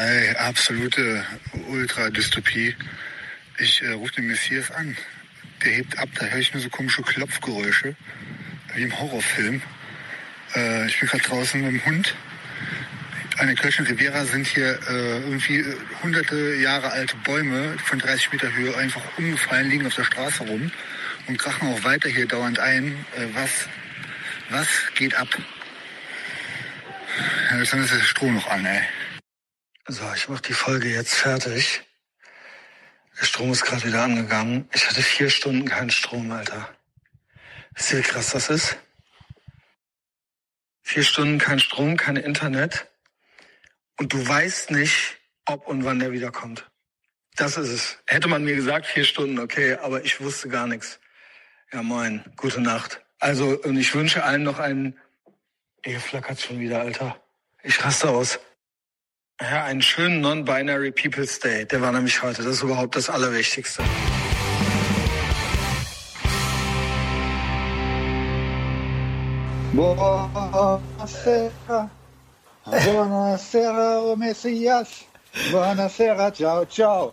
Ey, 0.00 0.30
absolute 0.36 1.24
Ultra-Dystopie. 1.66 2.76
Ich 3.58 3.82
äh, 3.82 3.90
rufe 3.90 4.12
den 4.12 4.28
Messias 4.28 4.70
an. 4.70 4.96
Der 5.64 5.72
hebt 5.72 5.98
ab, 5.98 6.08
da 6.14 6.26
höre 6.26 6.38
ich 6.38 6.54
nur 6.54 6.62
so 6.62 6.68
komische 6.68 7.02
Klopfgeräusche. 7.02 7.96
Wie 8.74 8.82
im 8.82 8.96
Horrorfilm. 8.96 9.60
Äh, 10.54 10.86
ich 10.86 11.00
bin 11.00 11.08
gerade 11.08 11.24
draußen 11.24 11.60
mit 11.60 11.72
dem 11.72 11.84
Hund. 11.84 12.14
An 13.38 13.48
der 13.48 13.56
Kölschen 13.56 13.86
Riviera 13.86 14.24
sind 14.24 14.46
hier 14.46 14.78
äh, 14.88 15.18
irgendwie 15.18 15.64
hunderte 16.00 16.54
Jahre 16.54 16.92
alte 16.92 17.16
Bäume 17.24 17.76
von 17.84 17.98
30 17.98 18.30
Meter 18.30 18.54
Höhe 18.54 18.76
einfach 18.76 19.02
umgefallen, 19.16 19.68
liegen 19.68 19.86
auf 19.86 19.96
der 19.96 20.04
Straße 20.04 20.44
rum 20.44 20.70
und 21.26 21.38
krachen 21.38 21.74
auch 21.74 21.82
weiter 21.82 22.08
hier 22.08 22.26
dauernd 22.26 22.60
ein. 22.60 23.04
Äh, 23.16 23.26
was, 23.34 23.50
was 24.50 24.68
geht 24.94 25.16
ab? 25.16 25.28
Ja, 27.50 27.58
jetzt 27.58 27.74
ist 27.74 27.92
der 27.92 28.00
Stroh 28.04 28.30
noch 28.30 28.46
an, 28.46 28.64
ey. 28.64 28.82
So, 29.90 30.02
ich 30.14 30.28
mach 30.28 30.40
die 30.40 30.52
Folge 30.52 30.90
jetzt 30.90 31.14
fertig. 31.14 31.80
Der 33.18 33.24
Strom 33.24 33.50
ist 33.52 33.64
gerade 33.64 33.84
wieder 33.84 34.02
angegangen. 34.02 34.68
Ich 34.74 34.86
hatte 34.86 35.00
vier 35.02 35.30
Stunden 35.30 35.66
keinen 35.66 35.88
Strom, 35.88 36.30
Alter. 36.30 36.68
Wisst 37.74 37.92
ihr, 37.92 38.00
wie 38.00 38.02
krass 38.02 38.32
das 38.32 38.50
ist? 38.50 38.76
Vier 40.82 41.02
Stunden 41.04 41.38
kein 41.38 41.58
Strom, 41.58 41.96
kein 41.96 42.16
Internet. 42.16 42.86
Und 43.96 44.12
du 44.12 44.28
weißt 44.28 44.72
nicht, 44.72 45.16
ob 45.46 45.66
und 45.66 45.86
wann 45.86 46.00
der 46.00 46.12
wiederkommt. 46.12 46.70
Das 47.36 47.56
ist 47.56 47.70
es. 47.70 47.98
Hätte 48.06 48.28
man 48.28 48.44
mir 48.44 48.56
gesagt, 48.56 48.84
vier 48.84 49.06
Stunden, 49.06 49.38
okay, 49.38 49.76
aber 49.76 50.04
ich 50.04 50.20
wusste 50.20 50.50
gar 50.50 50.66
nichts. 50.66 51.00
Ja, 51.72 51.82
moin, 51.82 52.22
gute 52.36 52.60
Nacht. 52.60 53.00
Also, 53.20 53.58
und 53.62 53.78
ich 53.78 53.94
wünsche 53.94 54.22
allen 54.22 54.42
noch 54.42 54.58
einen... 54.58 55.00
Hier 55.82 55.98
flackert 55.98 56.42
schon 56.42 56.60
wieder, 56.60 56.82
Alter. 56.82 57.18
Ich 57.62 57.82
raste 57.82 58.10
aus. 58.10 58.38
Ja, 59.40 59.64
einen 59.64 59.82
schönen 59.82 60.20
Non-Binary 60.20 60.90
People's 60.90 61.38
Day. 61.38 61.64
Der 61.64 61.80
war 61.80 61.92
nämlich 61.92 62.22
heute. 62.22 62.42
Das 62.42 62.54
ist 62.54 62.62
überhaupt 62.62 62.96
das 62.96 63.08
Allerwichtigste. 63.08 63.82
Buonasera. 70.58 71.90
Buonasera, 72.64 74.00
oh 74.02 74.16
Messias. 74.16 74.88
Buonasera, 75.52 76.32
ciao, 76.32 76.64
ciao. 76.66 77.12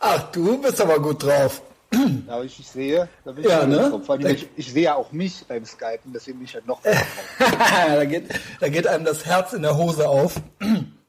Ach, 0.00 0.22
du 0.32 0.58
bist 0.60 0.80
aber 0.80 0.98
gut 1.00 1.22
drauf. 1.22 1.62
Ja, 2.26 2.42
ich, 2.42 2.58
ich 2.60 2.66
sehe, 2.68 3.08
da 3.24 3.32
bin 3.32 3.44
ich 3.44 3.50
Ja, 3.50 3.64
ne? 3.66 3.88
drauf. 3.90 4.10
Allem, 4.10 4.26
ich, 4.26 4.48
ich 4.56 4.72
sehe 4.72 4.82
ja 4.84 4.94
auch 4.96 5.12
mich 5.12 5.44
beim 5.48 5.64
Skypen, 5.64 6.12
deswegen 6.12 6.38
bin 6.38 6.46
ich 6.46 6.54
halt 6.54 6.66
noch 6.66 6.82
drauf. 6.84 7.06
da, 7.38 8.04
geht, 8.04 8.28
da 8.60 8.68
geht 8.68 8.86
einem 8.86 9.04
das 9.04 9.24
Herz 9.24 9.52
in 9.52 9.62
der 9.62 9.76
Hose 9.76 10.08
auf. 10.08 10.34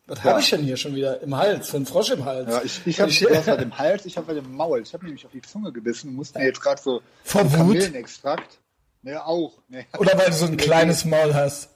Was 0.08 0.24
habe 0.24 0.40
ich 0.40 0.50
denn 0.50 0.62
hier 0.64 0.78
schon 0.78 0.96
wieder 0.96 1.22
im 1.22 1.36
Hals? 1.36 1.70
Für 1.70 1.78
einen 1.78 1.86
Frosch 1.86 2.12
im 2.12 2.24
Hals. 2.24 2.50
Ja, 2.50 2.62
ich 2.64 2.88
ich 2.88 3.02
habe 3.02 3.12
was 3.12 3.46
bei 3.46 3.58
dem 3.58 3.78
Hals, 3.78 4.06
ich 4.06 4.16
habe 4.16 4.28
bei 4.28 4.34
dem 4.34 4.56
Maul. 4.56 4.82
Ich 4.82 4.94
habe 4.94 5.04
nämlich 5.06 5.26
auf 5.26 5.32
die 5.32 5.42
Zunge 5.42 5.72
gebissen 5.74 6.10
und 6.10 6.16
musste 6.16 6.40
mir 6.40 6.46
jetzt 6.46 6.62
gerade 6.62 6.82
so 6.82 7.02
Vor? 7.24 7.44
Kamillenextrakt. 7.50 8.60
Ne, 9.02 9.24
auch. 9.24 9.62
Ne, 9.68 9.86
Oder 9.98 10.18
weil 10.18 10.28
du 10.28 10.34
so 10.34 10.46
ein 10.46 10.58
kleines 10.58 11.06
Maul 11.06 11.34
hast. 11.34 11.70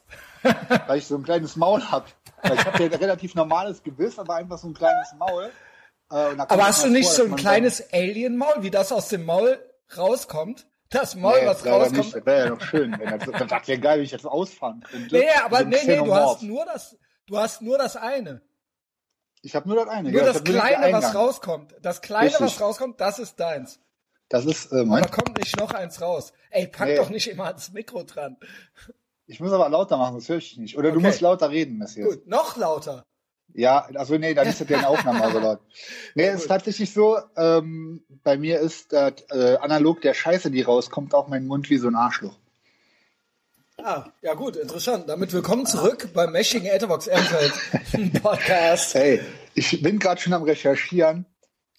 weil 0.88 0.98
ich 0.98 1.08
so 1.08 1.16
ein 1.16 1.24
kleines 1.24 1.56
Maul 1.56 1.84
habe. 1.84 2.06
Ich 2.44 2.66
habe 2.66 2.84
ja 2.84 2.90
ein 2.90 2.94
relativ 2.94 3.36
normales 3.36 3.84
Gebiss, 3.84 4.18
aber 4.18 4.36
einfach 4.36 4.58
so 4.58 4.68
ein 4.68 4.74
kleines 4.74 5.14
Maul. 5.18 5.52
Äh, 6.10 6.16
Aber 6.16 6.68
hast 6.68 6.84
du 6.84 6.90
nicht 6.90 7.08
vor, 7.08 7.16
so 7.16 7.24
ein 7.26 7.36
kleines 7.36 7.94
Alien-Maul, 7.94 8.56
wie 8.64 8.72
das 8.72 8.92
aus 8.92 9.10
dem 9.10 9.26
Maul 9.26 9.60
rauskommt? 9.96 10.66
Das 10.90 11.16
Maul, 11.16 11.40
Nee, 11.42 11.48
was 11.48 11.66
rauskommt. 11.66 11.98
Nicht. 11.98 12.16
Das 12.16 12.26
wäre 12.26 12.46
ja 12.46 12.50
noch 12.50 12.62
schön. 12.62 12.96
Wenn 13.00 13.18
das, 13.18 13.30
das 13.50 13.68
wäre 13.68 13.80
geil, 13.80 13.98
wenn 14.00 14.06
ich 14.06 14.12
jetzt 14.12 14.26
ausfahren 14.26 14.84
könnte. 14.90 15.16
Nee, 15.16 15.28
aber 15.46 15.60
So 15.60 15.64
ein 15.64 15.70
nee, 15.70 15.78
nee, 15.86 15.98
du 15.98 16.14
hast 16.14 16.42
nur 16.42 16.66
das, 16.66 16.98
du 17.32 17.38
hast 17.38 17.62
nur 17.62 17.78
das 17.78 17.96
eine. 17.96 18.42
Ich 19.42 19.56
habe 19.56 19.68
nur 19.68 19.78
das 19.78 19.88
eine. 19.88 20.12
Nur 20.12 20.20
ja, 20.20 20.28
das 20.28 20.38
hab 20.38 20.48
nur 20.48 20.56
Kleine, 20.60 20.94
was 20.94 21.16
rauskommt. 21.16 21.76
Das 21.82 22.02
Kleine, 22.02 22.26
Richtig. 22.28 22.42
was 22.46 22.62
rauskommt, 22.62 23.00
das 23.02 23.20
ist 23.20 23.40
deins. 23.40 23.80
Das 24.30 24.46
ist, 24.46 24.72
äh, 24.72 24.78
Da 24.78 24.86
mein. 24.86 25.10
kommt 25.10 25.38
nicht 25.38 25.58
noch 25.60 25.72
eins 25.74 26.00
raus. 26.02 26.32
Ey, 26.52 26.68
pack 26.68 26.88
Nee. 26.90 26.96
doch 26.98 27.10
nicht 27.10 27.28
immer 27.28 27.46
ans 27.46 27.72
Mikro 27.72 28.04
dran. 28.04 28.38
Ich 29.26 29.40
muss 29.40 29.52
aber 29.52 29.68
lauter 29.70 29.98
machen, 29.98 30.16
das 30.16 30.30
höre 30.30 30.38
ich 30.38 30.58
nicht. 30.58 30.78
Oder 30.78 30.92
du 30.92 30.98
Okay. 30.98 31.08
musst 31.08 31.22
lauter 31.22 31.50
reden, 31.50 31.78
Messias. 31.78 32.08
Gut, 32.08 32.28
noch 32.28 32.56
lauter. 32.58 33.04
Ja, 33.54 33.88
also 33.96 34.18
nee, 34.18 34.34
dann 34.34 34.48
ist 34.48 34.62
das 34.62 34.70
ja 34.70 34.78
eine 34.78 34.88
Aufnahme 34.90 35.24
also 35.24 35.40
laut. 35.40 35.60
Nee, 36.16 36.28
es 36.28 36.42
ist 36.42 36.48
tatsächlich 36.48 36.94
so, 36.94 37.18
ähm, 37.36 38.06
bei 38.24 38.38
mir 38.38 38.60
ist 38.60 38.94
das, 38.94 39.14
äh, 39.32 39.58
analog 39.60 40.02
der 40.02 40.14
Scheiße, 40.14 40.52
die 40.52 40.62
rauskommt, 40.62 41.14
auch 41.14 41.28
mein 41.28 41.48
Mund 41.48 41.70
wie 41.70 41.78
so 41.78 41.88
ein 41.88 41.96
Arschloch. 41.96 42.38
Ah, 43.78 44.06
ja 44.22 44.34
gut, 44.36 44.56
interessant. 44.58 45.10
Damit 45.10 45.34
willkommen 45.34 45.66
zurück 45.66 46.10
beim 46.14 46.32
Meshing 46.32 46.66
Etherbox 46.66 47.08
Ehrenfeld 47.08 47.54
Podcast. 48.22 48.94
Hey, 48.94 49.22
ich 49.56 49.82
bin 49.82 49.98
gerade 49.98 50.22
schon 50.22 50.34
am 50.34 50.44
Recherchieren. 50.44 51.26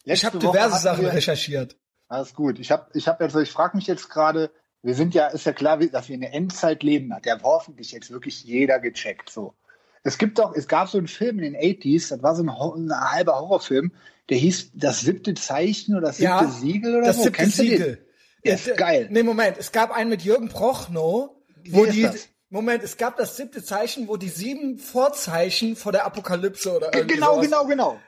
Ich 0.00 0.06
Letzte 0.22 0.26
habe 0.28 0.42
Woche 0.42 0.52
diverse 0.58 0.78
Sachen 0.82 1.04
wir- 1.04 1.12
recherchiert. 1.12 1.76
Alles 2.08 2.34
gut. 2.34 2.58
Ich 2.58 2.70
habe, 2.70 2.86
ich 2.94 3.08
habe 3.08 3.24
jetzt, 3.24 3.36
ich 3.36 3.50
frage 3.50 3.76
mich 3.76 3.86
jetzt 3.86 4.10
gerade, 4.10 4.50
wir 4.82 4.94
sind 4.94 5.14
ja, 5.14 5.28
ist 5.28 5.46
ja 5.46 5.52
klar, 5.52 5.78
dass 5.78 6.08
wir 6.08 6.14
in 6.16 6.20
der 6.22 6.34
Endzeit 6.34 6.82
leben, 6.82 7.14
hat 7.14 7.24
ja 7.24 7.38
hoffentlich 7.42 7.92
jetzt 7.92 8.10
wirklich 8.10 8.42
jeder 8.44 8.80
gecheckt. 8.80 9.30
So. 9.30 9.54
Es 10.02 10.18
gibt 10.18 10.38
doch, 10.38 10.54
es 10.54 10.66
gab 10.68 10.88
so 10.88 10.98
einen 10.98 11.06
Film 11.08 11.38
in 11.38 11.52
den 11.52 11.56
80s, 11.62 12.10
das 12.10 12.22
war 12.22 12.34
so 12.34 12.42
ein, 12.42 12.48
ein 12.50 13.10
halber 13.12 13.38
Horrorfilm, 13.38 13.92
der 14.28 14.36
hieß 14.38 14.72
Das 14.74 15.00
siebte 15.00 15.32
Zeichen 15.34 15.94
oder 15.96 16.08
das 16.08 16.16
siebte 16.16 16.32
Ja, 16.32 16.48
Siegel 16.48 16.96
oder 16.96 17.06
das 17.06 17.16
so. 17.16 17.22
siebte 17.24 17.36
Kennst 17.38 17.58
du 17.58 17.62
den? 17.62 17.70
Siegel. 17.70 18.06
Der 18.44 18.54
ist 18.56 18.68
Äh, 18.68 18.74
geil. 18.76 19.08
Nee, 19.10 19.22
Moment, 19.22 19.56
es 19.56 19.70
gab 19.72 19.92
einen 19.92 20.10
mit 20.10 20.22
Jürgen 20.22 20.48
Prochnow, 20.48 21.30
wo 21.70 21.86
die? 21.86 22.08
Moment, 22.50 22.82
es 22.82 22.96
gab 22.98 23.16
das 23.16 23.36
siebte 23.36 23.62
Zeichen, 23.64 24.08
wo 24.08 24.16
die 24.18 24.28
sieben 24.28 24.78
Vorzeichen 24.78 25.74
vor 25.76 25.90
der 25.92 26.04
Apokalypse 26.04 26.76
oder 26.76 26.94
irgendwie 26.94 27.14
Genau, 27.14 27.34
sowas. 27.36 27.44
genau, 27.46 27.66
genau. 27.66 28.00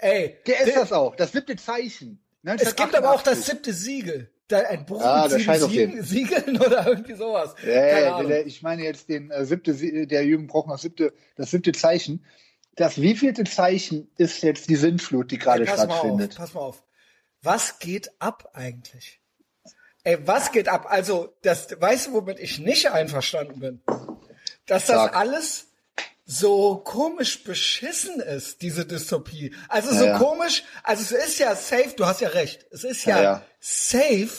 Ey, 0.00 0.36
Der 0.46 0.60
ist 0.60 0.76
das 0.76 0.92
auch. 0.92 1.16
Das 1.16 1.32
siebte 1.32 1.56
Zeichen. 1.56 2.20
Es 2.44 2.76
gibt 2.76 2.94
aber 2.94 3.10
auch 3.12 3.22
das 3.22 3.38
1988. 3.38 3.44
siebte 3.44 3.72
Siegel. 3.72 4.30
Da 4.46 4.60
ein 4.60 4.86
Buch 4.86 5.02
Ah, 5.02 5.28
mit 5.28 5.42
sieben. 5.70 6.02
Siegeln 6.02 6.58
oder 6.60 6.86
irgendwie 6.86 7.14
sowas. 7.14 7.54
Ja, 7.66 8.22
ja, 8.22 8.36
ich 8.46 8.62
meine 8.62 8.82
jetzt 8.84 9.08
den 9.08 9.30
äh, 9.30 9.44
siebte, 9.44 9.74
Sie- 9.74 10.06
der 10.06 10.24
Jürgen 10.24 10.46
braucht 10.46 10.68
noch 10.68 10.78
siebte, 10.78 11.12
das 11.36 11.50
siebte 11.50 11.72
Zeichen. 11.72 12.24
Das 12.76 13.02
wievielte 13.02 13.44
Zeichen 13.44 14.08
ist 14.16 14.42
jetzt 14.44 14.70
die 14.70 14.76
Sintflut, 14.76 15.32
die 15.32 15.38
gerade 15.38 15.62
Ey, 15.64 15.66
pass 15.66 15.78
mal 15.78 15.84
auf, 15.86 15.90
stattfindet? 15.98 16.36
pass 16.36 16.54
mal 16.54 16.60
auf. 16.60 16.82
Was 17.42 17.78
geht 17.80 18.10
ab 18.20 18.50
eigentlich? 18.54 19.20
Ey, 20.08 20.26
was 20.26 20.52
geht 20.52 20.68
ab? 20.68 20.86
Also, 20.88 21.34
das, 21.42 21.68
weißt 21.78 22.06
du, 22.06 22.12
womit 22.14 22.38
ich 22.40 22.58
nicht 22.60 22.90
einverstanden 22.90 23.60
bin? 23.60 23.82
Dass 24.66 24.86
das 24.86 24.96
Sag. 24.96 25.16
alles 25.16 25.66
so 26.24 26.76
komisch 26.78 27.44
beschissen 27.44 28.18
ist, 28.20 28.62
diese 28.62 28.86
Dystopie. 28.86 29.54
Also 29.68 29.94
so 29.94 30.06
Ja, 30.06 30.18
komisch, 30.18 30.64
also 30.82 31.02
es 31.02 31.26
ist 31.26 31.38
ja 31.38 31.54
safe, 31.54 31.92
du 31.94 32.06
hast 32.06 32.22
ja 32.22 32.30
recht, 32.30 32.66
es 32.70 32.84
ist 32.84 33.04
ja, 33.04 33.22
Ja, 33.22 33.42
safe 33.60 34.30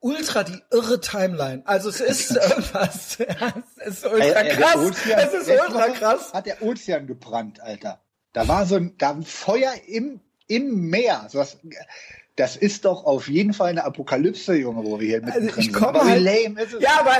ultra 0.00 0.42
die 0.42 0.60
irre 0.72 1.00
Timeline. 1.00 1.62
Also 1.64 1.90
es 1.90 2.00
ist 2.00 2.30
irgendwas, 2.36 3.18
es 3.78 3.98
ist 3.98 4.04
ultra 4.06 4.18
Ey, 4.40 4.48
ey, 4.48 4.56
krass, 4.56 4.76
Ozean- 4.76 5.18
es 5.18 5.32
ist 5.34 5.48
ultra 5.48 5.88
krass. 5.90 6.32
Hat 6.32 6.46
der 6.46 6.60
Ozean 6.60 7.06
gebrannt, 7.06 7.60
Alter. 7.60 8.00
Da 8.32 8.48
war 8.48 8.66
so 8.66 8.74
ein, 8.76 8.96
da 8.98 9.10
ein 9.10 9.22
Feuer 9.22 9.74
im, 9.86 10.20
im 10.48 10.88
Meer. 10.90 11.28
So 11.30 11.38
was, 11.38 11.56
das 12.36 12.56
ist 12.56 12.84
doch 12.84 13.04
auf 13.04 13.28
jeden 13.28 13.54
Fall 13.54 13.68
eine 13.70 13.84
Apokalypse, 13.84 14.54
Junge, 14.54 14.84
wo 14.84 14.98
wir 14.98 15.06
hier 15.06 15.20
mittendrin 15.20 15.48
Also 15.50 15.60
ich 15.60 15.66
sind. 15.66 15.74
komme 15.74 16.00
Aber 16.00 16.08
halt, 16.10 16.20
wie 16.20 16.24
lame 16.44 16.62
ist 16.62 16.74
es? 16.74 16.82
ja, 16.82 16.98
aber 17.00 17.16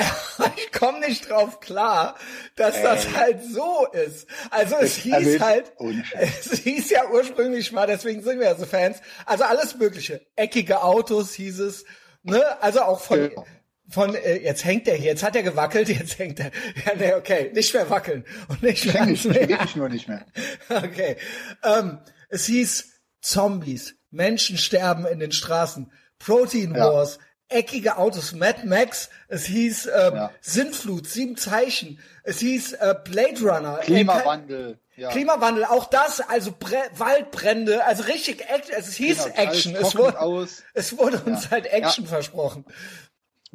ich 0.56 0.72
komme 0.72 1.00
nicht 1.00 1.30
drauf 1.30 1.60
klar, 1.60 2.16
dass 2.56 2.82
das 2.82 3.14
halt 3.16 3.44
so 3.44 3.86
ist. 3.92 4.26
Also 4.50 4.74
es 4.76 4.94
Das- 4.94 4.96
hieß 4.96 5.12
also 5.14 5.40
halt, 5.40 5.72
es 6.20 6.52
hieß 6.58 6.90
ja 6.90 7.08
ursprünglich 7.12 7.70
mal, 7.70 7.86
deswegen 7.86 8.22
sind 8.22 8.38
wir 8.40 8.46
ja 8.46 8.56
so 8.56 8.66
Fans, 8.66 8.98
also 9.24 9.44
alles 9.44 9.76
mögliche. 9.76 10.20
Eckige 10.34 10.82
Autos 10.82 11.32
hieß 11.34 11.60
es, 11.60 11.84
ne, 12.24 12.42
also 12.60 12.80
auch 12.82 13.00
von, 13.00 13.28
Genau. 13.28 13.46
von, 13.88 14.14
äh, 14.16 14.38
jetzt 14.38 14.64
hängt 14.64 14.88
er 14.88 14.96
hier, 14.96 15.12
jetzt 15.12 15.22
hat 15.22 15.36
er 15.36 15.42
gewackelt, 15.44 15.88
jetzt 15.90 16.18
hängt 16.18 16.40
er, 16.40 16.46
ja, 16.86 16.92
nee, 16.98 17.14
okay, 17.14 17.52
nicht 17.54 17.72
mehr 17.72 17.88
wackeln 17.88 18.24
und 18.48 18.62
nicht 18.64 18.84
Ich 18.86 18.92
mehr, 18.94 19.06
ich 19.06 19.22
bewege 19.22 19.58
mich 19.62 19.76
nur 19.76 19.88
nicht 19.88 20.08
mehr. 20.08 20.26
Okay. 20.68 21.16
Ähm, 21.62 21.98
es 22.30 22.46
hieß 22.46 22.90
Zombies, 23.20 23.94
Menschen 24.14 24.56
sterben 24.58 25.06
in 25.06 25.18
den 25.18 25.32
Straßen, 25.32 25.90
Protein 26.18 26.74
Ja. 26.74 26.84
Wars, 26.92 27.18
eckige 27.48 27.98
Autos, 27.98 28.32
Mad 28.32 28.64
Max, 28.66 29.10
es 29.28 29.44
hieß 29.44 29.86
ähm, 29.86 30.14
Ja. 30.14 30.30
Sintflut, 30.40 31.06
sieben 31.06 31.36
Zeichen, 31.36 31.98
es 32.22 32.38
hieß 32.38 32.74
äh, 32.74 32.94
Blade 33.04 33.40
Runner, 33.40 33.78
äh, 33.80 33.84
Klimawandel. 33.84 34.78
Ja. 34.96 35.10
Klimawandel, 35.10 35.64
auch 35.64 35.86
das, 35.86 36.20
also 36.20 36.52
Bre 36.52 36.76
Waldbrände, 36.96 37.84
also 37.84 38.04
richtig 38.04 38.42
Action, 38.48 38.74
es 38.78 38.94
hieß 38.94 39.24
Genau, 39.24 39.36
Action, 39.36 39.74
es 39.76 39.96
wurde, 39.96 40.20
aus. 40.20 40.62
es 40.72 40.96
wurde 40.96 41.18
uns 41.20 41.44
Ja. 41.46 41.50
halt 41.50 41.66
Action 41.66 42.06
versprochen. 42.06 42.64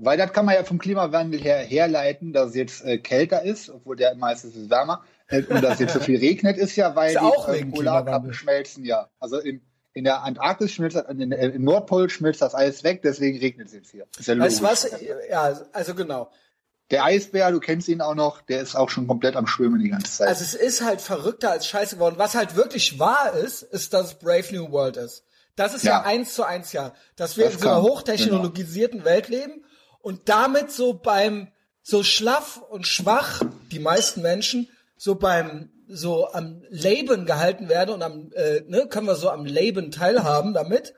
Weil 0.02 0.18
das 0.18 0.32
kann 0.34 0.46
man 0.46 0.56
ja 0.56 0.64
vom 0.64 0.78
Klimawandel 0.80 1.42
her 1.42 1.58
herleiten, 1.60 2.32
dass 2.34 2.50
es 2.52 2.56
jetzt 2.56 2.86
äh, 2.86 2.98
kälter 3.00 3.44
ist, 3.44 3.70
obwohl 3.70 3.96
der 3.98 4.16
meistens 4.16 4.56
ist 4.56 4.64
es 4.64 4.70
wärmer. 4.70 5.04
Äh, 5.28 5.44
und 5.44 5.62
dass 5.62 5.80
jetzt 5.80 5.94
so 5.94 6.00
viel 6.00 6.20
regnet, 6.20 6.58
ist 6.58 6.76
ja, 6.76 6.96
weil 6.96 7.16
Ist 7.16 7.20
die 7.22 7.60
äh, 7.60 7.66
Polarkappen 7.66 8.34
schmelzen, 8.34 8.86
ja. 8.86 9.10
Also 9.20 9.40
in, 9.40 9.62
in 10.00 10.04
der 10.06 10.24
Antarktis 10.24 10.72
schmilzt 10.72 10.98
in, 11.10 11.32
äh, 11.32 11.50
im 11.50 11.64
Nordpol 11.64 12.10
schmilzt 12.10 12.42
das 12.42 12.56
Eis 12.56 12.84
weg, 12.84 13.02
deswegen 13.04 13.38
regnet 13.38 13.68
es 13.68 13.74
jetzt 13.74 13.92
hier. 13.92 14.08
Ist 14.18 14.28
ja 14.28 14.40
Weißt 14.40 14.60
du 14.60 14.64
logisch. 14.64 14.84
was? 14.84 14.92
Ja, 15.30 15.62
also 15.72 15.94
genau. 15.94 16.32
Der 16.90 17.04
Eisbär, 17.04 17.52
du 17.52 17.60
kennst 17.60 17.88
ihn 17.88 18.02
auch 18.02 18.16
noch, 18.16 18.42
der 18.42 18.62
ist 18.62 18.76
auch 18.76 18.90
schon 18.90 19.06
komplett 19.08 19.36
am 19.36 19.46
Schwimmen 19.46 19.80
die 19.80 19.90
ganze 19.90 20.12
Zeit. 20.12 20.28
Also 20.30 20.44
es 20.44 20.56
ist 20.56 20.84
halt 20.84 21.02
verrückter 21.02 21.52
als 21.52 21.68
scheiße 21.68 21.96
geworden. 21.98 22.16
Was 22.18 22.34
halt 22.34 22.56
wirklich 22.56 22.98
wahr 22.98 23.34
ist, 23.36 23.62
ist, 23.62 23.94
dass 23.94 24.08
es 24.08 24.14
Brave 24.16 24.46
New 24.52 24.72
World 24.72 24.98
ist. 24.98 25.24
Das 25.56 25.76
ist 25.76 25.84
ja, 25.84 25.92
Ja. 26.00 26.02
eins 26.04 26.34
zu 26.34 26.44
eins 26.44 26.72
ja. 26.74 26.94
Dass 27.16 27.38
wir 27.38 27.46
Das 27.46 27.54
in 27.56 27.60
so 27.60 27.68
einer 27.68 27.76
kann, 27.76 27.84
genau. 27.84 27.94
hochtechnologisierten 27.96 29.04
Welt 29.06 29.28
leben 29.28 29.64
und 30.02 30.30
damit 30.30 30.72
so 30.72 30.94
beim, 30.94 31.50
so 31.84 32.02
schlaff 32.04 32.58
und 32.70 32.88
schwach, 32.88 33.42
die 33.72 33.80
meisten 33.80 34.22
Menschen, 34.24 34.68
so 34.98 35.14
beim, 35.16 35.70
so 35.90 36.32
am 36.32 36.62
Leben 36.70 37.26
gehalten 37.26 37.68
werden 37.68 37.96
und 37.96 38.04
am, 38.04 38.32
äh, 38.34 38.62
ne, 38.68 38.88
können 38.88 39.08
wir 39.08 39.16
so 39.16 39.30
am 39.30 39.46
Leben 39.46 39.92
teilhaben 39.92 40.54
damit. 40.54 40.94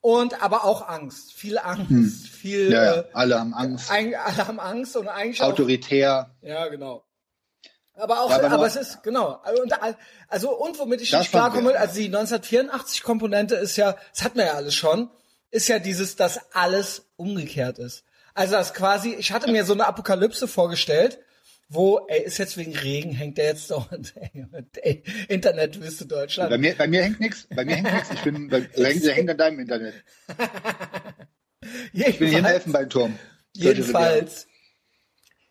Und 0.00 0.42
aber 0.42 0.64
auch 0.64 0.88
Angst. 0.88 1.32
Viel 1.32 1.58
Angst. 1.58 2.28
Viel, 2.28 2.66
Hm. 2.66 2.72
ja, 2.72 2.84
ja, 2.84 2.94
äh, 3.00 3.04
alle 3.12 3.40
haben 3.40 3.52
Angst, 3.52 3.90
ein, 3.90 4.14
alle 4.14 4.46
haben 4.46 4.60
Angst 4.60 4.96
und 4.96 5.08
eigentlich 5.08 5.42
auch 5.42 5.48
autoritär. 5.48 6.30
ja, 6.40 6.68
genau. 6.68 7.04
Aber 7.94 8.20
auch, 8.20 8.30
Ja, 8.30 8.36
aber 8.36 8.52
aber, 8.52 8.66
es 8.66 8.76
ist, 8.76 9.02
genau. 9.02 9.42
Und, 9.60 9.74
also, 10.28 10.56
und 10.56 10.78
womit 10.78 11.00
ich 11.00 11.12
nicht 11.12 11.30
klarkomme, 11.30 11.76
also 11.76 11.94
die 11.96 12.06
1984 12.06 13.02
Komponente 13.02 13.56
ist 13.56 13.76
ja, 13.76 13.96
das 14.14 14.22
hatten 14.22 14.38
wir 14.38 14.46
ja 14.46 14.52
alles 14.52 14.76
schon, 14.76 15.10
ist 15.50 15.66
ja 15.66 15.80
dieses, 15.80 16.14
dass 16.14 16.38
alles 16.54 17.10
umgekehrt 17.16 17.80
ist. 17.80 18.04
Also, 18.34 18.52
das 18.54 18.72
quasi, 18.72 19.14
ich 19.14 19.32
hatte 19.32 19.50
mir 19.50 19.64
so 19.64 19.72
eine 19.72 19.88
Apokalypse 19.88 20.46
vorgestellt, 20.46 21.18
wo, 21.68 22.06
ey, 22.08 22.22
ist 22.22 22.38
jetzt 22.38 22.56
wegen 22.56 22.74
Regen, 22.74 23.12
hängt 23.12 23.36
der 23.36 23.46
jetzt 23.46 23.70
doch, 23.70 23.90
ey, 24.82 25.02
Internetwüste 25.28 26.06
Deutschland. 26.06 26.50
Bei 26.50 26.58
mir, 26.58 26.74
bei 26.74 26.86
mir 26.86 27.02
hängt 27.02 27.20
nichts, 27.20 27.46
bei 27.54 27.64
mir 27.64 27.76
hängt 27.76 27.92
nichts. 27.92 28.10
Ich 28.12 28.22
bin, 28.22 28.48
bei, 28.48 28.60
der 28.76 28.86
hängt, 28.86 29.04
der 29.04 29.14
hängt 29.14 29.30
an 29.30 29.38
deinem 29.38 29.60
Internet. 29.60 29.94
Ich 31.92 32.18
bin 32.18 32.28
hier 32.28 32.38
im 32.38 32.44
Elfenbeinturm. 32.44 33.18
Jedenfalls, 33.52 34.46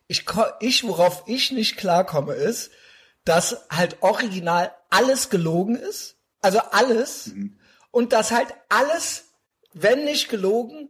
ich, 0.08 0.26
ich, 0.62 0.84
worauf 0.86 1.24
ich 1.28 1.52
nicht 1.52 1.78
klarkomme, 1.78 2.34
ist, 2.34 2.72
dass 3.26 3.68
halt 3.70 3.98
original 4.02 4.72
alles 4.90 5.30
gelogen 5.30 5.76
ist. 5.76 6.16
Also 6.42 6.60
alles. 6.72 7.28
Mhm. 7.28 7.60
Und 7.92 8.14
dass 8.14 8.32
halt 8.32 8.48
alles, 8.70 9.26
wenn 9.74 10.06
nicht 10.06 10.30
gelogen, 10.30 10.90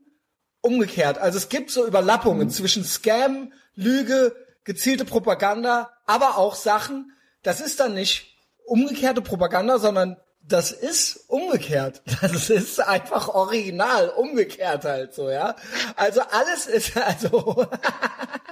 umgekehrt. 0.61 1.17
Also 1.17 1.37
es 1.39 1.49
gibt 1.49 1.71
so 1.71 1.81
Mhm. 1.81 1.87
Überlappungen 1.87 2.49
zwischen 2.51 2.83
Scam, 2.83 3.51
Lüge, 3.73 4.35
gezielte 4.67 5.05
Propaganda, 5.05 5.93
aber 6.05 6.37
auch 6.37 6.53
Sachen, 6.53 7.13
das 7.41 7.61
ist 7.61 7.79
dann 7.79 7.93
nicht 7.93 8.35
umgekehrte 8.65 9.21
Propaganda, 9.21 9.79
sondern 9.79 10.17
das 10.41 10.71
ist 10.71 11.23
umgekehrt. 11.29 12.01
Das 12.21 12.49
ist 12.49 12.79
einfach 12.81 13.29
original, 13.29 14.09
umgekehrt 14.09 14.83
halt 14.83 15.13
so, 15.13 15.29
ja. 15.29 15.55
Also 15.95 16.21
alles 16.21 16.67
ist, 16.67 16.97
also, 17.01 17.65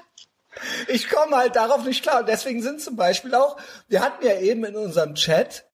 ich 0.87 1.09
komme 1.09 1.35
halt 1.35 1.57
darauf 1.57 1.83
nicht 1.83 2.01
klar. 2.01 2.21
Und 2.21 2.29
deswegen 2.29 2.61
sind 2.61 2.79
zum 2.79 2.95
Beispiel 2.95 3.35
auch, 3.35 3.57
wir 3.89 4.01
hatten 4.01 4.25
ja 4.25 4.39
eben 4.39 4.63
in 4.63 4.77
unserem 4.77 5.15
Chat, 5.15 5.65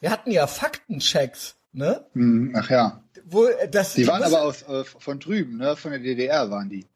wir 0.00 0.10
hatten 0.10 0.30
ja 0.30 0.46
Faktenchecks, 0.46 1.54
ne? 1.72 2.04
Hm, 2.12 2.54
Ach 2.54 2.68
ja. 2.68 3.02
Wo, 3.24 3.48
das, 3.70 3.94
Die 3.94 4.06
waren 4.06 4.22
aber 4.24 4.42
aus, 4.42 4.62
äh, 4.64 4.84
von 4.84 5.18
drüben, 5.20 5.56
ne? 5.56 5.74
Von 5.74 5.92
der 5.92 6.00
DDR 6.00 6.50
waren 6.50 6.68
die. 6.68 6.86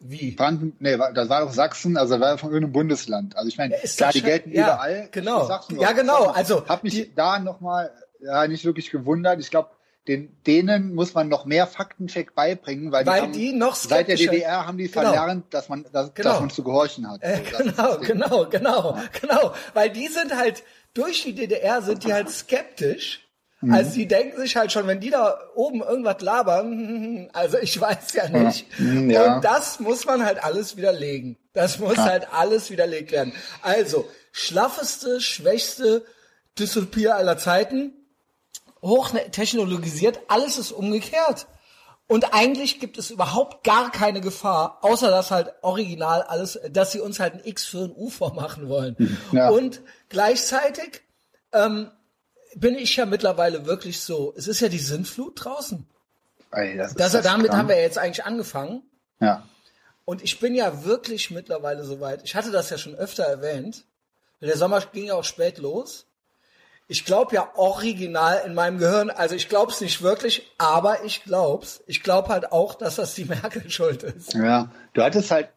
Wie? 0.00 0.32
Branden, 0.32 0.74
nee, 0.80 0.96
das 1.14 1.28
war 1.28 1.42
doch 1.44 1.52
Sachsen, 1.52 1.96
also 1.96 2.18
war 2.20 2.38
von 2.38 2.50
irgendeinem 2.50 2.72
Bundesland. 2.72 3.36
Also 3.36 3.48
ich 3.48 3.58
meine, 3.58 3.76
klar, 3.76 4.12
die 4.12 4.22
gelten 4.22 4.50
ja, 4.52 4.64
überall. 4.74 5.08
genau. 5.12 5.48
Nur. 5.68 5.82
Ja, 5.82 5.92
genau, 5.92 6.26
also 6.26 6.66
hab 6.66 6.82
mich 6.84 6.94
die- 6.94 7.14
da 7.14 7.38
nochmal 7.38 7.92
ja, 8.20 8.46
nicht 8.48 8.64
wirklich 8.64 8.90
gewundert. 8.90 9.40
Ich 9.40 9.50
glaube, 9.50 9.70
den, 10.08 10.34
denen 10.46 10.94
muss 10.94 11.12
man 11.14 11.28
noch 11.28 11.44
mehr 11.44 11.66
Faktencheck 11.66 12.34
beibringen, 12.34 12.90
weil, 12.90 13.04
Weil 13.06 13.20
die, 13.20 13.22
haben, 13.26 13.32
die 13.32 13.52
noch 13.52 13.74
seit 13.74 14.08
der 14.08 14.16
DDR 14.16 14.66
haben 14.66 14.78
die 14.78 14.88
Genau. 14.88 15.02
verlernt, 15.12 15.52
dass 15.52 15.68
man, 15.68 15.84
dass, 15.92 16.14
Genau. 16.14 16.30
dass 16.30 16.40
man 16.40 16.50
zu 16.50 16.64
gehorchen 16.64 17.08
hat. 17.08 17.22
Äh, 17.22 17.36
So, 17.50 17.58
das 17.58 17.66
ist 17.66 17.76
genau, 17.76 17.94
Ding. 17.96 18.06
genau, 18.06 18.46
genau, 18.48 18.98
genau. 19.20 19.54
Weil 19.74 19.90
die 19.90 20.08
sind 20.08 20.34
halt, 20.36 20.62
durch 20.94 21.22
die 21.22 21.34
DDR 21.34 21.82
sind 21.82 22.04
die 22.04 22.12
halt 22.12 22.30
skeptisch. 22.30 23.26
Mhm. 23.60 23.74
Also 23.74 23.92
die 23.92 24.08
denken 24.08 24.40
sich 24.40 24.56
halt 24.56 24.72
schon, 24.72 24.86
wenn 24.86 25.00
die 25.00 25.10
da 25.10 25.38
oben 25.54 25.82
irgendwas 25.82 26.20
labern, 26.20 27.28
also 27.32 27.58
ich 27.58 27.78
weiß 27.80 28.14
ja 28.14 28.28
nicht. 28.28 28.66
Mhm, 28.78 29.10
ja. 29.10 29.36
Und 29.36 29.44
das 29.44 29.80
muss 29.80 30.06
man 30.06 30.24
halt 30.24 30.42
alles 30.42 30.76
widerlegen. 30.76 31.36
Das 31.52 31.78
muss 31.78 31.98
halt 31.98 32.32
alles 32.32 32.70
widerlegt 32.70 33.12
werden. 33.12 33.32
Also, 33.62 34.08
schlaffeste, 34.32 35.20
schwächste 35.20 36.04
Dystopie 36.58 37.08
aller 37.08 37.38
Zeiten, 37.38 37.92
hochtechnologisiert, 38.82 40.20
alles 40.28 40.58
ist 40.58 40.72
umgekehrt. 40.72 41.46
Und 42.06 42.34
eigentlich 42.34 42.80
gibt 42.80 42.98
es 42.98 43.10
überhaupt 43.10 43.62
gar 43.62 43.92
keine 43.92 44.20
Gefahr, 44.20 44.78
außer 44.82 45.10
dass 45.10 45.30
halt 45.30 45.52
original 45.62 46.22
alles, 46.22 46.58
dass 46.70 46.90
sie 46.90 47.00
uns 47.00 47.20
halt 47.20 47.34
ein 47.34 47.40
X 47.44 47.66
für 47.66 47.84
ein 47.84 47.92
U 47.94 48.10
vormachen 48.10 48.68
wollen. 48.68 49.18
Ja. 49.30 49.50
Und 49.50 49.80
gleichzeitig 50.08 51.02
ähm, 51.52 51.90
bin 52.56 52.74
ich 52.76 52.96
ja 52.96 53.06
mittlerweile 53.06 53.66
wirklich 53.66 54.00
so, 54.00 54.34
es 54.36 54.48
ist 54.48 54.60
ja 54.60 54.68
die 54.68 54.78
Sintflut 54.78 55.44
draußen. 55.44 55.86
Ey, 56.52 56.76
das 56.76 56.94
Das, 56.94 57.12
das 57.12 57.22
damit 57.24 57.48
krank. 57.48 57.58
haben 57.58 57.68
wir 57.68 57.80
jetzt 57.80 57.98
eigentlich 57.98 58.24
angefangen. 58.24 58.82
Ja. 59.20 59.46
Und 60.04 60.22
ich 60.22 60.40
bin 60.40 60.54
ja 60.54 60.84
wirklich 60.84 61.30
mittlerweile 61.30 61.84
soweit. 61.84 62.22
Ich 62.24 62.34
hatte 62.34 62.50
das 62.50 62.70
ja 62.70 62.78
schon 62.78 62.94
öfter 62.96 63.24
erwähnt. 63.24 63.84
Der 64.40 64.56
Sommer 64.56 64.80
ging 64.80 65.04
ja 65.04 65.14
auch 65.14 65.24
spät 65.24 65.58
los. 65.58 66.06
Ich 66.88 67.04
glaube 67.04 67.36
ja 67.36 67.52
original 67.54 68.42
in 68.44 68.54
meinem 68.54 68.78
Gehirn, 68.78 69.10
also 69.10 69.36
ich 69.36 69.48
glaube 69.48 69.70
es 69.70 69.80
nicht 69.80 70.02
wirklich, 70.02 70.50
aber 70.58 71.04
ich 71.04 71.22
glaub's. 71.22 71.84
Ich 71.86 72.02
glaube 72.02 72.30
halt 72.30 72.50
auch, 72.50 72.74
dass 72.74 72.96
das 72.96 73.14
die 73.14 73.24
Merkel 73.26 73.70
schuld 73.70 74.02
ist. 74.02 74.34
Ja, 74.34 74.72
du 74.94 75.02
hattest 75.02 75.30
halt, 75.30 75.50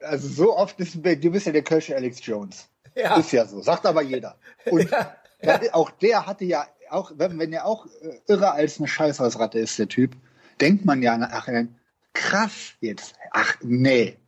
also 0.00 0.28
so 0.28 0.56
oft, 0.56 0.78
ist, 0.78 0.94
du 0.94 1.30
bist 1.30 1.46
ja 1.46 1.52
der 1.52 1.64
Kölsche 1.64 1.96
Alex 1.96 2.24
Jones. 2.24 2.68
Ja. 2.94 3.16
Ist 3.16 3.32
ja 3.32 3.46
so, 3.46 3.60
sagt 3.60 3.86
aber 3.86 4.02
jeder. 4.02 4.36
Und 4.70 4.88
Ja, 4.90 5.16
der- 5.42 5.74
auch 5.74 5.90
der 5.90 6.26
hatte 6.26 6.44
ja, 6.44 6.66
auch 6.90 7.12
wenn, 7.16 7.38
wenn 7.38 7.52
er 7.52 7.66
auch 7.66 7.86
äh, 8.02 8.20
irrer 8.26 8.52
als 8.54 8.78
eine 8.78 8.88
Scheißhausratte 8.88 9.58
ist, 9.58 9.78
der 9.78 9.88
Typ, 9.88 10.16
denkt 10.60 10.84
man 10.84 11.02
ja, 11.02 11.18
ach, 11.30 11.48
äh, 11.48 11.66
krass 12.12 12.72
jetzt, 12.80 13.14
ach 13.30 13.54
nee, 13.62 14.18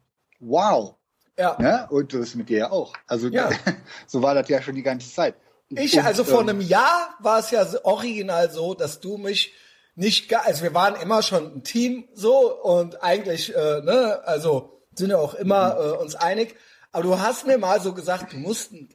wow. 0.41 0.95
Ja. 1.39 1.57
Ne? 1.59 1.87
Und 1.91 2.12
das 2.12 2.35
mit 2.35 2.49
dir 2.51 2.59
ja 2.59 2.71
auch. 2.71 2.93
Also 3.07 3.29
Ja. 3.29 3.49
so 4.07 4.21
war 4.23 4.35
das 4.35 4.49
ja 4.49 4.61
schon 4.61 4.75
die 4.75 4.83
ganze 4.83 5.11
Zeit. 5.12 5.35
Ich, 5.71 5.97
Und, 5.97 6.05
also 6.05 6.25
vor 6.25 6.43
ähm, 6.43 6.49
einem 6.51 6.61
Jahr 6.61 7.15
war 7.21 7.39
es 7.39 7.51
ja 7.51 7.65
original 7.85 8.51
so, 8.51 8.75
dass 8.75 9.01
du 9.01 9.17
mich 9.17 9.55
nicht, 9.95 10.35
also 10.35 10.62
wir 10.62 10.75
waren 10.75 11.01
immer 11.01 11.23
schon 11.23 11.47
ein 11.57 11.65
Team 11.65 12.09
so 12.12 12.55
und 12.62 13.03
eigentlich, 13.03 13.55
äh, 13.55 13.81
ne, 13.81 14.21
also 14.25 14.83
sind 14.95 15.11
ja 15.11 15.19
auch 15.19 15.35
immer 15.35 15.75
Mhm. 15.75 15.81
äh, 15.81 15.97
uns 16.03 16.15
einig. 16.15 16.57
Aber 16.93 17.05
du 17.05 17.19
hast 17.21 17.47
mir 17.47 17.57
mal 17.57 17.81
so 17.81 17.95
gesagt, 17.95 18.33
du 18.33 18.37
musst 18.37 18.73
einen 18.73 18.89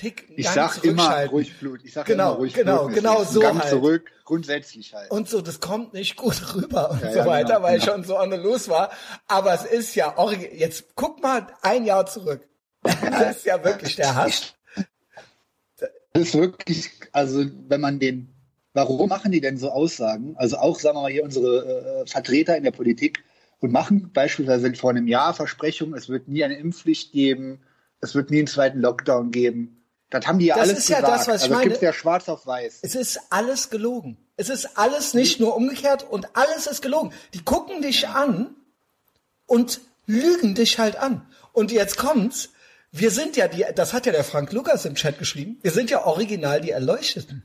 Tick, 0.00 0.32
Ich 0.34 0.48
sag 0.48 0.82
immer 0.82 1.26
ruhig 1.26 1.58
Blut. 1.58 1.80
Ich 1.84 1.92
sag 1.92 2.06
Genau, 2.06 2.30
immer 2.30 2.38
ruhig 2.38 2.54
genau, 2.54 2.84
Blut. 2.84 2.94
genau 2.96 3.18
Ein 3.20 3.26
so 3.26 3.40
Gang 3.40 3.58
halt. 3.60 3.68
zurück, 3.68 4.10
grundsätzlich 4.24 4.94
halt. 4.94 5.10
und 5.10 5.28
so, 5.28 5.42
das 5.42 5.60
kommt 5.60 5.92
nicht 5.92 6.16
gut 6.16 6.40
rüber 6.54 6.90
und 6.90 7.02
Ja, 7.02 7.12
so 7.12 7.18
ja, 7.18 7.26
weiter, 7.26 7.54
genau, 7.56 7.62
weil 7.62 7.76
ich 7.76 7.84
genau. 7.84 7.96
schon 7.96 8.04
so 8.04 8.18
on 8.18 8.30
the 8.30 8.38
loose 8.38 8.70
war. 8.70 8.90
Aber 9.28 9.52
es 9.52 9.64
ist 9.64 9.94
ja. 9.94 10.14
Jetzt 10.54 10.94
guck 10.94 11.22
mal 11.22 11.46
ein 11.60 11.84
Jahr 11.84 12.06
zurück. 12.06 12.48
Das 12.82 13.36
ist 13.36 13.44
ja 13.44 13.62
wirklich 13.62 13.96
der 13.96 14.14
Hass. 14.14 14.54
Das 16.12 16.22
ist 16.24 16.34
wirklich, 16.34 16.90
also 17.12 17.44
wenn 17.68 17.80
man 17.80 17.98
den, 18.00 18.34
warum 18.72 19.08
machen 19.08 19.30
die 19.32 19.40
denn 19.40 19.58
so 19.58 19.70
Aussagen? 19.70 20.34
Also 20.38 20.56
auch, 20.56 20.78
sagen 20.80 20.96
wir 20.96 21.02
mal 21.02 21.10
hier, 21.12 21.22
unsere 21.24 22.02
äh, 22.02 22.06
Vertreter 22.06 22.56
in 22.56 22.64
der 22.64 22.72
Politik 22.72 23.22
und 23.60 23.70
machen 23.70 24.10
beispielsweise 24.12 24.74
vor 24.74 24.90
einem 24.90 25.06
Jahr 25.06 25.34
Versprechungen, 25.34 25.94
es 25.94 26.08
wird 26.08 26.26
nie 26.26 26.42
eine 26.42 26.56
Impfpflicht 26.58 27.12
geben, 27.12 27.60
es 28.00 28.14
wird 28.14 28.30
nie 28.30 28.38
einen 28.38 28.46
zweiten 28.48 28.80
Lockdown 28.80 29.30
geben. 29.30 29.79
Das 30.10 30.26
haben 30.26 30.38
die 30.38 30.46
ja 30.46 30.56
Das 30.56 30.68
alles 30.68 30.78
ist 30.80 30.88
ja 30.88 31.00
gesagt. 31.00 31.20
das, 31.20 31.28
was 31.28 31.36
ich 31.36 31.42
also 31.44 31.54
meine. 31.54 31.64
gibt's 31.68 31.80
ja 31.82 31.92
schwarz 31.92 32.28
auf 32.28 32.46
weiß. 32.46 32.80
Es 32.82 32.94
ist 32.94 33.20
alles 33.30 33.70
gelogen. 33.70 34.16
Es 34.36 34.48
ist 34.48 34.76
alles 34.76 35.14
nicht 35.14 35.38
nur 35.40 35.56
umgekehrt 35.56 36.02
und 36.02 36.36
alles 36.36 36.66
ist 36.66 36.82
gelogen. 36.82 37.12
Die 37.34 37.44
gucken 37.44 37.82
dich 37.82 38.08
an 38.08 38.54
und 39.46 39.80
lügen 40.06 40.54
dich 40.54 40.78
halt 40.78 40.96
an. 40.96 41.26
Und 41.52 41.72
jetzt 41.72 41.96
kommt's. 41.96 42.50
Wir 42.92 43.12
sind 43.12 43.36
ja 43.36 43.46
die, 43.46 43.64
das 43.76 43.92
hat 43.92 44.06
ja 44.06 44.12
der 44.12 44.24
Frank 44.24 44.52
Lukas 44.52 44.84
im 44.84 44.96
Chat 44.96 45.18
geschrieben. 45.18 45.58
Wir 45.62 45.70
sind 45.70 45.90
ja 45.90 46.04
original 46.04 46.60
die 46.60 46.70
Erleuchteten. 46.70 47.44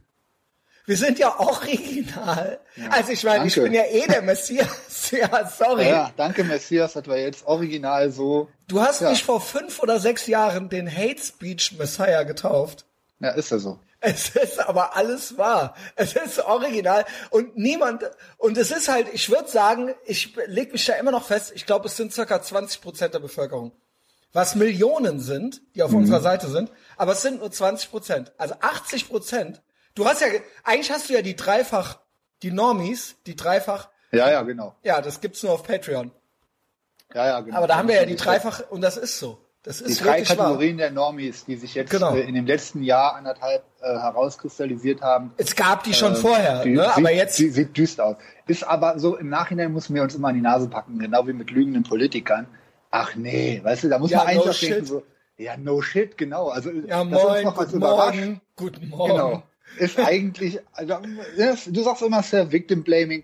Wir 0.88 0.98
sind 0.98 1.18
ja 1.18 1.40
original. 1.40 2.60
also 2.92 3.12
ich 3.12 3.24
meine, 3.24 3.48
ich 3.48 3.56
bin 3.56 3.74
ja 3.74 3.84
eh 3.86 4.06
der 4.08 4.22
Messias. 4.22 4.68
ja, 5.12 5.48
sorry. 5.48 5.88
Ja, 5.90 6.12
danke 6.16 6.44
Messias, 6.44 6.94
das 6.94 7.08
war 7.08 7.18
jetzt 7.18 7.46
original 7.48 8.12
so. 8.12 8.50
Du 8.68 8.82
hast 8.82 9.02
Ja. 9.02 9.10
mich 9.10 9.24
vor 9.24 9.42
fünf 9.42 9.82
oder 9.82 10.00
sechs 10.00 10.28
Jahren 10.28 10.70
den 10.70 10.88
Hate 10.92 11.22
Speech 11.22 11.74
Messiah 11.80 12.24
getauft. 12.24 12.86
Ja, 13.20 13.32
ist 13.32 13.50
ja 13.52 13.58
so. 13.58 13.80
Es 14.02 14.30
ist 14.36 14.60
aber 14.60 14.96
alles 14.96 15.36
wahr. 15.38 15.74
Es 15.96 16.14
ist 16.16 16.40
original 16.40 17.06
und 17.32 17.58
niemand 17.58 18.04
und 18.38 18.56
es 18.58 18.70
ist 18.70 18.88
halt, 18.88 19.08
ich 19.14 19.32
würde 19.32 19.50
sagen, 19.50 19.96
ich 20.06 20.36
leg 20.46 20.72
mich 20.72 20.86
da 20.86 20.94
immer 20.94 21.12
noch 21.12 21.26
fest, 21.26 21.54
ich 21.56 21.66
glaube, 21.66 21.88
es 21.88 21.98
sind 21.98 22.14
circa 22.14 22.40
20 22.42 22.82
Prozent 22.82 23.14
der 23.16 23.20
Bevölkerung. 23.20 23.72
Was 24.34 24.54
Millionen 24.54 25.20
sind, 25.22 25.62
die 25.76 25.82
auf 25.82 25.94
unserer 25.94 26.20
Seite 26.20 26.48
sind, 26.50 26.70
aber 26.98 27.14
es 27.14 27.22
sind 27.24 27.40
nur 27.40 27.50
20 27.52 27.90
Prozent. 27.90 28.34
Also 28.38 28.54
80 28.60 29.08
Prozent. 29.08 29.62
Du 29.96 30.06
hast 30.06 30.22
ja, 30.22 30.28
eigentlich 30.64 30.92
hast 30.92 31.10
du 31.10 31.14
ja 31.14 31.22
die 31.22 31.36
dreifach, 31.36 32.00
die 32.44 32.52
Normies, 32.52 33.16
die 33.26 33.36
dreifach, 33.36 33.90
Ja, 34.12 34.30
ja, 34.30 34.42
genau. 34.44 34.76
ja, 34.84 35.02
das 35.02 35.22
gibt's 35.22 35.42
nur 35.42 35.54
auf 35.54 35.64
Patreon. 35.64 36.12
Ja, 37.14 37.26
ja, 37.28 37.40
genau. 37.40 37.58
Aber 37.58 37.68
da 37.68 37.78
haben 37.78 37.88
wir 37.88 37.96
ja 37.96 38.06
die 38.06 38.16
dreifach, 38.18 38.62
und 38.70 38.82
das 38.82 38.98
ist 38.98 39.20
so. 39.20 39.40
Das 39.64 39.80
die 39.80 39.86
ist 39.86 40.02
drei 40.04 40.18
wirklich 40.20 40.30
wahr. 40.38 40.46
Kategorien 40.48 40.78
der 40.78 40.92
Normis, 40.92 41.46
die 41.46 41.56
sich 41.56 41.74
jetzt 41.74 41.90
Genau. 41.90 42.14
äh, 42.14 42.22
in 42.22 42.36
dem 42.36 42.46
letzten 42.46 42.84
Jahr 42.84 43.16
anderthalb 43.16 43.64
äh, 43.82 43.86
herauskristallisiert 43.98 45.02
haben. 45.02 45.34
Es 45.38 45.56
gab 45.56 45.84
die 45.84 45.94
schon 45.94 46.14
Äh, 46.14 46.18
vorher, 46.18 46.62
die, 46.64 46.72
ne? 46.76 46.84
sieht, 46.84 46.98
aber 46.98 47.12
jetzt, 47.12 47.36
Sie, 47.38 47.50
sieht 47.50 47.76
düster 47.76 48.06
aus. 48.06 48.16
Ist 48.46 48.64
aber 48.64 49.00
so, 49.00 49.16
im 49.18 49.30
Nachhinein 49.30 49.72
müssen 49.74 49.96
wir 49.96 50.04
uns 50.04 50.14
immer 50.14 50.28
an 50.28 50.36
die 50.36 50.42
Nase 50.42 50.68
packen, 50.68 51.00
genau 51.00 51.26
wie 51.26 51.34
mit 51.34 51.50
lügenden 51.50 51.82
Politikern. 51.84 52.48
Ach 52.92 53.16
nee, 53.16 53.60
weißt 53.64 53.86
du, 53.86 53.90
da 53.90 53.98
muss 53.98 54.12
Ja, 54.12 54.20
man 54.20 54.28
eigentlich 54.28 54.62
no 54.62 54.68
denken, 54.70 54.86
so, 54.86 55.04
ja, 55.38 55.58
no 55.58 55.82
shit, 55.82 56.16
genau. 56.18 56.50
Also, 56.50 56.70
ja, 56.72 57.02
uns 57.02 57.12
moin, 57.12 57.44
noch 57.46 57.58
was 57.58 57.66
guten 57.68 57.80
Morgen, 57.80 58.42
guten 58.56 58.90
Morgen. 58.90 59.14
Genau. 59.14 59.44
Ist 59.78 60.00
eigentlich, 60.00 60.60
also, 60.74 60.98
du 61.68 61.84
sagst 61.84 62.02
immer 62.02 62.24
sehr 62.24 62.52
Victim 62.52 62.84
Blaming. 62.84 63.24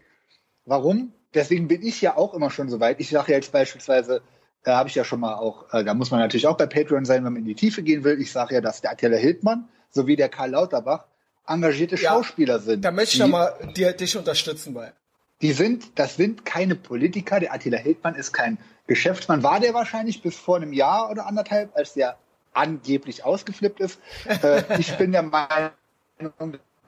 Warum? 0.65 1.13
Deswegen 1.34 1.67
bin 1.67 1.81
ich 1.81 2.01
ja 2.01 2.17
auch 2.17 2.34
immer 2.34 2.51
schon 2.51 2.70
so 2.70 2.79
weit. 2.79 3.00
Ich 3.00 3.10
sage 3.10 3.31
ja 3.31 3.38
jetzt 3.38 3.51
beispielsweise, 3.51 4.22
da 4.63 4.77
habe 4.77 4.89
ich 4.89 4.96
ja 4.96 5.03
schon 5.03 5.20
mal 5.20 5.36
auch, 5.36 5.74
äh, 5.74 5.84
da 5.84 5.93
muss 5.93 6.12
man 6.12 6.20
natürlich 6.20 6.48
auch 6.48 6.58
bei 6.58 6.65
Patreon 6.67 7.05
sein, 7.05 7.24
wenn 7.24 7.34
man 7.34 7.41
in 7.41 7.48
die 7.48 7.55
Tiefe 7.55 7.81
gehen 7.84 8.03
will. 8.03 8.20
Ich 8.22 8.31
sage 8.31 8.55
ja, 8.55 8.62
dass 8.62 8.81
der 8.81 8.91
Attila 8.91 9.17
Hildmann 9.17 9.70
sowie 9.89 10.15
der 10.15 10.29
Karl 10.29 10.51
Lauterbach 10.51 11.05
engagierte 11.48 11.96
Ja, 11.96 12.12
Schauspieler 12.12 12.60
sind. 12.60 12.86
Da 12.86 12.91
möchte 12.91 13.15
ich 13.15 13.20
nochmal 13.22 13.53
dich 13.75 14.17
unterstützen 14.17 14.74
bei. 14.74 14.93
die 15.41 15.53
sind, 15.53 15.98
das 16.00 16.15
sind 16.15 16.46
keine 16.46 16.75
Politiker. 16.75 17.39
Der 17.39 17.53
Attila 17.53 17.77
Hildmann 17.77 18.15
ist 18.15 18.34
kein 18.34 18.58
Geschäftsmann. 18.88 19.41
War 19.41 19.60
der 19.60 19.74
wahrscheinlich 19.74 20.22
bis 20.22 20.36
vor 20.36 20.58
einem 20.58 20.74
Jahr 20.74 21.10
oder 21.10 21.25
anderthalb, 21.25 21.75
als 21.75 21.93
der 21.93 22.17
angeblich 22.53 23.24
ausgeflippt 23.24 23.79
ist. 23.79 24.00
äh, 24.43 24.63
ich 24.77 24.96
bin 24.98 25.12
der 25.12 25.24
Meinung, 25.24 25.72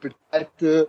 bezahlte 0.00 0.88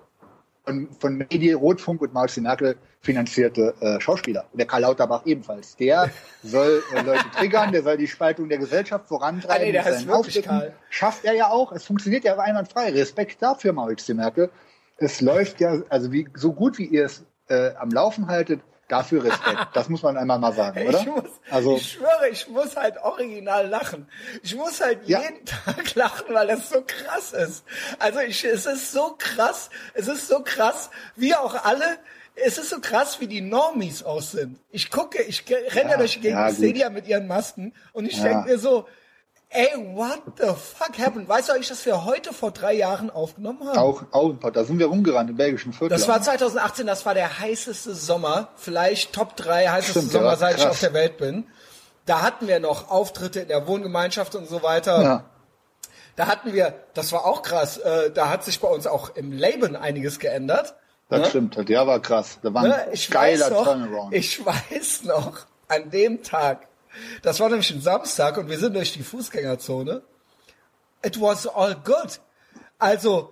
von, 0.65 0.89
von 0.99 1.17
Medien, 1.17 1.57
Rotfunk 1.57 2.01
und 2.01 2.13
Marcel 2.13 2.43
Merkel 2.43 2.75
finanzierte 3.01 3.75
äh, 3.79 4.01
Schauspieler. 4.01 4.45
Der 4.53 4.65
Karl 4.65 4.81
Lauterbach 4.81 5.25
ebenfalls. 5.25 5.75
Der 5.75 6.09
soll 6.43 6.83
äh, 6.93 7.01
Leute 7.01 7.25
triggern, 7.37 7.71
der 7.71 7.83
soll 7.83 7.97
die 7.97 8.07
Spaltung 8.07 8.49
der 8.49 8.57
Gesellschaft 8.57 9.07
vorantreiben. 9.07 9.61
Ah, 9.61 9.65
nee, 9.65 9.71
der 9.71 9.85
heißt 9.85 10.07
wirklich. 10.07 10.43
Karl. 10.43 10.73
Schafft 10.89 11.23
er 11.23 11.33
ja 11.33 11.49
auch. 11.49 11.71
Es 11.71 11.85
funktioniert 11.85 12.23
ja 12.23 12.37
einwandfrei. 12.37 12.91
Respekt 12.91 13.41
dafür, 13.41 13.73
Maurice 13.73 14.13
Merkel. 14.13 14.49
Es 14.97 15.21
läuft 15.21 15.59
ja, 15.59 15.81
also 15.89 16.11
wie, 16.11 16.27
so 16.33 16.53
gut 16.53 16.77
wie 16.77 16.85
ihr 16.85 17.05
es 17.05 17.23
äh, 17.47 17.75
am 17.75 17.91
Laufen 17.91 18.27
haltet, 18.27 18.61
dafür 18.88 19.24
Respekt. 19.24 19.68
Das 19.74 19.89
muss 19.89 20.04
man 20.04 20.18
einmal 20.18 20.39
mal 20.39 20.54
sagen, 20.54 20.88
oder? 20.88 21.00
Ich, 21.00 21.06
muss, 21.06 21.24
Also- 21.50 21.75
ich 21.77 21.92
schwöre, 21.94 22.30
ich 22.32 22.48
muss 22.48 22.75
halt 22.75 22.98
original 22.98 23.68
lachen. 23.68 24.08
Ich 24.44 24.56
muss 24.56 24.82
halt 24.82 25.08
Ja. 25.08 25.22
jeden 25.22 25.46
Tag 25.65 25.96
lachen, 25.96 26.25
weil 26.34 26.48
das 26.48 26.70
so 26.70 26.84
krass 26.86 27.34
ist. 27.34 27.63
Also 28.00 28.20
ich, 28.20 28.44
es 28.46 28.65
ist 28.65 28.92
so 28.92 29.15
krass, 29.18 29.70
es 29.94 30.08
ist 30.08 30.27
so 30.27 30.42
krass, 30.44 30.89
wie 31.15 31.36
auch 31.36 31.65
alle, 31.65 31.98
es 32.36 32.58
ist 32.58 32.70
so 32.70 32.80
krass, 32.82 33.20
wie 33.22 33.27
die 33.27 33.42
Normies 33.42 34.04
auch 34.04 34.22
sind. 34.22 34.60
Ich 34.72 34.92
gucke, 34.92 35.22
ich 35.24 35.44
renne 35.50 35.92
Ja, 35.92 35.98
durch 35.98 36.13
die 36.15 36.22
Gegend, 36.22 36.39
ja, 36.39 36.50
ich 36.50 36.58
sehe 36.58 36.74
die 36.74 36.82
ja 36.82 36.89
mit 36.89 37.08
ihren 37.08 37.27
Masken 37.27 37.74
und 37.94 38.06
ich 38.06 38.18
Ja. 38.18 38.24
denke 38.25 38.50
mir 38.50 38.58
so, 38.60 38.88
ey, 39.49 39.69
what 39.95 40.21
the 40.37 40.47
fuck 40.47 40.97
happened? 40.99 41.27
Weißt 41.29 41.49
du 41.49 41.53
eigentlich, 41.53 41.69
dass 41.69 41.85
wir 41.85 42.05
heute 42.05 42.33
vor 42.33 42.51
drei 42.51 42.73
Jahren 42.73 43.09
aufgenommen 43.09 43.65
haben? 43.67 43.77
Auch, 43.77 44.03
auch, 44.11 44.33
da 44.51 44.63
sind 44.65 44.79
wir 44.79 44.87
rumgerannt 44.87 45.29
im 45.29 45.37
belgischen 45.37 45.71
Viertel. 45.73 45.89
Das 45.97 46.07
war 46.07 46.21
2018, 46.21 46.85
das 46.87 47.05
war 47.05 47.13
der 47.13 47.39
heißeste 47.39 47.93
Sommer, 47.95 48.49
vielleicht 48.55 49.13
Top 49.13 49.35
3 49.37 49.67
heißeste 49.69 49.99
Stimmt, 49.99 50.11
Sommer, 50.11 50.35
seit 50.37 50.57
ich 50.57 50.65
auf 50.67 50.79
der 50.79 50.93
Welt 50.93 51.17
bin. 51.17 51.45
Da 52.05 52.21
hatten 52.21 52.47
wir 52.47 52.59
noch 52.59 52.89
Auftritte 52.91 53.39
in 53.39 53.47
der 53.47 53.65
Wohngemeinschaft 53.67 54.35
und 54.35 54.47
so 54.47 54.61
weiter. 54.63 55.01
ja. 55.01 55.23
Da 56.17 56.27
hatten 56.27 56.53
wir, 56.53 56.73
das 56.93 57.11
war 57.11 57.25
auch 57.25 57.41
krass, 57.41 57.77
äh, 57.77 58.09
da 58.09 58.29
hat 58.29 58.45
sich 58.45 58.61
bei 58.61 58.69
uns 58.69 58.87
auch 58.87 59.15
im 59.17 59.33
Leben 59.33 59.75
einiges 59.75 60.17
geändert. 60.19 60.73
Das 61.09 61.19
Ne? 61.19 61.25
stimmt, 61.27 61.69
der 61.69 61.85
war 61.87 61.99
krass. 61.99 62.39
Da 62.41 62.53
war 62.53 62.63
ein 62.63 62.69
Ne? 62.69 62.87
Ich 62.93 63.09
geiler 63.09 63.45
weiß 63.47 63.51
noch, 63.51 63.63
Turnaround. 63.65 64.13
ich 64.13 64.45
weiß 64.45 65.03
noch, 65.03 65.39
an 65.67 65.89
dem 65.89 66.23
Tag, 66.23 66.67
das 67.21 67.39
war 67.39 67.49
nämlich 67.49 67.69
ein 67.71 67.81
Samstag 67.81 68.37
und 68.37 68.49
wir 68.49 68.57
sind 68.59 68.75
durch 68.75 68.93
die 68.93 69.03
Fußgängerzone. 69.03 70.01
It 71.03 71.19
was 71.21 71.47
all 71.47 71.75
good. 71.75 72.19
Also, 72.79 73.31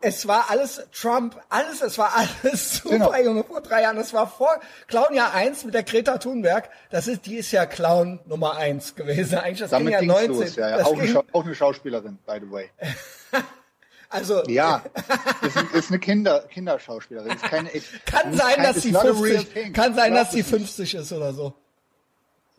es 0.00 0.28
war 0.28 0.50
alles 0.50 0.82
Trump, 0.92 1.40
alles, 1.48 1.80
es 1.80 1.96
war 1.96 2.12
alles 2.14 2.76
super, 2.82 2.90
Genau. 2.90 3.14
Junge, 3.16 3.44
vor 3.44 3.62
drei 3.62 3.82
Jahren. 3.82 3.96
Das 3.96 4.12
war 4.12 4.26
vor 4.28 4.60
Clown 4.86 5.14
Jahr 5.14 5.32
1 5.32 5.64
mit 5.64 5.72
der 5.74 5.82
Greta 5.82 6.18
Thunberg. 6.18 6.68
Das 6.90 7.06
ist, 7.06 7.24
die 7.24 7.36
ist 7.36 7.50
ja 7.52 7.64
Clown 7.64 8.20
Nummer 8.26 8.56
1 8.56 8.94
gewesen. 8.96 9.38
Eigentlich, 9.38 9.60
das 9.60 9.70
Damit 9.70 9.98
ging 9.98 10.10
ja 10.10 10.16
ging's 10.20 10.28
19. 10.28 10.46
los, 10.46 10.56
ja, 10.56 10.68
ja. 10.78 10.84
Auch, 10.84 10.92
eine 10.92 11.02
ging, 11.04 11.12
Schau- 11.14 11.24
auch 11.32 11.44
eine 11.44 11.54
Schauspielerin, 11.54 12.18
by 12.26 12.38
the 12.42 12.50
way. 12.50 12.70
also, 14.10 14.42
Ja, 14.48 14.82
ist, 15.42 15.56
ist 15.74 15.90
eine 15.90 15.98
Kinder, 15.98 16.40
Kinderschauspielerin. 16.50 17.32
Ist 17.32 17.42
keine, 17.44 17.70
kann 18.04 18.34
sein, 18.36 18.56
kein- 18.56 18.62
dass 18.64 18.82
sie 18.82 18.92
not 18.92 19.04
a 19.04 19.08
real 19.08 19.16
50, 19.38 19.52
thing. 19.54 19.72
kann 19.72 19.94
sein, 19.94 20.12
dass 20.14 20.32
sie 20.32 20.40
es 20.40 20.46
nicht. 20.52 20.58
50 20.60 20.94
ist 20.96 21.12
oder 21.12 21.32
so. 21.32 21.54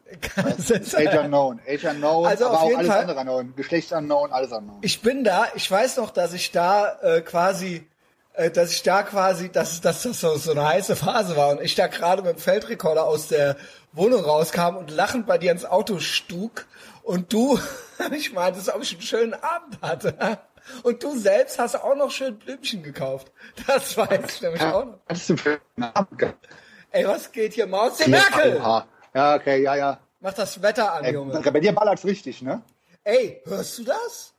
Age 0.38 1.18
unknown, 1.20 1.60
age 1.68 1.86
unknown, 1.86 2.26
Also 2.28 2.46
aber 2.46 2.62
auf 2.62 2.64
auch 2.72 2.78
alles 2.78 2.88
Fall- 2.90 3.00
andere 3.02 3.20
unknown. 3.22 3.56
Geschlecht 3.56 3.92
unknown, 3.92 4.32
alles 4.32 4.52
unknown. 4.52 4.78
Ich 4.82 5.02
bin 5.02 5.24
da, 5.24 5.48
ich 5.56 5.70
weiß 5.70 5.98
noch, 5.98 6.12
dass 6.12 6.34
ich 6.34 6.52
da 6.52 7.00
äh, 7.02 7.22
quasi, 7.22 7.88
äh, 8.34 8.52
dass 8.52 8.72
ich 8.72 8.84
da 8.84 9.02
quasi, 9.04 9.52
dass, 9.52 9.82
dass 9.82 10.04
das 10.04 10.20
so, 10.22 10.36
so 10.38 10.52
eine 10.52 10.68
heiße 10.68 10.96
Phase 10.96 11.36
war 11.36 11.50
und 11.50 11.62
ich 11.62 11.74
da 11.76 11.88
gerade 11.88 12.22
mit 12.22 12.38
dem 12.38 12.40
Feldrekorder 12.40 13.06
aus 13.06 13.28
der 13.30 13.56
Wohnung 13.94 14.24
rauskam 14.24 14.76
und 14.78 14.92
lachend 14.92 15.26
bei 15.26 15.38
dir 15.40 15.52
ins 15.52 15.66
Auto 15.66 16.00
stug 16.00 16.66
und 17.04 17.34
du, 17.34 17.60
ich 18.16 18.32
meinte, 18.34 18.60
ob 18.76 18.82
ich 18.84 18.94
einen 18.94 19.02
schönen 19.02 19.34
Abend 19.34 19.82
hatte. 19.82 20.38
Und 20.82 21.04
du 21.04 21.16
selbst 21.16 21.60
hast 21.60 21.76
auch 21.76 21.96
noch 21.96 22.10
schön 22.10 22.38
Blümchen 22.40 22.82
gekauft. 22.82 23.32
Das 23.68 23.96
weiß 23.98 24.20
ich 24.36 24.42
nämlich 24.42 24.64
auch 24.64 24.86
noch. 24.86 25.00
Was 25.08 25.20
ist 25.20 25.30
denn 25.30 25.38
für 25.38 25.60
ein 25.78 25.84
Abend 25.84 26.18
gehabt? 26.18 26.48
Ey, 26.90 27.08
was 27.08 27.32
geht 27.32 27.54
hier, 27.54 27.68
Maus? 27.68 27.98
Die 27.98 28.10
Merkel! 28.10 28.60
Ja, 29.16 29.36
okay, 29.36 29.64
ja, 29.64 29.76
ja. 29.76 30.00
Mach 30.20 30.34
das 30.34 30.62
Wetter 30.62 30.92
an, 30.94 31.04
Ey, 31.06 31.14
Junge. 31.14 31.40
bei 31.40 31.60
dir 31.60 31.74
ballert's 31.74 32.04
richtig, 32.04 32.42
ne? 32.42 32.62
Ey, 33.04 33.42
hörst 33.46 33.78
du 33.78 33.84
das? 33.86 34.34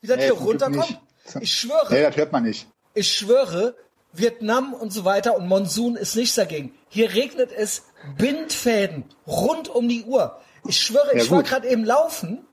Wie 0.00 0.06
das 0.06 0.16
Nee, 0.16 0.24
hier 0.24 0.32
runterkommt? 0.34 1.00
Ich 1.40 1.52
schwöre. 1.52 1.92
Nee, 1.92 2.02
das 2.02 2.16
hört 2.16 2.32
man 2.32 2.44
nicht. 2.44 2.66
Ich 2.94 3.12
schwöre, 3.12 3.74
Vietnam 4.12 4.72
und 4.72 4.90
so 4.92 5.04
weiter 5.04 5.36
und 5.36 5.46
Monsun 5.48 5.96
ist 5.96 6.14
nichts 6.16 6.36
dagegen. 6.36 6.74
Hier 6.88 7.12
regnet 7.12 7.52
es 7.52 7.82
Bindfäden 8.16 9.04
rund 9.26 9.68
um 9.68 9.88
die 9.88 10.04
Uhr. 10.04 10.40
Ich 10.66 10.80
schwöre, 10.80 11.14
Ja, 11.16 11.22
ich 11.22 11.30
war 11.30 11.38
gut. 11.42 11.48
gerade 11.48 11.68
eben 11.68 11.84
laufen, 11.84 12.46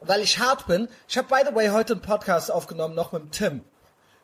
weil 0.00 0.20
ich 0.20 0.38
hart 0.38 0.66
bin. 0.66 0.88
Ich 1.08 1.16
habe 1.16 1.28
by 1.28 1.48
the 1.48 1.54
way 1.54 1.68
heute 1.68 1.94
einen 1.94 2.02
Podcast 2.02 2.50
aufgenommen, 2.50 2.94
noch 2.94 3.12
mit 3.12 3.22
dem 3.22 3.30
Tim. 3.30 3.64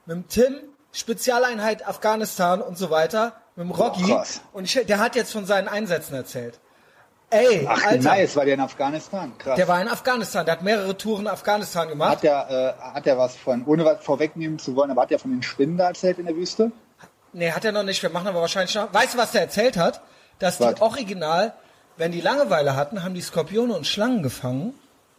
Mit 0.05 0.17
dem 0.17 0.29
Tim, 0.29 0.55
Spezialeinheit 0.93 1.87
Afghanistan 1.87 2.61
und 2.61 2.77
so 2.77 2.91
weiter, 2.91 3.41
mit 3.55 3.65
dem 3.67 3.71
Rocky. 3.71 4.03
krass. 4.03 4.41
und 4.53 4.65
ich, 4.65 4.75
der 4.87 4.99
hat 4.99 5.15
jetzt 5.17 5.33
von 5.33 5.47
seinen 5.47 5.69
Einsätzen 5.69 6.15
erzählt. 6.15 6.61
Ey, 7.39 7.67
Ach, 7.69 7.85
Alter, 7.87 8.03
nice, 8.03 8.37
war 8.37 8.45
der 8.45 8.55
in 8.55 8.61
Afghanistan? 8.61 9.33
Krass. 9.39 9.57
der 9.57 9.69
war 9.69 9.81
in 9.81 9.89
Afghanistan, 9.89 10.45
der 10.47 10.53
hat 10.57 10.63
mehrere 10.63 10.97
Touren 10.97 11.23
in 11.23 11.29
Afghanistan 11.29 11.89
gemacht. 11.89 12.13
hat 12.13 12.23
der, 12.23 12.77
äh, 12.79 12.95
hat 12.95 13.07
der 13.07 13.19
was 13.19 13.37
von, 13.37 13.65
ohne 13.67 13.85
was 13.85 14.03
vorwegnehmen 14.05 14.59
zu 14.59 14.75
wollen, 14.77 14.91
aber 14.91 15.03
hat 15.03 15.11
der 15.11 15.19
von 15.19 15.31
den 15.31 15.43
Spinnen 15.43 15.77
da 15.77 15.89
erzählt 15.89 16.19
in 16.19 16.27
der 16.27 16.37
Wüste? 16.37 16.73
Nee, 17.33 17.51
hat 17.53 17.65
er 17.65 17.73
noch 17.73 17.83
nicht. 17.83 18.03
Wir 18.03 18.11
machen 18.11 18.29
aber 18.29 18.41
wahrscheinlich 18.41 18.75
noch. 18.75 18.93
Weißt 18.95 19.15
du, 19.15 19.19
was 19.19 19.33
der 19.33 19.43
erzählt 19.43 19.77
hat? 19.77 20.01
Dass 20.39 20.61
Was? 20.61 20.75
die 20.75 20.81
original, 20.83 21.53
wenn 21.97 22.13
die 22.13 22.21
Langeweile 22.21 22.77
hatten, 22.77 23.03
haben 23.03 23.15
die 23.15 23.21
Skorpione 23.21 23.75
und 23.75 23.87
Schlangen 23.87 24.23
gefangen 24.23 24.75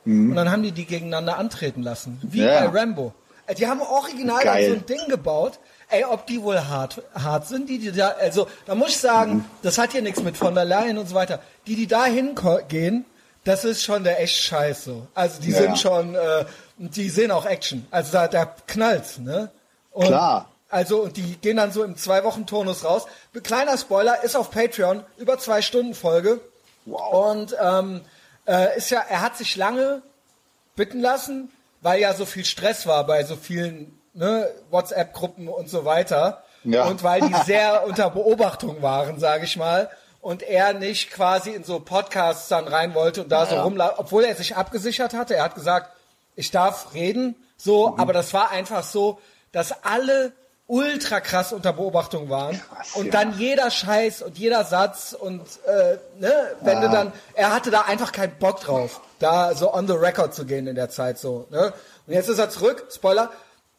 Mhm. 0.05 0.29
und 0.31 0.35
dann 0.35 0.51
haben 0.51 0.63
die 0.63 0.71
die 0.71 0.85
gegeneinander 0.85 1.37
antreten 1.37 1.83
lassen. 1.83 2.19
Wie 2.23 2.41
Ja. 2.43 2.65
bei 2.67 2.79
Rambo. 2.79 3.13
Äh, 3.45 3.55
Die 3.55 3.67
haben 3.67 3.81
original 3.81 4.41
so 4.43 4.73
ein 4.73 4.85
Ding 4.85 5.07
gebaut. 5.09 5.59
Ey, 5.89 6.03
ob 6.03 6.27
die 6.27 6.41
wohl 6.41 6.59
hart, 6.59 7.01
hart 7.15 7.47
sind, 7.47 7.69
die, 7.69 7.79
die 7.79 7.91
da, 7.93 8.09
also, 8.09 8.47
da 8.65 8.75
muss 8.75 8.89
ich 8.89 8.97
sagen, 8.97 9.35
Mhm. 9.35 9.45
das 9.61 9.77
hat 9.77 9.93
hier 9.93 10.01
nichts 10.01 10.21
mit 10.21 10.35
von 10.35 10.53
der 10.53 10.65
Leyen 10.65 10.97
und 10.97 11.07
so 11.07 11.15
weiter. 11.15 11.39
Die, 11.65 11.75
die 11.75 11.87
da 11.87 12.05
hingehen, 12.05 13.05
das 13.45 13.63
ist 13.63 13.83
schon 13.83 14.03
der 14.03 14.19
echt 14.21 14.35
Scheiß 14.41 14.83
so. 14.83 15.07
Also, 15.13 15.41
die 15.41 15.51
Ja, 15.51 15.57
sind 15.59 15.79
schon, 15.79 16.15
äh, 16.15 16.45
die 16.77 17.09
sehen 17.09 17.31
auch 17.31 17.45
Action. 17.45 17.87
Also, 17.89 18.11
da, 18.11 18.27
da 18.27 18.45
knallt's, 18.67 19.17
ne? 19.19 19.49
Und 19.91 20.07
Klar. 20.07 20.49
also, 20.69 21.03
und 21.03 21.15
die 21.15 21.37
gehen 21.37 21.55
dann 21.55 21.71
so 21.71 21.83
im 21.85 21.95
Zwei-Wochen-Turnus 21.95 22.83
raus. 22.83 23.05
Kleiner 23.43 23.77
Spoiler, 23.77 24.23
ist 24.23 24.35
auf 24.35 24.51
Patreon, 24.51 25.03
über 25.17 25.39
zwei 25.39 25.61
Stunden 25.61 25.93
Folge. 25.93 26.41
Wow. 26.85 27.31
Und 27.31 27.55
ähm, 27.61 28.01
äh, 28.45 28.77
ist 28.77 28.89
ja, 28.89 29.03
er 29.09 29.21
hat 29.21 29.37
sich 29.37 29.55
lange 29.55 30.01
bitten 30.75 30.99
lassen, 30.99 31.49
weil 31.81 32.01
ja 32.01 32.13
so 32.13 32.25
viel 32.25 32.43
Stress 32.45 32.85
war 32.87 33.05
bei 33.07 33.23
so 33.23 33.35
vielen 33.37 33.97
ne, 34.17 34.49
WhatsApp-Gruppen 34.69 35.47
und 35.47 35.69
so 35.69 35.85
weiter. 35.85 36.43
Ja. 36.63 36.85
Und 36.85 37.03
weil 37.03 37.21
die 37.21 37.33
sehr 37.45 37.83
unter 37.87 38.09
Beobachtung 38.09 38.81
waren, 38.81 39.19
sage 39.19 39.45
ich 39.45 39.55
mal. 39.57 39.89
Und 40.21 40.43
er 40.43 40.73
nicht 40.73 41.11
quasi 41.11 41.51
in 41.51 41.63
so 41.63 41.79
Podcasts 41.79 42.47
dann 42.49 42.67
rein 42.67 42.93
wollte 42.95 43.21
und 43.23 43.31
da 43.31 43.45
so 43.45 43.55
Ja. 43.55 43.63
rumlaufen, 43.63 43.95
obwohl 43.99 44.23
er 44.25 44.35
sich 44.35 44.55
abgesichert 44.57 45.13
hatte. 45.13 45.35
Er 45.35 45.43
hat 45.45 45.55
gesagt, 45.55 45.91
ich 46.35 46.51
darf 46.51 46.93
reden, 46.93 47.35
so, 47.55 47.89
Mhm. 47.89 47.99
aber 47.99 48.13
das 48.13 48.33
war 48.33 48.51
einfach 48.51 48.83
so, 48.83 49.19
dass 49.51 49.83
alle 49.83 50.33
ultra 50.69 51.21
krass 51.21 51.53
unter 51.53 51.71
Beobachtung 51.71 52.29
waren 52.29 52.59
Krass, 52.59 52.95
und 52.95 53.05
ja. 53.05 53.11
dann 53.13 53.37
jeder 53.39 53.71
Scheiß 53.71 54.21
und 54.21 54.37
jeder 54.37 54.65
Satz 54.65 55.15
und 55.17 55.41
äh, 55.65 55.97
ne, 56.19 56.33
wenn 56.61 56.81
du 56.81 56.87
Ah. 56.89 56.91
dann, 56.91 57.13
er 57.35 57.53
hatte 57.53 57.71
da 57.71 57.81
einfach 57.83 58.11
keinen 58.11 58.37
Bock 58.37 58.59
drauf, 58.59 58.99
da 59.19 59.55
so 59.55 59.73
on 59.73 59.87
the 59.87 59.93
record 59.93 60.33
zu 60.33 60.45
gehen 60.45 60.67
in 60.67 60.75
der 60.75 60.89
Zeit 60.89 61.19
so. 61.19 61.47
Ne? 61.51 61.71
Und 62.05 62.13
jetzt 62.13 62.27
ist 62.27 62.37
er 62.39 62.49
zurück, 62.49 62.87
Spoiler, 62.93 63.31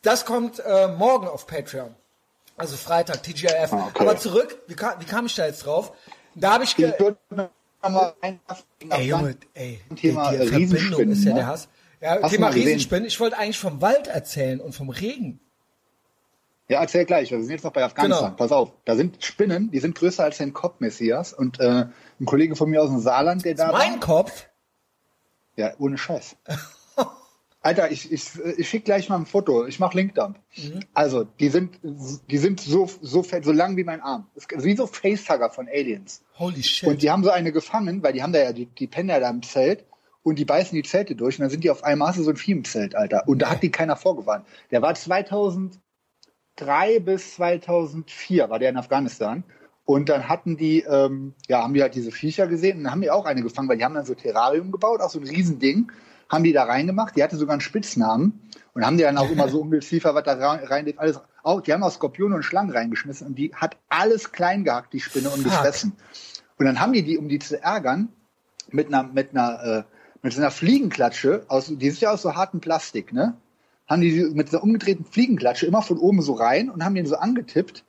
das 0.03 0.25
kommt 0.25 0.61
äh, 0.61 0.89
morgen 0.89 1.29
auf 1.29 1.47
Patreon. 1.47 1.95
Also 2.57 2.77
Freitag, 2.77 3.23
TGIF. 3.23 3.73
Ah, 3.73 3.89
okay. 3.89 4.01
Aber 4.01 4.17
zurück, 4.17 4.59
wie 4.67 4.75
kam, 4.75 5.01
wie 5.01 5.05
kam 5.05 5.27
ich 5.27 5.35
da 5.35 5.47
jetzt 5.47 5.65
drauf? 5.65 5.93
Da 6.35 6.55
habe 6.55 6.65
ich, 6.65 6.77
ge 6.77 6.93
Ey, 8.91 9.07
Junge, 9.07 9.37
ey, 9.55 9.81
die, 9.91 9.95
Thema 9.95 10.33
die 10.33 10.39
Verbindung 10.39 10.59
Riesenspinnen, 10.59 11.13
ist 11.13 11.25
ja 11.25 11.31
ne? 11.31 11.37
der 11.37 11.47
Hass. 11.47 11.69
Ja, 12.01 12.19
Hast 12.23 12.33
Thema? 12.33 12.49
Riesenspinnen. 12.49 13.07
Ich 13.07 13.21
wollte 13.21 13.39
eigentlich 13.39 13.59
vom 13.59 13.81
Wald 13.81 14.09
erzählen 14.09 14.61
und 14.61 14.75
vom 14.75 14.91
Regen. 14.91 15.41
Ja, 16.69 16.81
erzähl 16.81 17.05
gleich. 17.05 17.31
Wir 17.31 17.41
sind 17.41 17.51
jetzt 17.51 17.65
noch 17.65 17.73
bei 17.73 17.85
Afghanistan. 17.85 18.27
Genau. 18.27 18.37
Pass 18.37 18.53
auf. 18.53 18.73
Da 18.85 18.95
sind 18.95 19.25
Spinnen, 19.25 19.71
die 19.71 19.79
sind 19.79 19.95
größer 19.95 20.25
als 20.25 20.41
ein 20.41 20.53
Kopf, 20.53 20.81
Messias. 20.81 21.33
Und 21.33 21.61
äh, 21.61 21.87
ein 22.21 22.25
Kollege 22.27 22.57
von 22.57 22.69
mir 22.69 22.83
aus 22.83 22.91
dem 22.91 23.01
Saarland, 23.01 23.45
der 23.45 23.55
da 23.55 23.73
Mein 23.73 23.95
war. 23.95 24.01
Kopf? 24.01 24.47
Ja, 25.57 25.73
ohne 25.79 25.97
Scheiß. 25.97 26.37
Alter, 27.69 27.91
ich, 27.91 28.11
ich, 28.11 28.31
ich 28.57 28.67
schick 28.67 28.87
gleich 28.87 29.11
mal 29.11 29.17
ein 29.17 29.27
Foto. 29.27 29.67
Ich 29.67 29.79
mach 29.79 29.93
Linkdump. 29.93 30.39
Mhm. 30.57 30.81
Also, 30.95 31.25
die 31.25 31.51
sind, 31.51 31.79
die 31.83 32.39
sind 32.39 32.61
so, 32.61 32.89
so 33.03 33.23
fett, 33.23 33.45
so 33.45 33.53
lang 33.53 33.77
wie 33.77 33.85
mein 33.85 34.01
Arm. 34.01 34.27
Wie 34.57 34.75
so 34.75 34.87
Facehugger 34.87 35.51
von 35.51 35.69
Aliens. 35.69 36.23
Holy 36.39 36.63
shit. 36.63 36.89
Und 36.89 37.03
die 37.03 37.11
haben 37.11 37.23
so 37.23 37.29
eine 37.29 37.53
gefangen, 37.53 38.03
weil 38.03 38.15
die 38.15 38.23
haben 38.23 38.33
da 38.33 38.39
ja, 38.39 38.55
die, 38.55 38.65
die 38.65 38.87
pennen 38.87 39.11
ja 39.11 39.21
da 39.21 39.29
im 39.29 39.43
Zelt 39.43 39.85
und 40.23 40.39
die 40.39 40.47
beißen 40.47 40.75
die 40.75 40.83
Zelte 40.83 41.15
durch 41.15 41.39
und 41.39 41.43
dann 41.43 41.51
sind 41.51 41.63
die 41.63 41.71
auf 41.71 41.85
einmal 41.85 42.15
so 42.15 42.31
ein 42.31 42.37
Vieh 42.37 42.53
im 42.53 42.65
Zelt, 42.65 42.95
Alter. 42.95 43.29
Und 43.29 43.43
da 43.43 43.51
hat 43.51 43.63
die 43.63 43.71
keiner 43.71 43.97
vorgewarnt. 43.97 44.47
Der 44.71 44.81
war 44.81 44.95
2003 44.95 45.81
bis 47.01 47.35
2004 47.35 48.49
war 48.49 48.59
der 48.59 48.71
in 48.71 48.79
Afghanistan. 48.79 49.45
Und 49.85 50.09
dann 50.09 50.27
hatten 50.27 50.57
die, 50.57 50.81
ähm, 50.89 51.35
ja, 51.49 51.63
haben 51.63 51.75
die 51.75 51.83
halt 51.83 51.95
diese 51.95 52.13
Viecher 52.13 52.47
gesehen 52.47 52.79
und 52.79 52.85
dann 52.85 52.93
haben 52.93 53.03
die 53.03 53.11
auch 53.11 53.27
eine 53.27 53.43
gefangen, 53.43 53.69
weil 53.69 53.77
die 53.77 53.85
haben 53.85 53.95
dann 53.95 54.07
so 54.07 54.15
Terrarium 54.15 54.73
gebaut, 54.73 55.03
auch 55.03 55.11
so 55.11 55.19
ein 55.21 55.27
Riesending, 55.27 55.93
haben 56.29 56.45
die 56.45 56.53
da 56.53 56.65
reingemacht. 56.65 57.17
Die 57.17 57.23
hatte 57.23 57.37
sogar 57.37 57.55
einen 57.55 57.61
Spitznamen 57.61 58.41
und 58.75 58.85
haben 58.85 58.97
die 58.97 59.05
dann 59.05 59.19
auch 59.19 59.31
immer 59.31 59.49
so 59.49 59.61
Ungeziefer, 59.61 60.15
was 60.15 60.25
da 60.25 60.35
rein, 60.35 60.95
alles. 60.97 61.21
Auch, 61.43 61.61
die 61.61 61.73
haben 61.73 61.83
auch 61.83 61.93
Skorpione 61.93 62.35
und 62.35 62.43
Schlangen 62.43 62.71
reingeschmissen 62.71 63.27
und 63.27 63.39
die 63.39 63.55
hat 63.55 63.77
alles 63.89 64.33
klein 64.33 64.65
gehackt, 64.65 64.93
die 64.93 65.01
Spinne, 65.01 65.31
und 65.31 65.45
gefressen. 65.45 65.95
Und 66.59 66.67
dann 66.67 66.81
haben 66.81 66.93
die 66.93 67.03
die, 67.03 67.17
um 67.17 67.29
die 67.29 67.39
zu 67.39 67.63
ärgern, 67.63 68.09
mit 68.71 68.89
einer, 68.89 69.05
mit 69.05 69.31
einer, 69.31 69.63
äh, 69.63 69.83
mit 70.23 70.33
so 70.33 70.41
einer 70.41 70.51
Fliegenklatsche 70.51 71.45
aus, 71.49 71.73
die 71.75 71.87
ist 71.87 72.01
ja 72.01 72.13
aus 72.13 72.23
so 72.23 72.35
hartem 72.35 72.61
Plastik, 72.61 73.13
ne? 73.13 73.37
Haben 73.87 74.03
die 74.03 74.11
die 74.11 74.35
mit 74.35 74.51
so 74.51 74.59
einer 74.59 74.65
umgedrehten 74.65 75.05
Fliegenklatsche 75.05 75.65
immer 75.67 75.81
von 75.81 75.99
oben 75.99 76.21
so 76.21 76.35
rein 76.35 76.69
und 76.69 76.85
haben 76.85 76.95
den 76.95 77.07
so 77.07 77.17
angetippt. 77.17 77.85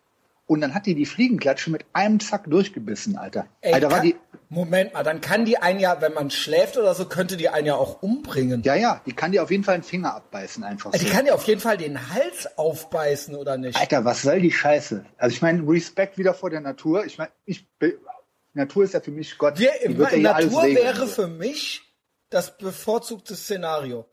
Und 0.50 0.62
dann 0.62 0.74
hat 0.74 0.88
die 0.88 0.96
die 0.96 1.06
Fliegenklatsche 1.06 1.70
mit 1.70 1.86
einem 1.94 2.20
Zack 2.20 2.46
durchgebissen, 2.50 3.18
Alter. 3.18 3.46
Ey, 3.62 3.76
Alter, 3.76 3.92
war 3.92 4.02
die, 4.02 4.16
Moment 4.50 4.96
mal, 4.96 5.04
dann 5.04 5.22
kann 5.22 5.46
die 5.46 5.60
einen 5.60 5.80
ja, 5.80 6.02
wenn 6.02 6.16
man 6.16 6.32
schläft 6.32 6.76
oder 6.76 6.96
so, 6.96 7.06
könnte 7.06 7.38
die 7.38 7.50
einen 7.50 7.68
ja 7.68 7.76
auch 7.76 8.02
umbringen. 8.02 8.64
ja, 8.64 8.74
ja, 8.74 9.00
die 9.06 9.14
kann 9.14 9.32
dir 9.32 9.44
auf 9.44 9.52
jeden 9.52 9.64
Fall 9.64 9.76
einen 9.76 9.84
Finger 9.84 10.16
abbeißen, 10.16 10.64
einfach 10.64 10.92
Also 10.92 10.98
so. 10.98 11.06
die 11.06 11.16
kann 11.16 11.28
ja 11.28 11.36
auf 11.36 11.44
jeden 11.44 11.62
Fall 11.62 11.78
den 11.78 12.10
Hals 12.16 12.58
aufbeißen, 12.58 13.36
oder 13.36 13.58
nicht? 13.58 13.80
Alter, 13.80 14.06
was 14.06 14.24
soll 14.24 14.40
die 14.40 14.52
Scheiße? 14.52 15.06
Also 15.20 15.36
ich 15.36 15.44
meine, 15.44 15.62
Respekt 15.70 16.18
wieder 16.18 16.34
vor 16.34 16.50
der 16.50 16.62
Natur. 16.62 17.06
Ich 17.06 17.20
meine, 17.20 17.30
ich 17.46 17.68
Natur 18.54 18.86
ist 18.86 18.96
ja 18.96 19.02
für 19.02 19.12
mich 19.12 19.38
Gott. 19.38 19.60
Wir, 19.60 19.70
Die 19.88 19.96
wird 20.00 20.14
ja 20.14 20.34
Natur 20.34 20.64
wäre 20.64 21.06
für 21.06 21.28
mich 21.28 21.84
das 22.32 22.58
bevorzugte 22.58 23.36
Szenario. 23.36 24.08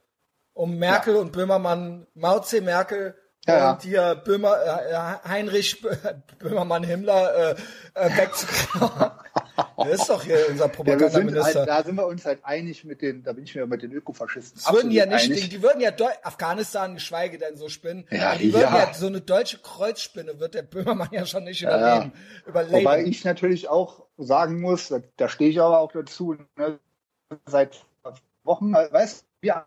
Um 0.53 0.77
Merkel 0.77 1.17
und 1.17 1.33
Böhmermann, 1.33 2.07
C. 2.43 2.61
Merkel 2.61 3.15
Ja, 3.47 3.57
ja. 3.59 3.73
und 3.73 3.83
hier 3.83 4.15
Böhmer, 4.17 4.57
äh, 4.65 5.29
Heinrich 5.29 5.77
Bö- 5.83 6.15
Böhmermann 6.39 6.83
Himmler 6.83 7.53
äh, 7.53 7.55
äh, 7.95 8.17
wegzukrauen. 8.17 9.11
das 9.77 9.89
ist 10.01 10.09
doch 10.11 10.23
hier 10.23 10.39
unser 10.51 10.65
Ja, 10.67 10.69
Propagandaminister. 10.73 11.61
halt, 11.61 11.69
da 11.69 11.83
sind 11.85 11.95
wir 11.97 12.07
uns 12.07 12.25
halt 12.25 12.41
einig 12.45 12.85
mit 12.85 13.03
den, 13.03 13.23
da 13.23 13.33
bin 13.33 13.45
ich 13.45 13.55
mir 13.55 13.67
mit 13.67 13.83
den 13.83 13.93
Ökofaschisten 13.93 14.61
Das 14.65 14.73
würden 14.73 14.91
die 14.91 14.97
ja 14.97 15.07
nicht, 15.07 15.25
einig. 15.31 15.49
die 15.49 15.63
würden 15.63 15.81
ja 15.81 15.91
Deu 15.93 16.09
Afghanistan, 16.23 16.95
geschweige 16.95 17.39
denn 17.39 17.57
so 17.57 17.69
Spinnen. 17.69 18.07
Ja, 18.11 18.35
die 18.35 18.53
würden 18.53 18.73
ja. 18.75 18.87
ja. 18.87 18.95
so 18.95 19.07
eine 19.07 19.21
deutsche 19.21 19.59
Kreuzspinne 19.59 20.41
wird 20.41 20.55
der 20.55 20.63
Böhmermann 20.63 21.09
ja 21.13 21.25
schon 21.27 21.45
nicht 21.45 21.61
Ja, 21.61 21.77
überleben. 21.77 22.13
überleben. 22.47 22.75
Wobei 22.79 23.05
ich 23.05 23.25
natürlich 23.25 23.69
auch 23.69 24.05
sagen 24.19 24.61
muss, 24.61 24.89
da, 24.89 24.99
da 25.17 25.29
stehe 25.29 25.51
ich 25.51 25.61
aber 25.61 25.79
auch 25.79 25.93
dazu, 25.93 26.37
ne, 26.57 26.79
seit 27.47 27.85
Wochen, 28.45 28.75
äh, 28.75 28.89
weißt 28.93 29.23
du, 29.23 29.26
wir 29.41 29.67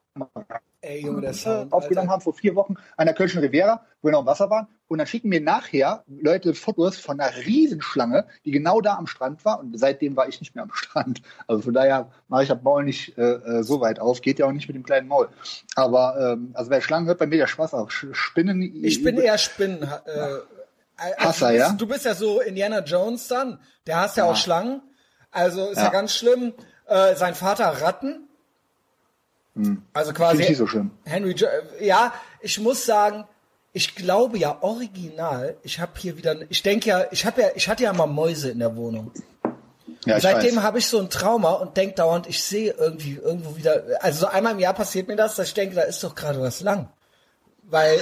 Ey, 0.81 1.01
Junge, 1.03 1.21
der 1.21 1.31
äh, 1.31 1.33
Sound. 1.33 1.73
aufgenommen 1.73 2.07
Alter. 2.07 2.11
haben 2.13 2.21
vor 2.21 2.33
vier 2.33 2.55
Wochen 2.55 2.75
an 2.95 3.05
der 3.05 3.13
Kölschen 3.13 3.41
Riviera, 3.41 3.85
wo 4.01 4.07
wir 4.07 4.11
noch 4.13 4.21
im 4.21 4.25
Wasser 4.25 4.49
waren. 4.49 4.67
Und 4.88 4.97
dann 4.97 5.07
schicken 5.07 5.27
mir 5.29 5.41
nachher 5.41 6.03
Leute 6.07 6.53
Fotos 6.53 6.97
von 6.97 7.19
einer 7.19 7.36
Riesenschlange, 7.36 8.25
die 8.45 8.51
genau 8.51 8.79
da 8.79 8.95
am 8.95 9.05
Strand 9.05 9.43
war. 9.43 9.60
Und 9.60 9.77
seitdem 9.77 10.15
war 10.15 10.29
ich 10.29 10.39
nicht 10.39 10.55
mehr 10.55 10.63
am 10.63 10.71
Strand. 10.73 11.21
Also 11.47 11.63
von 11.63 11.73
daher 11.73 12.10
mache 12.29 12.43
ich 12.43 12.49
das 12.49 12.62
Maul 12.63 12.86
nicht 12.86 13.17
äh, 13.17 13.21
äh, 13.34 13.63
so 13.63 13.82
weit 13.82 13.99
auf. 13.99 14.21
Geht 14.21 14.39
ja 14.39 14.45
auch 14.45 14.51
nicht 14.53 14.67
mit 14.67 14.75
dem 14.75 14.84
kleinen 14.84 15.10
Maul. 15.10 15.27
Aber 15.75 16.34
ähm, 16.34 16.51
also 16.53 16.69
wer 16.71 16.79
Schlangen 16.82 17.08
hört, 17.08 17.19
bei 17.19 17.27
mir 17.27 17.38
der 17.38 17.47
Spaß 17.47 17.73
auch. 17.73 17.89
Sch- 17.89 18.13
Spinnen. 18.13 18.62
Ich 18.62 19.03
bin 19.03 19.17
eher 19.17 19.38
Spinnen. 19.38 19.84
Äh, 19.84 19.88
also 20.95 21.15
Hasser, 21.17 21.47
bist, 21.49 21.60
ja? 21.60 21.73
du 21.73 21.88
bist 21.88 22.05
ja 22.05 22.13
so 22.15 22.39
Indiana 22.39 22.79
Jones 22.84 23.27
dann. 23.27 23.60
Der 23.86 23.97
hast 24.01 24.15
ja, 24.17 24.25
Ja. 24.25 24.32
auch 24.32 24.36
Schlangen. 24.38 24.82
Also 25.29 25.67
ist 25.69 25.77
ja, 25.77 25.84
Ja. 25.86 25.89
ganz 25.89 26.13
schlimm. 26.15 26.53
Äh, 26.88 27.15
sein 27.15 27.36
Vater 27.36 27.65
Ratten. 27.82 28.28
Also 29.93 30.10
Finde 30.12 30.13
quasi 30.13 30.41
ich 30.43 30.50
nicht 30.50 30.58
so 30.58 30.67
schlimm. 30.67 30.91
Henry 31.06 31.32
jo 31.34 31.48
äh, 31.48 31.86
Ja, 31.86 32.13
ich 32.41 32.60
muss 32.60 32.86
sagen, 32.86 33.26
ich 33.74 33.95
glaube 33.95 34.38
ja 34.38 34.58
original, 34.62 35.56
ich 35.63 35.80
habe 35.80 35.91
hier 35.98 36.17
wieder, 36.17 36.36
ich 36.50 36.62
denke 36.63 36.89
ja, 36.89 37.06
ich 37.12 37.26
habe 37.26 37.41
ja, 37.41 37.48
ich 37.56 37.67
hatte 37.69 37.84
ja 37.84 37.93
mal 37.93 38.08
Mäuse 38.08 38.50
in 38.52 38.60
der 38.60 38.76
Wohnung. 38.76 39.12
Ja, 40.06 40.19
Seitdem 40.19 40.63
habe 40.63 40.80
ich 40.80 40.88
so 40.88 41.00
ein 41.00 41.10
Trauma 41.10 41.52
und 41.54 41.76
denke 41.76 41.95
dauernd, 41.95 42.26
ich 42.28 42.41
sehe 42.41 42.72
irgendwie 42.78 43.15
irgendwo 43.15 43.58
wieder, 43.58 43.84
also 44.00 44.22
so 44.22 44.28
einmal 44.28 44.54
im 44.54 44.60
Jahr 44.60 44.74
passiert 44.74 45.08
mir 45.08 45.15
das, 45.17 45.36
dass 45.36 45.50
ich 45.50 45.54
denke, 45.54 45.76
da 45.76 45.82
ist 45.82 46.04
doch 46.04 46.15
gerade 46.15 46.39
was 46.41 46.62
lang. 46.62 46.88
Weil, 47.63 48.00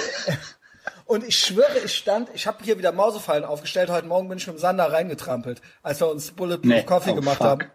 und 1.05 1.23
ich 1.25 1.37
schwöre, 1.39 1.79
ich 1.83 1.95
stand, 1.95 2.29
ich 2.33 2.45
habe 2.45 2.63
hier 2.63 2.77
wieder 2.77 2.91
Mausefallen 2.91 3.43
aufgestellt, 3.43 3.89
heute 3.89 4.07
Morgen 4.07 4.29
bin 4.29 4.37
ich 4.37 4.45
mit 4.47 4.55
dem 4.57 4.59
Sander 4.59 4.91
reingetrampelt, 4.93 5.61
als 5.81 5.99
wir 5.99 6.09
uns 6.09 6.31
Bulletproof 6.31 6.65
Nee. 6.71 6.83
Coffee 6.83 7.11
Oh, 7.11 7.15
gemacht 7.15 7.37
fuck. 7.39 7.47
haben. 7.47 7.71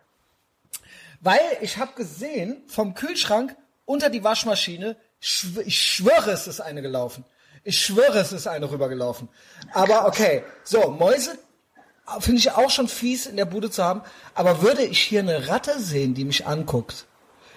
Weil 1.21 1.41
ich 1.61 1.79
habe 1.79 1.93
gesehen, 1.95 2.63
vom 2.69 2.95
Kühlschrank 2.95 3.55
unter 3.85 4.11
die 4.11 4.25
Waschmaschine, 4.25 4.97
schw 5.21 5.63
ich 5.63 5.81
schwöre, 5.81 6.31
es 6.31 6.47
ist 6.47 6.61
eine 6.61 6.83
gelaufen. 6.83 7.25
Ich 7.65 7.81
schwöre, 7.81 8.19
es 8.19 8.33
ist 8.33 8.47
eine 8.47 8.71
rübergelaufen. 8.71 9.29
Aber 9.73 10.07
okay, 10.07 10.43
so, 10.65 10.91
Mäuse 10.91 11.39
finde 12.21 12.41
ich 12.41 12.51
auch 12.51 12.71
schon 12.71 12.89
fies 12.89 13.27
in 13.27 13.37
der 13.37 13.45
Bude 13.45 13.71
zu 13.71 13.85
haben. 13.85 14.03
Aber 14.35 14.63
würde 14.63 14.83
ich 14.83 15.01
hier 15.01 15.21
eine 15.21 15.49
Ratte 15.49 15.79
sehen, 15.79 16.15
die 16.15 16.25
mich 16.25 16.47
anguckt, 16.47 17.07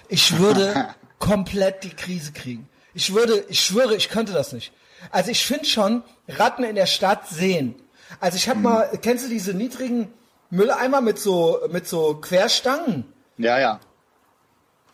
ich 0.08 0.38
würde 0.38 0.94
komplett 1.20 1.84
die 1.84 1.90
Krise 1.90 2.32
kriegen. 2.34 2.70
Ich 2.94 3.14
würde, 3.14 3.46
ich 3.50 3.62
schwöre, 3.62 3.96
ich 3.96 4.10
könnte 4.10 4.32
das 4.32 4.54
nicht. 4.54 4.72
Also 5.12 5.32
ich 5.32 5.46
finde 5.46 5.66
schon, 5.66 6.04
Ratten 6.28 6.64
in 6.64 6.76
der 6.76 6.86
Stadt 6.86 7.28
sehen. 7.28 7.76
Also 8.20 8.38
ich 8.38 8.48
habe 8.48 8.60
mal, 8.60 8.90
kennst 9.02 9.26
du 9.26 9.30
diese 9.30 9.54
niedrigen 9.54 10.14
Mülleimer 10.50 11.02
mit 11.02 11.20
so, 11.20 11.60
mit 11.72 11.88
so 11.88 12.16
Querstangen? 12.16 13.06
Ja, 13.38 13.60
ja. 13.60 13.80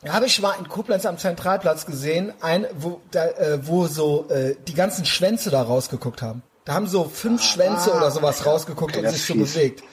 Habe 0.09 0.25
ich 0.25 0.41
mal 0.41 0.53
in 0.53 0.67
Koblenz 0.67 1.05
am 1.05 1.17
Zentralplatz 1.17 1.85
gesehen, 1.85 2.33
ein, 2.41 2.65
wo, 2.75 3.01
da, 3.11 3.25
äh, 3.27 3.59
wo 3.67 3.87
so 3.87 4.27
äh, 4.29 4.55
die 4.67 4.73
ganzen 4.73 5.05
Schwänze 5.05 5.51
da 5.51 5.61
rausgeguckt 5.61 6.21
haben. 6.21 6.41
Da 6.65 6.73
haben 6.73 6.87
so 6.87 7.05
fünf 7.05 7.43
Schwänze 7.43 7.93
oder 7.93 8.11
sowas 8.11 8.45
rausgeguckt 8.45 8.95
Okay, 8.95 9.05
und 9.05 9.11
sich 9.11 9.25
so 9.25 9.35
bewegt. 9.35 9.83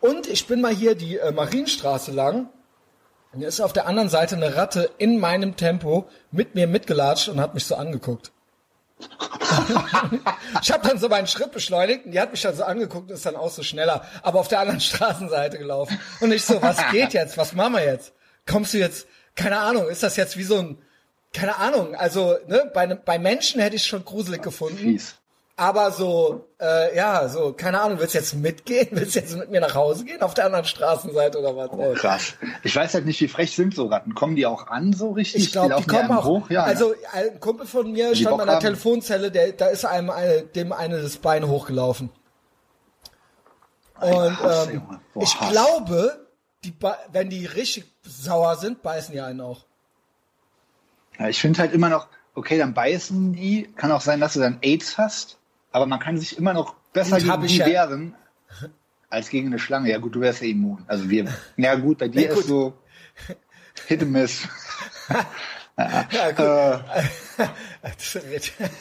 Und 0.00 0.26
ich 0.26 0.46
bin 0.46 0.60
mal 0.60 0.74
hier 0.74 0.94
die 0.94 1.18
äh, 1.18 1.32
Marienstraße 1.32 2.10
lang. 2.10 2.48
Und 3.32 3.42
da 3.42 3.48
ist 3.48 3.60
auf 3.60 3.72
der 3.72 3.86
anderen 3.86 4.08
Seite 4.08 4.34
eine 4.34 4.56
Ratte 4.56 4.90
in 4.98 5.18
meinem 5.18 5.56
Tempo 5.56 6.08
mit 6.30 6.54
mir 6.54 6.66
mitgelatscht 6.66 7.28
und 7.28 7.40
hat 7.40 7.54
mich 7.54 7.64
so 7.64 7.76
angeguckt. 7.76 8.32
ich 10.62 10.70
habe 10.72 10.86
dann 10.86 10.98
so 10.98 11.08
meinen 11.08 11.26
Schritt 11.26 11.52
beschleunigt 11.52 12.06
und 12.06 12.12
die 12.12 12.20
hat 12.20 12.32
mich 12.32 12.42
dann 12.42 12.54
so 12.54 12.64
angeguckt 12.64 13.08
und 13.08 13.14
ist 13.14 13.24
dann 13.24 13.36
auch 13.36 13.50
so 13.50 13.62
schneller, 13.62 14.04
aber 14.22 14.40
auf 14.40 14.48
der 14.48 14.60
anderen 14.60 14.80
Straßenseite 14.80 15.58
gelaufen. 15.58 15.98
Und 16.20 16.32
ich 16.32 16.44
so, 16.44 16.60
was 16.60 16.78
geht 16.90 17.12
jetzt? 17.12 17.38
Was 17.38 17.52
machen 17.54 17.74
wir 17.74 17.84
jetzt? 17.84 18.12
Kommst 18.46 18.74
du 18.74 18.78
jetzt, 18.78 19.06
keine 19.36 19.58
Ahnung, 19.60 19.88
ist 19.88 20.02
das 20.02 20.16
jetzt 20.16 20.36
wie 20.36 20.42
so 20.44 20.58
ein, 20.58 20.78
keine 21.32 21.56
Ahnung, 21.58 21.94
also 21.94 22.36
ne, 22.48 22.70
bei, 22.74 22.86
bei 22.86 23.18
Menschen 23.18 23.60
hätte 23.60 23.76
ich 23.76 23.86
schon 23.86 24.04
gruselig 24.04 24.42
gefunden. 24.42 24.76
Fies. 24.78 25.14
Aber 25.56 25.90
so, 25.92 26.48
äh, 26.58 26.96
ja, 26.96 27.28
so, 27.28 27.52
keine 27.52 27.82
Ahnung, 27.82 27.98
willst 27.98 28.14
du 28.14 28.18
jetzt 28.18 28.32
mitgehen? 28.34 28.88
Willst 28.92 29.14
du 29.14 29.18
jetzt 29.20 29.36
mit 29.36 29.50
mir 29.50 29.60
nach 29.60 29.74
Hause 29.74 30.06
gehen 30.06 30.22
auf 30.22 30.32
der 30.32 30.46
anderen 30.46 30.64
Straßenseite 30.64 31.38
oder 31.38 31.54
was? 31.54 31.70
ey? 31.78 31.94
Krass. 31.96 32.32
Ich 32.64 32.74
weiß 32.74 32.94
halt 32.94 33.04
nicht, 33.04 33.20
wie 33.20 33.28
frech 33.28 33.54
sind 33.54 33.74
so 33.74 33.84
Ratten. 33.86 34.14
Kommen 34.14 34.36
die 34.36 34.46
auch 34.46 34.68
an 34.68 34.94
so 34.94 35.10
richtig? 35.10 35.44
Ich 35.44 35.52
glaube, 35.52 35.66
die 35.68 35.72
laufen 35.74 35.86
kommen 36.08 36.18
auch. 36.18 36.24
hoch. 36.24 36.50
Ja, 36.50 36.62
also 36.62 36.94
ein 37.12 37.38
Kumpel 37.40 37.66
von 37.66 37.92
mir 37.92 38.12
die 38.12 38.20
stand 38.22 38.30
Bock 38.38 38.40
einer 38.40 38.52
haben. 38.54 38.60
Telefonzelle, 38.62 39.30
der, 39.30 39.52
da 39.52 39.66
ist 39.66 39.84
einem 39.84 40.08
eine, 40.08 40.42
dem 40.44 40.72
eine 40.72 41.02
das 41.02 41.18
Bein 41.18 41.46
hochgelaufen. 41.46 42.08
Und 44.00 44.40
Hass, 44.42 44.68
ähm. 44.68 44.82
Boah, 45.12 45.22
ich 45.22 45.38
Hass. 45.40 45.50
glaube, 45.50 46.26
die, 46.64 46.70
ba- 46.70 46.98
wenn 47.12 47.28
die 47.28 47.44
richtig 47.44 47.84
sauer 48.02 48.56
sind, 48.56 48.82
beißen 48.82 49.12
die 49.12 49.20
einen 49.20 49.40
auch. 49.40 49.64
Ja, 51.18 51.28
ich 51.28 51.40
finde 51.40 51.60
halt 51.60 51.72
immer 51.72 51.88
noch, 51.88 52.08
okay, 52.34 52.58
dann 52.58 52.74
beißen 52.74 53.32
die. 53.32 53.70
Kann 53.76 53.92
auch 53.92 54.00
sein, 54.00 54.20
dass 54.20 54.34
du 54.34 54.40
dann 54.40 54.58
AIDS 54.62 54.98
hast, 54.98 55.38
aber 55.72 55.86
man 55.86 56.00
kann 56.00 56.18
sich 56.18 56.38
immer 56.38 56.52
noch 56.52 56.74
besser 56.92 57.16
hab 57.16 57.40
gegen 57.42 57.46
die 57.46 57.56
ja. 57.56 57.66
wehren 57.66 58.14
als 59.10 59.28
gegen 59.28 59.48
eine 59.48 59.58
Schlange. 59.58 59.90
Ja 59.90 59.98
gut, 59.98 60.14
du 60.14 60.20
wärst 60.20 60.40
ja 60.40 60.48
immun. 60.48 60.84
Also 60.86 61.10
wir. 61.10 61.32
Ja 61.56 61.74
gut, 61.74 61.98
bei 61.98 62.08
dir 62.08 62.22
Ja, 62.22 62.28
gut. 62.30 62.40
ist 62.40 62.48
so 62.48 62.74
Hit 63.86 64.02
and 64.02 64.12
Miss. 64.12 64.48
Ja, 66.10 66.30
gut. 66.32 66.84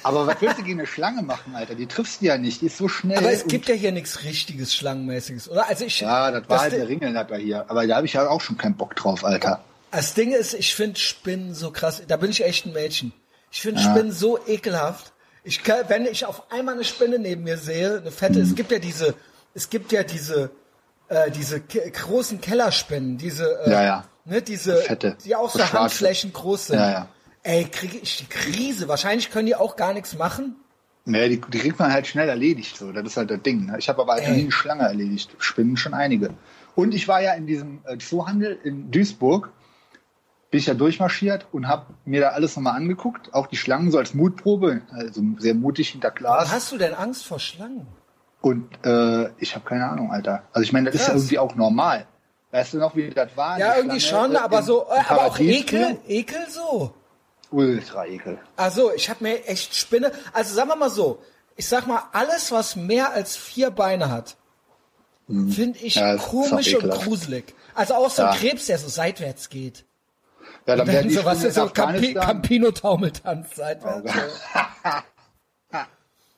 Aber 0.03 0.27
was 0.27 0.41
willst 0.41 0.57
du 0.59 0.63
gegen 0.63 0.79
eine 0.79 0.87
Schlange 0.87 1.21
machen, 1.21 1.55
Alter? 1.55 1.75
Die 1.75 1.85
triffst 1.87 2.21
du 2.21 2.25
ja 2.25 2.37
nicht. 2.37 2.61
Die 2.61 2.65
ist 2.67 2.77
so 2.77 2.87
schnell. 2.87 3.17
Aber 3.17 3.31
es 3.31 3.45
gibt 3.47 3.67
ja 3.69 3.75
hier 3.75 3.91
nichts 3.91 4.23
richtiges 4.23 4.75
Schlangenmäßiges, 4.75 5.49
oder? 5.49 5.67
Also 5.67 5.85
ich, 5.85 5.99
Ja, 6.01 6.31
das 6.31 6.49
war 6.49 6.59
halt 6.61 6.71
Ding- 6.73 6.79
der 6.79 6.89
Ringelnatter 6.89 7.37
hier. 7.37 7.65
Aber 7.69 7.85
da 7.87 7.95
habe 7.97 8.05
ich 8.05 8.13
ja 8.13 8.27
auch 8.27 8.41
schon 8.41 8.57
keinen 8.57 8.75
Bock 8.75 8.95
drauf, 8.95 9.23
Alter. 9.23 9.63
Das 9.91 10.13
Ding 10.13 10.31
ist, 10.31 10.53
ich 10.53 10.75
finde 10.75 10.99
Spinnen 10.99 11.53
so 11.53 11.71
krass. 11.71 12.01
Da 12.07 12.17
bin 12.17 12.29
ich 12.31 12.43
echt 12.43 12.65
ein 12.65 12.73
Mädchen. 12.73 13.13
Ich 13.51 13.61
finde 13.61 13.81
Spinnen 13.81 14.11
so 14.11 14.37
ekelhaft. 14.47 15.13
Ich 15.43 15.63
kann, 15.63 15.85
wenn 15.87 16.05
ich 16.05 16.25
auf 16.25 16.51
einmal 16.51 16.75
eine 16.75 16.83
Spinne 16.83 17.17
neben 17.17 17.43
mir 17.43 17.57
sehe, 17.57 17.99
eine 17.99 18.11
fette, 18.11 18.39
es 18.41 18.53
gibt 18.55 18.71
ja 18.71 18.77
diese, 18.79 19.15
es 19.55 19.69
gibt 19.69 19.91
ja 19.91 20.03
diese, 20.03 20.51
äh, 21.07 21.31
diese 21.31 21.59
ke 21.61 21.89
großen 21.89 22.39
Kellerspinnen, 22.41 23.17
diese, 23.17 23.59
äh, 23.65 23.71
Ja, 23.71 23.83
ja. 23.83 24.03
Ne, 24.29 24.41
diese, 24.41 24.77
Fette. 24.77 25.17
die 25.25 25.35
auch 25.35 25.49
So. 25.49 25.59
Handflächen 25.73 26.31
groß 26.33 26.67
sind. 26.67 26.79
Ja, 26.79 26.91
ja. 26.91 27.07
Ey, 27.43 27.65
kriege 27.65 27.97
ich 27.97 28.17
die 28.17 28.25
Krise. 28.25 28.87
Wahrscheinlich 28.87 29.31
können 29.31 29.45
die 29.47 29.55
auch 29.55 29.75
gar 29.75 29.93
nichts 29.93 30.17
machen. 30.17 30.55
Nee, 31.05 31.29
die, 31.29 31.41
die 31.41 31.57
kriegt 31.59 31.79
man 31.79 31.91
halt 31.91 32.05
schnell 32.07 32.29
erledigt. 32.29 32.77
So. 32.77 32.91
Das 32.91 33.03
ist 33.05 33.17
halt 33.17 33.31
das 33.31 33.41
Ding. 33.41 33.65
Ne? 33.67 33.77
Ich 33.79 33.89
habe 33.89 34.01
aber 34.01 34.13
halt 34.13 34.29
nie 34.29 34.41
eine 34.41 34.51
Schlange 34.51 34.83
erledigt. 34.83 35.31
Spinnen 35.39 35.77
schon 35.77 35.93
einige. 35.93 36.31
Und 36.75 36.93
ich 36.93 37.07
war 37.07 37.21
ja 37.21 37.33
in 37.33 37.47
diesem 37.47 37.79
äh, 37.85 37.97
Zoohandel 37.97 38.59
in 38.63 38.91
Duisburg. 38.91 39.51
Bin 40.51 40.59
ich 40.59 40.65
ja 40.65 40.73
durchmarschiert 40.73 41.47
und 41.51 41.67
habe 41.67 41.87
mir 42.05 42.21
da 42.21 42.29
alles 42.29 42.55
nochmal 42.55 42.75
angeguckt. 42.75 43.33
Auch 43.33 43.47
die 43.47 43.57
Schlangen 43.57 43.91
so 43.91 43.97
als 43.97 44.13
Mutprobe. 44.13 44.81
Also 44.91 45.21
sehr 45.37 45.53
mutig 45.55 45.89
hinter 45.89 46.09
Warum 46.19 46.37
Glas. 46.37 46.51
hast 46.51 46.71
du 46.71 46.77
denn 46.77 46.93
Angst 46.93 47.25
vor 47.25 47.39
Schlangen? 47.39 47.87
Und 48.41 48.67
äh, 48.85 49.29
ich 49.39 49.55
habe 49.55 49.65
keine 49.65 49.89
Ahnung, 49.89 50.11
Alter. 50.11 50.43
Also 50.53 50.63
ich 50.63 50.73
meine, 50.73 50.87
das 50.87 50.95
ist 50.95 51.01
ja 51.01 51.13
Krass. 51.13 51.21
irgendwie 51.23 51.39
auch 51.39 51.55
normal. 51.55 52.07
Weißt 52.51 52.73
du 52.73 52.77
noch, 52.77 52.95
wie 52.95 53.09
das 53.09 53.29
war? 53.35 53.59
Ja, 53.59 53.75
irgendwie 53.75 53.99
Schlange, 54.01 54.27
schon, 54.33 54.35
äh, 54.35 54.39
aber 54.45 54.63
so, 54.63 54.87
äh, 54.89 54.99
aber 55.07 55.25
auch 55.25 55.39
Ekel? 55.39 55.97
Ekel 56.07 56.49
so. 56.49 56.93
Ultra 57.51 58.05
ekel. 58.05 58.37
Also, 58.55 58.93
ich 58.93 59.09
habe 59.09 59.23
mir 59.23 59.45
echt 59.47 59.75
Spinne. 59.75 60.11
Also 60.33 60.53
sagen 60.53 60.69
wir 60.69 60.75
mal 60.75 60.89
so, 60.89 61.21
ich 61.55 61.67
sag 61.67 61.87
mal, 61.87 62.03
alles, 62.11 62.51
was 62.51 62.75
mehr 62.75 63.11
als 63.11 63.35
vier 63.35 63.71
Beine 63.71 64.09
hat, 64.11 64.37
finde 65.27 65.77
ich 65.79 65.95
Mhm. 65.95 66.01
Ja, 66.01 66.17
komisch 66.17 66.73
und 66.75 66.89
gruselig. 66.89 67.53
Also 67.75 67.95
auch 67.95 68.09
so 68.09 68.23
ein 68.23 68.33
Ja. 68.33 68.39
Krebs, 68.39 68.65
der 68.67 68.77
so 68.79 68.87
seitwärts 68.89 69.49
geht. 69.49 69.85
Ja, 70.65 70.75
dann 70.75 70.79
Dann 70.79 70.87
werden 70.87 71.07
die 71.09 71.15
so 71.15 71.25
was 71.25 71.41
so 71.41 71.47
Campi 71.67 71.81
Afghanistan- 71.81 72.25
Campino-Taumeltanz 72.25 73.55
seitwärts. 73.55 74.11
Oh. 75.73 75.77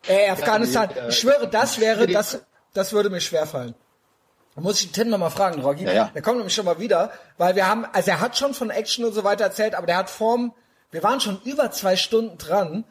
Ey, 0.08 0.30
Afghanistan, 0.30 0.90
äh, 0.92 1.10
ich 1.10 1.20
schwöre, 1.20 1.48
das 1.48 1.80
wäre, 1.80 2.08
das, 2.08 2.42
das 2.74 2.92
würde 2.94 3.10
mir 3.10 3.22
schwerfallen. 3.22 3.76
Da 4.56 4.62
muss 4.62 4.82
ich 4.82 4.92
den 4.92 4.94
Tim 4.94 5.10
nochmal 5.10 5.32
fragen, 5.32 5.62
Rocky. 5.62 5.86
Ja, 5.86 5.94
ja. 5.94 6.12
Der 6.14 6.22
kommt 6.22 6.38
nämlich 6.38 6.54
schon 6.54 6.66
mal 6.66 6.80
wieder, 6.80 7.12
weil 7.38 7.56
wir 7.56 7.68
haben, 7.68 7.86
also 7.86 8.12
er 8.12 8.20
hat 8.20 8.38
schon 8.38 8.54
von 8.54 8.70
Action 8.70 9.06
und 9.06 9.14
so 9.14 9.24
weiter 9.24 9.46
erzählt, 9.46 9.76
aber 9.76 9.88
der 9.88 9.98
hat 9.98 10.10
vorm, 10.10 10.54
wir 10.92 11.04
waren 11.04 11.22
schon 11.22 11.40
über 11.46 11.72
zwei 11.72 11.96
Stunden 11.96 12.38
dran 12.38 12.84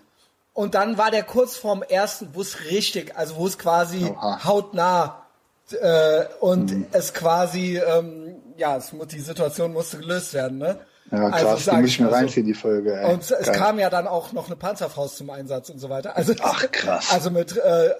und 0.54 0.74
dann 0.74 0.96
war 0.96 1.10
der 1.10 1.22
kurz 1.22 1.56
vorm 1.56 1.82
ersten, 1.82 2.30
wo 2.34 2.40
es 2.40 2.64
richtig, 2.64 3.16
also 3.16 3.36
wo 3.36 3.46
es 3.46 3.58
quasi 3.58 4.06
Oha. 4.06 4.44
hautnah 4.44 5.26
äh, 5.72 6.24
und 6.40 6.86
es 6.92 7.12
quasi, 7.12 7.78
ähm, 7.78 8.36
ja, 8.56 8.76
es, 8.76 8.92
die 9.12 9.20
Situation 9.20 9.72
musste 9.72 9.98
gelöst 9.98 10.34
werden, 10.34 10.58
ne? 10.58 10.80
Ja, 11.12 11.28
krass, 11.30 11.44
Also, 11.44 11.70
die 11.72 11.76
muss 11.78 11.90
ich 11.90 11.98
mir 11.98 12.06
mal 12.06 12.10
so. 12.12 12.16
reinziehen, 12.18 12.46
die 12.46 12.54
Folge. 12.54 12.94
Ey. 12.96 13.12
Und 13.12 13.22
es 13.22 13.28
Geil. 13.46 13.56
kam 13.56 13.78
ja 13.80 13.90
dann 13.90 14.06
auch 14.06 14.32
noch 14.32 14.46
eine 14.46 14.54
Panzerfaust 14.56 15.16
zum 15.16 15.30
Einsatz 15.30 15.68
und 15.68 15.78
so 15.80 15.88
weiter. 15.90 16.16
Also, 16.16 16.34
Ach, 16.40 16.70
krass. 16.70 17.10
Also 17.12 17.30
mit 17.30 17.56
äh, 17.56 17.86
äh, 17.88 17.94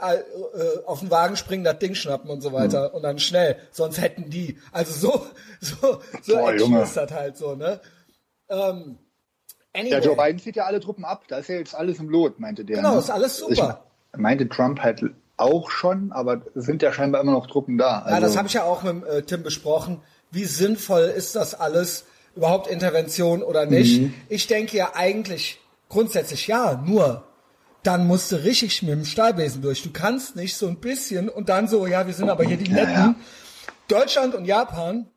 auf 0.86 1.00
den 1.00 1.10
Wagen 1.10 1.36
springen, 1.36 1.64
das 1.64 1.78
Ding 1.80 1.94
schnappen 1.96 2.30
und 2.30 2.40
so 2.40 2.52
weiter 2.52 2.88
Mhm. 2.90 2.94
und 2.94 3.02
dann 3.02 3.18
schnell. 3.18 3.56
Sonst 3.72 4.00
hätten 4.00 4.30
die. 4.30 4.58
Also 4.70 4.92
so 4.92 5.26
so 5.60 6.00
so 6.22 6.34
Boah, 6.36 6.54
Junge. 6.54 6.82
ist 6.82 6.96
das 6.96 7.10
halt 7.10 7.36
so, 7.36 7.56
ne? 7.56 7.80
Ähm, 8.48 8.98
anyway. 9.74 9.90
Ja, 9.90 9.98
Joe 9.98 10.16
Biden 10.16 10.38
zieht 10.38 10.56
ja 10.56 10.64
alle 10.66 10.80
Truppen 10.80 11.04
ab. 11.04 11.24
Da 11.28 11.38
ist 11.38 11.48
ja 11.48 11.56
jetzt 11.56 11.74
alles 11.74 11.98
im 11.98 12.08
Lot, 12.08 12.38
meinte 12.40 12.64
der. 12.64 12.76
Genau, 12.76 12.94
ne? 12.94 12.98
ist 13.00 13.10
alles 13.10 13.38
super. 13.38 13.84
Ich 14.12 14.18
meinte 14.18 14.48
Trump 14.48 14.80
halt 14.80 15.02
auch 15.36 15.70
schon, 15.70 16.12
aber 16.12 16.42
sind 16.54 16.82
ja 16.82 16.92
scheinbar 16.92 17.22
immer 17.22 17.32
noch 17.32 17.46
Truppen 17.46 17.78
da. 17.78 18.00
Also, 18.00 18.10
Ja, 18.14 18.20
das 18.20 18.36
habe 18.36 18.46
ich 18.48 18.54
ja 18.54 18.64
auch 18.64 18.82
mit 18.82 19.04
äh, 19.06 19.22
Tim 19.22 19.42
besprochen. 19.42 20.00
Wie 20.30 20.44
sinnvoll 20.44 21.02
ist 21.16 21.34
das 21.34 21.54
alles? 21.54 22.04
Überhaupt 22.36 22.66
Intervention 22.68 23.42
oder 23.42 23.66
nicht? 23.66 24.00
Mhm. 24.00 24.14
Ich 24.28 24.46
denke 24.46 24.76
ja 24.76 24.92
eigentlich 24.94 25.60
grundsätzlich 25.88 26.46
ja, 26.46 26.80
nur 26.86 27.24
dann 27.82 28.06
musst 28.06 28.30
du 28.30 28.36
richtig 28.36 28.82
mit 28.82 28.90
dem 28.92 29.04
Stahlbesen 29.06 29.62
durch. 29.62 29.82
Du 29.82 29.90
kannst 29.90 30.36
nicht 30.36 30.54
so 30.56 30.68
ein 30.68 30.76
bisschen 30.80 31.28
und 31.30 31.48
dann 31.48 31.66
so, 31.66 31.86
ja, 31.86 32.06
wir 32.06 32.12
sind 32.14 32.28
aber 32.28 32.44
hier 32.44 32.58
die 32.58 32.70
Ja, 32.70 32.74
Netten. 32.76 32.92
ja. 32.94 33.14
Deutschland 33.88 34.34
und 34.34 34.44
Japan, 34.44 35.08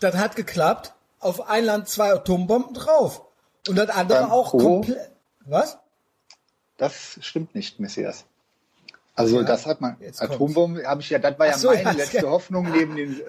das 0.00 0.14
hat 0.16 0.36
geklappt. 0.36 0.92
Auf 1.18 1.48
ein 1.48 1.64
Land 1.64 1.88
zwei 1.88 2.12
Atombomben 2.12 2.74
drauf. 2.74 3.22
Und 3.68 3.76
das 3.76 3.88
andere 3.88 4.24
Ähm, 4.24 4.30
auch 4.30 4.50
komplett. 4.52 5.10
Was? 5.46 5.78
Das 6.76 7.18
stimmt 7.22 7.54
nicht, 7.54 7.80
Messias. 7.80 8.26
Also 9.18 9.42
das 9.42 9.64
hat 9.64 9.80
man. 9.80 9.96
Atombomben 10.18 10.86
habe 10.86 11.00
ich 11.00 11.08
ja, 11.08 11.18
das 11.18 11.38
war 11.38 11.46
ja 11.46 11.56
so, 11.56 11.68
meine 11.68 11.82
ja, 11.82 11.92
letzte 11.92 12.18
ja. 12.18 12.22
Hoffnung 12.24 12.70
neben, 12.70 12.96
den, 12.96 13.18
äh, 13.18 13.24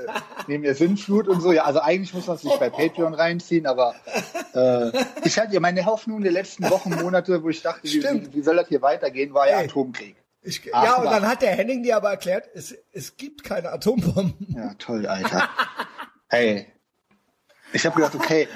neben 0.47 0.63
der 0.63 0.75
Sinnflut 0.75 1.29
und 1.29 1.39
so. 1.39 1.53
Ja, 1.53 1.63
also 1.63 1.79
eigentlich 1.79 2.13
muss 2.13 2.27
man 2.27 2.37
sich 2.37 2.53
bei 2.57 2.69
Patreon 2.69 3.13
reinziehen, 3.13 3.65
aber 3.65 3.95
äh, 4.53 4.91
ich 5.23 5.39
hatte 5.39 5.53
ja 5.53 5.61
meine 5.61 5.85
Hoffnung 5.85 6.21
der 6.21 6.33
letzten 6.33 6.69
Wochen, 6.69 6.89
Monate, 6.89 7.41
wo 7.41 7.47
ich 7.47 7.61
dachte, 7.61 7.83
wie, 7.85 8.03
wie, 8.33 8.41
soll 8.41 8.57
das 8.57 8.67
hier 8.67 8.81
weitergehen, 8.81 9.33
war 9.33 9.49
ja 9.49 9.59
Ey. 9.59 9.65
Atomkrieg. 9.65 10.17
Ich, 10.41 10.61
Ach, 10.73 10.83
ja, 10.83 10.95
und 10.97 11.05
dann 11.05 11.25
hat 11.25 11.41
der 11.41 11.51
Henning 11.51 11.83
dir 11.83 11.95
aber 11.95 12.11
erklärt, 12.11 12.49
es, 12.53 12.77
es 12.91 13.15
gibt 13.15 13.45
keine 13.45 13.71
Atombomben. 13.71 14.55
Ja, 14.55 14.73
toll, 14.75 15.07
Alter. 15.07 15.49
Ey, 16.29 16.67
ich 17.71 17.85
habe 17.85 17.95
gedacht, 17.95 18.15
okay, 18.15 18.47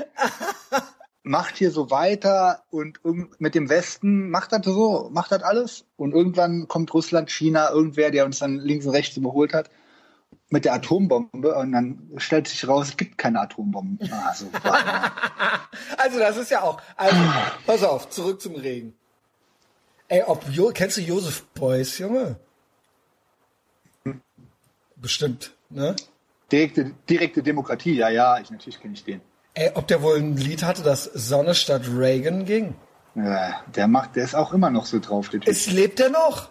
macht 1.24 1.58
hier 1.58 1.72
so 1.72 1.92
weiter 1.92 2.64
und 2.72 3.00
mit 3.40 3.54
dem 3.56 3.70
Westen 3.70 4.30
macht 4.30 4.52
das 4.52 4.66
so, 4.66 5.10
macht 5.12 5.32
das 5.32 5.44
alles 5.44 5.86
und 5.96 6.14
irgendwann 6.14 6.68
kommt 6.68 6.94
Russland, 6.94 7.30
China, 7.30 7.70
irgendwer, 7.70 8.12
der 8.12 8.26
uns 8.26 8.40
dann 8.40 8.58
links 8.58 8.86
und 8.86 8.94
rechts 8.94 9.18
überholt 9.18 9.54
hat 9.54 9.70
mit 10.50 10.66
der 10.66 10.74
Atombombe 10.74 11.56
und 11.56 11.72
dann 11.72 12.12
stellt 12.18 12.48
sich 12.48 12.68
raus, 12.68 12.90
es 12.90 12.98
gibt 12.98 13.18
keine 13.18 13.40
Atombomben. 13.42 14.00
Ah. 14.12 15.12
Also 15.98 16.20
das 16.20 16.36
ist 16.36 16.52
ja 16.52 16.62
auch. 16.64 16.82
Also, 16.98 17.16
pass 17.66 17.84
auf, 17.84 18.10
zurück 18.10 18.42
zum 18.42 18.56
Regen. 18.56 18.94
Ey, 20.08 20.24
ob 20.24 20.46
jo 20.50 20.72
kennst 20.74 20.98
du 20.98 21.02
Josef 21.02 21.46
Beuys, 21.54 21.98
Junge? 21.98 22.38
Bestimmt, 24.98 25.56
ne? 25.70 25.96
direkte, 26.52 26.94
direkte 27.10 27.44
Demokratie, 27.44 27.96
ja, 27.96 28.10
ja, 28.10 28.40
ich, 28.40 28.52
natürlich 28.52 28.80
kenne 28.80 28.94
ich 28.94 29.04
den. 29.04 29.22
Ey, 29.54 29.72
ob 29.76 29.88
der 29.88 30.02
wohl 30.02 30.18
ein 30.18 30.38
Lied 30.38 30.64
hatte, 30.64 30.82
das 30.82 31.04
Sonne 31.04 31.56
statt 31.56 31.84
Reagan 31.94 32.46
ging? 32.46 32.76
Ja, 33.16 33.62
der 33.76 33.88
macht, 33.88 34.16
der 34.16 34.24
ist 34.24 34.36
auch 34.36 34.54
immer 34.54 34.70
noch 34.70 34.86
so 34.86 35.00
drauf, 35.00 35.30
der 35.30 35.42
Typ. 35.42 35.52
Es 35.52 35.70
lebt 35.70 36.00
er 36.00 36.10
noch? 36.10 36.50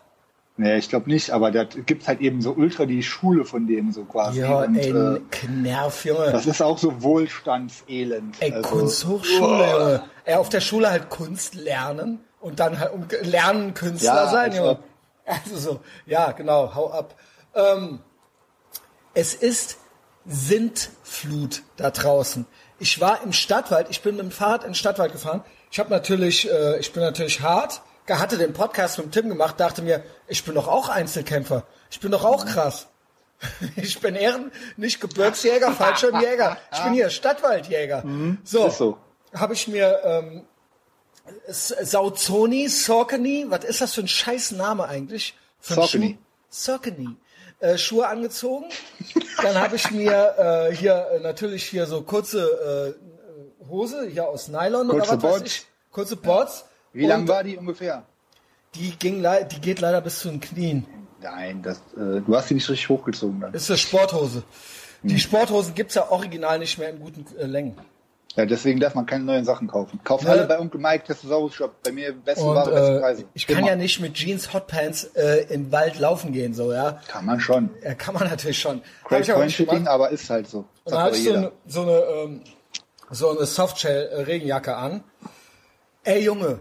Nee, 0.58 0.76
ich 0.76 0.90
glaube 0.90 1.08
nicht, 1.08 1.30
aber 1.30 1.50
da 1.50 1.64
gibt 1.64 2.06
halt 2.06 2.20
eben 2.20 2.42
so 2.42 2.52
ultra 2.52 2.84
die 2.84 3.02
Schule 3.02 3.46
von 3.46 3.66
dem 3.66 3.92
so 3.92 4.04
quasi. 4.04 4.40
Ja, 4.40 4.64
und, 4.64 4.76
ey, 4.76 4.90
äh, 4.90 5.20
Knerv, 5.30 6.04
Junge. 6.04 6.32
Das 6.32 6.44
ist 6.44 6.60
auch 6.60 6.76
so 6.76 7.02
Wohlstandselend. 7.02 8.36
Ey, 8.40 8.52
Also, 8.52 8.68
Kunsthochschule, 8.68 9.70
Junge. 9.70 10.04
Ey, 10.26 10.34
auf 10.34 10.50
der 10.50 10.60
Schule 10.60 10.90
halt 10.90 11.08
Kunst 11.08 11.54
lernen 11.54 12.20
und 12.40 12.60
dann 12.60 12.78
halt 12.78 12.92
um, 12.92 13.06
lernen 13.22 13.72
Künstler 13.72 14.24
Ja, 14.24 14.30
sein, 14.30 14.50
als 14.50 14.56
Junge. 14.58 14.78
Also 15.24 15.56
so, 15.56 15.80
ja, 16.04 16.32
genau, 16.32 16.74
hau 16.74 16.90
ab. 16.90 17.14
Ähm, 17.54 18.00
es 19.14 19.32
ist 19.32 19.78
Sintflut 20.26 21.62
da 21.76 21.90
draußen. 21.90 22.44
Ich 22.80 23.00
war 23.00 23.22
im 23.22 23.32
Stadtwald, 23.32 23.86
ich 23.90 24.00
bin 24.02 24.16
mit 24.16 24.24
dem 24.24 24.30
Fahrrad 24.32 24.62
in 24.64 24.70
den 24.70 24.74
Stadtwald 24.74 25.12
gefahren. 25.12 25.44
Ich 25.70 25.78
habe 25.78 25.90
natürlich, 25.90 26.50
äh, 26.50 26.78
ich 26.80 26.92
bin 26.92 27.02
natürlich 27.02 27.40
hart, 27.42 27.82
hatte 28.08 28.36
den 28.38 28.52
Podcast 28.52 28.98
mit 28.98 29.12
Tim 29.12 29.28
gemacht, 29.28 29.60
dachte 29.60 29.82
mir, 29.82 30.02
ich 30.26 30.42
bin 30.44 30.56
doch 30.56 30.66
auch 30.66 30.88
Einzelkämpfer. 30.88 31.62
Ich 31.90 32.00
bin 32.00 32.10
doch 32.10 32.24
auch 32.24 32.44
krass. 32.46 32.86
Ich 33.76 34.00
bin 34.00 34.16
Ehren, 34.16 34.50
nicht 34.76 35.00
Gebirgsjäger, 35.00 35.72
Fallschirmjäger. 35.80 36.58
Ich 36.72 36.80
bin 36.82 36.92
hier 36.92 37.08
Stadtwaldjäger. 37.08 38.02
So, 38.02 38.08
Mhm. 38.08 38.38
ist 38.68 38.76
so. 38.78 38.98
habe 39.34 39.54
ich 39.54 39.66
mir 39.68 39.98
ähm, 40.04 40.44
Sauzoni, 41.48 42.68
Saucony, 42.68 43.46
was 43.48 43.64
ist 43.64 43.80
das 43.80 43.94
für 43.94 44.02
ein 44.02 44.08
scheiß 44.08 44.52
Name 44.52 44.86
eigentlich? 44.86 45.34
Schuh? 45.62 45.74
Saucony. 46.50 47.16
Äh, 47.60 47.76
Schuhe 47.76 48.08
angezogen. 48.08 48.66
Dann 49.42 49.54
habe 49.56 49.76
ich 49.76 49.90
mir 49.90 50.68
äh, 50.70 50.74
hier 50.74 51.06
äh, 51.12 51.20
natürlich 51.20 51.64
hier 51.64 51.84
so 51.84 52.00
kurze 52.00 52.96
äh, 52.96 53.68
Hose, 53.68 54.08
hier 54.08 54.28
aus 54.28 54.48
Nylon 54.48 54.88
Kurze 54.88 54.94
oder 54.94 55.00
was 55.02 55.10
weiß 55.10 55.20
Boards. 55.20 55.46
ich. 55.46 55.66
Kurze 55.90 56.16
Boards. 56.16 56.64
Wie 56.94 57.06
lang 57.06 57.28
war 57.28 57.44
die 57.44 57.58
ungefähr? 57.58 58.04
Die, 58.74 58.92
ging, 58.92 59.26
die 59.50 59.60
geht 59.60 59.80
leider 59.80 60.00
bis 60.00 60.20
zu 60.20 60.28
den 60.28 60.40
Knien. 60.40 60.86
Nein, 61.20 61.62
das, 61.62 61.78
äh, 61.96 62.22
du 62.22 62.34
hast 62.34 62.48
sie 62.48 62.54
nicht 62.54 62.68
richtig 62.68 62.88
hochgezogen 62.88 63.40
dann. 63.40 63.52
Das 63.52 63.64
ist 63.64 63.70
eine 63.70 63.78
Sporthose. 63.78 64.42
Die. 65.02 65.18
Sporthosen 65.18 65.74
gibt's 65.74 65.94
ja 65.94 66.10
original 66.10 66.58
nicht 66.58 66.78
mehr 66.78 66.90
in 66.90 67.00
guten 67.00 67.24
Längen. 67.38 67.76
Ja, 68.36 68.46
deswegen 68.46 68.78
darf 68.78 68.94
man 68.94 69.06
keine 69.06 69.24
neuen 69.24 69.44
Sachen 69.44 69.66
kaufen. 69.66 70.00
Kaufen 70.04 70.26
Ne? 70.26 70.30
alle 70.30 70.46
bei 70.46 70.58
Onkel 70.60 70.80
Mike 70.80 71.04
Testosaurus 71.04 71.52
Shop. 71.54 71.74
Bei 71.82 71.90
mir 71.90 72.12
beste 72.12 72.44
Und 72.44 72.54
Ware, 72.54 72.70
beste 72.70 72.96
äh, 72.96 73.00
Preise. 73.00 73.24
ich 73.34 73.46
kann 73.46 73.58
Immer. 73.58 73.68
ja 73.68 73.76
nicht 73.76 73.98
mit 74.00 74.14
Jeans 74.14 74.54
Hotpants 74.54 75.04
äh, 75.16 75.46
im 75.52 75.72
Wald 75.72 75.98
laufen 75.98 76.32
gehen, 76.32 76.54
so, 76.54 76.72
ja. 76.72 77.00
Kann 77.08 77.26
man 77.26 77.40
schon. 77.40 77.70
Ja, 77.82 77.94
kann 77.94 78.14
man 78.14 78.28
natürlich 78.28 78.60
schon. 78.60 78.82
Great 79.04 79.26
Point 79.26 79.46
nicht 79.46 79.56
Shooting, 79.56 79.88
aber 79.88 80.10
ist 80.10 80.30
halt 80.30 80.46
so. 80.48 80.64
Und 80.84 80.92
da 80.92 81.06
aber 81.06 81.16
ich 81.16 81.24
so 81.24 81.34
eine, 81.34 81.52
so 81.66 81.82
eine 81.82 81.92
ähm, 81.92 82.40
so 83.10 83.30
eine 83.36 83.44
Softshell-Regenjacke 83.46 84.76
an. 84.76 85.02
Ey, 86.04 86.22
Junge. 86.22 86.60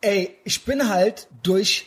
Ey, 0.00 0.36
ich 0.44 0.64
bin 0.64 0.88
halt 0.88 1.26
durch, 1.42 1.86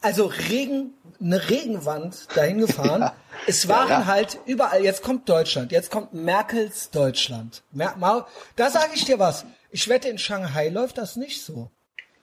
also 0.00 0.26
Regen, 0.26 0.94
eine 1.20 1.48
Regenwand 1.50 2.28
dahin 2.36 2.58
gefahren. 2.66 3.00
Ja. 3.00 3.14
Es 3.46 3.68
waren 3.68 3.88
Ja, 3.88 4.00
ja. 4.00 4.06
halt 4.06 4.38
überall, 4.46 4.82
jetzt 4.82 5.02
kommt 5.02 5.28
Deutschland, 5.28 5.72
jetzt 5.72 5.90
kommt 5.90 6.14
Merkels 6.14 6.90
Deutschland. 6.90 7.62
Mer 7.72 7.94
Mau- 7.96 8.26
da 8.56 8.70
sage 8.70 8.90
ich 8.94 9.04
dir 9.04 9.18
was. 9.18 9.44
Ich 9.70 9.88
wette, 9.88 10.08
in 10.08 10.18
Shanghai 10.18 10.68
läuft 10.68 10.98
das 10.98 11.16
nicht 11.16 11.44
so. 11.44 11.70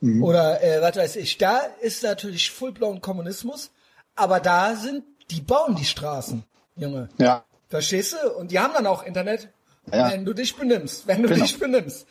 Mhm. 0.02 0.24
Oder 0.24 0.62
äh, 0.64 0.82
was 0.82 0.96
weiß 0.96 1.16
ich. 1.18 1.38
Da 1.38 1.60
ist 1.82 2.04
natürlich 2.04 2.52
full-blown 2.52 3.00
Kommunismus, 3.02 3.72
aber 4.16 4.40
da 4.40 4.76
sind, 4.76 5.04
die 5.32 5.42
bauen 5.42 5.76
die 5.76 5.86
Straßen, 5.86 6.44
Junge. 6.76 7.10
Ja. 7.18 7.46
Verstehst 7.70 8.14
du? 8.14 8.32
Und 8.34 8.52
die 8.52 8.60
haben 8.60 8.74
dann 8.74 8.86
auch 8.88 9.04
Internet, 9.04 9.50
Ja. 9.92 10.12
wenn 10.12 10.26
du 10.26 10.34
dich 10.34 10.56
benimmst. 10.56 11.08
Wenn 11.08 11.24
du 11.24 11.30
Genau. 11.30 11.42
dich 11.44 11.58
benimmst. 11.58 12.06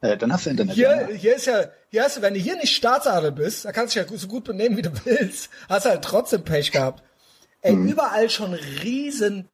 Äh, 0.00 0.16
dann 0.18 0.32
hast 0.32 0.44
du 0.46 0.50
Internet. 0.50 0.74
Hier, 0.74 1.08
ja. 1.10 1.16
hier 1.16 1.36
ist 1.36 1.46
ja, 1.46 1.64
hier 1.90 2.02
hast 2.04 2.18
du, 2.18 2.22
wenn 2.22 2.34
du 2.34 2.40
hier 2.40 2.56
nicht 2.56 2.74
Staatsadel 2.76 3.32
bist, 3.32 3.64
da 3.64 3.72
kannst 3.72 3.94
du 3.96 4.00
dich 4.00 4.10
ja 4.10 4.18
so 4.18 4.28
gut 4.28 4.44
benehmen, 4.44 4.76
wie 4.76 4.82
du 4.82 4.90
willst, 5.04 5.48
hast 5.68 5.86
du 5.86 5.90
halt 5.90 6.02
trotzdem 6.04 6.44
Pech 6.44 6.70
gehabt. 6.72 7.02
Ey, 7.66 7.74
Mhm. 7.74 7.88
überall 7.88 8.30
schon 8.30 8.54
riesen, 8.54 9.48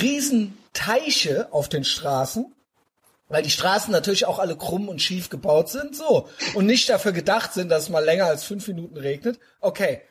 riesen 0.00 0.56
Teiche 0.72 1.48
auf 1.52 1.68
den 1.68 1.84
Straßen, 1.84 2.54
weil 3.28 3.42
die 3.42 3.50
Straßen 3.50 3.90
natürlich 3.92 4.26
auch 4.26 4.38
alle 4.38 4.56
krumm 4.56 4.88
und 4.88 5.02
schief 5.02 5.30
gebaut 5.30 5.68
sind, 5.68 5.96
so. 5.96 6.28
Und 6.54 6.66
nicht 6.66 6.88
dafür 6.88 7.12
gedacht 7.12 7.52
sind, 7.54 7.68
dass 7.68 7.84
es 7.84 7.88
mal 7.88 8.04
länger 8.04 8.26
als 8.26 8.44
fünf 8.44 8.66
Minuten 8.68 8.96
regnet. 8.96 9.38
Okay. 9.60 10.02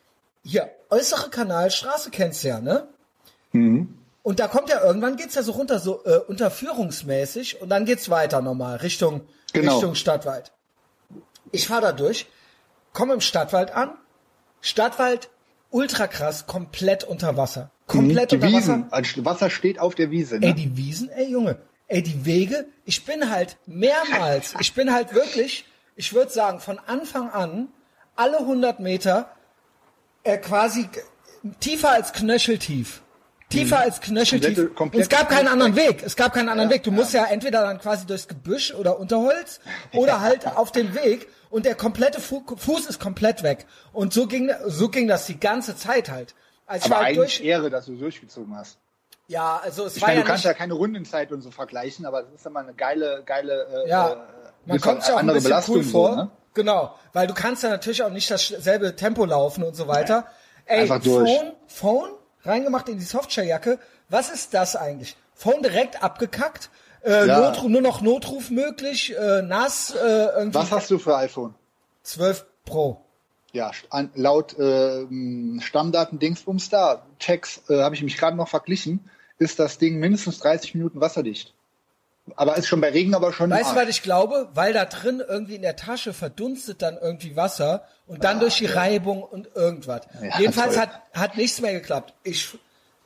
Hier, 0.43 0.69
äußere 0.89 1.29
Kanalstraße 1.29 2.11
kennst 2.11 2.43
du 2.43 2.47
ja, 2.49 2.59
ne? 2.61 2.87
Und 4.23 4.39
da 4.39 4.47
kommt 4.47 4.69
ja 4.69 4.83
irgendwann 4.83 5.15
geht's 5.17 5.35
ja 5.35 5.43
so 5.43 5.53
runter, 5.53 5.79
so 5.79 6.03
äh, 6.05 6.17
unterführungsmäßig 6.19 7.61
und 7.61 7.69
dann 7.69 7.85
geht's 7.85 8.09
weiter 8.09 8.41
nochmal 8.41 8.77
Richtung 8.77 9.21
Genau. 9.53 9.73
Richtung 9.73 9.95
Stadtwald. 9.95 10.51
Ich 11.51 11.67
fahre 11.67 11.81
da 11.81 11.91
durch, 11.93 12.27
komme 12.93 13.13
im 13.15 13.21
Stadtwald 13.21 13.71
an, 13.71 13.97
Stadtwald 14.61 15.29
ultra 15.71 16.07
krass, 16.07 16.47
komplett 16.47 17.03
unter 17.03 17.37
Wasser, 17.37 17.71
komplett 17.87 18.31
die 18.31 18.35
unter 18.37 18.47
Wiesen. 18.47 18.91
Wasser. 18.91 19.25
Wasser 19.25 19.49
steht 19.49 19.79
auf 19.79 19.95
der 19.95 20.11
Wiese. 20.11 20.35
Ey, 20.35 20.39
Ne? 20.49 20.55
die 20.55 20.77
Wiesen, 20.77 21.09
ey 21.09 21.29
Junge, 21.29 21.57
ey, 21.87 22.01
die 22.03 22.25
Wege, 22.25 22.67
ich 22.85 23.05
bin 23.05 23.29
halt 23.29 23.57
mehrmals, 23.65 24.55
ich 24.59 24.73
bin 24.73 24.91
halt 24.93 25.13
wirklich, 25.13 25.65
ich 25.95 26.13
würde 26.13 26.31
sagen, 26.31 26.59
von 26.59 26.79
Anfang 26.79 27.29
an, 27.29 27.67
alle 28.15 28.39
100 28.39 28.79
Meter, 28.79 29.31
äh, 30.23 30.37
quasi 30.37 30.89
tiefer 31.59 31.91
als 31.91 32.13
knöcheltief. 32.13 33.01
Tiefer 33.49 33.79
als 33.79 33.99
knöcheltief. 33.99 34.75
Komplette- 34.75 35.01
es 35.03 35.09
gab 35.09 35.29
keinen 35.29 35.47
anderen 35.47 35.75
Weg. 35.75 36.03
Es 36.03 36.15
gab 36.15 36.33
keinen 36.33 36.49
anderen 36.49 36.69
Weg. 36.69 36.83
Du 36.83 36.91
musst 36.91 37.13
ja 37.13 37.25
entweder 37.25 37.61
dann 37.61 37.79
quasi 37.79 38.05
durchs 38.05 38.27
Gebüsch 38.27 38.73
oder 38.75 38.99
Unterholz 38.99 39.59
oder 39.93 40.21
halt 40.21 40.45
auf 40.55 40.71
dem 40.71 40.93
Weg 40.93 41.27
und 41.49 41.65
der 41.65 41.73
komplette 41.75 42.21
Fu 42.21 42.43
Fuß 42.55 42.85
ist 42.85 42.99
komplett 42.99 43.41
weg. 43.41 43.65
Und 43.91 44.13
so 44.13 44.27
ging, 44.27 44.51
so 44.67 44.89
ging 44.89 45.07
das 45.07 45.25
die 45.25 45.39
ganze 45.39 45.75
Zeit 45.75 46.09
halt. 46.11 46.35
Also 46.67 46.85
Aber 46.85 46.91
war 46.95 46.97
halt 47.05 47.17
eigentlich 47.17 47.37
durch, 47.39 47.47
Ehre, 47.47 47.69
dass 47.71 47.85
du 47.87 47.95
durchgezogen 47.95 48.55
hast. 48.55 48.77
ja, 49.27 49.59
also 49.63 49.85
es 49.85 49.95
Ich 49.95 50.01
war 50.03 50.09
meine, 50.09 50.19
ja 50.19 50.23
du 50.25 50.29
kannst 50.29 50.45
ja 50.45 50.53
keine 50.53 50.75
Rundenzeit 50.75 51.31
und 51.31 51.41
so 51.41 51.49
vergleichen, 51.49 52.05
aber 52.05 52.21
das 52.21 52.33
ist 52.35 52.45
immer 52.45 52.59
eine 52.59 52.73
geile, 52.75 53.23
geile, 53.25 53.83
äh, 53.85 53.89
Ja, 53.89 54.09
äh, 54.11 54.15
man 54.67 54.77
ist 54.77 54.83
kommt 54.83 55.01
sich 55.01 55.11
auch 55.11 55.17
ein 55.17 55.21
andere 55.21 55.37
bisschen 55.37 55.49
Belastung 55.49 55.75
cool 55.77 55.83
vor. 55.83 56.09
So, 56.11 56.15
ne? 56.17 56.29
Genau, 56.53 56.95
weil 57.13 57.25
du 57.25 57.33
kannst 57.33 57.63
ja 57.63 57.69
natürlich 57.69 58.03
auch 58.03 58.11
nicht 58.11 58.29
dasselbe 58.29 58.95
Tempo 58.95 59.25
laufen 59.25 59.63
und 59.63 59.75
so 59.75 59.87
weiter. 59.87 60.27
Ey, 60.65 60.81
Einfach 60.81 61.01
durch. 61.01 61.27
Phone, 61.27 61.51
Phone 61.67 62.09
reingemacht 62.43 62.89
in 62.89 62.97
die 62.97 63.05
Softshell-Jacke. 63.05 63.79
Was 64.09 64.29
ist 64.29 64.53
das 64.53 64.75
eigentlich? 64.75 65.15
Phone 65.35 65.61
direkt 65.61 66.03
abgekackt. 66.03 66.69
Äh, 67.03 67.27
Ja. 67.27 67.39
Notruf, 67.39 67.69
nur 67.69 67.81
noch 67.81 68.01
Notruf 68.01 68.49
möglich, 68.49 69.15
äh, 69.17 69.41
nass, 69.41 69.95
äh, 69.95 69.97
irgendwie 69.97 70.55
Was 70.55 70.71
hast 70.71 70.91
du 70.91 70.99
für 70.99 71.15
iPhone? 71.15 71.55
12 72.03 72.45
Pro. 72.65 73.01
Ja, 73.53 73.71
an, 73.89 74.11
laut 74.15 74.55
ähm, 74.59 75.59
Stammdaten 75.63 76.19
Dingsbums 76.19 76.69
da, 76.69 77.05
Checks, 77.19 77.61
äh, 77.69 77.81
habe 77.81 77.95
ich 77.95 78.03
mich 78.03 78.17
gerade 78.17 78.35
noch 78.37 78.47
verglichen, 78.49 79.09
ist 79.37 79.59
das 79.59 79.77
Ding 79.77 79.97
mindestens 79.99 80.39
30 80.39 80.75
Minuten 80.75 80.99
wasserdicht. 81.01 81.53
Aber 82.35 82.57
ist 82.57 82.67
schon 82.67 82.81
bei 82.81 82.89
Regen 82.89 83.15
aber 83.15 83.33
schon. 83.33 83.49
Weißt 83.49 83.71
du, 83.71 83.75
was 83.75 83.89
ich 83.89 84.01
glaube? 84.01 84.49
Weil 84.53 84.73
da 84.73 84.85
drin 84.85 85.21
irgendwie 85.27 85.55
in 85.55 85.61
der 85.61 85.75
Tasche 85.75 86.13
verdunstet 86.13 86.81
dann 86.81 86.97
irgendwie 87.01 87.35
Wasser 87.35 87.83
und 88.07 88.23
dann 88.23 88.39
durch 88.39 88.57
die 88.57 88.65
Reibung 88.65 89.23
und 89.23 89.55
irgendwas. 89.55 90.01
Ja, 90.21 90.39
Jedenfalls 90.39 90.75
toll. 90.75 90.83
hat, 90.83 91.01
hat 91.13 91.37
nichts 91.37 91.61
mehr 91.61 91.73
geklappt. 91.73 92.13
Ich 92.23 92.57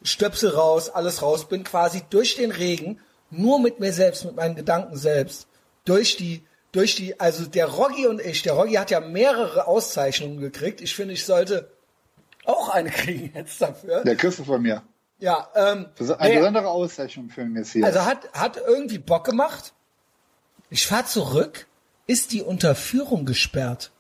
Stöpsel 0.04 0.50
raus, 0.52 0.90
alles 0.90 1.22
raus, 1.22 1.48
bin 1.48 1.64
quasi 1.64 2.02
durch 2.10 2.36
den 2.36 2.52
Regen, 2.52 3.00
nur 3.30 3.60
mit 3.60 3.80
mir 3.80 3.94
selbst, 3.94 4.26
mit 4.26 4.36
meinen 4.36 4.56
Gedanken 4.56 4.98
selbst, 4.98 5.48
durch 5.86 6.18
die, 6.18 6.44
durch 6.72 6.96
die, 6.96 7.20
also 7.20 7.46
der 7.46 7.68
Roggi 7.68 8.08
und 8.08 8.22
ich, 8.22 8.42
der 8.44 8.54
Roggi 8.54 8.74
hat 8.74 8.92
ja 8.92 9.00
mehrere 9.00 9.68
Auszeichnungen 9.68 10.40
gekriegt. 10.40 10.82
Ich 10.82 10.96
finde, 10.96 11.14
ich 11.14 11.26
sollte 11.26 11.72
auch 12.46 12.70
eine 12.70 12.90
kriegen 12.92 13.32
jetzt 13.34 13.62
dafür. 13.62 14.04
Der 14.04 14.16
du 14.40 14.44
von 14.44 14.62
mir. 14.62 14.84
Ja, 15.24 15.48
ähm, 15.56 15.88
Eine 16.18 16.40
besondere 16.40 16.68
Auszeichnung 16.68 17.30
für 17.30 17.44
den 17.44 17.54
Messias. 17.54 17.86
also 17.86 18.06
hat, 18.06 18.30
hat 18.34 18.58
irgendwie 18.58 18.98
Bock 18.98 19.24
gemacht. 19.24 19.72
Ich 20.70 20.86
fahr 20.86 21.06
zurück, 21.06 21.66
ist 22.08 22.34
die 22.34 22.42
Unterführung 22.42 23.24
gesperrt. 23.24 23.92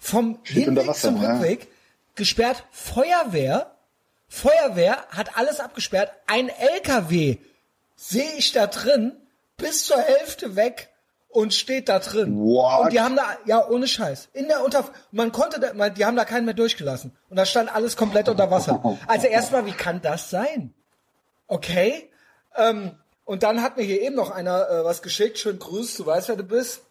Vom 0.00 0.40
Steht 0.42 0.64
Hinweg 0.64 0.88
Wasser, 0.88 1.10
zum 1.10 1.22
ja. 1.22 1.34
Rückweg 1.34 1.68
gesperrt. 2.16 2.64
Feuerwehr, 2.72 3.76
Feuerwehr 4.26 5.06
hat 5.10 5.36
alles 5.36 5.60
abgesperrt. 5.60 6.10
Ein 6.26 6.48
LKW 6.48 7.38
sehe 7.94 8.32
ich 8.36 8.50
da 8.50 8.66
drin, 8.66 9.12
bis 9.56 9.84
zur 9.84 9.98
Hälfte 9.98 10.56
weg 10.56 10.88
und 11.34 11.52
steht 11.52 11.88
da 11.88 11.98
drin. 11.98 12.38
What? 12.38 12.84
Und 12.84 12.92
die 12.92 13.00
haben 13.00 13.16
da, 13.16 13.24
ja, 13.44 13.68
ohne 13.68 13.88
Scheiß. 13.88 14.28
In 14.34 14.46
der 14.46 14.64
Unter, 14.64 14.84
man 15.10 15.32
konnte 15.32 15.58
da, 15.58 15.74
man, 15.74 15.92
die 15.92 16.04
haben 16.04 16.16
da 16.16 16.24
keinen 16.24 16.44
mehr 16.44 16.54
durchgelassen. 16.54 17.10
Und 17.28 17.36
da 17.36 17.44
stand 17.44 17.74
alles 17.74 17.96
komplett 17.96 18.28
unter 18.28 18.52
Wasser. 18.52 18.80
Also 19.08 19.26
erstmal, 19.26 19.66
wie 19.66 19.72
kann 19.72 20.00
das 20.00 20.30
sein? 20.30 20.72
Okay. 21.48 22.08
Ähm, 22.54 22.92
und 23.24 23.42
dann 23.42 23.62
hat 23.62 23.76
mir 23.76 23.82
hier 23.82 24.00
eben 24.00 24.14
noch 24.14 24.30
einer 24.30 24.70
äh, 24.70 24.84
was 24.84 25.02
geschickt. 25.02 25.38
Schön 25.38 25.58
grüß, 25.58 25.96
du 25.96 26.06
weißt, 26.06 26.28
wer 26.28 26.36
du 26.36 26.44
bist. 26.44 26.82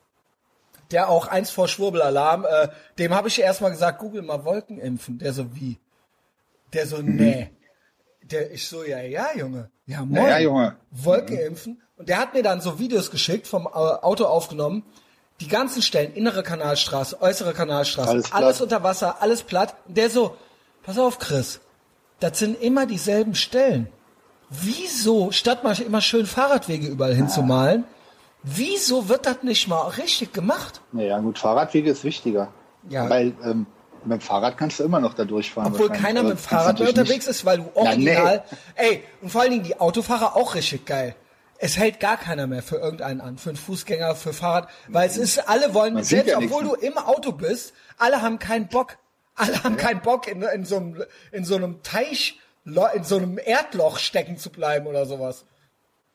Der 0.91 1.07
auch 1.07 1.27
eins 1.27 1.49
vor 1.49 1.69
Schwurbelalarm. 1.69 2.43
Äh, 2.43 2.67
dem 2.99 3.15
habe 3.15 3.29
ich 3.29 3.39
erstmal 3.39 3.71
gesagt, 3.71 3.99
google 3.99 4.23
mal 4.23 4.43
Wolken 4.43 4.77
impfen. 4.77 5.19
Der 5.19 5.31
so, 5.31 5.55
wie? 5.55 5.79
Der 6.73 6.85
so, 6.85 6.97
nee. 6.97 7.49
Der, 8.31 8.51
ich 8.51 8.67
so, 8.67 8.83
ja, 8.83 9.01
ja, 9.01 9.27
Junge. 9.35 9.69
Ja, 9.85 10.05
moin. 10.05 10.27
ja, 10.27 10.39
Junge. 10.39 10.75
Wolken 10.91 11.37
impfen. 11.37 11.81
Und 11.97 12.09
der 12.09 12.17
hat 12.17 12.33
mir 12.33 12.43
dann 12.43 12.61
so 12.61 12.79
Videos 12.79 13.11
geschickt, 13.11 13.47
vom 13.47 13.65
äh, 13.65 13.69
Auto 13.69 14.25
aufgenommen. 14.25 14.83
Die 15.39 15.47
ganzen 15.47 15.81
Stellen, 15.81 16.13
innere 16.13 16.43
Kanalstraße, 16.43 17.21
äußere 17.21 17.53
Kanalstraße, 17.53 18.11
Alles 18.11 18.31
alles, 18.31 18.61
unter 18.61 18.83
Wasser, 18.83 19.21
alles 19.21 19.43
platt. 19.43 19.75
Und 19.87 19.97
der 19.97 20.09
so, 20.09 20.37
pass 20.83 20.97
auf, 20.97 21.19
Chris, 21.19 21.59
das 22.19 22.39
sind 22.39 22.61
immer 22.61 22.85
dieselben 22.85 23.35
Stellen. 23.35 23.87
Wieso, 24.49 25.31
statt 25.31 25.63
mal 25.63 25.77
immer 25.81 26.01
schön 26.01 26.25
Fahrradwege 26.25 26.87
überall 26.87 27.15
hinzumalen, 27.15 27.85
wieso 28.43 29.09
wird 29.09 29.25
das 29.25 29.41
nicht 29.41 29.67
mal 29.67 29.87
richtig 29.89 30.31
gemacht? 30.31 30.81
Naja, 30.91 31.19
gut, 31.19 31.39
Fahrradwege 31.39 31.89
ist 31.89 32.03
wichtiger. 32.03 32.49
Ja. 32.89 33.09
Weil 33.09 33.33
ähm, 33.43 33.65
mit 34.05 34.19
dem 34.19 34.21
Fahrrad 34.21 34.57
kannst 34.57 34.79
du 34.79 34.83
immer 34.83 34.99
noch 34.99 35.13
da 35.13 35.25
durchfahren. 35.25 35.73
Obwohl 35.73 35.89
keiner 35.89 36.21
Aber 36.21 36.29
mit 36.29 36.37
dem 36.37 36.41
Fahrrad 36.41 36.79
mehr 36.79 36.89
unterwegs 36.89 37.25
nicht. 37.25 37.27
ist, 37.27 37.45
weil 37.45 37.57
du 37.57 37.63
Ja, 37.75 37.81
original, 37.81 38.43
ey, 38.75 39.03
und 39.21 39.29
vor 39.29 39.41
allen 39.41 39.51
Dingen 39.51 39.63
die 39.63 39.79
Autofahrer 39.79 40.35
auch 40.35 40.55
richtig 40.55 40.85
geil. 40.85 41.15
Es 41.57 41.77
hält 41.77 41.99
gar 41.99 42.17
keiner 42.17 42.45
mehr 42.47 42.61
für 42.61 42.75
irgendeinen 42.77 43.21
an, 43.21 43.37
für 43.37 43.49
einen 43.49 43.57
Fußgänger, 43.57 44.15
für 44.15 44.33
Fahrrad, 44.33 44.67
weil 44.87 45.07
es 45.07 45.17
ist, 45.17 45.49
alle 45.49 45.73
wollen, 45.73 45.93
Man 45.93 46.03
selbst 46.03 46.29
ja 46.29 46.37
obwohl 46.37 46.63
du 46.63 46.73
im 46.73 46.97
Auto 46.97 47.31
bist, 47.31 47.73
alle 47.97 48.21
haben 48.21 48.39
keinen 48.39 48.67
Bock. 48.67 48.97
Alle 49.35 49.63
haben 49.63 49.77
keinen 49.77 50.01
Bock, 50.01 50.27
in, 50.27 50.41
in, 50.43 50.65
so 50.65 50.75
einem, 50.77 51.03
in 51.31 51.45
so 51.45 51.55
einem 51.55 51.81
Teich, 51.81 52.39
in 52.65 53.03
so 53.03 53.17
einem 53.17 53.39
Erdloch 53.43 53.97
stecken 53.97 54.37
zu 54.37 54.51
bleiben 54.51 54.87
oder 54.87 55.05
sowas. 55.05 55.45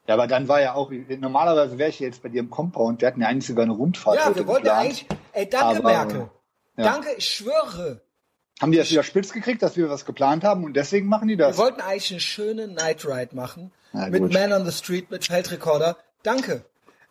Ja, 0.06 0.14
aber 0.14 0.26
dann 0.26 0.48
war 0.48 0.60
ja 0.60 0.74
auch, 0.74 0.90
normalerweise 0.90 1.76
wäre 1.76 1.90
ich 1.90 2.00
jetzt 2.00 2.22
bei 2.22 2.30
dir 2.30 2.40
im 2.40 2.48
Compound, 2.48 3.02
wir 3.02 3.08
hatten 3.08 3.20
ja 3.20 3.28
eigentlich 3.28 3.46
sogar 3.46 3.64
eine 3.64 3.74
Rundfahrt. 3.74 4.16
Ja, 4.16 4.34
wir 4.34 4.46
wollten 4.46 4.66
ja 4.66 4.78
eigentlich, 4.78 5.06
ey, 5.32 5.48
danke 5.48 5.66
Aber, 5.66 5.82
Merkel. 5.82 6.30
Ja. 6.78 6.84
Danke, 6.84 7.08
ich 7.16 7.28
schwöre. 7.28 8.00
Haben 8.60 8.72
die 8.72 8.78
das 8.78 8.90
wieder 8.90 9.02
spitz 9.02 9.32
gekriegt, 9.32 9.62
dass 9.62 9.76
wir 9.76 9.88
was 9.90 10.04
geplant 10.04 10.42
haben 10.42 10.64
und 10.64 10.74
deswegen 10.74 11.06
machen 11.06 11.28
die 11.28 11.36
das? 11.36 11.56
Wir 11.56 11.64
wollten 11.64 11.80
eigentlich 11.80 12.10
eine 12.10 12.20
schöne 12.20 12.68
Night 12.68 13.04
Ride 13.04 13.36
machen. 13.36 13.72
Na 13.92 14.08
mit 14.08 14.20
gut. 14.22 14.32
Man 14.32 14.52
on 14.52 14.64
the 14.64 14.72
Street, 14.72 15.10
mit 15.10 15.26
Feldrekorder. 15.26 15.96
Danke. 16.22 16.64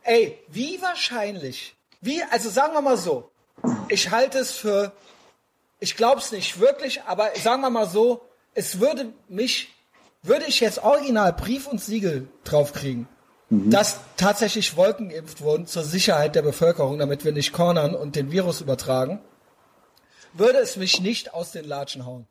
Ey, 0.04 0.38
wie 0.50 0.82
wahrscheinlich? 0.82 1.76
Wie, 2.02 2.22
also 2.32 2.50
sagen 2.50 2.74
wir 2.74 2.82
mal 2.82 2.98
so. 2.98 3.30
Ich 3.90 4.12
halte 4.12 4.40
es 4.40 4.52
für, 4.52 4.92
ich 5.80 5.96
glaube 5.96 6.20
es 6.22 6.32
nicht 6.32 6.60
wirklich, 6.60 7.04
aber 7.04 7.30
sagen 7.42 7.62
wir 7.62 7.70
mal 7.70 7.88
so, 7.88 8.22
es 8.54 8.80
würde 8.80 9.14
mich, 9.30 9.70
würde 10.24 10.46
ich 10.48 10.60
jetzt 10.60 10.84
original 10.84 11.34
Brief 11.34 11.68
und 11.68 11.82
Siegel 11.82 12.28
draufkriegen, 12.44 13.08
Mhm. 13.50 13.70
dass 13.72 14.00
tatsächlich 14.18 14.76
Wolken 14.76 15.08
geimpft 15.10 15.40
wurden 15.40 15.68
zur 15.68 15.84
Sicherheit 15.84 16.36
der 16.36 16.42
Bevölkerung, 16.42 17.00
damit 17.00 17.24
wir 17.24 17.32
nicht 17.32 17.54
cornern 17.54 17.96
und 17.96 18.18
den 18.18 18.30
Virus 18.32 18.60
übertragen, 18.60 19.22
würde 20.40 20.60
es 20.60 20.76
mich 20.78 21.02
nicht 21.02 21.34
aus 21.34 21.52
den 21.52 21.66
Latschen 21.66 22.06
hauen. 22.06 22.28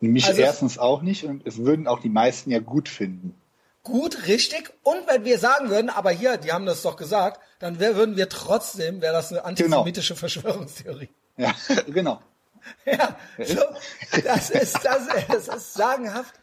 Mich 0.00 0.26
Also- 0.26 0.40
erstens 0.40 0.78
auch 0.78 1.02
nicht 1.02 1.24
und 1.24 1.46
es 1.46 1.58
würden 1.58 1.86
auch 1.86 2.00
die 2.00 2.08
meisten 2.08 2.50
ja 2.50 2.58
gut 2.60 2.88
finden. 2.88 3.34
gut, 3.82 4.26
richtig. 4.26 4.70
Und 4.82 5.06
wenn 5.08 5.24
wir 5.24 5.38
sagen 5.38 5.70
würden, 5.70 5.88
aber 5.90 6.10
hier, 6.10 6.36
die 6.36 6.52
haben 6.52 6.66
das 6.66 6.82
doch 6.82 6.96
gesagt, 6.96 7.40
dann 7.60 7.80
wär, 7.80 7.96
würden 7.96 8.16
wir 8.16 8.28
trotzdem, 8.28 9.00
wäre 9.00 9.12
das 9.14 9.30
eine 9.32 9.44
antisemitische 9.44 10.16
Verschwörungstheorie. 10.16 11.08
Ja, 11.36 11.54
genau. 11.86 12.20
Ja, 12.84 13.16
so, 13.38 13.62
das 14.24 14.50
ist, 14.50 14.78
das, 14.84 15.06
das 15.28 15.48
ist 15.48 15.74
sagenhaft. 15.74 16.34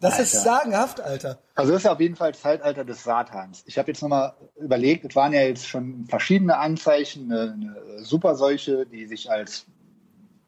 Das 0.00 0.18
ist 0.18 0.34
Alter. 0.34 0.44
sagenhaft, 0.44 1.00
Alter. 1.00 1.38
Also 1.54 1.72
das 1.72 1.82
ist 1.84 1.88
auf 1.88 2.00
jeden 2.00 2.16
Fall 2.16 2.34
Zeitalter 2.34 2.84
des 2.84 3.04
Satans. 3.04 3.62
Ich 3.66 3.78
habe 3.78 3.92
jetzt 3.92 4.02
nochmal 4.02 4.34
überlegt, 4.56 5.04
es 5.04 5.14
waren 5.14 5.32
ja 5.32 5.42
jetzt 5.42 5.68
schon 5.68 6.06
verschiedene 6.08 6.58
Anzeichen, 6.58 7.30
eine, 7.32 7.52
eine 7.52 8.04
Superseuche, 8.04 8.84
die 8.86 9.06
sich 9.06 9.30
als 9.30 9.66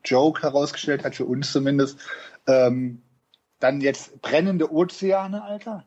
Joke 0.05 0.43
herausgestellt 0.43 1.05
hat, 1.05 1.15
für 1.15 1.25
uns 1.25 1.53
zumindest. 1.53 1.99
Ähm, 2.47 3.03
dann 3.61 3.81
jetzt 3.81 4.21
brennende 4.21 4.73
Ozeane, 4.73 5.43
Alter. 5.43 5.85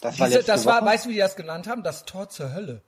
Das 0.00 0.18
war 0.18 0.28
Diese, 0.28 0.42
das 0.42 0.66
war, 0.66 0.84
weißt 0.84 1.04
du, 1.06 1.10
wie 1.10 1.14
die 1.14 1.20
das 1.20 1.36
genannt 1.36 1.68
haben? 1.68 1.82
Das 1.82 2.04
Tor 2.04 2.28
zur 2.28 2.52
Hölle. 2.54 2.82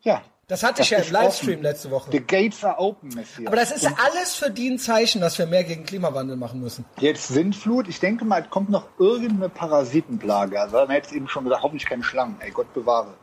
ja. 0.00 0.22
Das 0.50 0.64
hatte 0.64 0.82
ich 0.82 0.90
ja 0.90 0.98
im. 0.98 1.12
Livestream 1.12 1.62
letzte 1.62 1.92
Woche. 1.92 2.10
The 2.10 2.18
gates 2.18 2.64
are 2.64 2.76
open, 2.80 3.10
Messias. 3.10 3.46
Aber 3.46 3.54
das 3.54 3.70
ist 3.70 3.86
alles 3.86 4.34
für 4.34 4.50
die 4.50 4.68
ein 4.68 4.80
Zeichen, 4.80 5.20
dass 5.20 5.38
wir 5.38 5.46
mehr 5.46 5.62
gegen 5.62 5.84
Klimawandel 5.84 6.36
machen 6.36 6.58
müssen. 6.58 6.84
Jetzt 6.98 7.28
Sintflut, 7.28 7.86
ich 7.86 8.00
denke 8.00 8.24
mal, 8.24 8.42
es 8.42 8.50
kommt 8.50 8.68
noch 8.68 8.88
irgendeine 8.98 9.48
Parasitenplage. 9.48 10.60
Also 10.60 10.78
haben 10.78 10.90
jetzt 10.90 11.12
eben 11.12 11.28
schon 11.28 11.44
gesagt, 11.44 11.62
hoffentlich 11.62 11.88
keine 11.88 12.02
Schlangen. 12.02 12.34
Ey, 12.40 12.50
Gott 12.50 12.74
bewahre. 12.74 13.14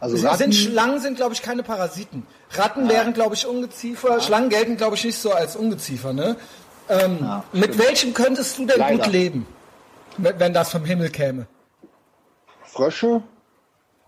Also 0.00 0.16
Sind 0.16 0.26
Ratten, 0.28 0.52
Schlangen 0.52 1.00
sind, 1.00 1.16
glaube 1.16 1.34
ich, 1.34 1.42
keine 1.42 1.62
Parasiten. 1.62 2.26
Ratten 2.50 2.88
wären, 2.88 3.14
glaube 3.14 3.34
ich, 3.34 3.46
Ungeziefer. 3.46 4.20
Schlangen 4.20 4.50
gelten, 4.50 4.76
glaube 4.76 4.96
ich, 4.96 5.04
nicht 5.04 5.18
so 5.18 5.32
als 5.32 5.56
Ungeziefer. 5.56 6.12
Ne? 6.12 6.36
Ähm, 6.88 7.18
Ja, 7.20 7.44
mit 7.52 7.78
welchem 7.78 8.12
könntest 8.12 8.58
du 8.58 8.66
denn 8.66 8.78
Leider. 8.78 9.02
gut 9.04 9.12
leben, 9.12 9.46
wenn 10.18 10.52
das 10.52 10.70
vom 10.70 10.84
Himmel 10.84 11.10
käme? 11.10 11.46
Frösche, 12.64 13.22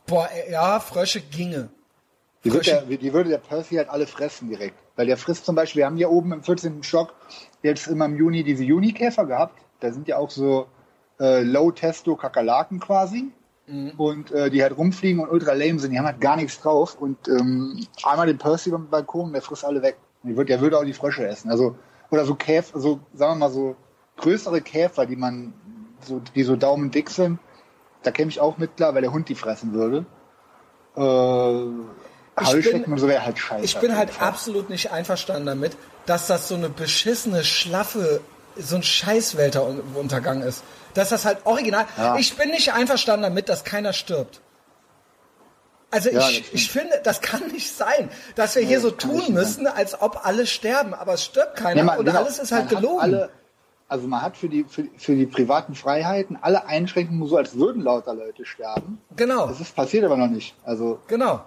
Boah, 0.06 0.28
ja, 0.50 0.78
Frösche 0.80 1.20
ginge. 1.20 1.68
die, 2.44 2.50
Frösche. 2.50 2.84
der, 2.88 2.98
die 2.98 3.12
würde 3.12 3.30
der 3.30 3.38
Percy 3.38 3.76
halt 3.76 3.88
alle 3.88 4.06
fressen 4.06 4.48
direkt. 4.48 4.76
Weil 4.96 5.06
der 5.06 5.16
frisst 5.16 5.44
zum 5.46 5.54
Beispiel, 5.56 5.80
wir 5.80 5.86
haben 5.86 5.96
hier 5.96 6.10
oben 6.10 6.32
im 6.32 6.42
14. 6.42 6.82
Stock 6.82 7.12
jetzt 7.62 7.86
immer 7.86 8.04
im 8.06 8.16
Juni 8.16 8.44
diese 8.44 8.64
Junikäfer 8.64 9.26
gehabt. 9.26 9.58
Da 9.80 9.92
sind 9.92 10.08
ja 10.08 10.16
auch 10.18 10.30
so 10.30 10.66
äh, 11.20 11.42
Low-Testo-Kakerlaken 11.42 12.80
quasi. 12.80 13.30
Mhm. 13.66 13.90
Und 13.96 14.30
äh, 14.32 14.50
die 14.50 14.62
halt 14.62 14.76
rumfliegen 14.76 15.20
und 15.20 15.30
ultra 15.30 15.52
lame 15.52 15.78
sind. 15.78 15.90
Die 15.90 15.98
haben 15.98 16.06
halt 16.06 16.20
gar 16.20 16.36
nichts 16.36 16.60
drauf. 16.60 16.96
Und 17.00 17.28
ähm, 17.28 17.86
einmal 18.04 18.26
den 18.26 18.38
Percy 18.38 18.70
beim 18.70 18.88
Balkon, 18.88 19.32
der 19.32 19.42
frisst 19.42 19.64
alle 19.64 19.82
weg. 19.82 19.96
Der 20.22 20.60
würde 20.60 20.78
auch 20.78 20.84
die 20.84 20.92
Frösche 20.92 21.26
essen. 21.26 21.50
Also, 21.50 21.76
oder 22.10 22.24
so 22.24 22.34
Käfer, 22.34 22.78
so, 22.80 23.00
sagen 23.14 23.34
wir 23.34 23.46
mal 23.46 23.50
so 23.50 23.76
größere 24.16 24.60
Käfer, 24.60 25.06
die 25.06 25.16
man, 25.16 25.52
so, 26.00 26.20
die 26.34 26.42
so 26.42 26.56
daumendick 26.56 27.10
sind. 27.10 27.38
Da 28.02 28.10
käme 28.10 28.30
ich 28.30 28.40
auch 28.40 28.58
mit 28.58 28.76
klar, 28.76 28.94
weil 28.94 29.02
der 29.02 29.12
Hund 29.12 29.28
die 29.28 29.34
fressen 29.34 29.72
würde. 29.72 30.06
Äh, 30.96 32.44
Heuschrecken 32.44 32.92
und 32.92 32.98
so 32.98 33.08
wäre 33.08 33.24
halt 33.24 33.38
scheiße. 33.38 33.64
Ich 33.64 33.78
bin 33.78 33.96
halt 33.96 34.20
absolut 34.20 34.68
nicht 34.68 34.92
einverstanden 34.92 35.46
damit, 35.46 35.76
dass 36.04 36.26
das 36.26 36.48
so 36.48 36.54
eine 36.54 36.68
beschissene, 36.68 37.44
schlaffe, 37.44 38.20
so 38.58 38.76
ein 38.76 38.82
Scheißwelteruntergang 38.82 40.42
ist. 40.42 40.62
Dass 40.94 41.10
das 41.10 41.24
halt 41.24 41.38
original. 41.44 41.84
Ja. 41.96 42.16
Ich 42.16 42.36
bin 42.36 42.50
nicht 42.50 42.72
einverstanden 42.72 43.22
damit, 43.24 43.48
dass 43.48 43.64
keiner 43.64 43.92
stirbt. 43.92 44.40
Also 45.90 46.10
Ja, 46.10 46.28
ich, 46.28 46.52
ich 46.52 46.70
finde, 46.70 47.00
das 47.04 47.20
kann 47.20 47.46
nicht 47.52 47.74
sein, 47.74 48.10
dass 48.34 48.56
wir 48.56 48.62
hier 48.62 48.80
so 48.80 48.90
tun 48.90 49.22
müssen, 49.32 49.66
als 49.66 50.00
ob 50.00 50.24
alle 50.26 50.46
sterben, 50.46 50.94
aber 50.94 51.14
es 51.14 51.24
stirbt 51.24 51.56
keiner 51.56 51.78
Ja, 51.78 51.84
man- 51.84 51.98
und 51.98 52.06
genau. 52.06 52.18
alles 52.20 52.38
ist 52.38 52.50
halt 52.52 52.68
gelogen. 52.68 53.00
Alle, 53.00 53.30
also 53.88 54.08
man 54.08 54.20
hat 54.22 54.36
für 54.36 54.48
die, 54.48 54.64
für, 54.64 54.84
für 54.96 55.14
die 55.14 55.26
privaten 55.26 55.74
Freiheiten 55.74 56.36
alle 56.40 56.66
Einschränkungen 56.66 57.28
so, 57.28 57.36
als 57.36 57.56
würden 57.56 57.82
lauter 57.82 58.14
Leute 58.14 58.44
sterben. 58.44 59.00
genau, 59.14 59.46
Das 59.46 59.60
ist 59.60 59.76
passiert 59.76 60.04
aber 60.04 60.16
noch 60.16 60.26
nicht. 60.28 60.56
Also 60.64 60.98
genau. 61.06 61.44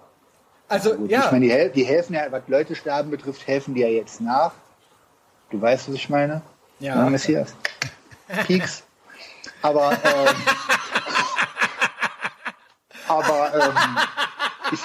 Also 0.69 0.93
gut, 0.95 1.09
ja, 1.11 1.25
ich 1.25 1.31
meine, 1.31 1.47
die, 1.69 1.81
die 1.81 1.83
helfen 1.83 2.13
ja, 2.13 2.31
was 2.31 2.43
Leute 2.47 2.75
sterben 2.75 3.09
betrifft, 3.11 3.45
helfen 3.47 3.73
die 3.73 3.81
ja 3.81 3.87
jetzt 3.87 4.21
nach. 4.21 4.51
Du 5.49 5.59
weißt, 5.59 5.89
was 5.89 5.95
ich 5.95 6.09
meine? 6.09 6.43
Ja. 6.79 6.95
Ja, 6.95 7.09
Messias. 7.09 7.55
Peaks. 8.47 8.83
Aber, 9.61 9.91
ähm, 9.91 10.35
aber 13.07 13.53
ähm, 13.53 13.97
ich, 14.71 14.79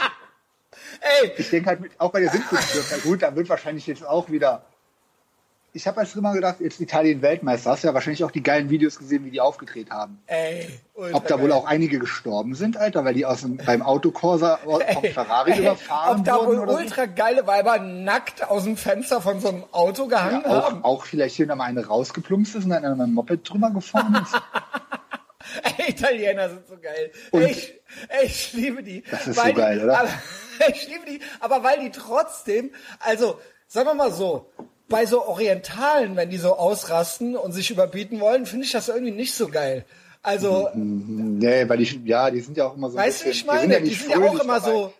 ey, 1.00 1.33
ich 1.37 1.50
denke 1.50 1.68
halt, 1.68 1.80
auch 1.98 2.11
bei 2.11 2.20
der 2.20 2.30
Sintkultur, 2.30 2.83
na 2.90 2.96
gut, 2.98 3.22
da 3.22 3.35
wird 3.37 3.48
wahrscheinlich 3.48 3.87
jetzt 3.87 4.04
auch 4.04 4.28
wieder. 4.30 4.64
Ich 5.76 5.88
habe 5.88 6.00
erst 6.00 6.14
immer 6.14 6.32
gedacht, 6.32 6.60
jetzt 6.60 6.80
Italien 6.80 7.20
Weltmeister, 7.20 7.72
hast 7.72 7.82
du 7.82 7.88
ja 7.88 7.94
wahrscheinlich 7.94 8.22
auch 8.22 8.30
die 8.30 8.44
geilen 8.44 8.70
Videos 8.70 8.96
gesehen, 8.96 9.24
wie 9.24 9.32
die 9.32 9.40
aufgedreht 9.40 9.90
haben. 9.90 10.22
ey, 10.26 10.68
ultra 10.94 11.16
Ob 11.18 11.26
da 11.26 11.40
wohl 11.40 11.50
auch 11.50 11.66
einige 11.66 11.98
gestorben 11.98 12.54
sind, 12.54 12.76
Alter, 12.76 13.04
weil 13.04 13.14
die 13.14 13.26
aus 13.26 13.40
dem, 13.40 13.56
beim 13.56 13.82
Autokorsa 13.82 14.58
vom 14.64 15.02
Ferrari 15.02 15.50
ey, 15.50 15.58
überfahren 15.58 16.20
Ob 16.20 16.24
da 16.24 16.37
wohl 16.37 16.46
wurden 16.46 16.58
oder 16.60 16.72
so. 16.74 16.78
ultra 16.78 17.06
geile 17.06 17.44
Weiber 17.48 17.78
nackt 17.80 18.48
aus 18.48 18.62
dem 18.62 18.76
Fenster 18.76 19.20
von 19.20 19.40
so 19.40 19.48
einem 19.48 19.64
Auto 19.72 20.06
gehangen 20.06 20.42
Ja, 20.44 20.62
haben? 20.68 20.84
auch, 20.84 20.98
auch 21.00 21.04
vielleicht 21.06 21.34
hier 21.34 21.46
noch 21.48 21.56
mal 21.56 21.64
eine 21.64 21.84
rausgeplumpst 21.84 22.54
ist 22.54 22.64
und 22.64 22.70
dann 22.70 22.84
an 22.84 23.00
einem 23.00 23.12
Moped 23.12 23.40
drüber 23.50 23.70
gefahren 23.72 24.14
ist. 24.22 24.40
Ey, 25.76 25.90
Italiener 25.90 26.50
sind 26.50 26.68
so 26.68 26.76
geil. 26.80 27.10
Ich, 27.48 27.74
ich 28.24 28.52
liebe 28.52 28.82
die. 28.84 29.02
Das 29.10 29.26
ist 29.26 29.37
so 29.40 29.52
geil, 29.52 29.78
die, 29.80 29.84
oder? 29.84 29.98
Aber, 29.98 30.08
ich 30.72 30.87
liebe 30.88 31.04
die, 31.04 31.20
aber 31.40 31.64
weil 31.64 31.80
die 31.80 31.90
trotzdem, 31.90 32.70
also, 33.00 33.40
sagen 33.66 33.88
wir 33.88 33.94
mal 33.94 34.12
so, 34.12 34.52
bei 34.88 35.07
so 35.07 35.25
Orientalen, 35.27 36.16
wenn 36.16 36.31
die 36.31 36.37
so 36.38 36.57
ausrasten 36.57 37.37
und 37.37 37.53
sich 37.53 37.70
überbieten 37.70 38.20
wollen, 38.20 38.47
finde 38.47 38.66
ich 38.66 38.73
das 38.73 38.88
irgendwie 38.88 39.12
nicht 39.12 39.35
so 39.35 39.49
geil. 39.49 39.85
Also, 40.23 40.70
nee, 40.75 41.68
weil 41.68 41.79
die, 41.79 42.03
ja, 42.07 42.31
die 42.31 42.40
sind 42.40 42.57
ja 42.57 42.66
auch 42.66 42.77
immer 42.77 42.90
so 42.90 42.97
weißt 42.97 43.23
du, 43.23 43.27
wie 43.27 43.31
ich 43.31 43.44
meine? 43.44 43.81
die 43.81 43.90
Die 43.90 43.94
sind 43.94 44.09
sind 44.09 44.11
ja, 44.11 44.16
ja, 44.16 44.23
nicht 44.23 44.29
auch 44.31 44.38
fröhlich 44.38 44.44
immer 44.44 44.61
dabei. 44.61 44.73
so, 44.73 44.94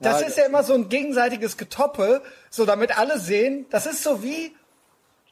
das 0.00 0.20
Ja, 0.20 0.26
ist 0.28 0.38
ja 0.38 0.44
immer 0.44 0.62
so 0.62 0.74
ein 0.74 0.88
gegenseitiges 0.88 1.56
Getoppe, 1.56 2.22
so 2.50 2.64
damit 2.66 2.98
alle 2.98 3.18
sehen, 3.18 3.66
das 3.70 3.86
ist 3.86 4.02
so 4.02 4.22
wie, 4.22 4.54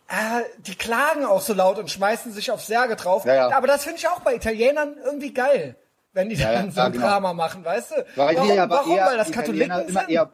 äh, 0.09 0.43
die 0.59 0.75
klagen 0.75 1.25
auch 1.25 1.41
so 1.43 1.53
laut 1.53 1.79
und 1.79 1.91
schmeißen 1.91 2.33
sich 2.33 2.51
aufs 2.51 2.67
Särge 2.67 2.97
drauf. 2.97 3.25
Ja, 3.27 3.35
ja. 3.35 3.57
Aber 3.57 3.67
das 3.67 3.85
finde 3.85 3.99
ich 3.99 4.09
auch 4.09 4.21
bei 4.21 4.35
Italienern 4.35 4.97
irgendwie 5.05 5.33
geil, 5.35 5.77
wenn 6.13 6.29
die 6.31 6.37
Ja, 6.37 6.53
ja, 6.53 6.63
dann 6.63 6.71
so 6.71 6.79
ja, 6.81 6.87
ein 6.87 6.93
genau. 6.93 7.07
Drama 7.07 7.33
machen, 7.35 7.65
weißt 7.65 7.91
du? 7.91 8.07
Weil 8.17 8.37
warum, 8.37 8.49
die 8.51 8.57
warum? 8.57 8.99
Weil 8.99 9.17
das 9.19 9.31
Katholiken 9.33 9.81
immer 9.89 10.01
sind? 10.01 10.11
eher, 10.11 10.31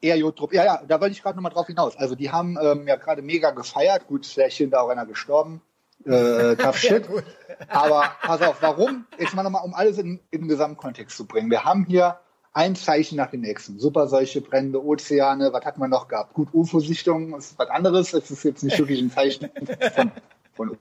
eher 0.00 0.16
Jodrup. 0.16 0.52
Ja, 0.52 0.64
ja, 0.64 0.82
da 0.86 1.00
wollte 1.00 1.12
ich 1.12 1.22
gerade 1.22 1.36
nochmal 1.36 1.52
drauf 1.52 1.66
hinaus. 1.66 1.96
Also 1.96 2.14
die 2.14 2.30
haben 2.30 2.58
ähm, 2.60 2.86
ja 2.86 2.96
gerade 2.96 3.22
mega 3.22 3.50
gefeiert. 3.50 4.06
Gut, 4.06 4.26
vielleicht 4.26 4.60
und 4.60 4.70
da 4.70 4.80
auch 4.80 4.88
einer 4.88 5.06
gestorben. 5.06 5.62
Äh, 6.04 6.56
tough 6.56 6.76
shit. 6.78 7.08
Aber 7.68 8.10
pass 8.22 8.42
auf, 8.42 8.60
warum? 8.60 9.06
Jetzt 9.18 9.34
mal 9.34 9.42
nochmal, 9.42 9.64
um 9.64 9.74
alles 9.74 9.98
in, 9.98 10.20
in 10.30 10.42
den 10.42 10.48
Gesamtkontext 10.48 11.16
zu 11.16 11.26
bringen. 11.26 11.50
Wir 11.50 11.64
haben 11.64 11.84
hier 11.86 12.18
ein 12.52 12.74
Zeichen 12.76 13.16
nach 13.16 13.30
dem 13.30 13.40
nächsten. 13.40 13.78
Superseuche, 13.78 14.40
brennende 14.40 14.82
Ozeane, 14.82 15.52
was 15.52 15.64
hat 15.64 15.78
man 15.78 15.90
noch 15.90 16.08
gehabt? 16.08 16.34
Gut, 16.34 16.48
UFO-Sichtung 16.54 17.36
ist 17.36 17.58
was 17.58 17.68
anderes. 17.68 18.12
Das 18.12 18.30
ist 18.30 18.44
jetzt 18.44 18.62
nicht 18.62 18.78
wirklich 18.78 19.00
ein 19.00 19.10
Zeichen 19.10 19.50
von, 19.94 20.12
von 20.54 20.78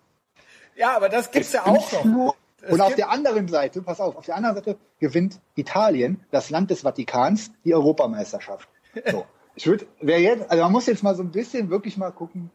Ja, 0.75 0.95
aber 0.95 1.09
das 1.09 1.31
gibt's 1.31 1.51
ja 1.53 1.65
auch 1.65 1.91
noch. 2.05 2.35
und 2.69 2.79
auf 2.81 2.87
gibt- 2.87 2.99
der 2.99 3.09
anderen 3.09 3.47
Seite, 3.49 3.81
pass 3.81 3.99
auf, 3.99 4.15
auf 4.15 4.25
der 4.25 4.35
anderen 4.35 4.55
Seite 4.55 4.77
gewinnt 4.99 5.41
Italien, 5.55 6.23
das 6.31 6.49
Land 6.49 6.71
des 6.71 6.81
Vatikans, 6.81 7.51
die 7.65 7.73
Europameisterschaft. 7.73 8.69
So. 9.11 9.25
Ich 9.55 9.67
würde, 9.67 9.87
wer 10.01 10.19
jetzt, 10.19 10.49
also 10.51 10.63
man 10.63 10.71
muss 10.73 10.85
jetzt 10.85 11.01
mal 11.03 11.15
so 11.15 11.23
ein 11.23 11.31
bisschen 11.31 11.69
wirklich 11.69 11.95
mal 11.97 12.11
gucken, 12.11 12.51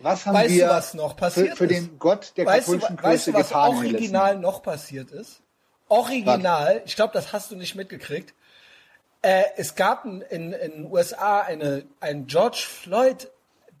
was 0.00 0.26
haben 0.26 0.34
Weißt 0.34 0.50
du, 0.50 0.54
wir 0.54 0.68
was 0.68 0.94
noch 0.94 1.16
passiert 1.16 1.50
für, 1.50 1.66
für 1.68 1.72
ist? 1.72 1.88
den 1.88 1.98
Gott 1.98 2.32
der 2.36 2.46
Weißt 2.46 2.68
du, 2.68 2.72
katholischen 2.78 3.02
weißt 3.02 3.24
Kirche 3.24 3.32
du, 3.32 3.38
was 3.38 3.52
original 3.52 4.38
noch 4.38 4.62
passiert 4.62 5.10
ist? 5.10 5.42
Original, 5.88 6.82
ich 6.84 6.94
glaube, 6.96 7.12
das 7.14 7.32
hast 7.32 7.50
du 7.50 7.56
nicht 7.56 7.74
mitgekriegt. 7.74 8.34
Äh, 9.22 9.42
es 9.56 9.74
gab 9.74 10.04
in, 10.04 10.20
in, 10.22 10.52
in 10.52 10.70
den 10.72 10.92
USA 10.92 11.40
eine, 11.40 11.84
ein 12.00 12.26
George 12.26 12.64
Floyd 12.68 13.28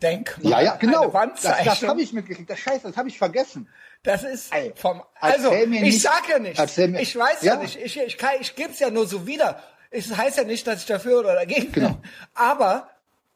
Denkmal. 0.02 0.50
Ja, 0.52 0.60
ja, 0.60 0.76
genau. 0.76 1.10
Das, 1.10 1.42
das 1.42 1.82
habe 1.82 2.00
ich 2.00 2.12
mitgekriegt. 2.12 2.48
Das 2.48 2.58
Scheiße, 2.60 2.86
das 2.88 2.96
habe 2.96 3.08
ich 3.08 3.18
vergessen. 3.18 3.68
Das 4.04 4.22
ist 4.22 4.52
vom. 4.76 5.02
Also, 5.20 5.52
ich 5.52 5.66
nicht- 5.68 6.02
sag 6.02 6.28
ja 6.28 6.38
mir- 6.38 6.52
ich 6.52 7.16
weiß 7.16 7.42
ja, 7.42 7.54
Ja. 7.54 7.60
nicht. 7.60 7.76
Ich, 7.76 7.98
ich, 7.98 8.16
kann- 8.16 8.34
ich 8.40 8.54
gebe 8.54 8.70
es 8.70 8.78
ja 8.78 8.90
nur 8.90 9.06
so 9.08 9.26
wieder. 9.26 9.60
Es 9.90 10.14
heißt 10.16 10.36
ja 10.38 10.44
nicht, 10.44 10.66
dass 10.66 10.80
ich 10.80 10.86
dafür 10.86 11.20
oder 11.20 11.34
dagegen 11.34 11.72
Genau. 11.72 11.88
bin. 11.90 12.02
Aber 12.34 12.88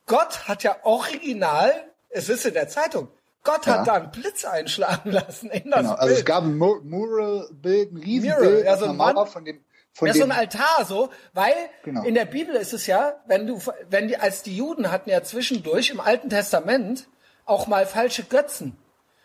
Gott 0.06 0.48
hat 0.48 0.62
ja 0.62 0.76
original, 0.82 1.72
es 2.10 2.28
ist 2.28 2.44
in 2.44 2.54
der 2.54 2.68
Zeitung, 2.68 3.08
Gott 3.44 3.66
Ja. 3.66 3.78
hat 3.80 3.88
da 3.88 3.94
einen 3.94 4.10
Blitz 4.10 4.44
einschlagen 4.44 5.10
lassen 5.12 5.50
in 5.50 5.70
das 5.70 5.80
Genau. 5.80 5.92
Also 5.94 6.06
Bild. 6.06 6.18
es 6.18 6.24
gab 6.24 6.44
ein 6.44 6.56
Mu- 6.58 6.80
Mural-Bild, 6.82 7.90
ein 7.92 7.94
Mural, 7.94 8.04
Riesenbild 8.04 8.64
ja, 8.66 8.76
so 8.76 8.84
ein 8.86 8.96
Mann- 8.96 9.26
von 9.26 9.44
dem, 9.44 9.64
von 9.92 10.06
ja, 10.08 10.14
dem 10.14 10.18
so 10.20 10.24
ein 10.24 10.32
Altar 10.32 10.84
so, 10.84 11.10
weil 11.32 11.54
Genau. 11.84 12.02
in 12.04 12.14
der 12.14 12.24
Bibel 12.26 12.54
ist 12.54 12.72
es 12.72 12.86
ja, 12.86 13.14
wenn 13.26 13.46
du, 13.46 13.60
wenn 13.90 14.08
die, 14.08 14.16
als 14.16 14.42
die 14.42 14.56
Juden 14.56 14.90
hatten 14.92 15.10
ja 15.10 15.22
zwischendurch 15.22 15.90
im 15.90 16.00
Alten 16.00 16.28
Testament 16.30 17.08
auch 17.44 17.66
mal 17.66 17.86
falsche 17.86 18.22
Götzen. 18.24 18.76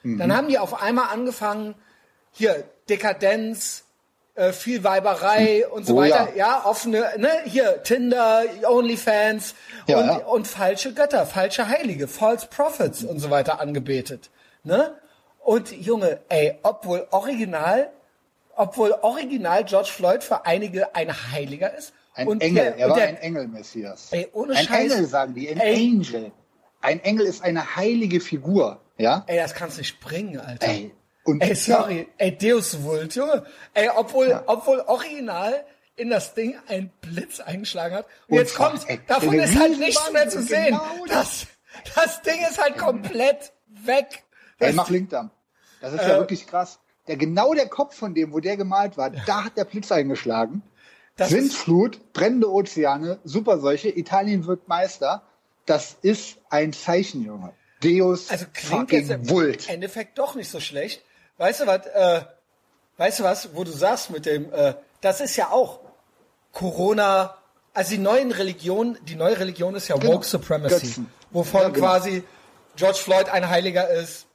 Mhm. 0.03 0.17
Dann 0.17 0.35
haben 0.35 0.47
die 0.47 0.57
auf 0.59 0.81
einmal 0.81 1.09
angefangen, 1.09 1.75
hier 2.31 2.63
Dekadenz, 2.89 3.83
äh, 4.37 4.53
viel 4.53 4.83
Weiberei 4.83 5.67
und 5.67 5.85
so 5.85 5.95
Oh, 5.95 5.97
weiter, 5.97 6.29
ja. 6.35 6.47
ja. 6.61 6.65
offene, 6.65 7.05
ne, 7.17 7.29
hier 7.45 7.83
Tinder, 7.83 8.43
OnlyFans 8.65 9.55
Ja, 9.87 9.97
und, 9.99 10.05
ja. 10.05 10.17
und 10.27 10.47
falsche 10.47 10.93
Götter, 10.93 11.25
falsche 11.25 11.67
Heilige, 11.67 12.07
False 12.07 12.47
Prophets 12.47 13.03
und 13.03 13.19
so 13.19 13.29
weiter 13.29 13.59
angebetet, 13.59 14.29
ne? 14.63 14.95
Und 15.43 15.71
Junge, 15.71 16.19
ey, 16.29 16.57
obwohl 16.63 17.07
original 17.11 17.89
obwohl 18.59 18.91
original 19.03 19.63
George 19.65 19.89
Floyd 19.93 20.23
für 20.23 20.45
einige 20.47 20.95
ein 20.95 21.11
Heiliger 21.31 21.75
ist. 21.77 21.93
Ein 22.15 22.27
und 22.27 22.41
Engel, 22.41 22.63
der, 22.63 22.77
er 22.77 22.89
war 22.89 22.97
der, 22.97 23.07
ein 23.09 23.17
Engel, 23.17 23.47
Messias. 23.47 24.07
Ey, 24.11 24.27
ohne 24.33 24.55
ein 24.55 24.65
Scheiß. 24.65 24.91
Engel, 24.93 25.05
sagen 25.05 25.35
die, 25.35 25.47
ein 25.49 25.59
Ey. 25.59 25.75
Angel. 25.75 26.31
Ein 26.81 26.99
Engel 27.03 27.27
ist 27.27 27.43
eine 27.43 27.75
heilige 27.75 28.19
Figur, 28.19 28.81
ja? 28.97 29.23
Ey, 29.27 29.37
das 29.37 29.53
kannst 29.53 29.77
du 29.77 29.81
nicht 29.81 29.99
bringen, 29.99 30.39
Alter. 30.39 30.67
Ey, 30.67 30.91
und 31.27 31.41
Ey, 31.41 31.55
sorry. 31.55 32.07
Ey, 32.17 32.37
Deus 32.37 32.81
Vult, 32.83 33.15
Junge. 33.15 33.45
Ey, 33.73 33.89
obwohl, 33.95 34.29
Ja. 34.29 34.43
obwohl 34.47 34.79
original 34.81 35.65
in 35.95 36.09
das 36.09 36.33
Ding 36.33 36.55
ein 36.67 36.89
Blitz 37.01 37.39
eingeschlagen 37.39 37.95
hat. 37.95 38.05
Und 38.27 38.37
Und 38.39 38.45
jetzt 38.45 38.59
ey, 38.89 38.99
Davon 39.07 39.33
ist 39.39 39.59
halt 39.59 39.77
nichts 39.79 40.11
mehr 40.11 40.29
zu 40.29 40.41
sehen. 40.41 40.65
genau 40.67 41.05
Das, 41.07 41.47
das 41.95 42.21
Ding 42.21 42.39
ist 42.49 42.61
halt 42.61 42.77
komplett 42.77 43.51
weg. 43.83 44.23
Ey, 44.59 44.73
mach 44.73 44.89
Linkdamm. 44.89 45.31
Das 45.81 45.93
ist 45.93 46.01
Äh, 46.01 46.09
ja 46.09 46.17
wirklich 46.17 46.47
krass. 46.47 46.79
Der, 47.07 47.17
genau 47.17 47.53
der 47.53 47.67
Kopf 47.67 47.95
von 47.95 48.13
dem, 48.13 48.33
wo 48.33 48.39
der 48.39 48.57
gemalt 48.57 48.97
war, 48.97 49.09
da 49.09 49.43
hat 49.45 49.57
der 49.57 49.65
Blitz 49.65 49.91
eingeschlagen. 49.91 50.61
Windflut, 51.17 52.13
brennende 52.13 52.51
Ozeane, 52.51 53.19
Superseuche, 53.23 53.89
Italien 53.89 54.45
wird 54.45 54.67
Meister. 54.67 55.23
Das 55.65 55.97
ist 56.01 56.37
ein 56.49 56.73
Zeichen, 56.73 57.25
Junge. 57.25 57.53
Deus 57.83 58.29
also 58.29 58.45
klingt 58.53 58.91
jetzt 58.91 59.09
im 59.11 59.29
Vult. 59.29 59.67
Endeffekt 59.69 60.17
doch 60.17 60.35
nicht 60.35 60.49
so 60.49 60.59
schlecht. 60.59 61.03
Weißt 61.37 61.61
du 61.61 61.67
was, 61.67 61.85
äh, 61.87 62.21
weißt 62.97 63.19
du 63.19 63.23
was, 63.23 63.49
wo 63.53 63.63
du 63.63 63.71
sagst 63.71 64.09
mit 64.09 64.25
dem, 64.25 64.51
äh, 64.53 64.73
das 65.01 65.21
ist 65.21 65.35
ja 65.35 65.49
auch 65.51 65.79
Corona, 66.51 67.35
also 67.73 67.91
die 67.91 67.97
neuen 67.99 68.31
Religionen, 68.31 68.97
die 69.05 69.15
neue 69.15 69.37
Religion 69.39 69.75
ist 69.75 69.87
ja 69.87 69.95
Genau. 69.97 70.13
Woke 70.15 70.25
Supremacy, 70.25 70.87
Götzen. 70.87 71.11
wovon 71.31 71.61
Ja, 71.61 71.69
genau. 71.69 71.85
quasi 71.85 72.23
George 72.75 72.97
Floyd 72.97 73.29
ein 73.29 73.47
Heiliger 73.49 73.89
ist, 73.89 74.25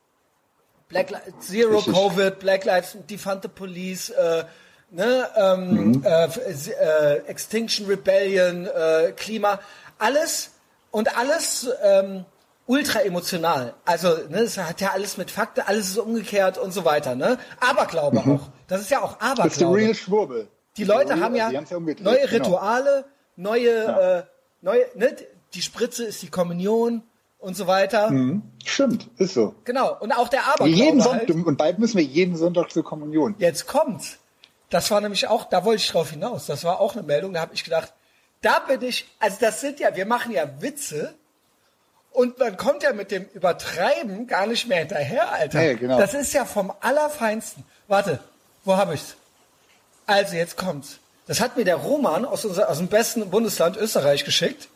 Black 0.89 1.11
Li 1.11 1.17
Zero 1.41 1.77
Richtig. 1.77 1.95
Covid, 1.95 2.39
Black 2.39 2.65
Lives 2.65 2.97
Defund 3.09 3.43
the 3.43 3.49
Police, 3.49 4.11
äh, 4.11 4.45
ne, 4.91 5.29
ähm, 5.37 5.93
Mhm. 5.93 6.05
äh, 6.05 6.25
äh, 6.27 7.17
Extinction 7.27 7.87
Rebellion, 7.87 8.67
äh, 8.67 9.13
Klima, 9.17 9.59
alles 9.99 10.51
und 10.91 11.17
alles 11.17 11.69
ähm, 11.83 12.25
ultra 12.67 13.01
emotional. 13.01 13.75
Also 13.85 14.09
ne, 14.29 14.41
es 14.41 14.57
hat 14.59 14.81
ja 14.81 14.91
alles 14.93 15.17
mit 15.17 15.31
Fakten, 15.31 15.61
alles 15.67 15.89
ist 15.91 15.99
umgekehrt 15.99 16.59
und 16.59 16.73
so 16.73 16.85
weiter. 16.85 17.15
Ne? 17.15 17.39
Aberglaube 17.61 18.21
auch. 18.21 18.51
Das 18.69 18.81
ist 18.81 18.91
ja 18.91 19.03
auch 19.03 19.13
Mhm. 19.15 19.19
Das 19.21 19.31
ist 19.31 19.41
Aberglaube. 19.41 19.77
Real 19.79 19.95
Schwurbel. 19.95 20.49
Die 20.77 20.85
Leute 20.85 21.11
Real- 21.15 21.21
haben 21.21 21.35
ja 21.35 21.49
umgedreht, 21.77 22.05
neue 22.05 22.21
genau. 22.27 22.45
Rituale, 22.45 23.05
neue, 23.37 23.85
Ja. 23.85 24.19
äh, 24.19 24.25
neue, 24.63 24.85
ne, 24.95 25.15
die 25.55 25.63
Spritze 25.63 26.05
ist 26.05 26.23
die 26.23 26.29
Kommunion 26.31 27.03
und 27.39 27.57
so 27.57 27.67
weiter. 27.67 28.11
Mhm. 28.11 28.43
Stimmt, 28.65 29.09
ist 29.19 29.35
so. 29.35 29.55
Genau. 29.65 29.99
Und 30.01 30.13
auch 30.13 30.29
der 30.29 30.45
Aberglaube 30.45 30.71
Jeden 30.71 31.05
halt. 31.05 31.27
Sonntag, 31.29 31.47
und 31.47 31.57
bald 31.59 31.79
müssen 31.79 31.99
wir 31.99 32.05
jeden 32.05 32.37
Sonntag 32.37 32.71
zur 32.71 32.85
Kommunion. 32.85 33.35
Jetzt 33.39 33.67
kommt's. 33.67 34.19
Das 34.71 34.91
war 34.91 35.01
nämlich 35.03 35.27
auch, 35.29 35.45
da 35.45 35.65
wollte 35.67 35.83
ich 35.83 35.89
drauf 35.91 36.11
hinaus. 36.11 36.47
Das 36.47 36.65
war 36.65 36.81
auch 36.81 36.95
eine 36.95 37.03
Meldung, 37.03 37.35
da 37.35 37.41
habe 37.41 37.53
ich 37.55 37.65
gedacht, 37.65 37.93
da 38.41 38.61
bin 38.61 38.81
ich, 38.83 39.07
also 39.19 39.37
das 39.41 39.61
sind 39.61 39.79
ja, 39.81 39.95
wir 39.95 40.07
machen 40.07 40.33
ja 40.33 40.45
Witze 40.61 41.15
und 42.13 42.39
man 42.39 42.57
kommt 42.57 42.83
ja 42.83 42.93
mit 42.93 43.11
dem 43.11 43.25
Übertreiben 43.35 44.27
gar 44.27 44.47
nicht 44.47 44.69
mehr 44.69 44.79
hinterher, 44.79 45.33
Alter. 45.33 45.59
Nee, 45.59 45.75
genau. 45.75 45.99
Das 45.99 46.15
ist 46.15 46.33
ja 46.33 46.45
vom 46.45 46.73
Allerfeinsten. 46.81 47.65
Warte, 47.89 48.19
wo 48.65 48.77
habe 48.77 48.95
ich's? 48.95 49.15
Also, 50.07 50.37
jetzt 50.37 50.57
kommt's. 50.57 50.99
Das 51.27 51.41
hat 51.41 51.57
mir 51.57 51.65
der 51.65 51.77
Roman 51.77 52.25
aus, 52.25 52.45
unser, 52.45 52.69
aus 52.69 52.79
dem 52.79 52.89
besten 52.89 53.31
Bundesland 53.31 53.77
Österreich 53.77 54.25
geschickt. 54.25 54.69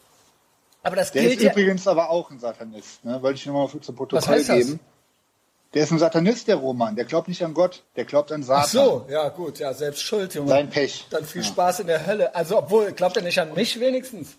Aber 0.82 0.94
das 0.96 1.10
Der 1.10 1.22
gilt 1.22 1.38
ist 1.38 1.42
ja. 1.42 1.50
übrigens 1.52 1.86
aber 1.88 2.10
auch 2.10 2.30
ein 2.30 2.38
Satanist, 2.38 3.04
ne? 3.04 3.20
wollte 3.20 3.38
ich 3.40 3.46
nochmal 3.46 3.68
zum 3.80 3.96
Protokoll 3.96 4.18
Was 4.22 4.28
heißt 4.28 4.48
das? 4.50 4.56
geben. 4.58 4.80
Der 5.74 5.82
ist 5.82 5.90
ein 5.90 5.98
Satanist, 5.98 6.46
der 6.46 6.56
Roman. 6.56 6.94
Der 6.94 7.04
glaubt 7.04 7.26
nicht 7.26 7.44
an 7.44 7.52
Gott, 7.52 7.82
der 7.96 8.04
glaubt 8.04 8.30
an 8.30 8.44
Satan. 8.44 8.62
Ach 8.64 8.68
so, 8.68 9.06
ja 9.10 9.28
gut, 9.30 9.58
ja, 9.58 9.74
selbst 9.74 10.02
schuld, 10.02 10.32
Junge. 10.34 10.48
Sein 10.48 10.70
Pech. 10.70 11.06
Dann 11.10 11.24
viel 11.24 11.42
Ja. 11.42 11.48
Spaß 11.48 11.80
in 11.80 11.88
der 11.88 12.06
Hölle. 12.06 12.34
Also, 12.34 12.56
obwohl, 12.56 12.92
glaubt 12.92 13.16
er 13.16 13.22
nicht 13.24 13.38
an 13.40 13.52
mich 13.52 13.78
wenigstens? 13.80 14.36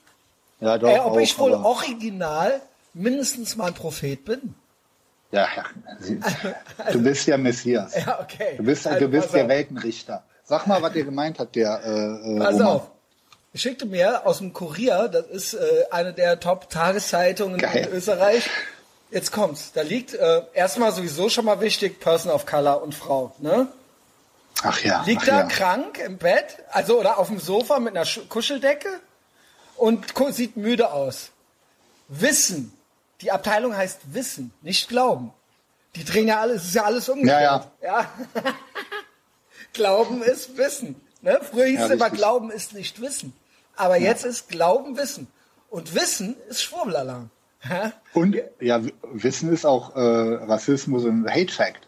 Ja, 0.61 0.77
doch, 0.77 0.87
Ey, 0.87 0.99
ob 0.99 1.11
auch, 1.11 1.17
ich 1.19 1.37
wohl 1.37 1.53
original 1.53 2.61
mindestens 2.97 3.55
mal 3.55 3.67
ein 3.67 3.73
Prophet 3.73 4.23
bin? 4.25 4.55
Ja, 5.31 5.47
ja. 5.55 5.65
Du 6.91 7.01
bist 7.01 7.27
ja 7.27 7.37
Messias. 7.37 7.93
Ja, 7.95 8.19
okay. 8.21 8.55
Du 8.57 8.63
bist, 8.63 8.87
Also, 8.87 8.99
du 8.99 9.07
bist 9.09 9.33
der 9.33 9.43
auf. 9.43 9.49
Weltenrichter. 9.49 10.23
Sag 10.45 10.65
mal, 10.67 10.81
was 10.81 10.93
der 10.93 11.03
gemeint 11.03 11.39
hat, 11.39 11.55
der 11.55 11.81
äh, 11.83 12.35
äh, 12.35 12.39
Pass 12.39 12.53
Roman. 12.53 12.67
auf. 12.67 12.91
Ich 13.53 13.61
schickte 13.61 13.85
mir 13.85 14.25
aus 14.25 14.37
dem 14.37 14.53
Kurier, 14.53 15.07
das 15.09 15.25
ist 15.27 15.53
äh, 15.55 15.85
eine 15.91 16.13
der 16.13 16.39
Top-Tageszeitungen 16.39 17.59
in 17.59 17.87
Österreich. 17.89 18.49
Jetzt 19.09 19.31
kommt's. 19.31 19.71
Da 19.73 19.81
liegt 19.81 20.13
äh, 20.13 20.41
erstmal 20.53 20.91
sowieso 20.91 21.27
schon 21.29 21.45
mal 21.45 21.59
wichtig 21.59 21.99
Person 21.99 22.31
of 22.31 22.45
Color 22.45 22.81
und 22.83 22.93
Frau. 22.93 23.33
Ne? 23.39 23.67
Ach 24.63 24.81
ja. 24.83 25.03
Liegt 25.05 25.23
ach 25.23 25.27
da 25.27 25.39
ja. 25.41 25.47
krank 25.47 25.97
im 25.99 26.17
Bett, 26.17 26.57
also 26.71 26.99
oder 26.99 27.17
auf 27.17 27.27
dem 27.27 27.39
Sofa 27.39 27.79
mit 27.79 27.95
einer 27.95 28.05
Sch- 28.05 28.27
Kuscheldecke 28.27 28.89
und 29.75 30.05
sieht 30.31 30.55
müde 30.57 30.91
aus. 30.91 31.31
Wissen. 32.09 32.73
Die 33.21 33.31
Abteilung 33.31 33.75
heißt 33.75 34.13
Wissen, 34.13 34.53
nicht 34.61 34.89
Glauben. 34.89 35.33
Die 35.95 36.03
drehen 36.03 36.27
ja 36.27 36.39
alles, 36.39 36.61
es 36.63 36.67
ist 36.69 36.75
ja 36.75 36.83
alles 36.83 37.09
umgekehrt. 37.09 37.67
Ja. 37.81 38.11
Glauben 39.73 40.21
ist 40.21 40.57
Wissen. 40.57 41.01
Ne? 41.21 41.39
Früher 41.41 41.65
hieß 41.65 41.79
Ja, 41.79 41.85
es 41.85 41.91
immer. 41.91 42.09
Glauben 42.09 42.51
ist 42.51 42.73
nicht 42.73 43.01
Wissen. 43.01 43.33
Aber 43.75 43.97
jetzt 43.97 44.23
ist 44.25 44.49
Glauben 44.49 44.97
Wissen. 44.97 45.27
Und 45.69 45.95
Wissen 45.95 46.37
ist 46.49 46.61
Schwurbelalarm. 46.61 47.29
Und 48.13 48.37
ja, 48.59 48.81
Wissen 49.11 49.51
ist 49.51 49.65
auch 49.65 49.95
äh, 49.95 49.99
Rassismus 49.99 51.03
und 51.05 51.29
Hate 51.29 51.51
Fact. 51.51 51.87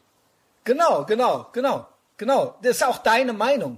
Genau, 0.64 1.06
genau, 1.06 1.48
genau, 1.54 1.88
genau. 2.18 2.56
Das 2.62 2.78
ist 2.78 2.84
auch 2.84 2.98
deine 2.98 3.34
Meinung. 3.34 3.78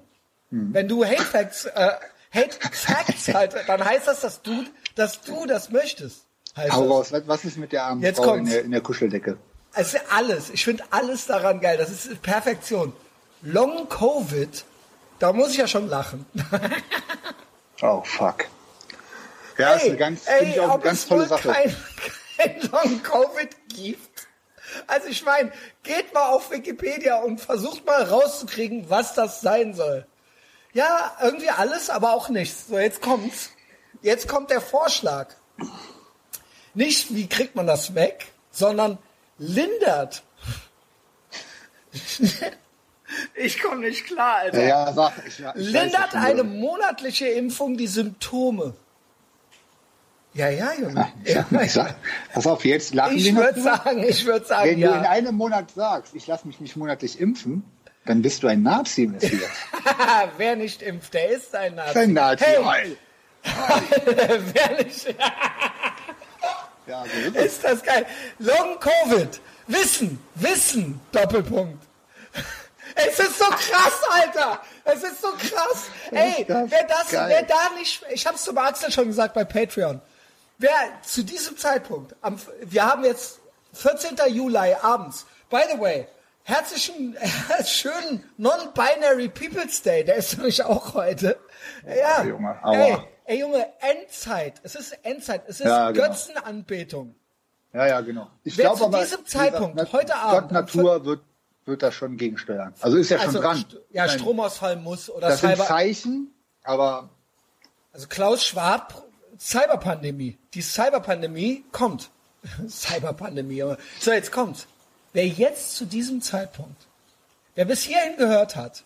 Hm. 0.50 0.74
Wenn 0.74 0.88
du 0.88 1.06
Hate 1.06 1.22
Facts, 1.24 1.66
äh, 1.66 1.92
Hate 2.34 2.58
Facts 2.72 3.28
halt, 3.34 3.56
dann 3.68 3.84
heißt 3.84 4.08
das, 4.08 4.22
dass 4.22 4.42
du, 4.42 4.64
dass 4.96 5.22
du 5.22 5.46
das 5.46 5.70
möchtest. 5.70 6.26
Heißt 6.56 6.72
Hau 6.74 6.88
raus, 6.88 7.14
was- 7.26 7.46
ist 7.46 7.58
mit 7.58 7.72
der 7.72 7.86
armen 7.86 8.02
Jetzt 8.02 8.18
Frau 8.18 8.34
in 8.36 8.46
der, 8.46 8.64
in 8.64 8.72
der 8.72 8.82
Kuscheldecke? 8.82 9.38
Es 9.74 9.94
ist 9.94 10.02
alles. 10.12 10.50
Ich 10.50 10.66
finde 10.66 10.84
alles 10.92 11.26
daran 11.28 11.62
geil. 11.62 11.78
Das 11.78 11.90
ist 11.90 12.22
Perfektion. 12.22 12.94
Long 13.42 13.88
Covid, 13.88 14.66
da 15.20 15.32
muss 15.34 15.52
ich 15.52 15.58
ja 15.58 15.68
schon 15.68 15.88
lachen. 15.88 16.26
Oh, 17.84 18.04
fuck. 18.04 18.46
Ja, 19.58 19.74
ist 19.74 19.86
eine 19.86 19.98
ganz, 19.98 20.22
finde 20.26 20.52
ich 20.54 20.60
auch 20.60 20.74
eine 20.74 20.84
ganz 20.84 21.00
es 21.00 21.08
tolle 21.08 21.26
Sache. 21.26 21.50
Kein, 21.50 21.76
kein 22.38 22.62
Long 22.72 23.02
Covid 23.02 23.50
gibt. 23.70 24.28
Also 24.86 25.08
ich 25.08 25.26
meine, 25.26 25.52
geht 25.82 26.14
mal 26.14 26.30
auf 26.30 26.52
Wikipedia 26.52 27.18
und 27.24 27.42
versucht 27.42 27.84
mal 27.86 28.04
rauszukriegen, 28.04 28.88
was 28.90 29.16
das 29.16 29.42
sein 29.42 29.74
soll. 29.74 30.06
Ja, 30.74 31.18
irgendwie 31.24 31.50
alles, 31.50 31.90
aber 31.90 32.14
auch 32.14 32.30
nichts. 32.30 32.68
So, 32.68 32.78
jetzt 32.78 33.02
kommt's. 33.02 33.50
Jetzt 34.04 34.28
kommt 34.28 34.52
der 34.52 34.62
Vorschlag. 34.62 35.30
Nicht, 36.74 37.14
wie 37.14 37.28
kriegt 37.28 37.56
man 37.56 37.68
das 37.68 37.96
weg, 37.96 38.28
sondern 38.52 38.98
lindert. 39.38 40.24
ich 43.36 43.62
komme 43.62 43.82
nicht 43.82 44.06
klar, 44.06 44.38
Alter. 44.38 44.62
Ja, 44.62 44.86
ja, 44.86 44.94
sag, 44.94 45.14
ich, 45.28 45.40
ja, 45.40 45.54
ich 45.56 45.66
weiß, 45.66 45.72
Lindert 45.74 46.02
was 46.04 46.12
du 46.12 46.18
eine 46.20 46.44
monatliche 46.44 47.28
Impfung 47.28 47.78
die 47.78 47.88
Symptome? 47.88 48.74
Ja, 50.34 50.48
ja, 50.48 50.72
Junge. 50.80 51.12
Ja, 51.26 51.46
Ich 51.62 51.74
sag, 51.74 51.96
pass 52.34 52.48
auf, 52.48 52.64
jetzt 52.64 52.94
lachen 52.94 53.18
ich 53.18 53.36
würde 53.36 53.62
sagen, 53.62 54.04
ich 54.04 54.26
würde 54.26 54.46
sagen, 54.46 54.70
Wenn 54.70 54.80
du 54.82 54.88
in 54.88 55.04
ja. 55.04 55.10
einem 55.10 55.36
Monat 55.36 55.72
sagst, 55.72 56.16
ich 56.16 56.26
lasse 56.28 56.48
mich 56.48 56.62
nicht 56.62 56.78
monatlich 56.78 57.20
impfen, 57.20 57.64
dann 58.06 58.22
bist 58.22 58.42
du 58.42 58.48
ein 58.48 58.64
Nazi, 58.64 59.08
Messias. 59.08 59.52
Wer 60.38 60.56
nicht 60.56 60.82
impft, 60.82 61.14
der 61.14 61.32
ist 61.32 61.54
ein 61.54 61.76
Nazi. 61.76 62.00
Ein 62.00 62.14
Nazi. 62.14 62.46
Hey, 62.46 62.64
Heul. 62.64 62.98
wer 64.54 64.84
nicht, 64.84 65.16
Ja, 66.92 67.06
so 67.06 67.40
ist 67.40 67.64
das 67.64 67.82
geil. 67.84 68.06
Long 68.40 68.78
Covid. 68.78 69.40
Wissen, 69.68 70.20
Wissen, 70.36 71.00
Doppelpunkt. 71.14 71.82
Es 72.96 73.18
ist 73.18 73.40
so 73.40 73.46
krass, 73.46 74.02
Alter. 74.10 74.62
Es 74.84 75.02
ist 75.02 75.22
so 75.22 75.30
krass. 75.30 75.86
Ey, 76.12 76.44
das 76.46 76.70
wer 76.70 76.84
das, 76.84 77.10
geil. 77.10 77.30
wer 77.30 77.44
da 77.44 77.70
nicht, 77.78 78.04
ich 78.10 78.28
hab's 78.28 78.44
zum 78.44 78.58
Axel 78.58 78.92
schon 78.92 79.08
gesagt 79.08 79.34
bei 79.34 79.46
Patreon. 79.46 80.02
Wer 80.58 80.72
zu 81.02 81.24
diesem 81.24 81.58
Zeitpunkt, 81.58 82.14
am, 82.22 82.38
wir 82.62 82.86
haben 82.86 83.06
jetzt 83.06 83.40
14. 83.72 84.18
Juli 84.28 84.76
abends. 84.82 85.26
By 85.50 85.62
the 85.72 85.80
way, 85.80 86.08
herzlichen, 86.44 87.16
schönen 87.66 88.30
Non-Binary 88.36 89.30
People's 89.30 89.82
Day. 89.82 90.04
Der 90.04 90.16
ist 90.16 90.38
nämlich 90.38 90.62
auch 90.66 90.94
heute. 90.94 91.40
Ja, 91.88 92.22
Junge, 92.26 92.60
ey, 92.66 92.98
ey 93.32 93.40
Junge, 93.40 93.66
Endzeit. 93.80 94.60
Es 94.64 94.76
ist 94.76 94.92
Endzeit. 95.04 95.44
Es 95.48 95.60
ist 95.60 95.66
Ja, 95.66 95.92
genau. 95.92 96.08
Götzenanbetung. 96.08 97.16
Ja, 97.74 97.88
ja, 97.88 98.02
genau. 98.02 98.30
Ich 98.44 98.58
Wer 98.58 98.66
glaube 98.66 98.80
zu 98.80 98.86
aber, 98.86 99.00
diesem 99.02 99.26
Zeitpunkt, 99.26 99.76
gesagt, 99.78 99.94
heute 99.94 100.16
Abend, 100.16 100.52
Natur 100.52 101.06
wird, 101.06 101.22
wird 101.66 101.82
da 101.82 101.92
schon 101.92 102.18
gegensteuern. 102.18 102.74
Also 102.82 102.98
ist 102.98 103.10
ja 103.10 103.18
schon 103.20 103.28
Also, 103.28 103.40
dran. 103.42 103.66
Ja, 103.92 104.06
Nein, 104.08 104.20
Stromausfall 104.20 104.76
muss 104.76 105.10
oder 105.10 105.30
Das 105.30 105.40
sind 105.42 105.52
Cyber. 105.52 105.66
Zeichen, 105.68 106.34
aber 106.64 107.10
Also 107.94 108.08
Klaus 108.08 108.46
Schwab, 108.46 109.04
Cyberpandemie. 109.40 110.38
Die 110.54 110.62
Cyberpandemie 110.62 111.64
kommt. 111.72 112.10
Cyberpandemie. 112.68 113.64
aber- 113.64 113.78
So, 114.00 114.12
jetzt 114.12 114.32
kommt's. 114.32 114.68
Wer 115.14 115.28
jetzt 115.28 115.76
zu 115.76 115.86
diesem 115.86 116.22
Zeitpunkt, 116.22 116.88
wer 117.56 117.66
bis 117.66 117.84
hierhin 117.84 118.18
gehört 118.18 118.56
hat, 118.56 118.84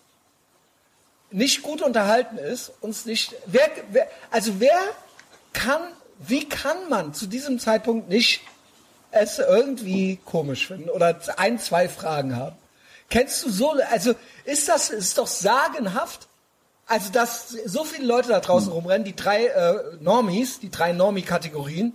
nicht 1.30 1.62
gut 1.62 1.82
unterhalten 1.82 2.38
ist, 2.38 2.72
uns 2.80 3.04
nicht, 3.04 3.34
wer, 3.46 3.68
wer, 3.90 4.08
also 4.30 4.60
wer 4.60 4.78
kann, 5.52 5.82
wie 6.18 6.48
kann 6.48 6.88
man 6.88 7.14
zu 7.14 7.26
diesem 7.26 7.58
Zeitpunkt 7.58 8.08
nicht 8.08 8.42
es 9.10 9.38
irgendwie 9.38 10.18
komisch 10.24 10.66
finden 10.66 10.90
oder 10.90 11.18
ein, 11.36 11.58
zwei 11.58 11.88
Fragen 11.88 12.36
haben? 12.36 12.56
Kennst 13.08 13.44
du 13.44 13.50
so, 13.50 13.74
also 13.90 14.14
ist 14.44 14.68
das, 14.68 14.90
ist 14.90 15.18
doch 15.18 15.26
sagenhaft, 15.26 16.28
also 16.86 17.10
dass 17.10 17.50
so 17.50 17.84
viele 17.84 18.06
Leute 18.06 18.28
da 18.28 18.40
draußen 18.40 18.70
rumrennen, 18.70 19.04
die 19.04 19.16
drei 19.16 19.46
äh, 19.46 19.96
Normies, 20.00 20.60
die 20.60 20.70
drei 20.70 20.92
Normie-Kategorien, 20.92 21.92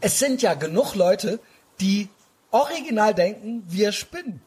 es 0.00 0.18
sind 0.18 0.42
ja 0.42 0.54
genug 0.54 0.94
Leute, 0.94 1.40
die 1.80 2.08
original 2.50 3.14
denken, 3.14 3.64
wir 3.66 3.92
spinnen. 3.92 4.40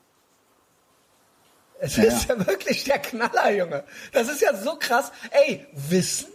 Es 1.84 1.98
Ja, 1.98 2.04
ist 2.04 2.30
ja 2.30 2.48
wirklich 2.48 2.84
der 2.84 3.00
Knaller, 3.00 3.52
Junge. 3.52 3.84
Das 4.14 4.30
ist 4.30 4.40
ja 4.40 4.56
so 4.56 4.76
krass. 4.80 5.12
Ey, 5.32 5.66
Wissen, 5.74 6.28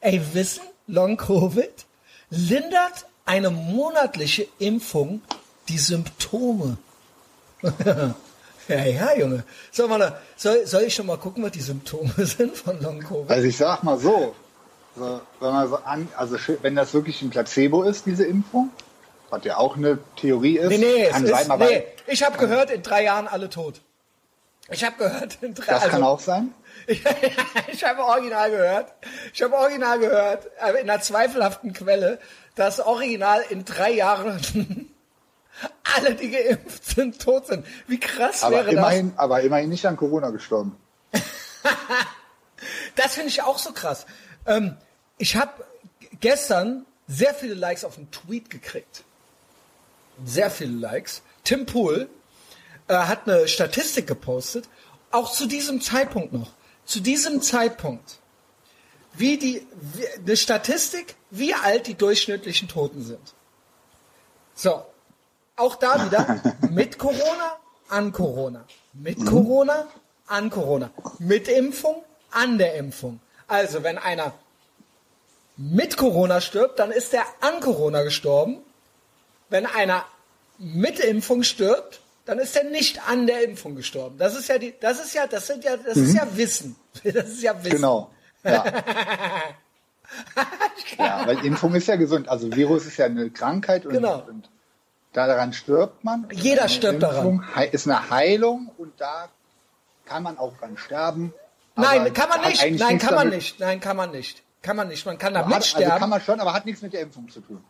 ey, 0.00 0.20
Wissen, 0.34 0.62
Long 0.86 1.16
Covid, 1.16 1.72
lindert 2.28 3.06
eine 3.24 3.50
monatliche 3.50 4.46
Impfung 4.58 5.22
die 5.68 5.78
Symptome. 5.78 6.76
ja, 8.68 8.84
ja, 8.84 9.16
Junge. 9.16 9.44
Soll, 9.72 9.88
man 9.88 10.12
soll, 10.36 10.66
soll 10.66 10.82
ich 10.82 10.94
schon 10.94 11.06
mal 11.06 11.16
gucken, 11.16 11.42
was 11.42 11.52
die 11.52 11.62
Symptome 11.62 12.12
sind 12.18 12.54
von 12.54 12.80
Long 12.82 13.00
Covid? 13.00 13.30
Also 13.30 13.48
ich 13.48 13.56
sag 13.56 13.82
mal 13.82 13.98
so, 13.98 14.34
so 14.94 15.20
wenn 15.40 15.52
man 15.52 15.68
so 15.70 15.76
an, 15.76 16.06
also 16.18 16.36
wenn 16.60 16.76
das 16.76 16.92
wirklich 16.92 17.22
ein 17.22 17.30
Placebo 17.30 17.82
ist, 17.82 18.04
diese 18.04 18.26
Impfung, 18.26 18.70
was 19.30 19.42
ja 19.44 19.56
auch 19.56 19.76
eine 19.76 19.98
Theorie 20.16 20.58
ist, 20.58 20.68
Nee, 20.68 20.76
nee, 20.76 21.08
kann 21.08 21.26
sein, 21.26 21.44
ist, 21.44 21.50
aber 21.50 21.64
nee. 21.64 21.82
Ich 22.06 22.22
habe 22.22 22.36
gehört, 22.36 22.70
in 22.70 22.82
drei 22.82 23.04
Jahren 23.04 23.26
alle 23.26 23.48
tot. 23.48 23.80
Ich 24.68 24.84
habe 24.84 24.96
gehört, 24.96 25.38
in 25.42 25.54
drei 25.54 25.66
das 25.66 25.82
also, 25.82 25.88
kann 25.92 26.02
auch 26.02 26.20
sein. 26.20 26.54
Ich, 26.88 27.02
ich 27.72 27.84
habe 27.84 28.04
original 28.04 28.48
gehört, 28.48 28.92
ich 29.32 29.42
habe 29.42 29.56
original 29.56 29.98
gehört, 29.98 30.46
äh, 30.60 30.70
in 30.80 30.88
einer 30.88 31.00
zweifelhaften 31.00 31.72
Quelle, 31.72 32.20
dass 32.54 32.78
original 32.78 33.42
in 33.48 33.64
drei 33.64 33.90
Jahren 33.90 34.40
alle, 35.96 36.14
die 36.14 36.30
geimpft 36.30 36.84
sind, 36.84 37.20
tot 37.20 37.48
sind. 37.48 37.66
Wie 37.88 37.98
krass 37.98 38.44
Aber 38.44 38.56
wäre 38.56 38.70
immerhin, 38.70 39.12
aber 39.16 39.40
immerhin 39.40 39.68
nicht 39.68 39.84
an 39.86 39.96
Corona 39.96 40.30
gestorben. 40.30 40.76
das? 41.10 41.22
Das 42.94 43.14
finde 43.14 43.28
ich 43.28 43.42
auch 43.42 43.58
so 43.58 43.72
krass. 43.72 44.06
Ähm, 44.46 44.76
ich 45.18 45.36
habe 45.36 45.64
gestern 46.20 46.86
sehr 47.06 47.34
viele 47.34 47.54
Likes 47.54 47.84
auf 47.84 47.98
einen 47.98 48.10
Tweet 48.10 48.48
gekriegt. 48.48 49.04
Sehr 50.24 50.50
viele 50.50 50.72
Likes. 50.78 51.22
Tim 51.44 51.66
Pool 51.66 52.08
äh, 52.88 52.94
hat 52.94 53.28
eine 53.28 53.48
Statistik 53.48 54.06
gepostet, 54.06 54.68
auch 55.10 55.32
zu 55.32 55.46
diesem 55.46 55.80
Zeitpunkt 55.80 56.32
noch. 56.32 56.52
Zu 56.84 57.00
diesem 57.00 57.42
Zeitpunkt. 57.42 58.18
Wie 59.14 59.38
die, 59.38 59.66
wie, 59.94 60.06
eine 60.08 60.36
Statistik, 60.36 61.16
wie 61.30 61.54
alt 61.54 61.86
die 61.86 61.94
durchschnittlichen 61.94 62.68
Toten 62.68 63.02
sind. 63.02 63.34
So. 64.54 64.84
Auch 65.56 65.76
da 65.76 66.04
wieder 66.04 66.42
mit 66.70 66.98
Corona, 66.98 67.56
an 67.88 68.12
Corona. 68.12 68.64
Mit 68.92 69.24
Corona, 69.24 69.86
an 70.26 70.50
Corona. 70.50 70.90
Mit 71.18 71.48
Impfung, 71.48 72.04
an 72.30 72.58
der 72.58 72.74
Impfung. 72.74 73.20
Also, 73.48 73.82
wenn 73.82 73.96
einer 73.96 74.34
mit 75.56 75.96
Corona 75.96 76.40
stirbt, 76.40 76.78
dann 76.78 76.90
ist 76.90 77.14
er 77.14 77.24
an 77.40 77.60
Corona 77.60 78.02
gestorben. 78.02 78.58
Wenn 79.48 79.64
einer 79.64 80.04
mit 80.58 81.00
Impfung 81.00 81.42
stirbt, 81.42 82.00
dann 82.26 82.38
ist 82.38 82.54
er 82.56 82.64
nicht 82.64 83.08
an 83.08 83.26
der 83.26 83.42
Impfung 83.44 83.74
gestorben. 83.76 84.18
Das 84.18 84.36
ist 84.36 84.48
ja 84.48 84.58
die, 84.58 84.74
das 84.78 85.02
ist 85.02 85.14
ja, 85.14 85.26
das 85.26 85.46
sind 85.46 85.64
ja, 85.64 85.76
das 85.76 85.96
ist 85.96 86.14
ja 86.14 86.26
Wissen. 86.34 86.76
Das 87.04 87.28
ist 87.28 87.42
ja 87.42 87.54
Wissen. 87.64 87.76
Genau. 87.76 88.10
Ja. 88.44 88.64
ja, 90.98 91.26
weil 91.26 91.44
Impfung 91.44 91.74
ist 91.74 91.88
ja 91.88 91.96
gesund. 91.96 92.28
Also 92.28 92.52
Virus 92.54 92.86
ist 92.86 92.96
ja 92.96 93.06
eine 93.06 93.30
Krankheit 93.30 93.84
und, 93.86 93.92
Genau. 93.92 94.22
und 94.28 94.48
daran 95.12 95.52
stirbt 95.52 96.04
man. 96.04 96.28
Jeder 96.32 96.68
stirbt 96.68 97.02
daran. 97.02 97.16
Impfung 97.16 97.54
hei- 97.56 97.66
Ist 97.68 97.86
eine 97.88 98.10
Heilung 98.10 98.70
und 98.78 99.00
da 99.00 99.28
kann 100.04 100.22
man 100.22 100.38
auch 100.38 100.56
dran 100.58 100.76
sterben. 100.76 101.32
Nein, 101.74 102.12
kann 102.14 102.28
man 102.28 102.40
nicht. 102.48 102.62
Nein, 102.78 102.98
kann 102.98 103.14
man 103.14 103.24
damit- 103.26 103.34
nicht. 103.34 103.60
Nein, 103.60 103.80
kann 103.80 103.96
man 103.96 104.10
nicht. 104.10 104.42
Kann 104.62 104.76
man 104.76 104.88
nicht. 104.88 105.04
Man 105.06 105.18
kann 105.18 105.34
da 105.34 105.40
Hat, 105.40 105.46
also 105.46 105.56
mitsterben. 105.56 105.98
kann 105.98 106.10
man 106.10 106.20
schon, 106.20 106.40
aber 106.40 106.52
hat 106.54 106.64
nichts 106.66 106.82
mit 106.82 106.92
der 106.92 107.02
Impfung 107.02 107.28
zu 107.28 107.40
tun. 107.40 107.62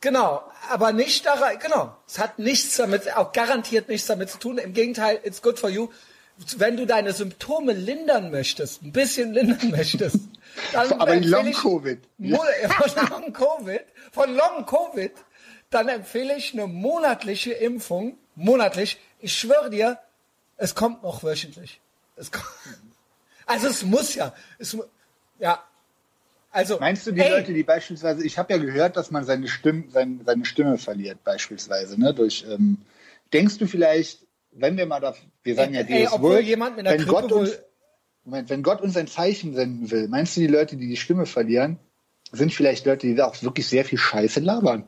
Genau, 0.00 0.42
aber 0.70 0.92
nicht 0.92 1.24
daran, 1.26 1.58
genau. 1.58 1.96
Es 2.06 2.18
hat 2.18 2.38
nichts 2.38 2.76
damit, 2.76 3.14
auch 3.16 3.32
garantiert 3.32 3.88
nichts 3.88 4.06
damit 4.06 4.30
zu 4.30 4.38
tun. 4.38 4.58
Im 4.58 4.72
Gegenteil, 4.74 5.20
it's 5.24 5.40
good 5.42 5.58
for 5.58 5.70
you. 5.70 5.88
Wenn 6.58 6.76
du 6.76 6.86
deine 6.86 7.12
Symptome 7.14 7.72
lindern 7.72 8.30
möchtest, 8.30 8.82
ein 8.82 8.92
bisschen 8.92 9.32
lindern 9.32 9.70
möchtest, 9.70 10.18
dann 10.72 10.92
Aber 11.00 11.12
empfehle 11.14 11.30
Long 11.30 11.46
ich- 11.48 11.56
Covid. 11.56 11.98
Mo- 12.18 12.44
Von 12.68 13.08
Long 13.10 13.32
Covid, 13.32 13.80
von 14.12 14.34
Long 14.34 14.66
Covid, 14.66 15.12
dann 15.70 15.88
empfehle 15.88 16.36
ich 16.36 16.52
eine 16.52 16.66
monatliche 16.66 17.52
Impfung. 17.52 18.18
Monatlich. 18.34 18.98
Ich 19.18 19.36
schwöre 19.36 19.70
dir, 19.70 19.98
es 20.58 20.74
kommt 20.74 21.02
noch 21.02 21.22
wöchentlich. 21.24 21.80
Es 22.16 22.30
kommt, 22.30 22.44
also 23.46 23.66
es 23.68 23.82
muss 23.82 24.14
ja. 24.14 24.34
Es, 24.58 24.76
ja. 25.38 25.62
Also, 26.56 26.78
Meinst 26.80 27.06
du 27.06 27.12
die 27.12 27.20
ey, 27.20 27.28
Leute, 27.28 27.52
die 27.52 27.64
beispielsweise, 27.64 28.24
ich 28.24 28.38
habe 28.38 28.54
ja 28.54 28.58
gehört, 28.58 28.96
dass 28.96 29.10
man 29.10 29.24
seine 29.24 29.46
Stimme, 29.46 29.84
sein, 29.90 30.22
seine 30.24 30.46
Stimme 30.46 30.78
verliert, 30.78 31.22
beispielsweise, 31.22 32.00
ne? 32.00 32.14
Durch, 32.14 32.46
ähm, 32.48 32.78
denkst 33.30 33.58
du 33.58 33.66
vielleicht, 33.66 34.20
wenn 34.52 34.78
wir 34.78 34.86
mal 34.86 35.00
da, 35.00 35.14
wir 35.42 35.54
sagen 35.54 35.74
ja 35.74 35.80
Ey, 35.82 35.86
dieses 35.86 36.12
obwohl 36.14 36.36
Wort, 36.36 36.44
jemand 36.44 36.78
mit 36.78 36.86
einer 36.86 36.98
wenn 36.98 37.06
Gott 37.06 37.30
uns, 37.30 37.58
Moment, 38.24 38.48
wenn 38.48 38.62
Gott 38.62 38.80
uns 38.80 38.96
ein 38.96 39.06
Zeichen 39.06 39.54
senden 39.54 39.90
will, 39.90 40.08
meinst 40.08 40.34
du 40.34 40.40
die 40.40 40.46
Leute, 40.46 40.78
die 40.78 40.88
die 40.88 40.96
Stimme 40.96 41.26
verlieren, 41.26 41.78
sind 42.32 42.54
vielleicht 42.54 42.86
Leute, 42.86 43.06
die 43.06 43.14
da 43.14 43.26
auch 43.26 43.42
wirklich 43.42 43.66
sehr 43.66 43.84
viel 43.84 43.98
Scheiße 43.98 44.40
labern? 44.40 44.86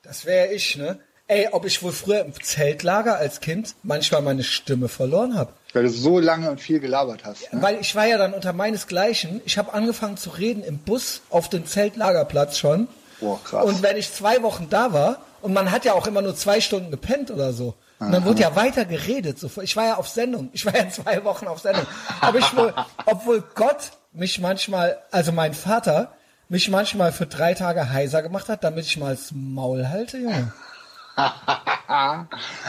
Das 0.00 0.24
wäre 0.24 0.50
ich, 0.50 0.78
ne? 0.78 0.98
Ey, 1.26 1.48
ob 1.52 1.66
ich 1.66 1.82
wohl 1.82 1.92
früher 1.92 2.24
im 2.24 2.32
Zeltlager 2.32 3.18
als 3.18 3.40
Kind 3.40 3.74
manchmal 3.82 4.22
meine 4.22 4.44
Stimme 4.44 4.88
verloren 4.88 5.34
habe. 5.34 5.52
Weil 5.72 5.84
du 5.84 5.90
so 5.90 6.18
lange 6.18 6.50
und 6.50 6.60
viel 6.60 6.80
gelabert 6.80 7.24
hast. 7.24 7.52
Ne? 7.52 7.62
Weil 7.62 7.80
ich 7.80 7.94
war 7.94 8.06
ja 8.06 8.18
dann 8.18 8.34
unter 8.34 8.52
meinesgleichen. 8.52 9.40
Ich 9.44 9.56
habe 9.58 9.72
angefangen 9.72 10.16
zu 10.16 10.30
reden 10.30 10.64
im 10.64 10.78
Bus 10.78 11.22
auf 11.30 11.48
dem 11.48 11.66
Zeltlagerplatz 11.66 12.58
schon. 12.58 12.88
Boah, 13.20 13.38
krass. 13.44 13.64
Und 13.64 13.82
wenn 13.82 13.96
ich 13.96 14.12
zwei 14.12 14.42
Wochen 14.42 14.68
da 14.70 14.92
war, 14.92 15.18
und 15.42 15.52
man 15.54 15.70
hat 15.70 15.84
ja 15.84 15.94
auch 15.94 16.06
immer 16.06 16.22
nur 16.22 16.34
zwei 16.36 16.60
Stunden 16.60 16.90
gepennt 16.90 17.30
oder 17.30 17.52
so. 17.52 17.74
Und 17.98 18.12
dann 18.12 18.24
wurde 18.24 18.40
ja 18.42 18.56
weiter 18.56 18.84
geredet. 18.84 19.38
Ich 19.62 19.76
war 19.76 19.86
ja 19.86 19.96
auf 19.96 20.08
Sendung. 20.08 20.48
Ich 20.52 20.64
war 20.64 20.74
ja 20.74 20.88
zwei 20.88 21.22
Wochen 21.24 21.46
auf 21.46 21.60
Sendung. 21.60 21.86
Ob 22.22 22.34
ich 22.34 22.56
wohl, 22.56 22.74
obwohl 23.06 23.42
Gott 23.54 23.92
mich 24.12 24.38
manchmal, 24.40 24.98
also 25.10 25.32
mein 25.32 25.54
Vater, 25.54 26.12
mich 26.48 26.68
manchmal 26.68 27.12
für 27.12 27.26
drei 27.26 27.54
Tage 27.54 27.90
heiser 27.90 28.22
gemacht 28.22 28.48
hat, 28.48 28.64
damit 28.64 28.86
ich 28.86 28.96
mal 28.96 29.14
das 29.14 29.32
Maul 29.32 29.88
halte, 29.88 30.18
Junge. 30.18 30.52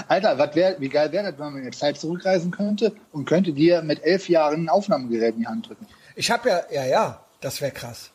Alter, 0.07 0.37
was 0.37 0.55
wär, 0.55 0.79
wie 0.79 0.89
geil 0.89 1.11
wäre 1.11 1.31
das, 1.31 1.39
wenn 1.39 1.45
man 1.45 1.57
in 1.57 1.63
der 1.63 1.71
Zeit 1.71 1.99
zurückreisen 1.99 2.51
könnte 2.51 2.93
und 3.11 3.25
könnte 3.25 3.53
dir 3.53 3.81
mit 3.81 4.03
elf 4.03 4.29
Jahren 4.29 4.65
ein 4.65 4.69
Aufnahmegerät 4.69 5.35
in 5.35 5.41
die 5.41 5.47
Hand 5.47 5.69
drücken? 5.69 5.87
Ich 6.15 6.31
habe 6.31 6.49
ja, 6.49 6.61
ja, 6.71 6.85
ja, 6.85 7.23
das 7.39 7.61
wäre 7.61 7.71
krass. 7.71 8.11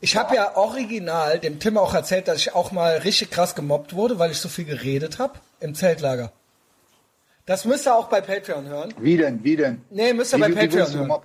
Ich 0.00 0.16
habe 0.16 0.34
ja 0.36 0.56
original 0.56 1.38
dem 1.38 1.60
Tim 1.60 1.78
auch 1.78 1.94
erzählt, 1.94 2.28
dass 2.28 2.38
ich 2.38 2.54
auch 2.54 2.72
mal 2.72 2.98
richtig 2.98 3.30
krass 3.30 3.54
gemobbt 3.54 3.94
wurde, 3.94 4.18
weil 4.18 4.30
ich 4.30 4.38
so 4.38 4.48
viel 4.48 4.66
geredet 4.66 5.18
habe 5.18 5.34
im 5.60 5.74
Zeltlager. 5.74 6.30
Das 7.46 7.64
müsst 7.64 7.86
ihr 7.86 7.94
auch 7.94 8.08
bei 8.08 8.20
Patreon 8.20 8.66
hören. 8.66 8.92
Wie 8.98 9.16
denn, 9.16 9.42
wie 9.44 9.56
denn? 9.56 9.82
Nee, 9.90 10.12
müsst 10.12 10.32
ihr 10.34 10.38
Wie- 10.38 10.42
bei 10.42 10.48
wie 10.50 10.54
Patreon 10.54 10.92
du 10.92 10.98
hören. 10.98 11.22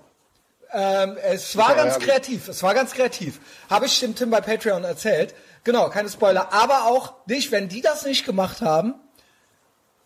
Ähm, 0.72 1.18
es 1.24 1.58
war 1.58 1.76
ganz 1.76 1.98
kreativ. 1.98 2.48
Es 2.48 2.62
war 2.62 2.74
ganz 2.74 2.92
kreativ. 2.94 3.40
Habe 3.70 3.88
ich 3.88 4.00
dem 4.00 4.16
Tim 4.16 4.30
bei 4.30 4.40
Patreon 4.42 4.84
erzählt. 4.84 5.34
Genau, 5.64 5.90
keine 5.90 6.10
Spoiler. 6.10 6.54
Aber 6.54 6.86
auch 6.86 7.14
nicht, 7.28 7.52
wenn 7.52 7.70
die 7.70 7.82
das 7.82 8.06
nicht 8.06 8.26
gemacht 8.26 8.62
haben, 8.62 8.96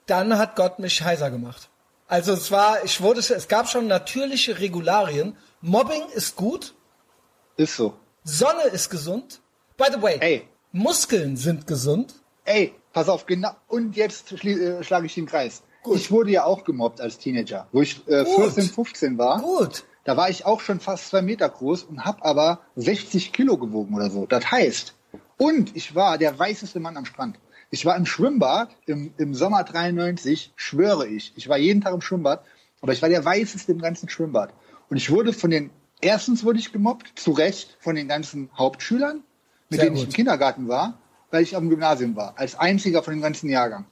dann 0.06 0.38
hat 0.38 0.56
Gott 0.56 0.80
mich 0.80 1.02
heiser 1.04 1.32
gemacht. 1.32 1.70
Also 2.08 2.34
es 2.34 2.52
war, 2.52 2.84
ich 2.84 3.02
wurde, 3.02 3.20
es 3.22 3.48
gab 3.48 3.70
schon 3.70 3.88
natürliche 3.88 4.60
Regularien. 4.60 5.38
Mobbing 5.62 6.04
ist 6.14 6.36
gut, 6.36 6.76
Ist 7.56 7.76
so. 7.76 7.94
Sonne 8.24 8.64
ist 8.72 8.90
gesund. 8.90 9.42
By 9.78 9.86
the 9.92 10.02
way, 10.02 10.18
Ey. 10.20 10.48
Muskeln 10.72 11.38
sind 11.38 11.68
gesund. 11.68 12.16
Ey, 12.46 12.74
pass 12.94 13.10
auf, 13.10 13.26
genau. 13.26 13.52
Und 13.68 13.96
jetzt 13.96 14.32
äh, 14.44 14.84
schlage 14.84 15.06
ich 15.06 15.16
den 15.16 15.26
Kreis. 15.26 15.64
Gut. 15.84 15.98
Ich 15.98 16.12
wurde 16.12 16.32
ja 16.32 16.46
auch 16.46 16.64
gemobbt 16.64 17.02
als 17.02 17.18
Teenager, 17.18 17.68
wo 17.72 17.82
ich 17.82 18.08
äh, 18.08 18.24
Gut. 18.24 18.54
14, 18.54 18.64
15 18.70 19.18
war. 19.18 19.42
Gut. 19.42 19.84
Da 20.06 20.18
war 20.18 20.30
ich 20.30 20.46
auch 20.46 20.60
schon 20.62 20.80
fast 20.80 21.10
zwei 21.10 21.22
Meter 21.22 21.48
groß 21.50 21.84
und 21.84 22.06
habe 22.06 22.24
aber 22.26 22.60
60 22.76 23.32
Kilo 23.34 23.58
gewogen 23.58 23.96
oder 23.96 24.10
so. 24.10 24.26
Das 24.26 24.52
heißt, 24.52 24.94
und 25.44 25.76
ich 25.76 25.94
war 25.94 26.18
der 26.18 26.38
weißeste 26.38 26.80
Mann 26.80 26.96
am 26.96 27.06
Strand. 27.06 27.38
Ich 27.70 27.86
war 27.86 27.96
im 27.98 28.06
Schwimmbad 28.06 28.70
im, 28.86 29.14
im 29.18 29.34
Sommer 29.34 29.64
93, 29.64 30.54
schwöre 30.56 31.08
ich. 31.08 31.34
Ich 31.36 31.50
war 31.50 31.58
jeden 31.58 31.82
Tag 31.82 31.94
im 31.94 32.02
Schwimmbad, 32.02 32.46
aber 32.82 32.94
ich 32.94 33.02
war 33.02 33.10
der 33.10 33.26
weißeste 33.26 33.72
im 33.72 33.82
ganzen 33.82 34.08
Schwimmbad. 34.10 34.54
Und 34.90 34.98
ich 34.98 35.10
wurde 35.10 35.34
von 35.34 35.50
den, 35.50 35.70
erstens 36.02 36.44
wurde 36.44 36.60
ich 36.60 36.72
gemobbt, 36.72 37.20
zu 37.20 37.32
Recht, 37.32 37.78
von 37.80 37.96
den 37.96 38.08
ganzen 38.08 38.50
Hauptschülern, 38.58 39.24
mit 39.70 39.80
Sehr 39.80 39.86
denen 39.86 39.96
ich 39.98 40.04
gut. 40.04 40.10
im 40.10 40.16
Kindergarten 40.16 40.68
war, 40.68 40.98
weil 41.32 41.44
ich 41.44 41.56
am 41.56 41.70
Gymnasium 41.70 42.16
war, 42.16 42.34
als 42.38 42.56
einziger 42.56 43.04
von 43.04 43.14
dem 43.14 43.22
ganzen 43.22 43.50
Jahrgang. 43.50 43.86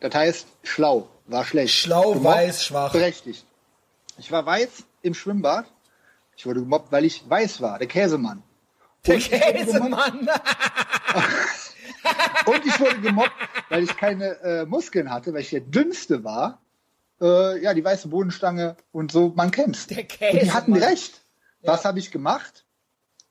Das 0.00 0.14
heißt, 0.14 0.46
schlau, 0.64 1.08
war 1.26 1.44
schlecht. 1.44 1.74
Mhm. 1.74 1.88
Schlau, 1.88 2.12
Gemobbt, 2.14 2.24
weiß, 2.24 2.64
schwach. 2.64 2.92
Berechtigt. 2.92 3.44
Ich 4.18 4.32
war 4.32 4.44
weiß 4.44 4.84
im 5.02 5.14
Schwimmbad. 5.14 5.66
Ich 6.36 6.46
wurde 6.46 6.60
gemobbt, 6.60 6.90
weil 6.90 7.04
ich 7.04 7.28
weiß 7.28 7.60
war, 7.60 7.78
der 7.78 7.88
Käsemann. 7.88 8.42
Der 9.06 9.14
Und 9.14 9.20
ich 9.20 9.30
wurde 9.30 9.42
gemobbt- 9.42 9.66
Käsemann. 9.66 10.28
Und 12.46 12.64
ich 12.66 12.78
wurde 12.80 13.00
gemobbt, 13.00 13.32
weil 13.68 13.82
ich 13.82 13.96
keine 13.96 14.40
äh, 14.42 14.66
Muskeln 14.66 15.10
hatte, 15.10 15.32
weil 15.32 15.40
ich 15.40 15.50
der 15.50 15.60
dünnste 15.60 16.24
war. 16.24 16.60
Äh, 17.20 17.62
ja, 17.62 17.74
die 17.74 17.84
weiße 17.84 18.08
Bodenstange 18.08 18.76
und 18.92 19.10
so, 19.10 19.32
man 19.34 19.50
kennt's. 19.50 19.86
Der 19.86 19.98
Und 19.98 20.20
die 20.42 20.52
hatten 20.52 20.72
Käsemann. 20.74 20.82
recht. 20.90 21.22
Was 21.62 21.84
habe 21.84 21.98
ich 21.98 22.10
gemacht? 22.10 22.64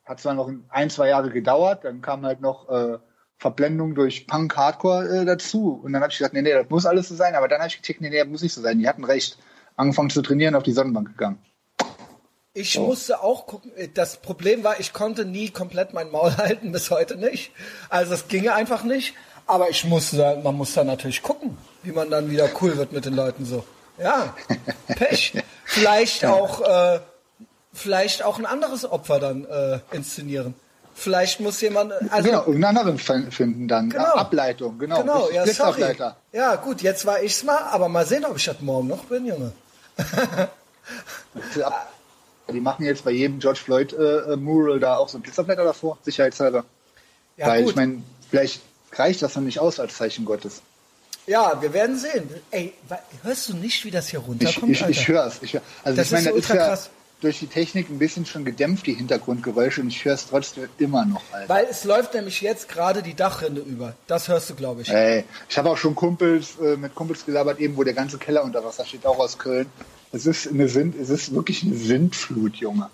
Hat 0.04 0.20
zwar 0.20 0.34
noch 0.34 0.52
ein, 0.70 0.90
zwei 0.90 1.08
Jahre 1.10 1.30
gedauert, 1.30 1.86
dann 1.86 2.02
kam 2.02 2.26
halt 2.26 2.42
noch 2.42 2.68
äh, 2.70 2.98
Verblendung 3.38 3.96
durch 3.96 4.28
Punk 4.28 4.56
Hardcore 4.58 5.22
äh, 5.22 5.26
dazu. 5.26 5.80
Und 5.84 5.94
dann 5.94 6.02
habe 6.02 6.12
ich 6.12 6.18
gesagt, 6.18 6.34
nee, 6.34 6.42
nee, 6.42 6.52
das 6.54 6.70
muss 6.70 6.86
alles 6.86 7.08
so 7.10 7.16
sein. 7.16 7.36
Aber 7.36 7.48
dann 7.48 7.60
habe 7.60 7.70
ich 7.70 7.78
gecheckt, 7.82 8.02
nee, 8.02 8.10
nee, 8.10 8.20
das 8.20 8.28
muss 8.28 8.42
nicht 8.42 8.54
so 8.54 8.62
sein. 8.62 8.80
Die 8.80 8.88
hatten 8.90 9.04
recht. 9.06 9.38
Angefangen 9.78 10.10
zu 10.10 10.22
trainieren, 10.22 10.56
auf 10.56 10.64
die 10.64 10.72
Sonnenbank 10.72 11.10
gegangen. 11.10 11.38
Ich 12.58 12.80
musste 12.80 13.22
auch 13.22 13.46
gucken. 13.48 13.72
Das 13.94 14.18
Problem 14.18 14.64
war, 14.64 14.80
ich 14.80 14.94
konnte 14.94 15.26
nie 15.26 15.50
komplett 15.50 15.94
mein 15.94 16.10
Maul 16.10 16.36
halten, 16.38 16.72
bis 16.72 16.90
heute 16.90 17.18
nicht. 17.18 17.52
Also 17.90 18.14
es 18.14 18.28
ginge 18.28 18.54
einfach 18.56 18.84
nicht. 18.84 19.14
Aber 19.46 19.70
ich 19.70 19.84
musste, 19.84 20.18
da- 20.18 20.36
man 20.38 20.56
muss 20.56 20.74
da 20.74 20.84
natürlich 20.84 21.22
gucken, 21.22 21.58
wie 21.84 21.92
man 21.92 22.10
dann 22.10 22.32
wieder 22.32 22.50
cool 22.62 22.78
wird 22.78 22.92
mit 22.94 23.06
den 23.06 23.14
Leuten 23.16 23.46
so. 23.46 23.64
Ja, 24.00 24.34
Pech. 24.88 25.34
Vielleicht 25.66 26.26
auch, 26.26 26.62
äh, 26.62 27.00
vielleicht 27.74 28.24
auch 28.24 28.40
ein 28.40 28.46
anderes 28.46 28.90
Opfer 28.90 29.20
dann 29.20 29.46
äh, 29.46 29.80
inszenieren. 29.92 30.56
Vielleicht 30.98 31.42
muss 31.42 31.60
jemand, 31.60 31.92
also 32.10 32.24
genau, 32.30 32.40
irgendeinen 32.46 32.78
anderen 32.78 32.98
fin- 33.00 33.30
finden 33.32 33.68
dann. 33.68 33.90
Genau. 33.90 34.04
Ableitung, 34.14 34.80
genau. 34.80 35.02
genau, 35.02 35.30
ja, 35.30 35.46
sorry. 35.46 35.84
Ja, 36.32 36.56
gut, 36.56 36.82
jetzt 36.82 37.06
war 37.06 37.22
ich's 37.22 37.44
mal, 37.44 37.58
aber 37.70 37.90
mal 37.90 38.06
sehen, 38.06 38.24
ob 38.26 38.38
ich 38.38 38.46
das 38.46 38.62
morgen 38.62 38.88
noch 38.88 39.04
bin, 39.04 39.26
Junge. 39.26 39.52
Die 42.52 42.62
machen 42.62 42.86
jetzt 42.86 43.04
bei 43.04 43.12
jedem 43.12 43.40
George 43.40 43.60
Floyd 43.64 43.94
äh, 43.94 44.34
äh, 44.34 44.36
Mural 44.36 44.80
da 44.80 44.98
auch 44.98 45.10
so 45.10 45.18
ein 45.18 45.22
Blitzableiter 45.22 45.64
davor, 45.64 45.98
sicherheitshalber. 46.04 46.64
Ja, 47.38 47.48
Weil 47.48 47.62
gut. 47.64 47.72
ich 47.72 47.76
meine, 47.76 48.04
vielleicht 48.30 48.62
reicht 48.94 49.22
das 49.22 49.36
noch 49.36 49.42
nicht 49.44 49.60
aus 49.60 49.80
als 49.80 49.96
Zeichen 49.98 50.26
Gottes. 50.26 50.62
Ja, 51.28 51.60
wir 51.62 51.74
werden 51.74 51.98
sehen. 51.98 52.30
Ey, 52.52 52.74
hörst 53.24 53.50
du 53.50 53.56
nicht, 53.56 53.84
wie 53.84 53.90
das 53.92 54.10
hier 54.10 54.20
Ich, 54.20 54.28
runterkommt, 54.28 54.72
ich, 54.72 54.78
ich 54.82 54.84
Alter? 54.86 55.08
höre 55.08 55.26
es. 55.26 55.42
Ich 55.42 55.54
hör, 55.54 55.62
also 55.84 55.98
Das 55.98 56.06
ich 56.08 56.12
meine, 56.14 56.30
ist 56.30 56.36
das 56.38 56.44
ist 56.46 56.50
ja 56.56 56.68
krass. 56.68 56.90
durch 57.22 57.40
die 57.40 57.48
Technik 57.48 57.90
ein 57.90 57.98
bisschen 57.98 58.28
schon 58.28 58.46
gedämpft, 58.46 58.86
die 58.86 58.94
Hintergrundgeräusche, 58.94 59.82
und 59.82 59.88
ich 59.88 60.06
höre 60.06 60.14
es 60.14 60.28
trotzdem 60.28 60.70
immer 60.78 61.04
noch, 61.04 61.24
Alter. 61.32 61.50
Weil 61.50 61.66
es 61.70 61.84
läuft 61.84 62.14
nämlich 62.14 62.42
jetzt 62.42 62.70
gerade 62.70 63.02
die 63.02 63.16
Dachrinne 63.16 63.62
über. 63.62 63.96
Das 64.06 64.28
hörst 64.28 64.52
du, 64.52 64.56
glaube 64.56 64.84
ich. 64.84 64.90
Ey, 64.90 65.24
ich 65.50 65.58
habe 65.58 65.72
auch 65.72 65.78
schon 65.78 65.96
Kumpels 65.96 66.60
äh, 66.62 66.78
mit 66.78 66.94
Kumpels 66.94 67.26
gelabert, 67.26 67.60
eben 67.60 67.76
wo 67.76 67.84
der 67.84 67.96
ganze 67.96 68.20
Keller 68.20 68.44
unter 68.44 68.64
Wasser 68.64 68.86
steht, 68.86 69.04
auch 69.08 69.18
aus 69.18 69.40
Köln. 69.40 69.66
Es 70.16 70.26
ist 70.26 70.48
eine 70.48 70.74
Wind, 70.74 70.96
es 70.98 71.10
ist 71.10 71.36
wirklich 71.36 71.64
eine 71.64 71.76
Sintflut, 71.76 72.56
Junge. 72.56 72.90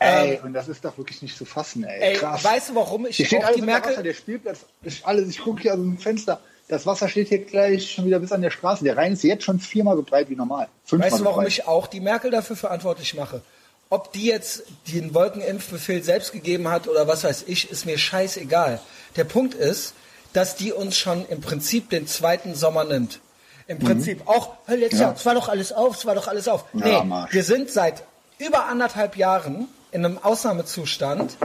Ey, 0.00 0.40
und 0.42 0.52
das 0.54 0.66
ist 0.66 0.84
doch 0.84 0.98
wirklich 0.98 1.22
nicht 1.22 1.36
zu 1.36 1.44
fassen, 1.44 1.84
ey. 1.84 1.96
Ähm, 1.96 2.02
Ey, 2.02 2.16
Krass. 2.16 2.42
weißt 2.42 2.70
du, 2.70 2.74
warum 2.74 3.06
ich 3.06 3.16
Hier 3.16 3.26
steht 3.26 3.42
auch 3.42 3.46
alles 3.46 3.56
die 3.56 3.62
Merkel... 3.62 3.92
Wasser, 3.92 4.02
der 4.02 4.14
Spielplatz 4.14 4.58
ist 4.82 5.06
alles. 5.06 5.28
Ich 5.28 5.38
gucke 5.38 5.62
hier 5.62 5.74
aus 5.74 5.78
dem 5.78 5.98
Fenster. 5.98 6.40
Das 6.66 6.84
Wasser 6.84 7.08
steht 7.08 7.28
hier 7.28 7.44
gleich 7.44 7.92
schon 7.92 8.06
wieder 8.06 8.18
bis 8.18 8.32
an 8.32 8.42
der 8.42 8.50
Straße. 8.50 8.82
Der 8.82 8.96
Rhein 8.96 9.12
ist 9.12 9.22
jetzt 9.22 9.44
schon 9.44 9.60
viermal 9.60 9.96
so 9.96 10.02
breit 10.02 10.30
wie 10.30 10.34
normal. 10.34 10.66
Fünfmal 10.84 11.06
Weißt 11.06 11.14
du, 11.14 11.18
so 11.20 11.24
warum 11.26 11.44
breit. 11.44 11.52
ich 11.52 11.66
auch 11.68 11.86
die 11.86 12.00
Merkel 12.00 12.32
dafür 12.32 12.56
verantwortlich 12.56 13.14
mache? 13.14 13.40
Ob 13.88 14.12
die 14.12 14.26
jetzt 14.26 14.64
den 14.92 15.14
Wolkenimpfbefehl 15.14 16.02
selbst 16.02 16.32
gegeben 16.32 16.68
hat 16.68 16.88
oder 16.88 17.06
was 17.06 17.22
weiß 17.22 17.44
ich, 17.46 17.70
ist 17.70 17.86
mir 17.86 17.98
scheißegal. 17.98 18.80
Der 19.14 19.24
Punkt 19.24 19.54
ist, 19.54 19.94
dass 20.32 20.56
die 20.56 20.72
uns 20.72 20.98
schon 20.98 21.24
im 21.28 21.40
Prinzip 21.40 21.88
den 21.90 22.08
zweiten 22.08 22.56
Sommer 22.56 22.82
nimmt. 22.82 23.20
Im 23.68 23.78
Prinzip 23.78 24.26
auch, 24.26 24.54
hey, 24.66 24.76
letztes 24.78 24.98
Ja. 25.00 25.06
Jahr, 25.06 25.14
es 25.14 25.24
war 25.26 25.34
doch 25.34 25.48
alles 25.48 25.72
auf, 25.72 25.96
es 25.96 26.04
war 26.06 26.14
doch 26.16 26.26
alles 26.26 26.48
auf. 26.48 26.64
Ja, 26.72 27.04
nee, 27.04 27.12
Arsch. 27.14 27.32
wir 27.34 27.44
sind 27.44 27.70
seit 27.70 28.02
über 28.38 28.64
anderthalb 28.66 29.16
Jahren 29.16 29.68
in 29.92 30.04
einem 30.04 30.18
Ausnahmezustand 30.18 31.36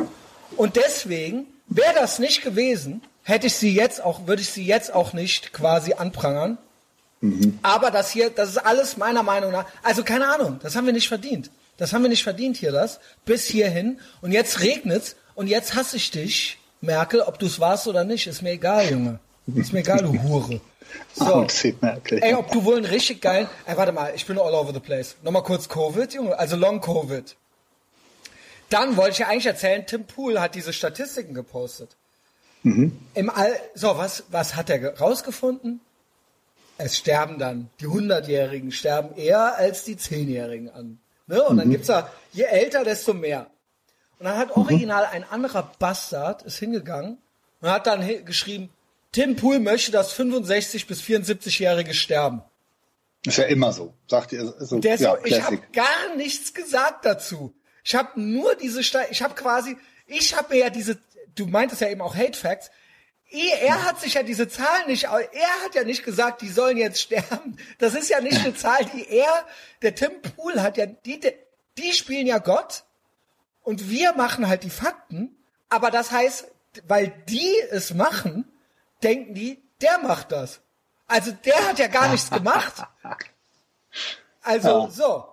und 0.58 0.76
deswegen 0.76 1.46
wäre 1.68 1.94
das 1.96 2.20
nicht 2.20 2.42
gewesen, 2.44 3.02
hätte 3.24 3.48
ich 3.48 3.56
sie 3.56 3.74
jetzt 3.74 4.02
auch, 4.04 4.26
würde 4.28 4.42
ich 4.42 4.50
sie 4.50 4.66
jetzt 4.66 4.94
auch 4.94 5.14
nicht 5.14 5.54
quasi 5.54 5.94
anprangern. 5.94 6.58
Aber 7.62 7.90
das 7.90 8.12
hier, 8.12 8.30
das 8.30 8.50
ist 8.50 8.58
alles 8.58 8.98
meiner 8.98 9.24
Meinung 9.24 9.52
nach, 9.52 9.66
also 9.82 10.04
keine 10.04 10.28
Ahnung, 10.28 10.60
das 10.62 10.76
haben 10.76 10.86
wir 10.86 10.94
nicht 10.94 11.08
verdient. 11.08 11.52
Das 11.78 11.92
haben 11.94 12.04
wir 12.04 12.10
nicht 12.10 12.24
verdient 12.24 12.58
hier, 12.58 12.72
das, 12.72 13.00
bis 13.26 13.46
hierhin. 13.46 14.00
Und 14.22 14.32
jetzt 14.32 14.60
regnet's 14.62 15.16
und 15.36 15.48
jetzt 15.48 15.74
hasse 15.74 15.98
ich 15.98 16.12
dich, 16.12 16.60
Merkel, 16.82 17.22
ob 17.22 17.40
du 17.40 17.46
es 17.48 17.60
warst 17.60 17.88
oder 17.88 18.04
nicht, 18.04 18.28
ist 18.28 18.42
mir 18.42 18.52
egal, 18.52 18.90
Junge. 18.92 19.20
Ist 19.56 19.74
mir 19.74 19.80
egal, 19.80 20.00
du 20.00 20.22
Hure. 20.22 20.62
So. 21.14 21.34
Und 21.36 21.52
sie 21.52 21.76
Merkel. 21.82 22.24
Ey, 22.24 22.34
ob 22.34 22.50
du 22.52 22.64
wohl 22.66 22.78
einen 22.78 22.86
richtig 22.86 23.22
geilen, 23.22 23.48
ey, 23.66 23.78
warte 23.78 23.92
mal, 23.92 24.14
ich 24.16 24.26
bin 24.26 24.38
all 24.40 24.54
over 24.54 24.74
the 24.74 24.80
place. 24.80 25.16
Nochmal 25.22 25.44
kurz 25.44 25.70
Covid, 25.70 26.12
Junge, 26.14 26.38
also 26.38 26.56
Long 26.56 26.82
Covid. 26.82 27.36
Dann 28.70 28.98
wollte 28.98 29.12
ich 29.12 29.18
ja 29.20 29.28
eigentlich 29.28 29.46
erzählen, 29.46 29.86
Tim 29.86 30.06
Pool 30.06 30.40
hat 30.42 30.56
diese 30.56 30.74
Statistiken 30.74 31.34
gepostet. 31.34 31.96
Im 32.64 33.30
All, 33.30 33.60
so, 33.76 33.98
was, 33.98 34.24
was 34.30 34.56
hat 34.56 34.70
er 34.70 34.80
ge- 34.80 34.96
rausgefunden? 34.98 35.82
Es 36.78 36.98
sterben 36.98 37.38
dann, 37.38 37.70
die 37.82 37.88
100-Jährigen 37.88 38.72
sterben 38.72 39.16
eher 39.16 39.56
als 39.58 39.84
die 39.84 39.96
10-Jährigen 39.98 40.70
an. 40.72 40.98
Ne? 41.28 41.44
Und 41.44 41.58
dann 41.58 41.70
gibt's 41.70 41.88
da, 41.88 42.10
je 42.32 42.44
älter, 42.44 42.84
desto 42.84 43.14
mehr. 43.14 43.48
Und 44.18 44.26
dann 44.26 44.38
hat 44.38 44.52
original 44.56 45.06
ein 45.06 45.26
anderer 45.30 45.70
Bastard 45.78 46.44
ist 46.44 46.58
hingegangen 46.58 47.18
und 47.62 47.70
hat 47.70 47.86
dann 47.86 48.26
geschrieben, 48.26 48.70
Tim 49.14 49.36
Pool 49.38 49.60
möchte, 49.60 49.92
dass 49.92 50.12
65 50.12 50.88
bis 50.88 51.02
74-Jährige 51.02 51.94
sterben. 51.94 52.42
Ist 53.26 53.38
ja 53.38 53.46
immer 53.46 53.72
so, 53.72 53.94
sagt 54.08 54.34
ihr. 54.34 54.54
So, 54.60 54.80
Der 54.80 54.96
ja, 54.98 55.18
ich 55.24 55.42
habe 55.42 55.60
gar 55.72 56.16
nichts 56.18 56.54
gesagt 56.54 57.06
dazu. 57.06 57.56
Ich 57.86 57.96
habe 57.96 58.20
nur 58.20 58.56
diese, 58.56 58.84
Ste 58.84 59.06
ich 59.12 59.22
habe 59.22 59.34
quasi, 59.36 59.78
ich 60.08 60.36
habe 60.36 60.54
mir 60.54 60.60
ja 60.62 60.70
diese, 60.70 60.98
du 61.36 61.46
meintest 61.48 61.82
ja 61.82 61.90
eben 61.90 62.02
auch 62.02 62.16
Hate 62.16 62.38
Facts. 62.38 62.70
Eh, 63.30 63.66
Er 63.66 63.86
hat 63.86 64.02
sich 64.02 64.16
ja 64.16 64.24
diese 64.24 64.48
Zahlen 64.50 64.88
nicht, 64.88 65.06
er 65.06 65.64
hat 65.64 65.74
ja 65.74 65.84
nicht 65.84 66.04
gesagt, 66.04 66.42
die 66.42 66.50
sollen 66.50 66.78
jetzt 66.78 67.02
sterben. 67.02 67.58
Das 67.80 67.94
ist 67.96 68.10
ja 68.10 68.20
nicht 68.20 68.40
eine 68.40 68.56
Zahl, 68.56 68.86
die 68.94 69.08
er, 69.10 69.46
der 69.82 69.96
Tim 69.96 70.22
Pool 70.22 70.62
hat 70.62 70.78
ja, 70.78 70.86
die, 70.86 71.20
die 71.78 71.94
spielen 71.94 72.28
ja 72.28 72.40
Gott 72.40 72.84
und 73.62 73.90
wir 73.90 74.14
machen 74.14 74.48
halt 74.48 74.64
die 74.64 74.70
Fakten. 74.70 75.36
Aber 75.70 75.92
das 75.92 76.12
heißt, 76.12 76.48
weil 76.88 77.14
die 77.30 77.54
es 77.72 77.94
machen, 77.94 78.46
denken 79.04 79.34
die, 79.34 79.62
der 79.82 80.00
macht 80.00 80.32
das. 80.32 80.62
Also 81.08 81.32
der 81.32 81.68
hat 81.68 81.80
ja 81.80 81.88
gar 81.88 82.10
nichts 82.10 82.30
gemacht. 82.30 82.74
Also 84.46 84.68
Ja. 84.68 84.90
so. 84.90 85.26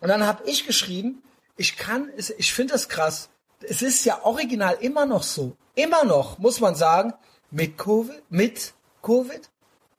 Und 0.00 0.08
dann 0.08 0.26
habe 0.26 0.44
ich 0.44 0.66
geschrieben, 0.66 1.22
ich 1.56 1.76
kann, 1.78 2.12
ich 2.16 2.52
finde 2.52 2.74
das 2.74 2.88
krass. 2.90 3.30
Es 3.62 3.80
ist 3.80 4.04
ja 4.04 4.22
original 4.22 4.76
immer 4.80 5.06
noch 5.06 5.22
so. 5.22 5.56
Immer 5.74 6.04
noch, 6.04 6.36
muss 6.38 6.60
man 6.60 6.74
sagen, 6.74 7.14
mit 7.50 7.78
Covid, 7.78 8.22
mit 8.28 8.74
Covid, 9.00 9.48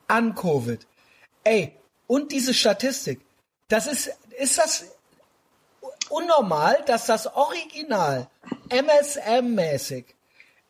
an 0.08 0.36
Covid. 0.36 0.86
Ey, 1.44 1.76
und 2.06 2.32
diese 2.32 2.54
Statistik, 2.54 3.22
das 3.68 3.88
ist, 3.88 4.12
ist 4.38 4.58
das 4.60 4.86
unnormal, 6.10 6.84
dass 6.86 7.08
das 7.08 7.26
Original 7.26 8.28
MSM-mäßig 8.70 10.06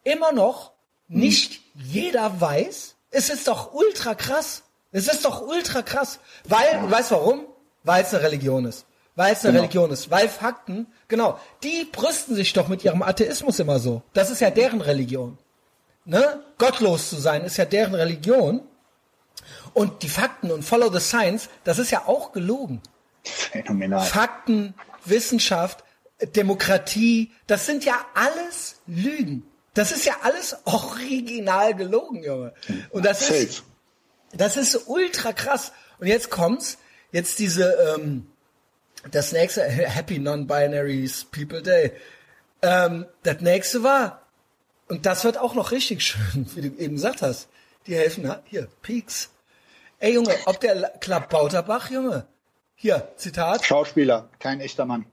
immer 0.03 0.31
noch 0.31 0.71
nicht 1.08 1.62
jeder 1.76 2.39
weiß? 2.41 2.95
Es 3.12 3.30
ist 3.30 3.47
doch 3.47 3.74
ultra 3.74 4.16
krass. 4.16 4.64
Es 4.91 5.08
ist 5.08 5.26
doch 5.26 5.41
ultra 5.41 5.82
krass. 5.82 6.20
Weil, 6.45 6.80
du 6.82 6.89
weißt 6.91 7.12
warum? 7.12 7.45
Weil 7.84 8.03
es 8.03 8.14
eine 8.14 8.24
Religion 8.24 8.66
ist. 8.66 8.86
Weil 9.16 9.34
es 9.34 9.43
eine 9.43 9.53
Genau. 9.53 9.62
Religion 9.64 9.91
ist. 9.91 10.10
Weil 10.12 10.28
Fakten, 10.30 10.88
genau, 11.08 11.39
die 11.64 11.86
brüsten 11.91 12.36
sich 12.36 12.53
doch 12.53 12.68
mit 12.68 12.84
ihrem 12.84 13.01
Atheismus 13.01 13.60
immer 13.60 13.80
so. 13.80 14.01
Das 14.14 14.30
ist 14.30 14.41
ja 14.41 14.49
deren 14.49 14.82
Religion. 14.82 15.38
Ne? 16.06 16.43
Gottlos 16.58 17.10
zu 17.10 17.16
sein 17.18 17.43
ist 17.43 17.58
ja 17.58 17.66
deren 17.66 17.95
Religion. 17.95 18.62
Und 19.74 20.03
die 20.03 20.10
Fakten 20.10 20.51
und 20.51 20.64
Follow 20.64 20.91
the 20.91 20.99
Science, 20.99 21.49
das 21.64 21.80
ist 21.80 21.91
ja 21.91 22.08
auch 22.08 22.32
gelogen. 22.32 22.82
Phänomenal. 23.24 24.01
Fakten, 24.06 24.74
Wissenschaft, 25.03 25.84
Demokratie, 26.36 27.32
das 27.47 27.66
sind 27.66 27.84
ja 27.86 27.95
alles 28.14 28.82
Lügen. 28.88 29.45
Das 29.76 29.91
ist 29.91 30.05
ja 30.05 30.15
alles 30.23 30.55
original 30.65 31.76
gelogen, 31.76 32.23
Junge. 32.23 32.53
Und 32.89 33.05
das 33.05 33.28
Safe. 33.28 33.36
ist, 33.38 33.63
das 34.34 34.57
ist 34.57 34.88
ultra 34.88 35.32
krass. 35.34 35.71
Und 35.99 36.07
jetzt 36.07 36.30
kommt's, 36.32 36.78
jetzt 37.11 37.38
diese, 37.39 37.71
ähm, 37.95 38.26
das 39.11 39.32
nächste, 39.32 39.63
Happy 39.65 40.17
Non-Binaries 40.17 41.26
People 41.26 41.61
Day. 41.61 41.91
Ähm, 42.61 43.05
das 43.23 43.41
nächste 43.41 43.84
war, 43.84 44.21
und 44.88 45.05
das 45.05 45.23
wird 45.23 45.38
auch 45.38 45.53
noch 45.55 45.71
richtig 45.71 46.01
schön, 46.03 46.47
wie 46.55 46.69
du 46.69 46.78
eben 46.78 46.95
gesagt 46.95 47.21
hast. 47.21 47.47
Die 47.86 47.95
helfen, 47.95 48.34
hier, 48.45 48.67
Peaks. 48.82 49.30
Ey 49.99 50.13
Junge, 50.15 50.36
ob 50.45 50.59
der 50.59 50.76
La- 50.76 50.89
Club 50.89 51.30
Bauterbach, 51.30 51.91
Junge. 51.91 52.26
Hier, 52.76 53.09
Zitat. 53.17 53.63
Schauspieler, 53.65 54.30
kein 54.39 54.59
echter 54.59 54.86
Mann. 54.86 55.05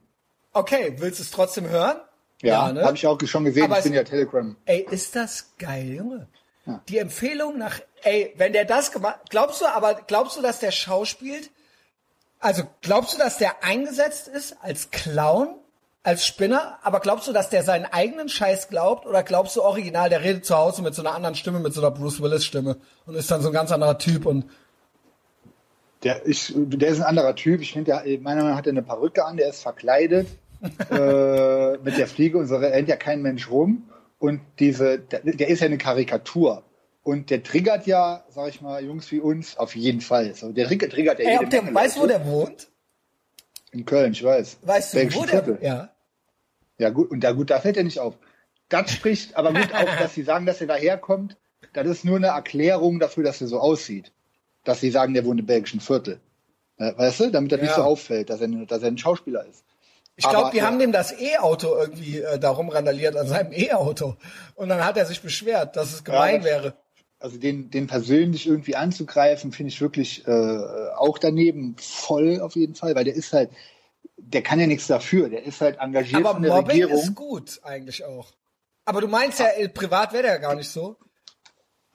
Okay, 0.53 0.95
willst 0.97 1.19
du 1.19 1.23
es 1.23 1.31
trotzdem 1.31 1.69
hören? 1.69 1.97
Ja, 2.43 2.71
ne? 2.71 2.83
habe 2.83 2.95
ich 2.95 3.07
auch 3.07 3.17
schon 3.23 3.45
gesehen. 3.45 3.63
Aber 3.63 3.77
ich 3.77 3.85
bin 3.85 3.93
ja 3.93 4.03
Telegram. 4.03 4.55
Ey, 4.65 4.85
ist 4.91 5.15
das 5.15 5.55
geil, 5.57 5.93
Junge. 5.93 6.27
Ja. 6.65 6.81
Die 6.89 6.97
Empfehlung 6.97 7.57
nach, 7.57 7.79
ey, 8.03 8.33
wenn 8.37 8.53
der 8.53 8.65
das 8.65 8.91
gemacht, 8.91 9.19
glaubst 9.29 9.61
du, 9.61 9.65
aber 9.65 9.95
glaubst 10.07 10.37
du, 10.37 10.41
dass 10.41 10.59
der 10.59 10.71
schauspielt? 10.71 11.51
Also 12.39 12.63
glaubst 12.81 13.13
du, 13.13 13.17
dass 13.17 13.37
der 13.37 13.63
eingesetzt 13.63 14.27
ist 14.27 14.57
als 14.61 14.91
Clown, 14.91 15.55
als 16.03 16.25
Spinner? 16.25 16.79
Aber 16.83 16.99
glaubst 16.99 17.29
du, 17.29 17.33
dass 17.33 17.49
der 17.49 17.63
seinen 17.63 17.85
eigenen 17.85 18.27
Scheiß 18.27 18.67
glaubt? 18.67 19.05
Oder 19.05 19.23
glaubst 19.23 19.55
du 19.55 19.61
original, 19.61 20.09
der 20.09 20.21
redet 20.21 20.45
zu 20.45 20.57
Hause 20.57 20.81
mit 20.81 20.93
so 20.95 21.01
einer 21.01 21.15
anderen 21.15 21.35
Stimme, 21.35 21.59
mit 21.59 21.73
so 21.73 21.79
einer 21.79 21.91
Bruce 21.91 22.21
Willis 22.21 22.45
Stimme 22.45 22.77
und 23.05 23.15
ist 23.15 23.31
dann 23.31 23.41
so 23.41 23.47
ein 23.49 23.53
ganz 23.53 23.71
anderer 23.71 23.97
Typ 23.97 24.25
und 24.25 24.45
Der, 26.03 26.27
ich, 26.27 26.51
der 26.53 26.89
ist 26.89 26.99
ein 26.99 27.05
anderer 27.05 27.35
Typ. 27.35 27.61
Ich 27.61 27.71
finde, 27.71 27.91
der, 27.91 28.19
meiner 28.19 28.41
Meinung 28.41 28.49
nach 28.49 28.57
hat 28.57 28.67
er 28.67 28.71
eine 28.71 28.83
Perücke 28.83 29.23
an, 29.23 29.37
der 29.37 29.47
ist 29.47 29.61
verkleidet 29.61 30.27
äh, 30.89 31.77
mit 31.77 31.97
der 31.97 32.07
Fliege 32.07 32.37
und 32.37 32.47
so 32.47 32.55
rennt 32.57 32.87
ja 32.87 32.95
kein 32.95 33.21
Mensch 33.21 33.49
rum. 33.49 33.89
Und 34.19 34.41
diese, 34.59 34.99
der, 34.99 35.19
der 35.21 35.47
ist 35.49 35.59
ja 35.59 35.65
eine 35.65 35.77
Karikatur. 35.77 36.63
Und 37.03 37.29
der 37.29 37.43
triggert 37.43 37.85
ja, 37.85 38.23
sag 38.29 38.47
ich 38.49 38.61
mal, 38.61 38.83
Jungs 38.83 39.11
wie 39.11 39.19
uns 39.19 39.57
auf 39.57 39.75
jeden 39.75 39.99
Fall. 39.99 40.33
So, 40.35 40.51
der 40.53 40.67
triggert, 40.67 40.93
triggert 40.93 41.19
ja 41.19 41.25
Ey, 41.25 41.37
jede 41.39 41.49
der, 41.49 41.73
weißt 41.73 41.97
du, 41.97 42.01
wo 42.01 42.07
der 42.07 42.25
wohnt? 42.25 42.69
In 43.71 43.85
Köln, 43.85 44.13
ich 44.13 44.23
weiß. 44.23 44.59
Weißt 44.61 44.93
du, 44.93 44.97
Belgischen 44.97 45.21
wo 45.21 45.25
der 45.25 45.43
Viertel. 45.43 45.59
Ja. 45.61 45.89
Ja 46.77 46.89
gut, 46.89 47.11
und 47.11 47.21
da 47.21 47.31
gut, 47.33 47.49
da 47.49 47.59
fällt 47.59 47.75
er 47.77 47.83
nicht 47.83 47.99
auf. 47.99 48.17
Das 48.69 48.91
spricht 48.91 49.35
aber 49.35 49.51
gut 49.53 49.69
auch, 49.73 49.97
dass 49.99 50.13
sie 50.13 50.23
sagen, 50.23 50.45
dass 50.45 50.61
er 50.61 50.67
daherkommt. 50.67 51.35
Das 51.73 51.87
ist 51.87 52.05
nur 52.05 52.17
eine 52.17 52.27
Erklärung 52.27 52.99
dafür, 52.99 53.23
dass 53.23 53.41
er 53.41 53.47
so 53.47 53.59
aussieht. 53.59 54.11
Dass 54.63 54.79
sie 54.79 54.89
sagen, 54.91 55.13
der 55.13 55.25
wohnt 55.25 55.39
im 55.41 55.45
belgischen 55.45 55.81
Viertel. 55.81 56.19
Äh, 56.77 56.93
Weißt 56.95 57.19
du, 57.19 57.29
damit 57.31 57.51
das 57.51 57.59
nicht 57.59 57.71
Ja. 57.71 57.75
so 57.77 57.83
auffällt, 57.83 58.29
dass 58.29 58.39
er, 58.39 58.47
dass 58.47 58.81
er 58.81 58.87
ein 58.87 58.97
Schauspieler 58.97 59.45
ist. 59.45 59.65
Ich 60.15 60.27
glaube, 60.29 60.51
die 60.51 60.57
ja. 60.57 60.65
haben 60.65 60.77
dem 60.79 60.91
das 60.91 61.11
E-Auto 61.19 61.75
irgendwie 61.75 62.19
äh, 62.19 62.37
darum 62.37 62.69
randaliert 62.69 63.15
an 63.17 63.27
seinem 63.27 63.51
E-Auto. 63.51 64.15
Und 64.55 64.69
dann 64.69 64.85
hat 64.85 64.95
er 64.97 65.05
sich 65.05 65.21
beschwert, 65.21 65.75
dass 65.75 65.91
es 65.93 66.03
gemein 66.03 66.37
das- 66.41 66.45
wäre. 66.45 66.73
Also 67.19 67.37
den, 67.37 67.69
den 67.71 67.87
persönlich 67.87 68.45
irgendwie 68.47 68.75
anzugreifen, 68.75 69.53
finde 69.53 69.69
ich 69.71 69.79
wirklich 69.79 70.27
äh, 70.27 70.31
auch 70.97 71.17
daneben 71.17 71.77
voll 71.79 72.41
auf 72.41 72.55
jeden 72.55 72.75
Fall, 72.75 72.95
weil 72.95 73.05
der 73.05 73.15
ist 73.15 73.31
halt, 73.31 73.49
der 74.17 74.41
kann 74.41 74.59
ja 74.59 74.67
nichts 74.67 74.87
dafür. 74.87 75.29
Der 75.29 75.43
ist 75.43 75.61
halt 75.61 75.79
engagiert 75.79 76.19
Aber 76.21 76.33
von 76.33 76.41
der 76.43 76.53
Mobbing 76.53 76.83
Regierung. 76.83 77.01
ist 77.01 77.15
gut 77.15 77.61
eigentlich 77.63 78.03
auch. 78.03 78.33
Aber 78.83 78.99
du 78.99 79.07
meinst 79.07 79.39
ja, 79.39 79.47
äh, 79.55 79.69
privat 79.69 80.11
wäre 80.11 80.23
der 80.23 80.31
ja 80.33 80.37
gar 80.39 80.55
nicht 80.55 80.69
so. 80.69 80.97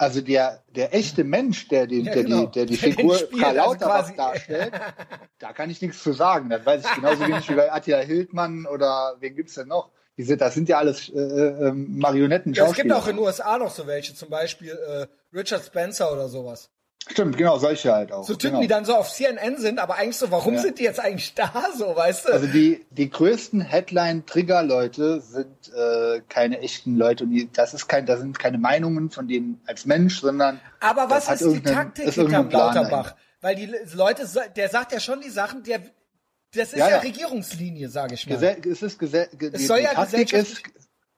Also 0.01 0.21
der, 0.21 0.63
der 0.69 0.95
echte 0.95 1.25
Mensch, 1.25 1.67
der, 1.69 1.89
den, 1.89 2.05
Ja, 2.05 2.13
der, 2.15 2.23
genau. 2.23 2.47
die, 2.47 2.53
der 2.53 2.67
die 2.67 2.77
Der 2.77 2.93
Figur 2.93 3.17
spielt, 3.17 3.43
Karl 3.43 3.59
also 3.59 3.73
Lauterbach 3.73 4.01
quasi. 4.05 4.17
darstellt, 4.17 4.73
da 5.41 5.53
kann 5.53 5.71
ich 5.71 5.83
nichts 5.83 6.03
zu 6.03 6.13
sagen. 6.13 6.51
Das 6.51 6.65
weiß 6.65 6.85
ich 6.85 6.95
genauso 6.95 7.27
wenig 7.27 7.49
wie 7.51 7.55
bei 7.55 7.73
Attila 7.73 7.99
Hildmann 7.99 8.65
oder 8.67 9.17
wen 9.19 9.35
gibt's 9.35 9.55
denn 9.55 9.67
noch? 9.69 9.91
Diese, 10.17 10.37
das 10.37 10.55
sind 10.55 10.69
ja 10.69 10.79
alles 10.79 11.09
äh, 11.09 11.19
ähm, 11.19 11.99
Marionetten 11.99 12.53
Ja, 12.53 12.67
es 12.67 12.75
gibt 12.75 12.93
auch 12.93 13.07
in 13.09 13.17
den 13.17 13.25
USA 13.25 13.59
noch 13.59 13.71
so 13.71 13.87
welche, 13.87 14.15
zum 14.15 14.31
Beispiel 14.31 14.71
äh, 14.71 15.07
Richard 15.37 15.65
Spencer 15.65 16.13
oder 16.13 16.29
sowas. 16.29 16.71
Stimmt, 17.07 17.37
genau, 17.39 17.57
solche 17.59 17.93
halt 17.93 18.13
auch. 18.13 18.25
So 18.25 18.35
Typen, 18.35 18.51
genau. 18.51 18.61
die 18.63 18.67
dann 18.69 18.85
so 18.85 18.95
auf 18.95 19.11
CNN 19.11 19.57
sind, 19.59 19.79
aber 19.79 19.95
eigentlich 19.97 20.17
so, 20.17 20.31
warum 20.31 20.55
Ja. 20.55 20.61
sind 20.61 20.79
die 20.79 20.83
jetzt 20.83 21.01
eigentlich 21.01 21.35
da 21.35 21.53
so, 21.77 21.95
weißt 21.97 22.29
du? 22.29 22.33
Also 22.33 22.47
die, 22.49 22.85
die 22.91 23.09
größten 23.09 23.61
Headline-Trigger-Leute 23.61 25.21
sind 25.21 25.73
äh, 25.75 26.21
keine 26.29 26.61
echten 26.61 26.97
Leute 26.97 27.25
und 27.25 27.31
die, 27.31 27.49
das 27.53 27.73
ist 27.75 27.89
kein, 27.89 28.05
das 28.05 28.21
sind 28.21 28.39
keine 28.39 28.59
Meinungen 28.59 29.11
von 29.11 29.27
denen 29.29 29.61
als 29.67 29.87
Mensch, 29.87 30.21
sondern 30.21 30.61
aber 30.81 31.09
was 31.09 31.29
ist 31.31 31.45
die 31.51 31.63
Taktik 31.63 32.07
ist 32.09 32.15
hinterm 32.17 32.51
Lauterbach? 32.51 33.15
Weil 33.41 33.55
die 33.57 33.73
Leute, 33.95 34.29
der 34.57 34.69
sagt 34.69 34.93
ja 34.93 35.01
schon 35.01 35.21
die 35.21 35.31
Sachen, 35.31 35.63
der, 35.63 35.79
das 36.53 36.69
ist 36.73 36.77
ja, 36.79 36.87
Ja, 36.89 36.91
ja. 36.97 36.99
Regierungslinie, 37.01 37.89
sage 37.89 38.15
ich 38.15 38.27
mal. 38.27 38.35
Gesell 38.35 38.59
es 38.71 38.83
ist 38.83 38.99
gesell 38.99 39.29
ge 39.39 39.51
Es 39.53 39.61
die, 39.61 39.67
soll 39.67 39.79
die 39.79 39.85
ja 39.85 39.95
Taktik 39.95 40.33
ist 40.33 40.63
gesellschaftlich- 40.65 40.75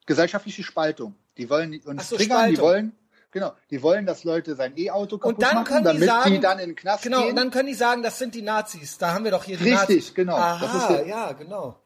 gesellschaftliche 0.07 0.62
Spaltung. 0.62 1.14
Die 1.37 1.49
wollen 1.49 1.81
uns 1.85 2.09
so, 2.09 2.16
triggern, 2.16 2.51
die 2.51 2.57
Spaltung. 2.57 2.64
wollen, 2.64 2.93
genau, 3.31 3.53
die 3.70 3.83
wollen, 3.83 4.07
dass 4.07 4.24
Leute 4.24 4.55
sein 4.57 4.72
E-Auto 4.76 5.18
kaputt 5.18 5.37
Und 5.37 5.43
dann 5.43 5.55
machen, 5.55 5.64
können 5.66 5.81
die 5.81 5.85
damit 5.85 6.05
sagen, 6.09 6.31
die 6.33 6.41
dann 6.41 6.59
in 6.59 6.70
den 6.70 6.76
Knast 6.76 7.03
genau, 7.05 7.20
gehen. 7.22 7.31
und 7.31 7.37
dann 7.37 7.51
können 7.51 7.68
die 7.68 7.74
sagen, 7.74 8.03
das 8.03 8.18
sind 8.18 8.35
die 8.35 8.43
Nazis. 8.43 8.99
Da 8.99 9.14
haben 9.14 9.24
wir 9.24 9.31
doch 9.31 9.45
hier 9.45 9.57
die 9.57 9.64
Richtig, 9.64 9.78
Nazis. 9.81 10.14
genau. 10.14 10.37
Aha, 10.37 10.95
ist 11.01 11.07
ja- 11.07 11.33
genau. 11.33 11.76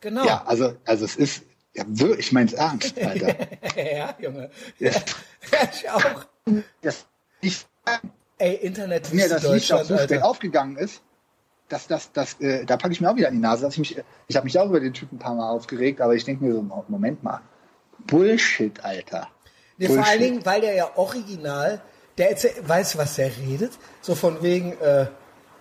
Genau. 0.00 0.24
ja, 0.24 0.42
also, 0.46 0.74
also 0.84 1.04
es 1.04 1.16
ist, 1.16 1.42
ja, 1.74 1.84
ich 2.18 2.32
meine 2.32 2.46
es 2.48 2.52
ernst, 2.54 2.98
Alter. 3.02 3.34
ja, 3.76 4.14
Junge. 4.18 4.50
Ja. 4.78 4.90
ich 5.72 5.90
auch. 5.90 6.26
das, 6.82 7.06
ich, 7.40 7.66
Ey, 8.38 8.54
Internet 8.56 9.12
mir 9.14 9.28
das 9.28 9.42
Licht 9.48 9.72
auch 9.72 9.84
so 9.84 9.96
spät 9.96 10.22
aufgegangen 10.22 10.76
ist, 10.76 11.00
dass 11.68 11.86
das, 11.86 12.12
das, 12.12 12.38
äh, 12.40 12.64
da 12.66 12.76
packe 12.76 12.92
ich 12.92 13.00
mir 13.00 13.10
auch 13.10 13.16
wieder 13.16 13.28
in 13.28 13.34
die 13.34 13.40
Nase. 13.40 13.62
Dass 13.62 13.72
ich 13.74 13.78
mich, 13.78 14.02
ich 14.28 14.36
habe 14.36 14.44
mich 14.44 14.58
auch 14.58 14.66
über 14.66 14.78
den 14.78 14.92
Typen 14.92 15.16
ein 15.16 15.18
paar 15.18 15.34
Mal 15.34 15.48
aufgeregt, 15.50 16.00
aber 16.00 16.14
ich 16.14 16.24
denke 16.24 16.44
mir 16.44 16.52
so, 16.54 16.62
Moment 16.88 17.22
mal, 17.24 17.40
Bullshit, 18.06 18.84
Alter. 18.84 19.28
Nee, 19.78 19.88
vor 19.88 20.04
allen. 20.06 20.20
Dingen, 20.20 20.46
weil 20.46 20.60
der 20.60 20.74
ja 20.74 20.90
original, 20.96 21.80
der 22.18 22.30
erzählt, 22.30 22.58
du, 22.58 22.68
was 22.68 23.14
der 23.16 23.30
redet? 23.36 23.72
So 24.00 24.14
von 24.14 24.42
wegen, 24.42 24.72
äh, 24.80 25.06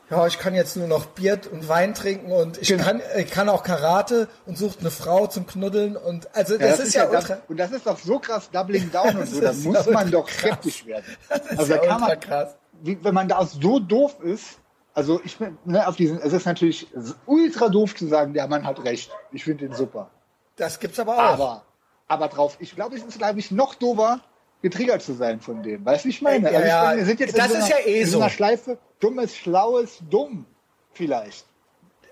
ja, 0.09 0.27
ich 0.27 0.37
kann 0.37 0.53
jetzt 0.53 0.77
nur 0.77 0.87
noch 0.87 1.07
Bier 1.07 1.39
und 1.51 1.67
Wein 1.67 1.93
trinken 1.95 2.31
und 2.31 2.59
ich 2.59 2.67
Genau. 2.67 2.83
kann, 2.83 3.01
ich 3.17 3.31
kann 3.31 3.49
auch 3.49 3.63
Karate 3.63 4.27
und 4.45 4.55
sucht 4.57 4.79
eine 4.81 4.91
Frau 4.91 5.25
zum 5.27 5.47
Knuddeln 5.47 5.97
und 5.97 6.33
also 6.35 6.53
Ja, 6.55 6.67
das, 6.67 6.79
ist 6.79 6.93
ja 6.93 7.07
das, 7.07 7.23
ultra, 7.23 7.41
und 7.47 7.57
das 7.57 7.71
ist 7.71 7.87
doch 7.87 7.97
so 7.97 8.19
krass 8.19 8.49
Doubling 8.51 8.91
Down 8.91 9.17
und 9.17 9.25
so, 9.29 9.41
da 9.41 9.47
Das 9.47 9.57
ist 9.57 9.65
muss 9.65 9.85
ja 9.85 9.91
man 9.91 10.11
doch 10.11 10.27
krass. 10.27 10.39
skeptisch 10.39 10.85
werden. 10.85 11.05
das 11.27 11.39
ist 11.41 11.59
Also 11.59 11.73
da 11.73 11.81
ja 11.81 11.87
kann 11.87 11.95
ultra 12.03 12.07
man, 12.07 12.19
krass. 12.19 12.55
wie, 12.83 13.03
wenn 13.03 13.13
man 13.15 13.27
da 13.27 13.43
so 13.45 13.79
doof 13.79 14.17
ist, 14.21 14.59
also 14.93 15.19
ich 15.25 15.37
bin, 15.37 15.57
ne, 15.65 15.85
auf 15.87 15.95
diesen, 15.97 16.19
es 16.21 16.31
ist 16.31 16.45
natürlich 16.45 16.87
ultra 17.25 17.67
doof 17.67 17.95
zu 17.95 18.07
sagen, 18.07 18.33
der 18.33 18.47
Mann 18.47 18.65
hat 18.65 18.81
recht. 18.85 19.09
Ich 19.31 19.43
finde 19.43 19.65
ihn 19.65 19.73
super. 19.73 20.09
Das 20.55 20.79
gibt's 20.79 20.99
aber 20.99 21.15
auch. 21.17 21.33
Aber, 21.33 21.64
aber 22.07 22.27
drauf, 22.27 22.57
ich 22.59 22.75
glaube, 22.75 22.95
es 22.95 23.03
ist, 23.03 23.17
glaube 23.17 23.39
ich, 23.39 23.51
noch 23.51 23.75
doofer, 23.75 24.19
getriggert 24.61 25.01
zu 25.01 25.13
sein 25.13 25.39
von 25.41 25.61
dem. 25.63 25.85
Weißt 25.85 26.05
du, 26.05 26.09
ich 26.09 26.21
meine? 26.21 26.51
Ja, 26.51 26.57
also 26.57 26.61
ich 26.63 26.67
ja, 26.69 26.83
meine, 26.83 26.97
wir 26.99 27.05
sind 27.05 27.19
jetzt 27.19 27.37
das 27.37 27.45
in 27.45 27.51
so 27.51 27.57
ist 27.57 27.63
einer, 27.65 27.79
ja 27.81 27.87
eh 27.87 28.03
so 28.05 28.19
einer 28.19 28.29
Schleife, 28.29 28.77
dummes, 28.99 29.35
schlaues, 29.35 29.99
dumm, 30.09 30.45
vielleicht. 30.93 31.45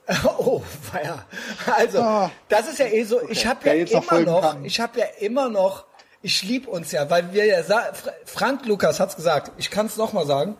Oh, 0.37 0.61
ja. 1.01 1.25
Also, 1.77 2.01
Ah. 2.01 2.31
das 2.49 2.67
ist 2.67 2.79
ja 2.79 2.87
eh 2.87 3.03
so, 3.03 3.21
ich 3.29 3.45
habe 3.47 3.65
ja 3.65 3.85
noch 3.85 4.11
immer 4.11 4.21
noch, 4.21 4.41
kann. 4.41 4.65
ich 4.65 4.79
habe 4.81 4.99
ja 4.99 5.05
immer 5.19 5.47
noch, 5.49 5.85
ich 6.21 6.43
lieb 6.43 6.67
uns 6.67 6.91
ja, 6.91 7.09
weil 7.09 7.31
wir 7.33 7.45
ja, 7.45 7.63
Frank 8.25 8.65
Lukas 8.65 8.99
hat's 8.99 9.15
gesagt, 9.15 9.53
ich 9.57 9.71
kann's 9.71 9.95
noch 9.95 10.11
mal 10.11 10.25
sagen, 10.25 10.57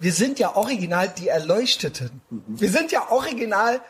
wir 0.00 0.12
sind 0.12 0.38
ja 0.38 0.56
original 0.56 1.08
die 1.08 1.28
Erleuchteten. 1.28 2.20
Mhm. 2.30 2.42
Wir 2.48 2.70
sind 2.70 2.90
ja 2.90 3.10
original, 3.10 3.80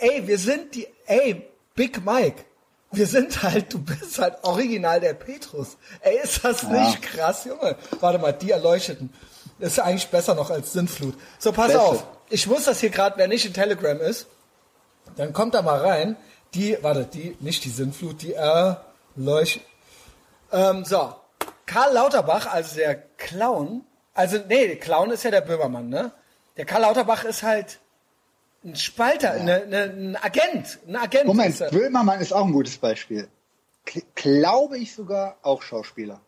ey, 0.00 0.26
wir 0.26 0.38
sind 0.38 0.74
die, 0.74 0.86
ey, 1.06 1.48
Big 1.74 2.04
Mike. 2.04 2.44
Wir 2.92 3.06
sind 3.06 3.42
halt, 3.42 3.72
du 3.72 3.80
bist 3.80 4.18
halt 4.18 4.36
original 4.42 5.00
der 5.00 5.14
Petrus. 5.14 5.76
Ey, 6.00 6.18
ist 6.22 6.44
das 6.44 6.62
nicht 6.64 7.02
krass, 7.02 7.44
Junge? 7.44 7.76
Warte 8.00 8.18
mal, 8.18 8.32
die 8.32 8.50
Erleuchteten. 8.50 9.12
Ist 9.58 9.80
eigentlich 9.80 10.08
besser 10.08 10.34
noch 10.34 10.50
als 10.50 10.72
Sintflut. 10.72 11.14
So, 11.38 11.52
pass 11.52 11.68
Beste. 11.68 11.82
auf. 11.82 12.06
Ich 12.30 12.46
muss 12.46 12.64
das 12.64 12.80
hier 12.80 12.90
gerade, 12.90 13.16
wer 13.16 13.28
nicht 13.28 13.46
in 13.46 13.54
Telegram 13.54 14.00
ist, 14.00 14.26
dann 15.16 15.32
kommt 15.32 15.54
da 15.54 15.62
mal 15.62 15.80
rein. 15.80 16.16
Die, 16.54 16.76
warte, 16.82 17.04
die, 17.06 17.36
nicht 17.40 17.64
die 17.64 17.70
Sintflut, 17.70 18.22
die 18.22 18.34
Erleucht. 18.34 19.60
Ähm, 20.52 20.84
so. 20.84 21.14
Karl 21.64 21.94
Lauterbach, 21.94 22.46
also 22.46 22.76
der 22.76 22.94
Clown, 22.94 23.84
also, 24.14 24.38
nee, 24.48 24.66
der 24.66 24.78
Clown 24.78 25.10
ist 25.10 25.22
ja 25.22 25.30
der 25.30 25.40
Böhmermann, 25.40 25.88
ne? 25.88 26.12
Der 26.56 26.66
Karl 26.66 26.82
Lauterbach 26.82 27.24
ist 27.24 27.42
halt 27.42 27.78
ein 28.64 28.76
Spalter, 28.76 29.42
ne, 29.42 29.66
ne, 29.66 29.82
ein 29.82 30.16
Agent, 30.16 30.78
ein 30.86 30.96
Agent. 30.96 31.26
Moment, 31.26 31.50
ist 31.54 31.60
er. 31.60 31.70
Böhmermann 31.70 32.20
ist 32.20 32.32
auch 32.32 32.46
ein 32.46 32.52
gutes 32.52 32.78
Beispiel. 32.78 33.28
K 33.84 34.02
glaube 34.14 34.78
ich 34.78 34.94
sogar 34.94 35.36
auch 35.42 35.62
Schauspieler. 35.62 36.20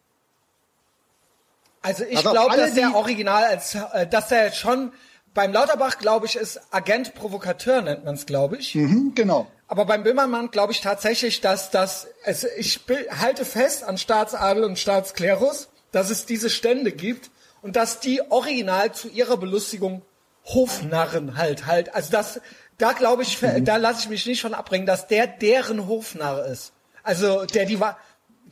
Also 1.82 2.04
ich 2.04 2.16
Also 2.16 2.30
glaube, 2.30 2.56
dass 2.56 2.74
der 2.74 2.94
original 2.94 3.44
als, 3.44 3.74
äh, 3.74 4.06
dass 4.06 4.28
der 4.28 4.52
schon, 4.52 4.92
beim 5.34 5.52
Lauterbach, 5.52 5.98
glaube 5.98 6.26
ich, 6.26 6.36
ist 6.36 6.60
Agent 6.72 7.14
Provokateur, 7.14 7.82
nennt 7.82 8.04
man 8.04 8.14
es, 8.14 8.26
glaube 8.26 8.56
ich. 8.56 8.74
Mhm, 8.74 9.12
genau. 9.14 9.46
Aber 9.68 9.84
beim 9.84 10.02
Böhmermann 10.02 10.50
glaube 10.50 10.72
ich 10.72 10.80
tatsächlich, 10.80 11.40
dass 11.40 11.70
das, 11.70 12.08
es, 12.24 12.44
ich 12.44 12.80
halte 13.20 13.44
fest 13.44 13.84
an 13.84 13.98
Staatsadel 13.98 14.64
und 14.64 14.78
Staatsklerus, 14.78 15.68
dass 15.92 16.10
es 16.10 16.26
diese 16.26 16.50
Stände 16.50 16.90
gibt 16.90 17.30
und 17.62 17.76
dass 17.76 18.00
die 18.00 18.20
original 18.30 18.92
zu 18.92 19.08
ihrer 19.08 19.36
Belustigung 19.36 20.02
Hofnarren 20.44 21.36
halt 21.36 21.66
halt, 21.66 21.94
also 21.94 22.12
das, 22.12 22.40
da 22.78 22.92
glaube 22.92 23.22
ich, 23.22 23.38
da 23.62 23.76
lasse 23.76 24.00
ich 24.00 24.08
mich 24.08 24.26
nicht 24.26 24.42
von 24.42 24.54
abbringen, 24.54 24.86
dass 24.86 25.06
der 25.06 25.26
deren 25.26 25.86
Hofnarr 25.86 26.46
ist. 26.46 26.72
Also 27.02 27.44
der 27.46 27.66
die 27.66 27.80
war, 27.80 27.98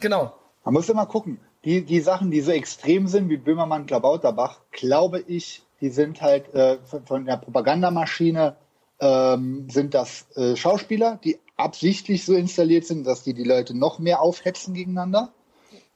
genau. 0.01 0.35
Man 0.65 0.75
muss 0.75 0.89
immer 0.89 1.07
gucken. 1.07 1.41
Die, 1.65 1.85
die 1.85 2.01
Sachen, 2.01 2.31
die 2.31 2.41
so 2.41 2.51
extrem 2.51 3.07
sind 3.07 3.29
wie 3.29 3.37
Böhmermann, 3.37 3.87
Klabauterbach, 3.87 4.61
glaube 4.73 5.21
ich, 5.21 5.63
die 5.81 5.91
sind 5.91 6.21
halt 6.21 6.53
äh, 6.55 6.79
von, 6.85 7.07
von 7.07 7.25
der 7.25 7.37
Propagandamaschine 7.37 8.57
ähm, 9.01 9.69
sind 9.69 9.95
das 9.95 10.27
äh, 10.37 10.57
Schauspieler, 10.57 11.19
die 11.25 11.39
absichtlich 11.57 12.25
so 12.25 12.35
installiert 12.35 12.87
sind, 12.87 13.05
dass 13.07 13.23
die 13.23 13.35
die 13.35 13.45
Leute 13.45 13.77
noch 13.77 13.99
mehr 13.99 14.21
aufhetzen 14.21 14.75
gegeneinander. 14.75 15.33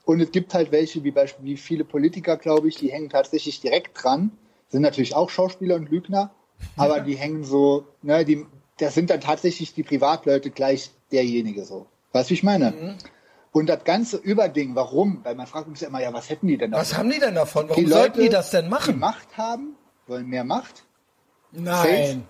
Und 0.05 0.21
es 0.21 0.31
gibt 0.31 0.55
halt 0.55 0.73
welche, 0.73 1.03
wie 1.05 1.11
Beispiel 1.11 1.45
wie 1.45 1.57
viele 1.57 1.85
Politiker, 1.85 2.37
glaube 2.37 2.69
ich, 2.69 2.77
die 2.77 2.93
hängen 2.93 3.11
tatsächlich 3.11 3.61
direkt 3.61 4.03
dran, 4.03 4.33
sind 4.69 4.83
natürlich 4.83 5.15
auch 5.15 5.31
Schauspieler 5.31 5.77
und 5.77 5.91
Lügner, 5.91 6.31
aber 6.77 7.01
die 7.01 7.17
hängen 7.17 7.45
so, 7.45 7.87
ne, 8.03 8.25
die, 8.25 8.47
das 8.79 8.95
sind 8.95 9.11
dann 9.11 9.21
tatsächlich 9.21 9.75
die 9.75 9.83
Privatleute 9.83 10.51
gleich 10.51 10.91
derjenige 11.13 11.65
so. 11.65 11.87
Weißt 12.13 12.29
du, 12.29 12.31
wie 12.31 12.35
ich 12.35 12.43
meine? 12.43 12.97
Und 13.53 13.67
das 13.69 13.85
ganze 13.85 14.17
Überding, 14.19 14.75
warum? 14.75 15.21
Weil 15.23 15.35
man 15.35 15.47
fragt 15.47 15.69
uns 15.69 15.81
ja 15.81 15.89
immer, 15.89 16.03
ja, 16.03 16.13
was 16.13 16.29
hätten 16.29 16.47
die 16.47 16.59
denn 16.59 16.73
Was 16.73 16.91
davon? 16.91 17.05
haben 17.05 17.13
die 17.13 17.21
denn 17.21 17.35
davon? 17.35 17.69
Warum 17.69 17.85
Die 17.85 17.91
sollten 17.91 18.19
Leute, 18.19 18.21
die 18.23 18.29
das 18.29 18.51
denn 18.51 18.65
Die 18.65 18.71
machen? 18.71 18.99
Macht 18.99 19.37
haben, 19.39 19.77
wollen 20.07 20.27
mehr 20.27 20.45
Macht. 20.45 20.85
Nein. 21.53 22.27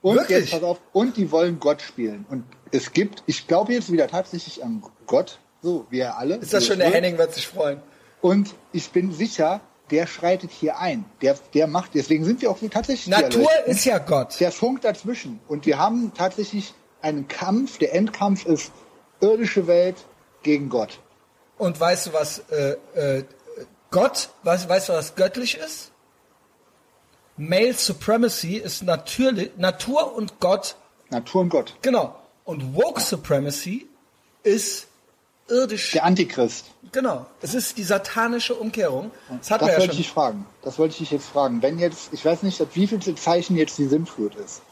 Und 0.00 0.16
Wirklich? 0.16 0.38
jetzt 0.38 0.50
pass 0.52 0.62
auf, 0.62 0.80
und 0.92 1.16
die 1.16 1.32
wollen 1.32 1.58
Gott 1.58 1.82
spielen. 1.82 2.24
Und 2.28 2.44
es 2.70 2.92
gibt, 2.92 3.24
ich 3.26 3.48
glaube 3.48 3.72
jetzt 3.72 3.90
wieder 3.90 4.06
tatsächlich 4.06 4.62
an 4.62 4.82
Gott, 5.06 5.40
so 5.62 5.86
wie 5.90 5.98
er 5.98 6.18
alle. 6.18 6.36
Ist 6.36 6.52
das 6.52 6.64
so 6.64 6.70
schön, 6.70 6.78
der. 6.78 6.90
Henning 6.92 7.18
wird 7.18 7.34
sich 7.34 7.48
freuen. 7.48 7.80
Und 8.20 8.54
ich 8.72 8.90
bin 8.90 9.12
sicher, 9.12 9.60
der 9.90 10.06
schreitet 10.06 10.50
hier 10.50 10.78
ein. 10.78 11.04
Der, 11.22 11.36
der 11.54 11.66
macht, 11.66 11.92
deswegen 11.94 12.24
sind 12.24 12.42
wir 12.42 12.50
auch 12.50 12.58
tatsächlich 12.70 13.08
Natur 13.08 13.50
ist 13.66 13.84
ja 13.84 13.98
Gott. 13.98 14.38
der 14.40 14.52
funkt 14.52 14.84
dazwischen. 14.84 15.40
Und 15.48 15.66
wir 15.66 15.78
haben 15.78 16.12
tatsächlich 16.14 16.74
einen 17.00 17.28
Kampf. 17.28 17.78
Der 17.78 17.94
Endkampf 17.94 18.46
ist 18.46 18.72
irdische 19.20 19.66
Welt 19.66 19.96
gegen 20.42 20.68
Gott. 20.68 21.00
Und 21.56 21.78
weißt 21.78 22.06
du, 22.06 22.12
was 22.12 22.42
äh, 22.50 22.76
äh, 22.94 23.24
Gott, 23.90 24.30
weißt, 24.42 24.68
weißt 24.68 24.88
du, 24.90 24.92
was 24.92 25.14
göttlich 25.14 25.58
ist? 25.58 25.90
Male 27.36 27.74
Supremacy 27.74 28.56
ist 28.56 28.82
natürlich, 28.82 29.56
Natur 29.56 30.14
und 30.14 30.40
Gott, 30.40 30.76
Natur 31.10 31.42
und 31.42 31.48
Gott. 31.50 31.76
genau. 31.82 32.16
Und 32.44 32.74
Woke 32.74 33.00
Supremacy 33.00 33.86
ist 34.42 34.88
irdisch. 35.48 35.92
Der 35.92 36.04
Antichrist. 36.04 36.66
Genau. 36.92 37.26
Es 37.42 37.54
ist 37.54 37.76
die 37.76 37.82
satanische 37.82 38.54
Umkehrung. 38.54 39.10
Das 39.38 39.50
hatten 39.50 39.66
Das 39.66 39.74
ja 39.74 39.78
wollte 39.80 39.84
ich 39.84 39.86
schon. 39.90 39.96
dich 39.96 40.10
fragen. 40.12 40.46
Das 40.62 40.78
wollte 40.78 40.92
ich 40.92 40.98
dich 40.98 41.10
jetzt 41.10 41.26
fragen. 41.26 41.60
Wenn 41.62 41.78
jetzt, 41.78 42.12
ich 42.12 42.24
weiß 42.24 42.42
nicht, 42.42 42.62
wie 42.74 42.86
viel 42.86 43.00
Zeichen 43.16 43.56
jetzt 43.56 43.76
die 43.78 43.86
Sintflut 43.86 44.34
ist. 44.36 44.62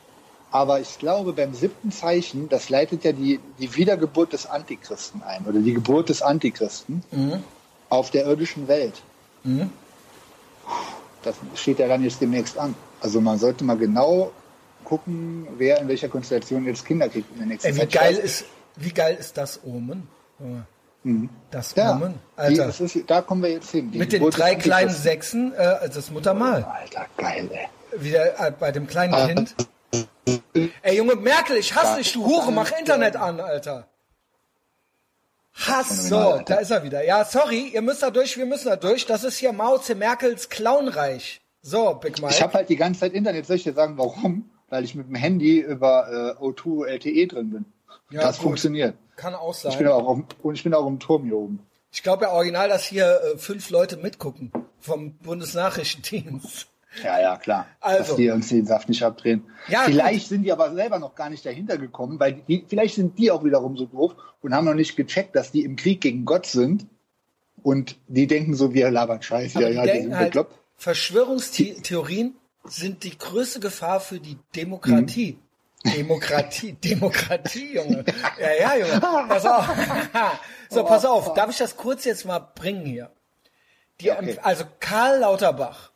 Aber 0.51 0.81
ich 0.81 0.99
glaube, 0.99 1.33
beim 1.35 1.53
siebten 1.53 1.91
Zeichen, 1.93 2.49
das 2.49 2.70
leitet 2.70 3.05
ja 3.05 3.12
die, 3.12 3.41
die 3.59 3.74
Wiedergeburt 3.77 4.33
des 4.33 4.47
Antichristen 4.47 5.22
ein. 5.22 5.45
Oder 5.45 5.59
die 5.59 5.74
Geburt 5.74 6.09
des 6.09 6.22
Antichristen 6.22 7.03
Mhm. 7.11 7.43
auf 7.91 8.11
der 8.11 8.24
irdischen 8.27 8.66
Welt. 8.68 9.03
Das 11.22 11.35
steht 11.55 11.79
ja 11.79 11.89
dann 11.89 12.03
jetzt 12.03 12.20
demnächst 12.20 12.57
an. 12.59 12.74
Also 13.01 13.20
man 13.20 13.39
sollte 13.39 13.64
mal 13.64 13.77
genau 13.77 14.31
gucken, 14.85 15.47
wer 15.59 15.81
in 15.81 15.89
welcher 15.89 16.09
Konstellation 16.09 16.64
jetzt 16.64 16.85
Kinder 16.87 17.09
kriegt 17.09 17.31
in 17.33 17.39
der 17.39 17.47
nächsten 17.49 17.68
Ey, 17.68 17.74
wie 17.74 17.79
Zeit. 17.81 17.93
geil 17.93 18.14
Ich 18.14 18.24
ist, 18.24 18.45
wie 18.77 18.91
geil 18.91 19.16
ist 19.18 19.37
das 19.37 19.61
Omen? 19.64 20.09
Junge. 20.39 20.66
Das 21.53 21.74
ja, 21.76 21.93
Omen. 21.93 22.14
die, 22.37 22.41
Alter. 22.41 22.66
das 22.66 22.80
ist, 22.80 22.99
da 23.09 23.22
kommen 23.22 23.43
wir 23.43 23.51
jetzt 23.53 23.70
hin. 23.70 23.93
Die 23.93 23.99
Mit 23.99 24.12
den 24.12 24.28
drei 24.28 24.57
kleinen. 24.57 24.91
Sechsen, 24.91 25.53
äh, 25.55 25.59
also 25.59 26.01
das 26.01 26.11
Muttermal. 26.11 26.64
Alter, 26.64 27.07
geil, 27.16 27.49
ey. 27.53 27.68
Wieder 28.01 28.41
äh, 28.45 28.51
bei 28.51 28.72
dem 28.72 28.87
kleinen 28.89 29.14
Ah. 29.14 29.26
Kind. 29.28 29.55
Ey, 30.82 30.97
Junge, 30.97 31.14
Merkel, 31.14 31.57
ich 31.59 31.74
hasse 31.76 31.99
dich, 31.99 32.12
du 32.12 32.24
Hure, 32.26 32.51
mach 32.51 32.72
Internet 32.78 33.14
an, 33.14 33.39
Alter. 33.39 33.87
Hass, 35.55 36.09
so, 36.09 36.41
da 36.45 36.57
ist 36.57 36.70
er 36.70 36.82
wieder. 36.82 37.05
Ja, 37.05 37.24
sorry, 37.24 37.68
ihr 37.72 37.82
müsst 37.82 38.03
da 38.03 38.11
durch, 38.11 38.37
wir 38.37 38.45
müssen 38.45 38.68
da 38.68 38.76
durch. 38.76 39.07
Das 39.07 39.24
ist 39.24 39.39
hier 39.39 39.53
Mao 39.53 39.78
Tse 39.78 39.95
Merkels 39.95 40.49
Clownreich. 40.49 41.41
So, 41.62 41.95
Big 41.95 42.20
Mike. 42.20 42.34
Ich 42.34 42.43
habe 42.43 42.53
halt 42.55 42.68
die 42.68 42.76
ganze 42.76 43.01
Zeit 43.01 43.12
Internet. 43.12 43.47
Soll 43.47 43.57
ich 43.57 43.62
dir 43.64 43.72
sagen, 43.72 43.97
warum? 43.97 44.51
Weil 44.68 44.84
ich 44.84 44.95
mit 44.95 45.09
dem 45.09 45.14
Handy 45.14 45.61
über 45.61 46.37
äh, 46.39 46.43
O2 46.43 46.87
LTE 46.87 47.26
drin 47.28 47.51
bin. 47.51 47.64
Ja, 48.11 48.22
das 48.22 48.37
gut. 48.37 48.45
funktioniert. 48.45 48.97
Kann 49.17 49.35
auch 49.35 49.55
Ich 49.55 49.62
bin 49.62 49.87
sein. 49.87 49.89
auch 49.89 50.07
auf, 50.07 50.19
und 50.43 50.55
ich 50.55 50.62
bin 50.62 50.75
auch 50.75 50.87
im 50.87 51.01
Turm 51.01 51.25
hier 51.25 51.37
oben. 51.37 51.61
Ich 51.91 52.03
glaube 52.03 52.27
ja 52.27 52.33
original, 52.33 52.69
dass 52.69 52.85
hier 52.85 53.21
äh, 53.23 53.39
fünf 53.39 53.71
Leute 53.71 53.97
mitgucken 53.97 54.53
vom 54.79 55.14
Bundesnachrichtendienst. 55.19 56.69
Ja, 57.03 57.21
ja, 57.21 57.37
klar. 57.37 57.67
Also. 57.81 58.11
Dass 58.11 58.17
die 58.17 58.31
uns 58.31 58.49
den 58.49 58.67
Saft 58.67 58.89
nicht 58.89 59.03
abdrehen. 59.03 59.45
Ja, 59.69 59.83
vielleicht 59.85 60.29
sind 60.29 60.43
die 60.43 60.53
aber 60.53 60.75
selber 60.75 60.99
noch 60.99 61.14
gar 61.14 61.31
nicht 61.31 61.45
dahinter 61.45 61.79
gekommen, 61.79 62.19
weil 62.21 62.43
die, 62.49 62.64
vielleicht 62.67 62.95
sind 62.95 63.19
die 63.19 63.31
auch 63.31 63.45
wiederum 63.45 63.77
so 63.77 63.87
doof 63.87 64.14
und 64.43 64.55
haben 64.55 64.64
noch 64.64 64.75
nicht 64.75 64.97
gecheckt, 64.97 65.37
dass 65.37 65.53
die 65.53 65.64
im 65.64 65.77
Krieg 65.77 66.01
gegen 66.01 66.25
Gott 66.25 66.47
sind. 66.47 66.87
Und 67.62 67.99
die 68.07 68.27
denken 68.27 68.55
so, 68.55 68.75
wir 68.75 68.91
labern 68.91 69.23
Scheiße. 69.23 69.61
Ja, 69.61 69.69
die 69.69 69.75
ja, 69.75 69.87
die 69.87 70.03
sind 70.03 70.17
halt, 70.17 70.27
bekloppt. 70.29 70.59
Verschwörungstheorien 70.77 72.35
sind 72.64 73.05
die 73.05 73.17
größte 73.17 73.61
Gefahr 73.61 74.01
für 74.01 74.21
die 74.21 74.39
Demokratie. 74.55 75.33
Mhm. 75.33 75.46
Demokratie, 75.95 76.72
Demokratie, 76.84 77.74
Junge. 77.74 78.05
Ja, 78.39 78.53
ja, 78.53 78.76
Junge. 78.76 79.01
Pass 79.01 79.47
auf. 79.47 79.68
so, 80.70 80.84
pass 80.84 81.05
auf. 81.05 81.34
Darf 81.34 81.51
ich 81.51 81.59
das 81.59 81.76
kurz 81.76 82.05
jetzt 82.05 82.24
mal 82.24 82.39
bringen 82.39 82.84
hier? 82.84 83.11
Die, 84.01 84.11
okay. 84.11 84.39
Also 84.43 84.64
Karl 84.80 85.20
Lauterbach 85.20 85.91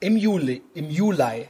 im 0.00 0.16
Juli, 0.16 0.62
im 0.74 0.90
Juli. 0.90 1.48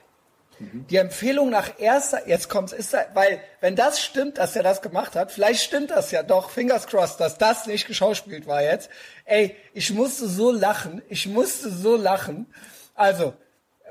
Mhm. 0.59 0.87
Die 0.89 0.97
Empfehlung 0.97 1.51
nach 1.51 1.79
erster, 1.79 2.29
jetzt 2.29 2.49
kommt's, 2.49 2.73
ist 2.73 2.95
da, 2.95 3.05
weil, 3.15 3.41
wenn 3.61 3.77
das 3.77 4.01
stimmt, 4.01 4.39
dass 4.39 4.57
er 4.57 4.63
das 4.63 4.81
gemacht 4.81 5.15
hat, 5.15 5.33
vielleicht 5.33 5.63
stimmt 5.63 5.91
das 5.91 6.11
ja 6.11 6.23
doch, 6.23 6.51
fingers 6.51 6.87
crossed, 6.87 7.21
dass 7.21 7.39
das 7.39 7.67
nicht 7.67 7.87
geschauspielt 7.87 8.47
war 8.47 8.63
jetzt. 8.63 8.89
Ey, 9.25 9.57
ich 9.75 9.93
musste 9.93 10.29
so 10.29 10.51
lachen, 10.51 11.03
ich 11.09 11.27
musste 11.27 11.71
so 11.71 11.97
lachen. 11.97 12.47
Also, 12.95 13.35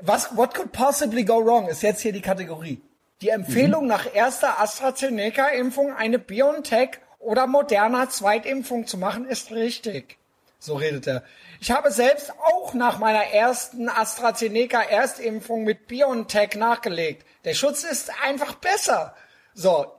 was, 0.00 0.36
what 0.36 0.54
could 0.54 0.72
possibly 0.72 1.24
go 1.24 1.44
wrong, 1.44 1.68
ist 1.68 1.82
jetzt 1.82 2.00
hier 2.00 2.12
die 2.12 2.22
Kategorie. 2.22 2.82
Die 3.22 3.30
Empfehlung 3.30 3.82
Mhm. 3.84 3.88
nach 3.88 4.14
erster 4.14 4.60
AstraZeneca-Impfung 4.60 5.94
eine 5.94 6.18
BioNTech 6.18 6.98
oder 7.18 7.46
Moderna 7.46 8.08
Zweitimpfung 8.10 8.86
zu 8.86 8.98
machen, 8.98 9.26
ist 9.26 9.50
richtig. 9.52 10.18
So 10.58 10.74
redet 10.74 11.06
er. 11.06 11.22
Ich 11.60 11.70
habe 11.70 11.90
selbst 11.90 12.32
auch 12.32 12.74
nach 12.74 12.98
meiner 12.98 13.24
ersten 13.24 13.88
AstraZeneca 13.88 14.82
Erstimpfung 14.82 15.64
mit 15.64 15.86
BioNTech 15.86 16.54
nachgelegt. 16.56 17.26
Der 17.44 17.54
Schutz 17.54 17.84
ist 17.84 18.10
einfach 18.22 18.54
besser. 18.56 19.14
So. 19.54 19.92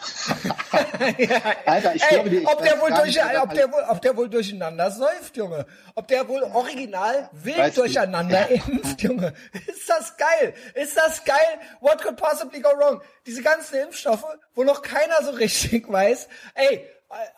Alter, 1.66 1.94
ich 1.94 2.02
Ey, 2.02 2.08
glaube, 2.14 2.30
die- 2.30 2.36
ich 2.38 2.46
ob, 2.48 2.62
der 2.62 2.80
wohl 2.80 2.90
durch, 2.90 3.06
nicht, 3.06 3.20
ob 3.42 3.54
der 3.54 3.72
wohl, 3.72 3.82
ob 3.88 4.00
der 4.02 4.16
wohl 4.16 4.28
durcheinander 4.28 4.90
säuft, 4.90 5.36
Junge. 5.36 5.66
Ob 5.94 6.08
der 6.08 6.28
wohl 6.28 6.42
original 6.42 7.28
wild 7.32 7.58
Weißt 7.58 7.76
du- 7.76 7.82
durcheinander 7.82 8.48
impft, 8.50 9.02
Junge. 9.02 9.34
Ist 9.66 9.88
das 9.88 10.16
geil? 10.16 10.54
Ist 10.74 10.96
das 10.96 11.24
geil? 11.24 11.36
What 11.80 12.02
could 12.02 12.16
possibly 12.16 12.60
go 12.60 12.70
wrong? 12.70 13.00
Diese 13.26 13.42
ganzen 13.42 13.76
Impfstoffe, 13.80 14.24
wo 14.54 14.64
noch 14.64 14.82
keiner 14.82 15.22
so 15.22 15.30
richtig 15.32 15.88
weiß, 15.92 16.28
ey, 16.54 16.86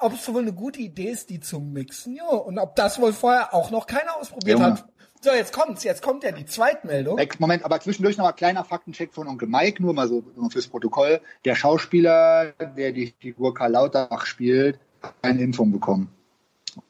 ob 0.00 0.12
es 0.14 0.32
wohl 0.32 0.42
eine 0.42 0.52
gute 0.52 0.80
Idee 0.80 1.08
ist, 1.10 1.30
die 1.30 1.40
zu 1.40 1.58
mixen, 1.58 2.14
jo. 2.14 2.26
Und 2.28 2.58
ob 2.58 2.76
das 2.76 3.00
wohl 3.00 3.14
vorher 3.14 3.54
auch 3.54 3.70
noch 3.70 3.86
keiner 3.86 4.16
ausprobiert 4.18 4.58
Junge. 4.58 4.72
hat. 4.74 4.84
So, 5.24 5.30
jetzt 5.30 5.52
kommt's. 5.52 5.84
Jetzt 5.84 6.02
kommt 6.02 6.24
ja 6.24 6.32
die 6.32 6.46
Zweitmeldung. 6.46 7.20
Moment, 7.38 7.64
aber 7.64 7.78
zwischendurch 7.80 8.16
noch 8.16 8.24
mal 8.24 8.32
kleiner 8.32 8.64
Faktencheck 8.64 9.12
von 9.12 9.28
Onkel 9.28 9.46
Mike, 9.46 9.80
nur 9.80 9.94
mal 9.94 10.08
so 10.08 10.24
fürs 10.50 10.66
Protokoll. 10.66 11.20
Der 11.44 11.54
Schauspieler, 11.54 12.52
der 12.76 12.90
die 12.90 13.14
Figur 13.20 13.54
Karl 13.54 13.70
Lauterbach 13.70 14.26
spielt, 14.26 14.80
hat 15.00 15.14
eine 15.22 15.40
Impfung 15.40 15.70
bekommen. 15.70 16.12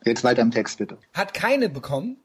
Jetzt 0.04 0.24
weiter 0.24 0.40
im 0.40 0.50
Text 0.50 0.78
bitte. 0.78 0.96
Hat 1.12 1.34
keine 1.34 1.68
bekommen. 1.68 2.16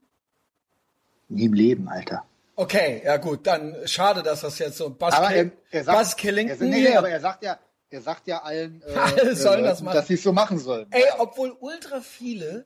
Nie 1.28 1.46
im 1.46 1.54
Leben, 1.54 1.90
Alter. 1.90 2.24
Okay, 2.56 3.02
ja 3.04 3.18
gut, 3.18 3.46
dann 3.46 3.76
schade, 3.86 4.24
dass 4.24 4.42
das 4.42 4.58
jetzt 4.60 4.78
so 4.78 4.90
Buzz, 4.90 5.14
Aber 5.14 5.30
er, 5.30 5.52
er 5.72 5.84
sagt, 5.84 5.98
Buzz 5.98 6.16
Killington 6.16 6.70
nee, 6.70 6.96
aber 6.96 7.10
er 7.10 7.20
sagt 7.20 7.44
ja, 7.44 7.60
er 7.90 8.02
sagt 8.02 8.28
ja 8.28 8.42
allen, 8.44 8.82
äh, 8.88 8.98
Alle 8.98 9.36
sollen 9.36 9.66
äh, 9.66 9.68
das 9.68 9.82
machen. 9.82 9.96
dass 9.96 10.08
sie 10.08 10.14
es 10.14 10.24
so 10.24 10.32
machen 10.32 10.58
sollen. 10.58 10.88
Ey, 10.92 11.04
obwohl 11.20 11.56
ultra 11.60 12.00
viele, 12.00 12.66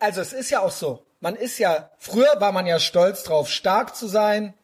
also 0.00 0.20
es 0.20 0.32
ist 0.32 0.50
ja 0.50 0.60
auch 0.60 0.72
so, 0.72 1.06
man 1.20 1.36
ist 1.36 1.58
ja, 1.58 1.90
früher 1.98 2.40
war 2.40 2.52
man 2.52 2.66
ja 2.66 2.78
stolz 2.78 3.22
drauf, 3.22 3.50
stark 3.50 3.94
zu 3.94 4.08
sein, 4.08 4.54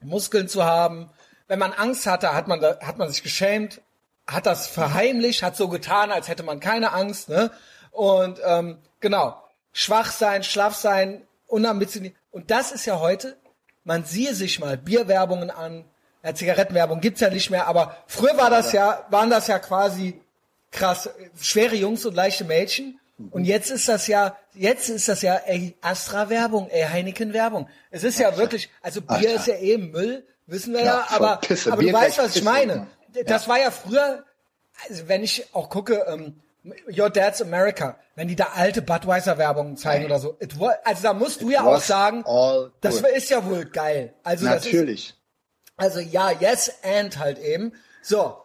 Muskeln 0.00 0.48
zu 0.48 0.64
haben. 0.64 1.10
Wenn 1.48 1.58
man 1.58 1.72
Angst 1.72 2.06
hatte, 2.06 2.34
hat 2.34 2.48
man, 2.48 2.60
da, 2.60 2.78
hat 2.80 2.98
man 2.98 3.08
sich 3.08 3.22
geschämt, 3.22 3.80
hat 4.26 4.46
das 4.46 4.66
verheimlicht, 4.66 5.42
hat 5.42 5.56
so 5.56 5.68
getan, 5.68 6.10
als 6.10 6.28
hätte 6.28 6.42
man 6.42 6.60
keine 6.60 6.92
Angst, 6.92 7.28
ne? 7.28 7.50
Und 7.90 8.40
ähm, 8.44 8.78
genau, 9.00 9.42
schwach 9.72 10.12
sein, 10.12 10.44
schlaff 10.44 10.74
sein, 10.74 11.26
unambitioniert. 11.46 12.14
Und 12.30 12.50
das 12.50 12.72
ist 12.72 12.86
ja 12.86 13.00
heute, 13.00 13.36
man 13.84 14.04
siehe 14.04 14.34
sich 14.34 14.60
mal 14.60 14.78
Bierwerbungen 14.78 15.50
an, 15.50 15.84
ja, 16.22 16.34
Zigarettenwerbung 16.34 17.00
gibt's 17.00 17.20
ja 17.20 17.30
nicht 17.30 17.50
mehr, 17.50 17.66
aber 17.66 17.96
früher 18.06 18.36
war 18.38 18.48
das 18.48 18.72
ja, 18.72 19.04
waren 19.10 19.28
das 19.28 19.48
ja 19.48 19.58
quasi 19.58 20.20
krass, 20.70 21.10
schwere 21.40 21.74
Jungs 21.74 22.06
und 22.06 22.14
leichte 22.14 22.44
Mädchen. 22.44 22.98
Und 23.30 23.44
jetzt 23.44 23.70
ist 23.70 23.88
das 23.88 24.06
ja, 24.06 24.36
jetzt 24.54 24.88
ist 24.88 25.08
das 25.08 25.22
ja, 25.22 25.36
ey, 25.36 25.76
Astra-Werbung, 25.80 26.68
ey, 26.70 26.82
Heineken-Werbung. 26.84 27.68
Es 27.90 28.04
ist 28.04 28.18
ja 28.18 28.36
wirklich, 28.36 28.70
also 28.82 29.00
Bier 29.00 29.16
Alter. 29.16 29.34
ist 29.34 29.46
ja 29.46 29.54
eh 29.54 29.78
Müll, 29.78 30.26
wissen 30.46 30.72
wir 30.72 30.80
Ja, 30.80 30.84
ja, 30.86 31.06
aber, 31.10 31.36
Pisse. 31.36 31.72
aber 31.72 31.82
du 31.82 31.92
weißt, 31.92 32.18
was 32.18 32.28
ich 32.28 32.32
Pisse, 32.34 32.44
meine. 32.44 32.76
Mann. 32.76 32.86
Das 33.26 33.48
war 33.48 33.60
ja 33.60 33.70
früher, 33.70 34.24
also 34.88 35.08
wenn 35.08 35.22
ich 35.22 35.46
auch 35.54 35.68
gucke, 35.68 36.04
ähm, 36.08 36.40
Your 36.96 37.10
Dad's 37.10 37.42
America, 37.42 37.96
wenn 38.14 38.28
die 38.28 38.36
da 38.36 38.50
alte 38.54 38.82
Budweiser-Werbungen 38.82 39.76
zeigen 39.76 40.04
oder 40.04 40.20
so, 40.20 40.36
it 40.38 40.58
was, 40.60 40.76
also 40.84 41.02
da 41.02 41.12
musst 41.12 41.42
du 41.42 41.50
ja 41.50 41.64
auch 41.64 41.80
sagen, 41.80 42.24
das 42.80 43.00
ist 43.00 43.30
ja 43.30 43.44
wohl 43.44 43.64
geil. 43.64 44.14
Also 44.22 44.46
das 44.46 44.64
ist, 44.66 44.72
Natürlich. 44.72 45.14
also 45.76 45.98
ja, 45.98 46.30
yes 46.30 46.72
and 46.84 47.18
halt 47.18 47.38
eben. 47.40 47.72
So. 48.00 48.36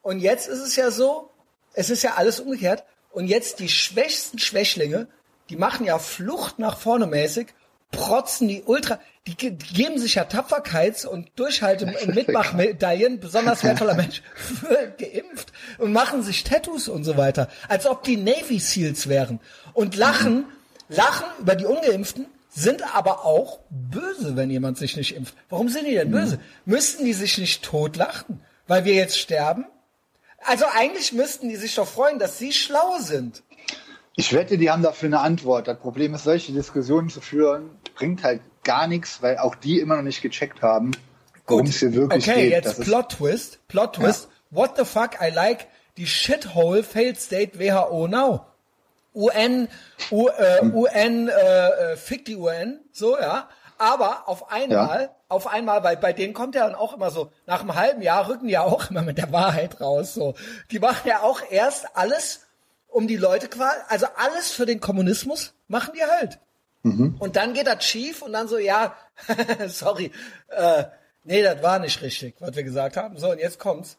Und 0.00 0.20
jetzt 0.20 0.48
ist 0.48 0.60
es 0.60 0.74
ja 0.76 0.90
so, 0.90 1.30
es 1.74 1.90
ist 1.90 2.02
ja 2.02 2.14
alles 2.14 2.40
umgekehrt. 2.40 2.84
Und 3.16 3.28
jetzt 3.28 3.60
die 3.60 3.70
schwächsten 3.70 4.38
Schwächlinge, 4.38 5.08
die 5.48 5.56
machen 5.56 5.86
ja 5.86 5.98
Flucht 5.98 6.58
nach 6.58 6.76
vorne 6.76 7.06
mäßig, 7.06 7.46
protzen 7.90 8.46
die 8.46 8.62
Ultra, 8.64 8.98
die, 9.26 9.34
ge- 9.36 9.52
die 9.52 9.72
geben 9.74 9.98
sich 9.98 10.16
ja 10.16 10.24
Tapferkeits- 10.24 11.06
und 11.06 11.30
Durchhalte- 11.36 11.86
und 11.86 12.14
Mitmachmedaillen, 12.14 13.18
besonders 13.18 13.64
wertvoller 13.64 13.94
Mensch, 13.94 14.20
für 14.34 14.92
geimpft 14.98 15.50
und 15.78 15.92
machen 15.92 16.22
sich 16.22 16.44
Tattoos 16.44 16.88
und 16.88 17.04
so 17.04 17.16
weiter. 17.16 17.48
Als 17.68 17.86
ob 17.86 18.02
die 18.02 18.18
Navy 18.18 18.58
Seals 18.58 19.08
wären. 19.08 19.40
Und 19.72 19.96
lachen, 19.96 20.44
lachen 20.90 21.24
über 21.40 21.54
die 21.56 21.64
Ungeimpften, 21.64 22.26
sind 22.50 22.82
aber 22.94 23.24
auch 23.24 23.60
böse, 23.70 24.36
wenn 24.36 24.50
jemand 24.50 24.76
sich 24.76 24.94
nicht 24.96 25.16
impft. 25.16 25.34
Warum 25.48 25.70
sind 25.70 25.86
die 25.86 25.94
denn 25.94 26.10
böse? 26.10 26.38
Müssten 26.66 27.06
die 27.06 27.14
sich 27.14 27.38
nicht 27.38 27.62
totlachen, 27.64 28.42
weil 28.66 28.84
wir 28.84 28.92
jetzt 28.94 29.18
sterben? 29.18 29.64
Also 30.46 30.64
eigentlich 30.72 31.12
müssten 31.12 31.48
die 31.48 31.56
sich 31.56 31.74
doch 31.74 31.88
freuen, 31.88 32.18
dass 32.18 32.38
sie 32.38 32.52
schlau 32.52 32.98
sind. 33.00 33.42
Ich 34.14 34.32
wette, 34.32 34.56
die 34.56 34.70
haben 34.70 34.82
dafür 34.82 35.08
eine 35.08 35.20
Antwort. 35.20 35.68
Das 35.68 35.78
Problem 35.78 36.14
ist, 36.14 36.24
solche 36.24 36.52
Diskussionen 36.52 37.10
zu 37.10 37.20
führen, 37.20 37.70
bringt 37.96 38.22
halt 38.22 38.40
gar 38.64 38.86
nichts, 38.86 39.20
weil 39.22 39.38
auch 39.38 39.54
die 39.54 39.78
immer 39.80 39.96
noch 39.96 40.02
nicht 40.02 40.22
gecheckt 40.22 40.62
haben, 40.62 40.92
worum 41.46 41.66
es 41.66 41.80
hier 41.80 41.94
wirklich 41.94 42.28
okay, 42.28 42.42
geht. 42.42 42.50
jetzt 42.52 42.78
Das 42.78 42.86
Plot 42.86 43.10
Twist. 43.10 43.58
Plot 43.68 43.96
Twist. 43.96 44.28
What 44.50 44.76
the 44.78 44.84
fuck? 44.84 45.20
I 45.20 45.30
like 45.30 45.66
die 45.96 46.06
Shithole 46.06 46.82
Failed 46.82 47.20
State 47.20 47.58
WHO 47.58 48.08
Now. 48.08 48.46
UN, 49.14 49.68
U, 50.10 50.28
äh, 50.28 50.62
UN, 50.62 51.28
äh, 51.28 51.32
äh, 51.32 51.96
fick 51.96 52.26
die 52.26 52.36
UN, 52.36 52.80
so, 52.92 53.18
ja. 53.18 53.48
Aber 53.78 54.28
auf 54.28 54.50
einmal, 54.50 55.10
auf 55.28 55.46
einmal, 55.46 55.82
weil 55.84 55.96
bei 55.96 56.12
denen 56.12 56.34
kommt 56.34 56.54
ja 56.54 56.66
dann 56.66 56.74
auch 56.74 56.94
immer 56.94 57.10
so, 57.10 57.30
nach 57.46 57.60
einem 57.60 57.74
halben 57.74 58.02
Jahr 58.02 58.28
rücken 58.28 58.46
die 58.46 58.54
ja 58.54 58.62
auch 58.62 58.90
immer 58.90 59.02
mit 59.02 59.18
der 59.18 59.32
Wahrheit 59.32 59.80
raus, 59.80 60.14
so. 60.14 60.34
Die 60.70 60.78
machen 60.78 61.08
ja 61.08 61.20
auch 61.22 61.40
erst 61.50 61.96
alles, 61.96 62.46
um 62.88 63.06
die 63.06 63.16
Leute 63.16 63.48
quasi, 63.48 63.76
also 63.88 64.06
alles 64.16 64.50
für 64.50 64.66
den 64.66 64.80
Kommunismus 64.80 65.54
machen 65.68 65.92
die 65.94 66.04
halt. 66.04 66.38
Und 67.18 67.36
dann 67.36 67.52
geht 67.52 67.66
das 67.66 67.84
schief 67.84 68.22
und 68.22 68.32
dann 68.32 68.46
so, 68.46 68.58
ja, 68.58 68.94
sorry, 69.66 70.12
äh, 70.48 70.84
nee, 71.24 71.42
das 71.42 71.62
war 71.62 71.78
nicht 71.80 72.00
richtig, 72.00 72.36
was 72.38 72.54
wir 72.54 72.62
gesagt 72.62 72.96
haben. 72.96 73.18
So, 73.18 73.30
und 73.30 73.40
jetzt 73.40 73.58
kommt's. 73.58 73.98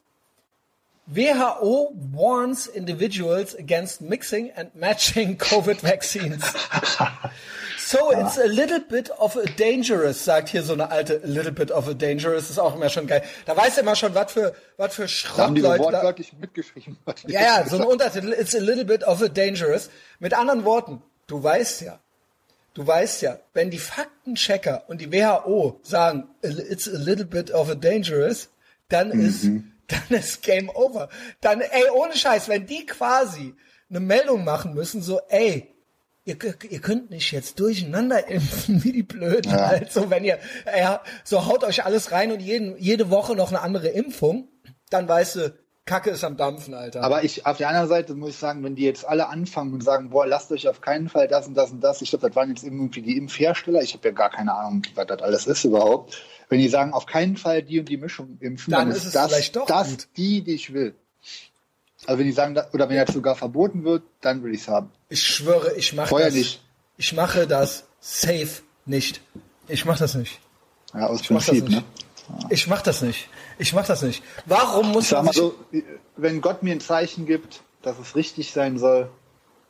WHO 1.06 1.94
warns 2.12 2.66
individuals 2.66 3.54
against 3.54 4.02
mixing 4.02 4.52
and 4.54 4.74
matching 4.74 5.38
COVID 5.50 5.82
vaccines. 5.82 6.42
So, 7.88 8.10
it's 8.10 8.36
a 8.36 8.44
little 8.44 8.80
bit 8.80 9.08
of 9.18 9.34
a 9.36 9.46
dangerous, 9.56 10.22
sagt 10.22 10.50
hier 10.50 10.62
so 10.62 10.74
eine 10.74 10.90
alte, 10.90 11.22
a 11.24 11.26
little 11.26 11.52
bit 11.52 11.70
of 11.70 11.88
a 11.88 11.94
dangerous, 11.94 12.50
ist 12.50 12.58
auch 12.58 12.74
immer 12.74 12.90
schon 12.90 13.06
geil. 13.06 13.22
Da 13.46 13.56
weiß 13.56 13.78
er 13.78 13.82
immer 13.82 13.96
schon, 13.96 14.14
was 14.14 14.30
für, 14.30 14.54
was 14.76 14.94
für 14.94 15.06
Da 15.06 15.44
haben 15.44 15.54
die 15.54 15.62
so 15.62 15.68
Schrottleute 15.68 15.92
da, 15.92 15.98
wortwörtlich 15.98 16.34
mitgeschrieben. 16.34 16.98
ja, 17.26 17.40
ja, 17.40 17.66
so 17.66 17.76
ein 17.76 17.84
Untertitel, 17.84 18.34
it's 18.34 18.54
a 18.54 18.58
little 18.58 18.84
bit 18.84 19.04
of 19.04 19.22
a 19.22 19.28
dangerous. 19.28 19.88
Mit 20.18 20.34
anderen 20.34 20.66
Worten, 20.66 21.02
du 21.28 21.42
weißt 21.42 21.80
ja, 21.80 21.98
du 22.74 22.86
weißt 22.86 23.22
ja, 23.22 23.38
wenn 23.54 23.70
die 23.70 23.78
Faktenchecker 23.78 24.84
und 24.88 25.00
die 25.00 25.10
WHO 25.10 25.80
sagen, 25.82 26.28
it's 26.42 26.86
a 26.86 26.98
little 26.98 27.24
bit 27.24 27.50
of 27.52 27.70
a 27.70 27.74
dangerous, 27.74 28.50
dann 28.90 29.12
ist, 29.12 29.44
dann 29.86 30.18
ist 30.18 30.42
Game 30.42 30.68
Over. 30.68 31.08
Dann, 31.40 31.62
ey, 31.62 31.88
ohne 31.94 32.14
Scheiß, 32.14 32.50
wenn 32.50 32.66
die 32.66 32.84
quasi 32.84 33.54
eine 33.88 34.00
Meldung 34.00 34.44
machen 34.44 34.74
müssen, 34.74 35.00
so, 35.00 35.22
ey, 35.30 35.74
ihr, 36.28 36.54
ihr 36.70 36.80
könnt 36.80 37.10
nicht 37.10 37.32
jetzt 37.32 37.58
durcheinander 37.58 38.28
impfen, 38.28 38.84
wie 38.84 38.92
die 38.92 39.02
Blöden. 39.02 39.50
Ja. 39.50 39.66
Also, 39.66 40.10
wenn 40.10 40.24
ihr, 40.24 40.38
ja, 40.76 41.02
so 41.24 41.46
haut 41.46 41.64
euch 41.64 41.84
alles 41.84 42.12
rein 42.12 42.30
und 42.30 42.40
jeden, 42.40 42.76
jede 42.78 43.10
Woche 43.10 43.34
noch 43.34 43.48
eine 43.48 43.60
andere 43.60 43.88
Impfung, 43.88 44.48
dann 44.90 45.08
weißt 45.08 45.36
du, 45.36 45.54
Kacke 45.86 46.10
ist 46.10 46.22
am 46.22 46.36
Dampfen, 46.36 46.74
Alter. 46.74 47.02
Aber 47.02 47.24
ich, 47.24 47.46
auf 47.46 47.56
der 47.56 47.68
anderen 47.68 47.88
Seite 47.88 48.14
muss 48.14 48.30
ich 48.30 48.36
sagen, 48.36 48.62
wenn 48.62 48.74
die 48.74 48.84
jetzt 48.84 49.08
alle 49.08 49.28
anfangen 49.30 49.72
und 49.72 49.82
sagen, 49.82 50.10
boah, 50.10 50.26
lasst 50.26 50.52
euch 50.52 50.68
auf 50.68 50.82
keinen 50.82 51.08
Fall 51.08 51.28
das 51.28 51.48
und 51.48 51.54
das 51.54 51.70
und 51.70 51.80
das, 51.80 52.02
ich 52.02 52.10
glaube, 52.10 52.28
das 52.28 52.36
waren 52.36 52.50
jetzt 52.50 52.62
irgendwie 52.62 53.00
die 53.00 53.16
Impfhersteller, 53.16 53.80
ich 53.80 53.94
habe 53.94 54.06
ja 54.08 54.14
gar 54.14 54.28
keine 54.28 54.52
Ahnung, 54.54 54.82
was 54.94 55.06
das 55.06 55.22
alles 55.22 55.46
ist 55.46 55.64
überhaupt. 55.64 56.22
Wenn 56.50 56.60
die 56.60 56.68
sagen, 56.68 56.92
auf 56.92 57.06
keinen 57.06 57.38
Fall 57.38 57.62
die 57.62 57.80
und 57.80 57.88
die 57.88 57.96
Mischung 57.96 58.36
impfen, 58.40 58.70
Dann 58.70 58.88
dann, 58.88 58.90
ist 58.90 58.98
es 58.98 59.04
ist 59.06 59.14
das, 59.14 59.32
vielleicht 59.32 59.56
doch 59.56 59.66
das 59.66 59.90
gut. 59.90 60.08
die, 60.18 60.44
die 60.44 60.52
ich 60.54 60.74
will. 60.74 60.94
Also 62.06 62.18
wenn 62.18 62.26
die 62.26 62.32
sagen, 62.32 62.56
oder 62.72 62.88
wenn 62.88 62.96
das 62.96 63.12
sogar 63.14 63.34
verboten 63.34 63.84
wird, 63.84 64.02
dann 64.20 64.42
will 64.42 64.54
ich 64.54 64.62
es 64.62 64.68
haben. 64.68 64.90
Ich 65.08 65.22
schwöre, 65.22 65.74
ich 65.76 65.92
mache 65.94 66.08
Vorher 66.08 66.28
das. 66.28 66.36
nicht. 66.36 66.62
Ich 66.96 67.12
mache 67.12 67.46
das 67.46 67.84
safe 68.00 68.62
nicht. 68.86 69.20
Ich 69.66 69.84
mache 69.84 69.98
das 69.98 70.14
nicht. 70.14 70.40
Ja, 70.94 71.06
aus 71.08 71.20
Ich 71.22 71.28
Prinzip, 71.28 71.68
ne? 71.68 71.82
Ich 72.50 72.66
mache 72.66 72.84
das 72.84 73.02
nicht. 73.02 73.28
Ich 73.58 73.72
mache 73.72 73.86
das 73.88 74.02
nicht. 74.02 74.22
Warum 74.46 74.92
muss 74.92 75.04
Ich 75.04 75.10
sag 75.10 75.24
mal 75.24 75.32
so, 75.32 75.54
wenn 76.16 76.40
Gott 76.40 76.62
mir 76.62 76.72
ein 76.72 76.80
Zeichen 76.80 77.26
gibt, 77.26 77.60
dass 77.82 77.98
es 77.98 78.14
richtig 78.16 78.52
sein 78.52 78.78
soll, 78.78 79.10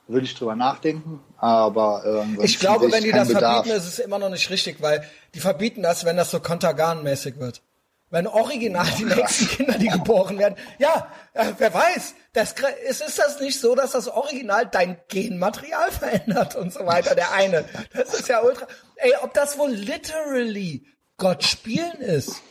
würde 0.06 0.24
ich 0.26 0.34
drüber 0.34 0.56
nachdenken. 0.56 1.20
Aber 1.36 2.26
äh, 2.38 2.44
Ich 2.44 2.58
glaube, 2.58 2.90
wenn 2.90 3.04
die 3.04 3.12
das 3.12 3.28
Bedarf. 3.28 3.54
verbieten, 3.64 3.76
ist 3.76 3.86
es 3.86 3.98
immer 3.98 4.18
noch 4.18 4.30
nicht 4.30 4.48
richtig, 4.50 4.80
weil 4.80 5.06
die 5.34 5.40
verbieten 5.40 5.82
das, 5.82 6.04
wenn 6.04 6.16
das 6.16 6.30
so 6.30 6.38
Kontergan-mäßig 6.40 7.38
wird. 7.38 7.62
Wenn 8.10 8.26
original 8.26 8.86
die 8.98 9.04
nächsten 9.04 9.48
Kinder, 9.56 9.78
die 9.78 9.88
geboren 9.88 10.38
werden. 10.38 10.56
Ja, 10.78 11.12
äh, 11.34 11.52
wer 11.58 11.74
weiß. 11.74 12.14
Das, 12.32 12.54
ist, 12.88 13.02
ist 13.02 13.18
das 13.18 13.40
nicht 13.40 13.60
so, 13.60 13.74
dass 13.74 13.92
das 13.92 14.08
Original 14.08 14.66
dein 14.66 14.98
Genmaterial 15.08 15.90
verändert 15.92 16.56
und 16.56 16.72
so 16.72 16.86
weiter? 16.86 17.14
Der 17.14 17.32
eine. 17.32 17.64
Das 17.92 18.14
ist 18.14 18.28
ja 18.28 18.42
ultra. 18.42 18.66
Ey, 18.96 19.12
ob 19.22 19.34
das 19.34 19.58
wohl 19.58 19.70
literally 19.70 20.86
Gott 21.18 21.44
spielen 21.44 22.00
ist? 22.00 22.42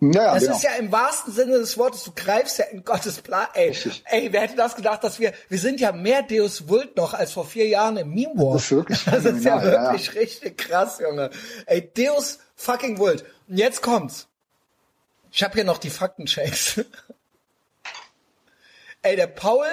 Ja, 0.00 0.10
ja, 0.10 0.34
Das 0.34 0.42
genau. 0.42 0.56
ist 0.56 0.62
ja 0.64 0.70
im 0.72 0.90
wahrsten 0.90 1.32
Sinne 1.32 1.58
des 1.58 1.78
Wortes, 1.78 2.02
du 2.04 2.12
greifst 2.14 2.58
ja 2.58 2.64
in 2.66 2.84
Gottes 2.84 3.20
Plan. 3.20 3.46
Ey, 3.54 3.68
Richtig. 3.68 4.02
ey, 4.06 4.32
wer 4.32 4.42
hätte 4.42 4.56
das 4.56 4.74
gedacht, 4.74 5.04
dass 5.04 5.20
wir, 5.20 5.32
wir 5.48 5.58
sind 5.58 5.80
ja 5.80 5.92
mehr 5.92 6.22
Deus 6.22 6.68
Vult 6.68 6.96
noch 6.96 7.14
als 7.14 7.32
vor 7.32 7.46
vier 7.46 7.68
Jahren 7.68 7.96
im 7.96 8.10
Meme 8.10 8.34
War. 8.34 8.54
Das 8.54 8.64
ist 8.64 8.70
wirklich 8.72 9.04
Das 9.04 9.24
ist 9.24 9.44
ja 9.44 9.62
ja, 9.62 9.72
ja. 9.72 9.82
wirklich 9.92 10.14
richtig 10.14 10.58
krass, 10.58 10.98
Junge. 11.00 11.30
Ey, 11.66 11.92
Deus 11.96 12.40
fucking 12.56 12.98
Vult. 12.98 13.24
Jetzt 13.48 13.82
kommt's. 13.82 14.28
Ich 15.30 15.42
habe 15.42 15.54
hier 15.54 15.64
noch 15.64 15.78
die 15.78 15.90
Faktenchecks. 15.90 16.80
ey, 19.02 19.16
der 19.16 19.26
Paul, 19.26 19.66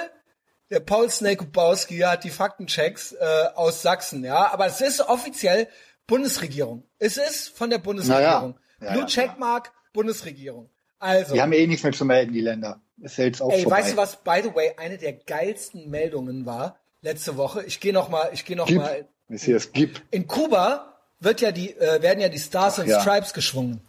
der 0.70 0.80
Paul 0.80 1.08
Snake-Bowski 1.08 1.98
hat 1.98 2.24
die 2.24 2.30
Faktenchecks 2.30 3.12
äh, 3.12 3.46
aus 3.54 3.82
Sachsen, 3.82 4.24
ja. 4.24 4.52
Aber 4.52 4.66
es 4.66 4.80
ist 4.80 5.00
offiziell 5.00 5.68
Bundesregierung. 6.06 6.84
Es 6.98 7.16
ist 7.16 7.56
von 7.56 7.70
der 7.70 7.78
Bundesregierung. 7.78 8.58
Ja, 8.80 8.86
ja, 8.86 8.92
Blue 8.92 9.02
ja. 9.02 9.06
Checkmark, 9.06 9.72
Bundesregierung. 9.92 10.70
Also, 10.98 11.34
Die 11.34 11.42
haben 11.42 11.52
eh 11.52 11.66
nichts 11.66 11.82
mehr 11.82 11.92
zu 11.92 12.04
melden, 12.04 12.32
die 12.32 12.40
Länder. 12.40 12.80
Ist 13.00 13.18
ja 13.18 13.24
jetzt 13.24 13.40
auch 13.40 13.50
ey, 13.50 13.62
vorbei. 13.62 13.78
weißt 13.78 13.92
du 13.92 13.96
was, 13.96 14.16
by 14.22 14.40
the 14.42 14.54
way, 14.54 14.72
eine 14.76 14.98
der 14.98 15.14
geilsten 15.14 15.90
Meldungen 15.90 16.46
war 16.46 16.78
letzte 17.00 17.36
Woche. 17.36 17.64
Ich 17.64 17.80
gehe 17.80 17.92
noch 17.92 18.08
mal, 18.08 18.30
ich 18.32 18.44
gehe 18.44 18.56
noch 18.56 18.66
Gib. 18.66 18.78
mal. 18.78 19.08
Ist 19.28 19.44
hier 19.44 19.54
das 19.54 19.72
Gib. 19.72 20.02
In 20.10 20.26
Kuba 20.26 20.91
wird 21.22 21.40
ja 21.40 21.52
die, 21.52 21.76
äh, 21.76 22.02
werden 22.02 22.20
ja 22.20 22.28
die 22.28 22.38
Stars 22.38 22.78
and 22.78 22.88
ja. 22.88 23.00
Stripes 23.00 23.32
geschwungen. 23.32 23.80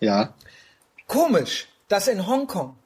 Ja. 0.00 0.34
Komisch, 1.06 1.68
dass 1.88 2.08
in 2.08 2.26
Hongkong, 2.26 2.76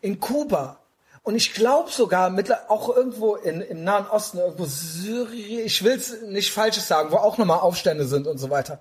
in 0.00 0.18
Kuba 0.18 0.80
und 1.22 1.36
ich 1.36 1.54
glaube 1.54 1.90
sogar 1.90 2.30
mittler 2.30 2.64
auch 2.68 2.94
irgendwo 2.94 3.36
in, 3.36 3.60
im 3.60 3.84
Nahen 3.84 4.06
Osten, 4.06 4.38
irgendwo 4.38 4.64
Syrien, 4.64 5.64
ich 5.64 5.84
will 5.84 5.92
es 5.92 6.20
nicht 6.22 6.50
Falsches 6.50 6.88
sagen, 6.88 7.12
wo 7.12 7.16
auch 7.16 7.38
nochmal 7.38 7.60
Aufstände 7.60 8.06
sind 8.06 8.26
und 8.26 8.38
so 8.38 8.50
weiter. 8.50 8.80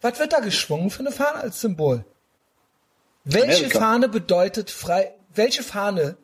Was 0.00 0.18
wird 0.18 0.32
da 0.32 0.40
geschwungen 0.40 0.90
für 0.90 1.00
eine 1.00 1.12
Fahne 1.12 1.40
als 1.40 1.60
Symbol? 1.60 2.04
Welche 3.24 3.66
Amerika. 3.66 3.78
Fahne 3.78 4.08
bedeutet 4.08 4.70
frei? 4.70 5.14
Welche 5.32 5.62
Fahne 5.62 6.16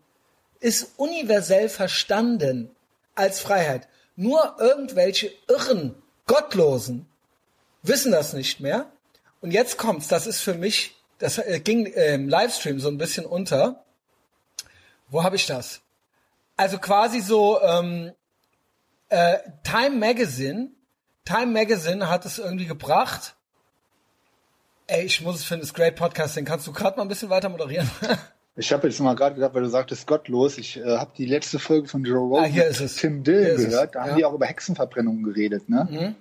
ist 0.58 0.92
universell 0.96 1.68
verstanden 1.68 2.74
als 3.14 3.38
Freiheit? 3.38 3.86
Nur 4.16 4.56
irgendwelche 4.58 5.30
irren, 5.46 5.94
gottlosen 6.26 7.06
wissen 7.88 8.12
das 8.12 8.32
nicht 8.32 8.60
mehr. 8.60 8.86
Und 9.40 9.50
jetzt 9.50 9.78
kommt's, 9.78 10.08
das 10.08 10.26
ist 10.26 10.40
für 10.40 10.54
mich, 10.54 10.96
das 11.18 11.38
äh, 11.38 11.60
ging 11.60 11.86
äh, 11.86 12.14
im 12.14 12.28
Livestream 12.28 12.80
so 12.80 12.88
ein 12.88 12.98
bisschen 12.98 13.26
unter. 13.26 13.84
Wo 15.08 15.22
habe 15.22 15.36
ich 15.36 15.46
das? 15.46 15.82
Also 16.56 16.78
quasi 16.78 17.20
so 17.20 17.60
ähm, 17.62 18.12
äh, 19.08 19.38
Time 19.62 19.96
Magazine. 19.96 20.70
Time 21.24 21.46
Magazine 21.46 22.08
hat 22.08 22.24
es 22.24 22.38
irgendwie 22.38 22.66
gebracht. 22.66 23.36
Ey, 24.86 25.04
ich 25.04 25.20
muss 25.20 25.36
es 25.36 25.44
finden, 25.44 25.62
das 25.62 25.70
ist 25.70 25.74
Great 25.74 25.96
Podcasting. 25.96 26.44
Kannst 26.44 26.66
du 26.66 26.72
gerade 26.72 26.96
mal 26.96 27.02
ein 27.02 27.08
bisschen 27.08 27.30
weiter 27.30 27.48
moderieren? 27.48 27.90
Ich 28.58 28.72
habe 28.72 28.88
jetzt 28.88 28.98
mal 29.00 29.14
gerade 29.14 29.34
gedacht, 29.34 29.52
weil 29.52 29.64
du 29.64 29.68
sagtest 29.68 30.06
gottlos. 30.06 30.56
Ich 30.56 30.78
äh, 30.78 30.96
habe 30.96 31.10
die 31.18 31.26
letzte 31.26 31.58
Folge 31.58 31.88
von 31.88 32.02
Joe 32.04 32.16
Rogan 32.16 32.44
Ah, 32.44 32.46
hier 32.46 32.62
mit 32.62 32.72
ist 32.72 32.80
es. 32.80 32.96
Tim 32.96 33.20
es, 33.20 33.24
gehört. 33.24 33.94
Da 33.94 33.98
ja. 33.98 34.04
Mhm. 34.04 34.10
haben 34.10 34.16
die 34.16 34.24
auch 34.24 34.32
über 34.32 34.46
Hexenverbrennungen 34.46 35.22
geredet. 35.24 35.68
Ne? 35.68 36.14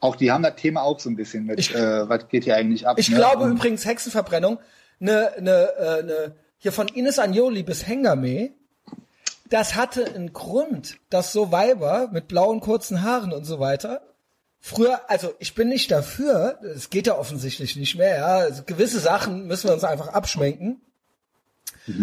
Auch 0.00 0.16
die 0.16 0.30
haben 0.30 0.42
das 0.42 0.54
Thema 0.56 0.82
auch 0.82 1.00
so 1.00 1.10
ein 1.10 1.16
bisschen 1.16 1.44
mit, 1.44 1.58
Ich- 1.58 1.74
äh, 1.74 2.08
was 2.08 2.28
geht 2.28 2.44
hier 2.44 2.56
eigentlich 2.56 2.86
ab? 2.86 2.98
Ich 2.98 3.08
ne? 3.10 3.16
glaube 3.16 3.44
Und- 3.44 3.52
übrigens 3.52 3.84
Hexenverbrennung, 3.84 4.58
ne, 5.00 5.32
ne, 5.40 5.72
äh, 5.78 6.02
ne, 6.04 6.36
hier 6.58 6.72
von 6.72 6.88
Ines 6.88 7.18
Anjoli 7.18 7.62
bis 7.62 7.86
Hengame, 7.86 8.50
das 9.48 9.74
hatte 9.76 10.04
einen 10.06 10.32
Grund, 10.32 10.96
dass 11.10 11.32
so 11.32 11.50
Weiber 11.52 12.08
mit 12.12 12.28
blauen 12.28 12.60
kurzen 12.60 13.02
Haaren 13.02 13.32
und 13.32 13.44
so 13.44 13.58
weiter 13.60 14.02
früher, 14.60 15.00
also 15.08 15.34
ich 15.38 15.54
bin 15.54 15.68
nicht 15.68 15.90
dafür, 15.90 16.58
es 16.74 16.90
geht 16.90 17.06
ja 17.06 17.16
offensichtlich 17.16 17.76
nicht 17.76 17.96
mehr, 17.96 18.16
ja, 18.16 18.26
also 18.38 18.62
gewisse 18.64 18.98
Sachen 19.00 19.46
müssen 19.46 19.68
wir 19.68 19.74
uns 19.74 19.84
einfach 19.84 20.08
abschminken. 20.08 20.80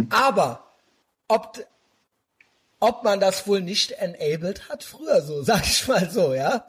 Aber 0.10 0.64
ob 1.28 1.66
ob 2.80 3.04
man 3.04 3.20
das 3.20 3.48
wohl 3.48 3.62
nicht 3.62 3.92
enabled 3.94 4.70
hat 4.70 4.84
früher 4.84 5.22
so, 5.22 5.42
sag 5.44 5.66
ich 5.66 5.88
mal 5.88 6.10
so, 6.10 6.34
ja. 6.34 6.66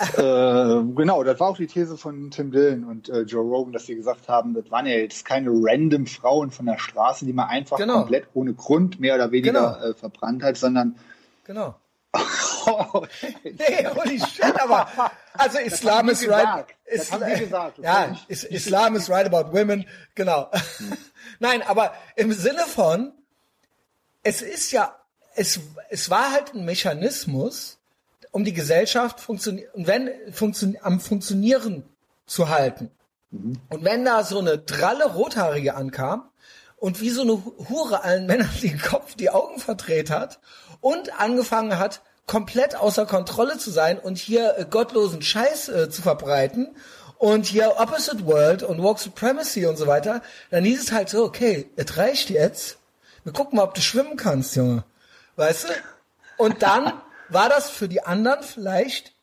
Äh, 0.00 0.82
genau, 0.94 1.24
das 1.24 1.40
war 1.40 1.48
auch 1.48 1.56
die 1.56 1.66
These 1.66 1.96
von 1.96 2.30
Tim 2.30 2.52
Dillon 2.52 2.84
und 2.84 3.08
äh, 3.08 3.22
Joe 3.22 3.42
Rogan, 3.42 3.72
dass 3.72 3.86
sie 3.86 3.96
gesagt 3.96 4.28
haben, 4.28 4.54
das 4.54 4.70
waren 4.70 4.86
ja 4.86 4.94
jetzt 4.94 5.24
keine 5.24 5.50
random 5.52 6.06
Frauen 6.06 6.50
von 6.50 6.66
der 6.66 6.78
Straße, 6.78 7.24
die 7.26 7.32
man 7.32 7.48
einfach 7.48 7.78
Genau. 7.78 8.00
komplett 8.00 8.28
ohne 8.34 8.54
Grund 8.54 9.00
mehr 9.00 9.16
oder 9.16 9.30
weniger 9.32 9.52
Genau. 9.74 9.90
äh, 9.90 9.94
verbrannt 9.94 10.42
hat, 10.42 10.56
sondern 10.56 10.96
Genau. 11.44 11.74
nee, 13.44 13.86
holy 13.94 14.18
shit, 14.20 14.60
aber 14.60 14.88
also 15.34 15.58
Islam 15.58 16.08
is 16.08 16.26
right. 16.28 16.66
Das 16.90 17.12
haben 17.12 17.24
die 17.32 17.40
gesagt. 17.40 17.78
Das 17.78 17.84
ja, 17.84 18.16
is, 18.28 18.44
Islam 18.44 18.96
is 18.96 19.10
right 19.10 19.26
about 19.26 19.52
women, 19.52 19.84
genau. 20.14 20.50
Nein, 21.38 21.62
aber 21.62 21.92
im 22.16 22.32
Sinne 22.32 22.60
von, 22.66 23.12
es 24.22 24.42
ist 24.42 24.70
ja, 24.72 24.94
es, 25.34 25.60
es 25.90 26.08
war 26.10 26.32
halt 26.32 26.54
ein 26.54 26.64
Mechanismus, 26.64 27.77
um 28.30 28.44
die 28.44 28.52
Gesellschaft 28.52 29.20
funktio 29.20 29.58
wenn, 29.74 30.10
funktio 30.32 30.74
am 30.82 31.00
Funktionieren 31.00 31.84
zu 32.26 32.48
halten. 32.48 32.90
Mhm. 33.30 33.60
Und 33.68 33.84
wenn 33.84 34.04
da 34.04 34.24
so 34.24 34.38
eine 34.38 34.58
dralle 34.58 35.12
Rothaarige 35.12 35.74
ankam 35.74 36.28
und 36.76 37.00
wie 37.00 37.10
so 37.10 37.22
eine 37.22 37.42
Hure 37.68 38.04
allen 38.04 38.26
Männern 38.26 38.50
den 38.62 38.80
Kopf, 38.80 39.14
die 39.14 39.30
Augen 39.30 39.58
verdreht 39.58 40.10
hat 40.10 40.40
und 40.80 41.20
angefangen 41.20 41.78
hat, 41.78 42.02
komplett 42.26 42.76
außer 42.76 43.06
Kontrolle 43.06 43.58
zu 43.58 43.70
sein 43.70 43.98
und 43.98 44.18
hier 44.18 44.56
äh, 44.58 44.66
gottlosen 44.68 45.22
Scheiß 45.22 45.68
äh, 45.68 45.90
zu 45.90 46.02
verbreiten 46.02 46.76
und 47.16 47.46
hier 47.46 47.74
Opposite 47.78 48.26
World 48.26 48.62
und 48.62 48.82
Walk 48.82 49.00
Supremacy 49.00 49.66
und 49.66 49.76
so 49.76 49.88
weiter, 49.88 50.22
dann 50.50 50.64
hieß 50.64 50.80
es 50.80 50.92
halt 50.92 51.08
so, 51.08 51.24
okay, 51.24 51.68
es 51.74 51.96
reicht 51.96 52.30
jetzt. 52.30 52.78
Wir 53.24 53.32
gucken 53.32 53.56
mal, 53.56 53.64
ob 53.64 53.74
du 53.74 53.80
schwimmen 53.80 54.16
kannst, 54.16 54.54
Junge. 54.54 54.84
Weißt 55.34 55.68
du? 55.68 55.72
Und 56.36 56.62
dann 56.62 56.92
war 57.28 57.48
das 57.48 57.70
für 57.70 57.88
die 57.88 58.02
anderen 58.02 58.42
vielleicht 58.42 59.14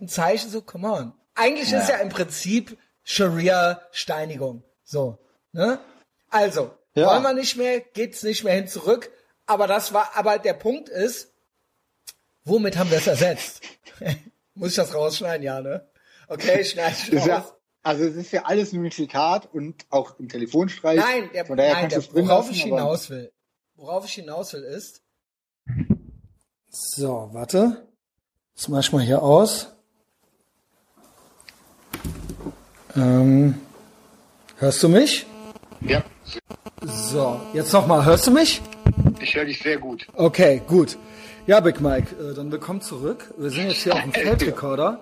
ein 0.00 0.08
Zeichen 0.08 0.50
so, 0.50 0.60
come 0.62 0.90
on. 0.90 1.12
Eigentlich 1.34 1.70
ja. 1.70 1.80
ist 1.80 1.88
ja 1.88 1.96
im 1.96 2.08
Prinzip 2.08 2.76
Sharia-Steinigung. 3.04 4.62
So, 4.82 5.18
ne? 5.52 5.78
Also, 6.30 6.76
ja. 6.94 7.06
wollen 7.06 7.22
wir 7.22 7.34
nicht 7.34 7.56
mehr, 7.56 7.80
geht's 7.80 8.22
nicht 8.22 8.44
mehr 8.44 8.54
hin 8.54 8.68
zurück. 8.68 9.10
Aber 9.46 9.66
das 9.66 9.92
war, 9.92 10.12
aber 10.14 10.38
der 10.38 10.54
Punkt 10.54 10.88
ist, 10.88 11.32
womit 12.44 12.76
haben 12.76 12.90
wir 12.90 12.98
es 12.98 13.06
ersetzt? 13.06 13.62
Muss 14.54 14.70
ich 14.70 14.76
das 14.76 14.94
rausschneiden, 14.94 15.44
ja, 15.44 15.60
ne? 15.60 15.88
Okay, 16.28 16.60
ich 16.60 16.70
schneide 16.70 16.96
ich 17.08 17.20
raus. 17.20 17.26
Ja, 17.26 17.56
also 17.82 18.04
es 18.04 18.16
ist 18.16 18.32
ja 18.32 18.44
alles 18.44 18.72
nur 18.72 18.84
ein 18.84 18.90
Zitat 18.90 19.52
und 19.52 19.84
auch 19.90 20.18
im 20.18 20.28
Telefonstreich. 20.28 20.98
Nein, 20.98 21.30
der, 21.34 21.44
nein 21.54 21.88
der, 21.90 22.02
worauf 22.14 22.46
lassen, 22.46 22.52
ich 22.52 22.62
hinaus 22.62 23.10
will, 23.10 23.32
worauf 23.74 24.06
ich 24.06 24.14
hinaus 24.14 24.54
will 24.54 24.62
ist. 24.62 25.03
So, 26.76 27.30
warte. 27.32 27.86
Das 28.56 28.66
mach 28.66 28.80
ich 28.80 28.92
mal 28.92 29.00
hier 29.00 29.22
aus. 29.22 29.72
Ähm, 32.96 33.54
hörst 34.58 34.82
du 34.82 34.88
mich? 34.88 35.24
Ja. 35.82 36.02
So, 36.82 37.40
jetzt 37.52 37.72
nochmal. 37.72 38.04
Hörst 38.04 38.26
du 38.26 38.32
mich? 38.32 38.60
Ich 39.20 39.36
höre 39.36 39.44
dich 39.44 39.60
sehr 39.60 39.78
gut. 39.78 40.04
Okay, 40.14 40.62
gut. 40.66 40.98
Ja, 41.46 41.60
Big 41.60 41.80
Mike, 41.80 42.12
äh, 42.16 42.34
dann 42.34 42.50
willkommen 42.50 42.80
zurück. 42.80 43.32
Wir 43.38 43.50
sind 43.50 43.68
jetzt 43.68 43.84
hier 43.84 43.94
auf 43.94 44.02
dem 44.02 44.12
Feldrekorder. 44.12 45.00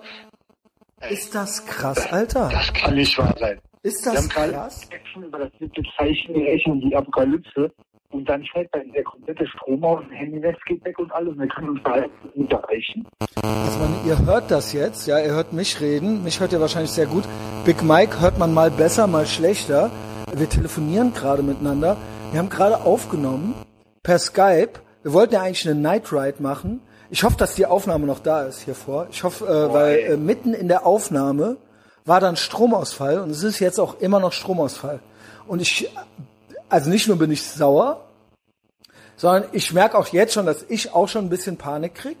Ist 1.09 1.33
das 1.33 1.65
krass, 1.65 2.05
Alter? 2.11 2.49
Das 2.49 2.71
kann 2.71 2.93
nicht 2.93 3.17
wahr 3.17 3.35
sein. 3.39 3.59
Ist 3.81 4.05
das 4.05 4.29
krass? 4.29 4.87
über 5.15 5.39
das 5.39 5.51
siebte 5.57 5.81
Zeichen 5.97 6.35
gerechnet, 6.35 6.83
die 6.83 6.95
Apokalypse. 6.95 7.71
Und 8.13 8.29
dann 8.29 8.43
fällt 8.45 8.69
dann 8.73 8.91
der 8.91 9.03
komplette 9.03 9.47
Strom 9.47 9.83
aus, 9.83 10.03
das 10.07 10.19
Handynetz 10.19 10.57
geht 10.67 10.85
weg 10.85 10.99
und 10.99 11.11
alles. 11.11 11.35
Wir 11.35 11.47
können 11.47 11.69
uns 11.69 11.81
da 11.83 12.05
nicht 12.35 12.53
erreichen. 12.53 13.07
Also 13.41 13.79
man, 13.79 14.05
ihr 14.05 14.23
hört 14.25 14.51
das 14.51 14.71
jetzt, 14.71 15.07
ja, 15.07 15.19
ihr 15.19 15.31
hört 15.31 15.51
mich 15.51 15.81
reden. 15.81 16.23
Mich 16.23 16.39
hört 16.39 16.53
ihr 16.53 16.61
wahrscheinlich 16.61 16.91
sehr 16.91 17.07
gut. 17.07 17.23
Big 17.65 17.81
Mike 17.81 18.21
hört 18.21 18.37
man 18.37 18.53
mal 18.53 18.69
besser, 18.69 19.07
mal 19.07 19.25
schlechter. 19.25 19.89
Wir 20.31 20.47
telefonieren 20.47 21.13
gerade 21.13 21.41
miteinander. 21.41 21.97
Wir 22.31 22.39
haben 22.39 22.49
gerade 22.49 22.85
aufgenommen 22.85 23.55
per 24.03 24.19
Skype. 24.19 24.73
Wir 25.01 25.13
wollten 25.13 25.33
ja 25.33 25.41
eigentlich 25.41 25.67
eine 25.67 25.79
Night 25.79 26.13
Ride 26.13 26.41
machen. 26.41 26.81
Ich 27.09 27.23
hoffe, 27.23 27.37
dass 27.37 27.55
die 27.55 27.65
Aufnahme 27.65 28.05
noch 28.05 28.19
da 28.19 28.43
ist 28.43 28.61
hier 28.61 28.75
vor. 28.75 29.07
Ich 29.09 29.23
hoffe, 29.23 29.45
äh, 29.45 29.73
weil 29.73 29.97
äh, 29.97 30.17
mitten 30.17 30.53
in 30.53 30.67
der 30.67 30.85
Aufnahme 30.85 31.57
war 32.05 32.19
dann 32.19 32.35
Stromausfall 32.35 33.19
und 33.19 33.31
es 33.31 33.43
ist 33.43 33.59
jetzt 33.59 33.79
auch 33.79 33.99
immer 33.99 34.19
noch 34.19 34.33
Stromausfall. 34.33 34.99
Und 35.47 35.61
ich 35.61 35.89
also 36.73 36.89
nicht 36.89 37.07
nur 37.07 37.19
bin 37.19 37.29
ich 37.29 37.43
sauer, 37.43 38.03
sondern 39.15 39.47
ich 39.51 39.73
merke 39.73 39.95
auch 39.95 40.07
jetzt 40.07 40.33
schon, 40.33 40.47
dass 40.47 40.65
ich 40.69 40.91
auch 40.91 41.07
schon 41.07 41.25
ein 41.25 41.29
bisschen 41.29 41.55
Panik 41.55 41.93
krieg, 41.93 42.17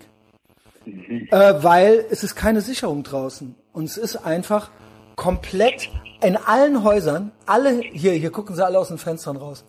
mhm. 0.85 1.27
äh, 1.31 1.63
weil 1.63 2.05
es 2.11 2.23
ist 2.23 2.35
keine 2.35 2.61
Sicherung 2.61 3.01
draußen 3.01 3.55
und 3.71 3.85
es 3.85 3.97
ist 3.97 4.15
einfach 4.15 4.69
komplett 5.15 5.89
in 6.21 6.37
allen 6.37 6.83
Häusern, 6.83 7.31
alle 7.47 7.79
hier, 7.79 8.11
hier 8.11 8.31
gucken 8.31 8.55
sie 8.55 8.63
alle 8.63 8.77
aus 8.77 8.89
den 8.89 8.99
Fenstern 8.99 9.37
raus. 9.37 9.65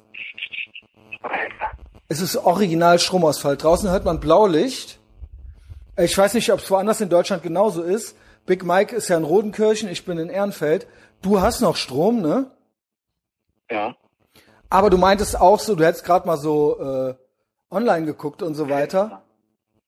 Es 2.08 2.20
ist 2.20 2.36
original 2.36 2.98
Stromausfall. 2.98 3.56
Draußen 3.56 3.88
hört 3.88 4.04
man 4.04 4.20
Blaulicht. 4.20 4.98
Ich 5.96 6.16
weiß 6.16 6.34
nicht, 6.34 6.52
ob 6.52 6.60
es 6.60 6.70
woanders 6.70 7.00
in 7.00 7.08
Deutschland 7.08 7.42
genauso 7.42 7.82
ist. 7.82 8.18
Big 8.44 8.62
Mike 8.62 8.94
ist 8.94 9.08
ja 9.08 9.16
in 9.16 9.24
Rodenkirchen, 9.24 9.88
ich 9.88 10.04
bin 10.04 10.18
in 10.18 10.28
Ehrenfeld. 10.28 10.86
Du 11.22 11.40
hast 11.40 11.62
noch 11.62 11.76
Strom, 11.76 12.20
ne? 12.20 12.50
Ja. 13.70 13.96
Aber 14.70 14.90
du 14.90 14.98
meintest 14.98 15.40
auch 15.40 15.60
so, 15.60 15.74
du 15.74 15.84
hättest 15.84 16.04
gerade 16.04 16.26
mal 16.26 16.36
so 16.36 16.80
äh, 16.80 17.14
online 17.70 18.06
geguckt 18.06 18.42
und 18.42 18.54
so 18.54 18.68
weiter. 18.68 19.22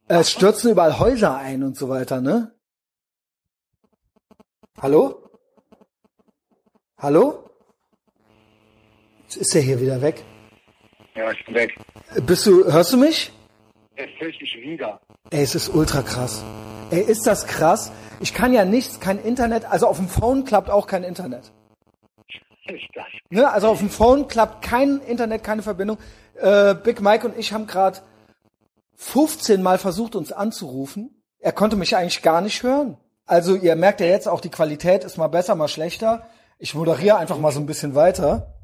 Es 0.08 0.30
stürzen 0.30 0.70
überall 0.70 0.98
Häuser 0.98 1.36
ein 1.36 1.62
und 1.64 1.76
so 1.76 1.88
weiter, 1.88 2.20
ne? 2.20 2.52
Hallo? 4.80 5.30
Hallo? 6.98 7.50
Jetzt 9.24 9.36
ist 9.36 9.54
er 9.56 9.62
hier 9.62 9.80
wieder 9.80 10.00
weg. 10.00 10.24
Ja, 11.14 11.32
ich 11.32 11.44
bin 11.46 11.54
weg. 11.54 11.76
Bist 12.26 12.46
du, 12.46 12.64
hörst 12.70 12.92
du 12.92 12.98
mich? 12.98 13.32
Jetzt 13.96 14.20
höre 14.20 14.28
ich 14.28 14.38
dich 14.38 14.54
wieder. 14.56 15.00
Ey, 15.30 15.42
es 15.42 15.54
ist 15.54 15.70
ultra 15.70 16.02
krass. 16.02 16.44
Ey, 16.90 17.00
ist 17.00 17.26
das 17.26 17.46
krass? 17.46 17.90
Ich 18.20 18.32
kann 18.32 18.52
ja 18.52 18.64
nichts, 18.64 19.00
kein 19.00 19.18
Internet, 19.18 19.64
also 19.64 19.88
auf 19.88 19.96
dem 19.96 20.08
Phone 20.08 20.44
klappt 20.44 20.70
auch 20.70 20.86
kein 20.86 21.02
Internet. 21.02 21.52
Ne, 23.30 23.50
also 23.50 23.68
auf 23.68 23.78
dem 23.78 23.90
Phone 23.90 24.28
klappt 24.28 24.62
kein 24.62 25.00
Internet, 25.00 25.44
keine 25.44 25.62
Verbindung. 25.62 25.98
Äh, 26.34 26.74
Big 26.74 27.00
Mike 27.00 27.26
und 27.26 27.38
ich 27.38 27.52
haben 27.52 27.66
gerade 27.66 28.00
15 28.96 29.62
Mal 29.62 29.78
versucht, 29.78 30.16
uns 30.16 30.32
anzurufen. 30.32 31.22
Er 31.38 31.52
konnte 31.52 31.76
mich 31.76 31.96
eigentlich 31.96 32.22
gar 32.22 32.40
nicht 32.40 32.62
hören. 32.62 32.96
Also 33.26 33.54
ihr 33.56 33.76
merkt 33.76 34.00
ja 34.00 34.06
jetzt 34.06 34.28
auch, 34.28 34.40
die 34.40 34.50
Qualität 34.50 35.04
ist 35.04 35.18
mal 35.18 35.26
besser, 35.28 35.54
mal 35.54 35.68
schlechter. 35.68 36.26
Ich 36.58 36.74
moderiere 36.74 37.16
einfach 37.16 37.38
mal 37.38 37.52
so 37.52 37.60
ein 37.60 37.66
bisschen 37.66 37.94
weiter. 37.94 38.54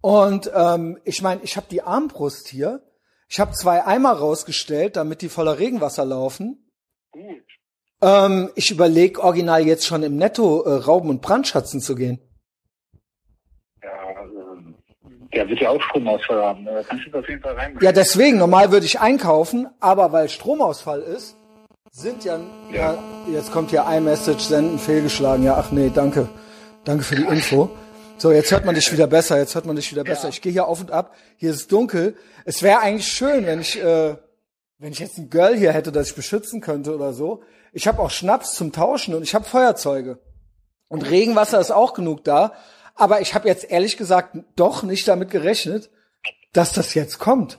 Und 0.00 0.50
ähm, 0.54 0.98
ich 1.04 1.22
meine, 1.22 1.42
ich 1.42 1.56
habe 1.56 1.66
die 1.70 1.82
Armbrust 1.82 2.48
hier. 2.48 2.82
Ich 3.28 3.38
habe 3.38 3.52
zwei 3.52 3.84
Eimer 3.84 4.12
rausgestellt, 4.12 4.96
damit 4.96 5.22
die 5.22 5.28
voller 5.28 5.58
Regenwasser 5.58 6.04
laufen. 6.04 6.70
Ähm, 8.02 8.50
ich 8.56 8.70
überlege 8.70 9.22
original 9.22 9.64
jetzt 9.64 9.86
schon 9.86 10.02
im 10.02 10.16
Netto 10.16 10.62
äh, 10.62 10.74
Rauben 10.74 11.08
und 11.08 11.22
Brandschatzen 11.22 11.80
zu 11.80 11.94
gehen. 11.94 12.18
Der 15.32 15.48
wird 15.48 15.60
ja 15.60 15.70
auch 15.70 15.80
Stromausfall 15.80 16.42
haben. 16.42 16.64
Da 16.64 16.82
kannst 16.82 17.06
du 17.10 17.18
auf 17.18 17.28
jeden 17.28 17.40
Fall 17.40 17.54
rein. 17.54 17.78
Ja, 17.80 17.92
deswegen, 17.92 18.38
normal 18.38 18.70
würde 18.70 18.86
ich 18.86 19.00
einkaufen, 19.00 19.68
aber 19.80 20.12
weil 20.12 20.28
Stromausfall 20.28 21.00
ist, 21.00 21.36
sind 21.90 22.24
ja, 22.24 22.38
ja. 22.70 22.94
ja 22.94 22.98
jetzt 23.32 23.52
kommt 23.52 23.70
hier 23.70 23.84
iMessage 23.88 24.40
senden, 24.40 24.78
fehlgeschlagen. 24.78 25.44
Ja, 25.44 25.56
ach 25.56 25.70
nee, 25.72 25.90
danke. 25.94 26.28
Danke 26.84 27.04
für 27.04 27.16
die 27.16 27.24
Info. 27.24 27.70
So, 28.18 28.30
jetzt 28.30 28.50
hört 28.50 28.64
man 28.64 28.74
dich 28.74 28.92
wieder 28.92 29.06
besser, 29.06 29.38
jetzt 29.38 29.54
hört 29.54 29.66
man 29.66 29.76
dich 29.76 29.90
wieder 29.90 30.04
besser. 30.04 30.24
Ja. 30.24 30.28
Ich 30.28 30.42
gehe 30.42 30.52
hier 30.52 30.66
auf 30.66 30.80
und 30.80 30.90
ab, 30.90 31.14
hier 31.36 31.50
ist 31.50 31.56
es 31.56 31.68
dunkel. 31.68 32.16
Es 32.44 32.62
wäre 32.62 32.80
eigentlich 32.80 33.08
schön, 33.08 33.46
wenn 33.46 33.60
ich, 33.60 33.82
äh, 33.82 34.16
wenn 34.78 34.92
ich 34.92 34.98
jetzt 34.98 35.18
ein 35.18 35.30
Girl 35.30 35.56
hier 35.56 35.72
hätte, 35.72 35.92
das 35.92 36.10
ich 36.10 36.14
beschützen 36.14 36.60
könnte 36.60 36.94
oder 36.94 37.12
so. 37.12 37.42
Ich 37.72 37.88
habe 37.88 38.00
auch 38.00 38.10
Schnaps 38.10 38.54
zum 38.54 38.72
Tauschen 38.72 39.14
und 39.14 39.22
ich 39.22 39.34
habe 39.34 39.44
Feuerzeuge. 39.44 40.18
Und 40.88 41.08
Regenwasser 41.08 41.58
ist 41.58 41.70
auch 41.70 41.94
genug 41.94 42.22
da. 42.22 42.52
Aber 42.94 43.20
ich 43.20 43.34
habe 43.34 43.48
jetzt 43.48 43.70
ehrlich 43.70 43.96
gesagt 43.96 44.36
doch 44.56 44.82
nicht 44.82 45.08
damit 45.08 45.30
gerechnet, 45.30 45.90
dass 46.52 46.72
das 46.72 46.94
jetzt 46.94 47.18
kommt. 47.18 47.58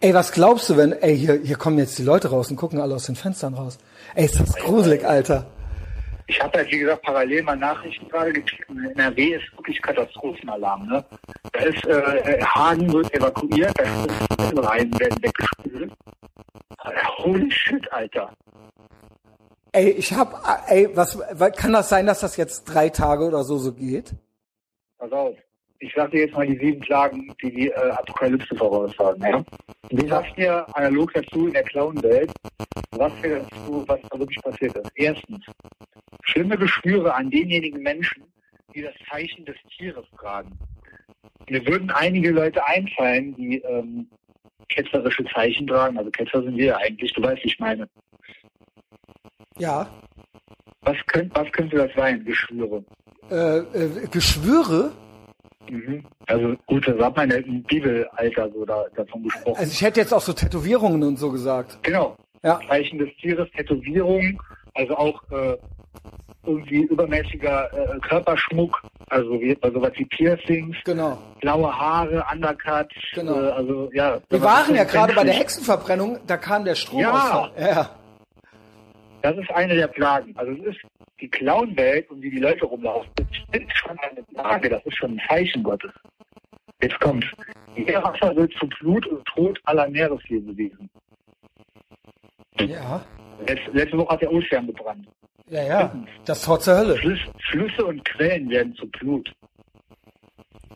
Ey, 0.00 0.12
was 0.12 0.32
glaubst 0.32 0.68
du, 0.68 0.76
wenn, 0.76 0.92
ey, 0.92 1.16
hier, 1.16 1.40
hier 1.42 1.56
kommen 1.56 1.78
jetzt 1.78 1.98
die 1.98 2.02
Leute 2.02 2.28
raus 2.28 2.50
und 2.50 2.56
gucken 2.56 2.80
alle 2.80 2.94
aus 2.94 3.06
den 3.06 3.16
Fenstern 3.16 3.54
raus. 3.54 3.78
Ey, 4.14 4.26
ist 4.26 4.38
das 4.38 4.54
gruselig, 4.56 5.04
Alter. 5.06 5.46
Ich 6.28 6.42
habe 6.42 6.58
halt, 6.58 6.70
wie 6.70 6.78
gesagt, 6.78 7.02
parallel 7.02 7.42
mal 7.44 7.56
Nachrichten 7.56 8.08
gerade 8.08 8.32
gekriegt. 8.32 8.68
In 8.68 8.84
NRW 8.96 9.34
ist 9.34 9.56
wirklich 9.56 9.80
Katastrophenalarm. 9.80 10.86
Ne? 10.86 11.04
Da 11.52 11.60
ist, 11.60 11.86
äh, 11.86 12.42
Hagen 12.44 12.92
wird 12.92 13.14
evakuiert, 13.14 13.72
da 13.78 13.84
ist 13.84 14.58
Reisen 14.58 15.00
werden 15.00 15.22
weggespült. 15.22 15.92
Holy 17.18 17.50
shit, 17.50 17.92
Alter. 17.92 18.32
Ey, 19.76 19.90
ich 19.90 20.10
hab, 20.14 20.42
ey, 20.68 20.88
was, 20.96 21.18
kann 21.54 21.74
das 21.74 21.90
sein, 21.90 22.06
dass 22.06 22.20
das 22.20 22.38
jetzt 22.38 22.64
drei 22.64 22.88
Tage 22.88 23.24
oder 23.24 23.44
so 23.44 23.58
so 23.58 23.74
geht? 23.74 24.14
Pass 24.96 25.12
auf. 25.12 25.36
Ich 25.80 25.92
sag 25.94 26.12
dir 26.12 26.20
jetzt 26.20 26.32
mal 26.32 26.46
die 26.46 26.56
sieben 26.56 26.80
Klagen, 26.80 27.30
die 27.42 27.50
die 27.50 27.68
äh, 27.68 27.90
Apokalypse 27.90 28.56
voraussagen. 28.56 29.20
Ja? 29.20 29.44
Du 29.90 30.08
sagst 30.08 30.34
mir 30.38 30.66
analog 30.74 31.12
dazu 31.12 31.48
in 31.48 31.52
der 31.52 31.64
Clown-Welt, 31.64 32.32
was, 32.92 33.12
dazu, 33.22 33.84
was 33.86 34.00
da 34.10 34.18
wirklich 34.18 34.42
passiert 34.42 34.74
ist. 34.78 34.90
Erstens, 34.94 35.44
schlimme 36.22 36.56
Geschwüre 36.56 37.12
an 37.12 37.28
denjenigen 37.28 37.82
Menschen, 37.82 38.24
die 38.74 38.80
das 38.80 38.94
Zeichen 39.10 39.44
des 39.44 39.56
Tieres 39.76 40.06
tragen. 40.18 40.58
Mir 41.50 41.66
würden 41.66 41.90
einige 41.90 42.30
Leute 42.30 42.66
einfallen, 42.66 43.36
die 43.36 43.58
ähm, 43.58 44.08
ketzerische 44.70 45.24
Zeichen 45.34 45.66
tragen. 45.66 45.98
Also 45.98 46.10
Ketzer 46.10 46.42
sind 46.42 46.56
wir 46.56 46.66
ja 46.66 46.76
eigentlich, 46.78 47.12
du 47.12 47.22
weißt, 47.22 47.44
ich 47.44 47.58
meine. 47.58 47.86
Ja. 49.58 49.86
Was, 50.82 50.96
könnt, 51.08 51.34
was 51.34 51.50
könnte 51.52 51.76
das 51.76 51.90
sein? 51.96 52.24
Geschwüre. 52.24 52.84
Äh, 53.30 53.58
äh, 53.58 54.06
Geschwüre? 54.10 54.92
Mhm. 55.68 56.04
Also 56.26 56.54
gut, 56.66 56.86
das 56.86 56.98
hat 57.00 57.16
man 57.16 57.30
ja 57.30 57.36
im 57.38 57.62
Bibelalter 57.64 58.50
so 58.52 58.64
da, 58.64 58.84
davon 58.94 59.24
gesprochen. 59.24 59.56
Also 59.58 59.72
ich 59.72 59.82
hätte 59.82 60.00
jetzt 60.00 60.12
auch 60.14 60.20
so 60.20 60.32
Tätowierungen 60.32 61.02
und 61.02 61.16
so 61.18 61.30
gesagt. 61.30 61.78
genau. 61.82 62.16
Ja. 62.44 62.60
Zeichen 62.68 62.98
des 62.98 63.08
Tieres, 63.20 63.50
Tätowierung, 63.56 64.40
also 64.74 64.96
auch 64.96 65.20
äh, 65.32 65.56
irgendwie 66.44 66.82
übermäßiger 66.84 67.72
äh, 67.72 67.98
Körperschmuck, 68.00 68.80
also 69.08 69.40
wie, 69.40 69.58
also 69.62 69.82
was 69.82 69.90
wie 69.96 70.04
Piercings, 70.04 70.76
Genau. 70.84 71.18
blaue 71.40 71.76
Haare, 71.76 72.24
Undercut, 72.32 72.86
Genau. 73.14 73.40
äh, 73.42 73.50
also 73.50 73.90
ja. 73.94 74.20
Wir 74.28 74.38
sowas 74.38 74.52
waren 74.68 74.76
ja 74.76 74.84
gerade 74.84 75.14
bei 75.14 75.24
der. 75.24 75.34
Hexenverbrennung, 75.34 76.18
da 76.28 76.36
kam 76.36 76.64
der 76.64 76.76
Strom 76.76 77.00
Ja. 77.00 77.10
aus. 77.46 77.50
Ja, 77.58 77.68
ja. 77.68 77.90
Das 79.26 79.36
ist 79.38 79.50
eine 79.50 79.74
der 79.74 79.88
Plagen. 79.88 80.36
Also 80.36 80.52
es 80.52 80.76
ist 80.76 80.80
die 81.20 81.28
Clownwelt 81.28 82.08
und 82.10 82.22
wie 82.22 82.30
die 82.30 82.38
Leute 82.38 82.64
rumlaufen, 82.64 83.10
das 83.16 83.26
ist 83.60 83.76
schon 83.76 83.98
eine 83.98 84.22
Plage, 84.22 84.68
das 84.68 84.86
ist 84.86 84.96
schon 84.96 85.14
ein 85.18 85.22
Zeichen 85.28 85.64
Gottes. 85.64 85.90
Jetzt 86.80 87.00
kommt. 87.00 87.26
Meerwasser 87.74 88.36
wird 88.36 88.52
zu 88.52 88.68
Blut 88.68 89.04
und 89.08 89.24
Tod 89.24 89.58
aller 89.64 89.88
Meereslebewesen. 89.88 90.88
Ja, 92.60 93.04
Letzte, 93.48 93.70
letzte 93.72 93.98
Woche 93.98 94.10
hat 94.10 94.22
der 94.22 94.30
Ozean 94.32 94.68
gebrannt. 94.68 95.08
ja, 95.48 95.64
ja. 95.64 96.04
Das 96.24 96.44
Tor 96.44 96.60
zur 96.60 96.76
Hölle. 96.78 96.94
Flüss, 96.94 97.18
Flüsse 97.50 97.84
und 97.84 98.04
Quellen 98.04 98.48
werden 98.48 98.76
zu 98.76 98.86
Blut. 98.90 99.28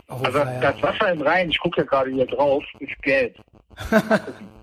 Oh, 0.09 0.15
Also 0.25 0.39
ja. 0.39 0.61
das 0.61 0.83
Wasser 0.83 1.13
im 1.13 1.23
Rhein, 1.23 1.51
ich 1.51 1.59
gucke 1.61 1.83
ja 1.83 1.87
gerade 1.87 2.11
hier 2.11 2.27
drauf, 2.27 2.65
ist 2.81 3.01
gelb. 3.03 3.39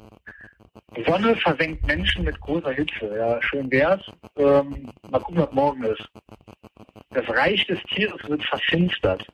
Sonne 1.05 1.35
versenkt 1.35 1.85
Menschen 1.85 2.23
mit 2.23 2.39
großer 2.39 2.71
Hitze. 2.71 3.15
Ja, 3.17 3.41
schön 3.41 3.69
wär's. 3.71 4.01
Ähm, 4.37 4.89
mal 5.09 5.19
gucken, 5.19 5.41
was 5.41 5.51
morgen 5.51 5.83
ist. 5.83 6.07
Das 7.11 7.27
Reich 7.29 7.65
des 7.67 7.79
Tieres 7.93 8.21
wird 8.27 8.43
verfinstert. 8.45 9.25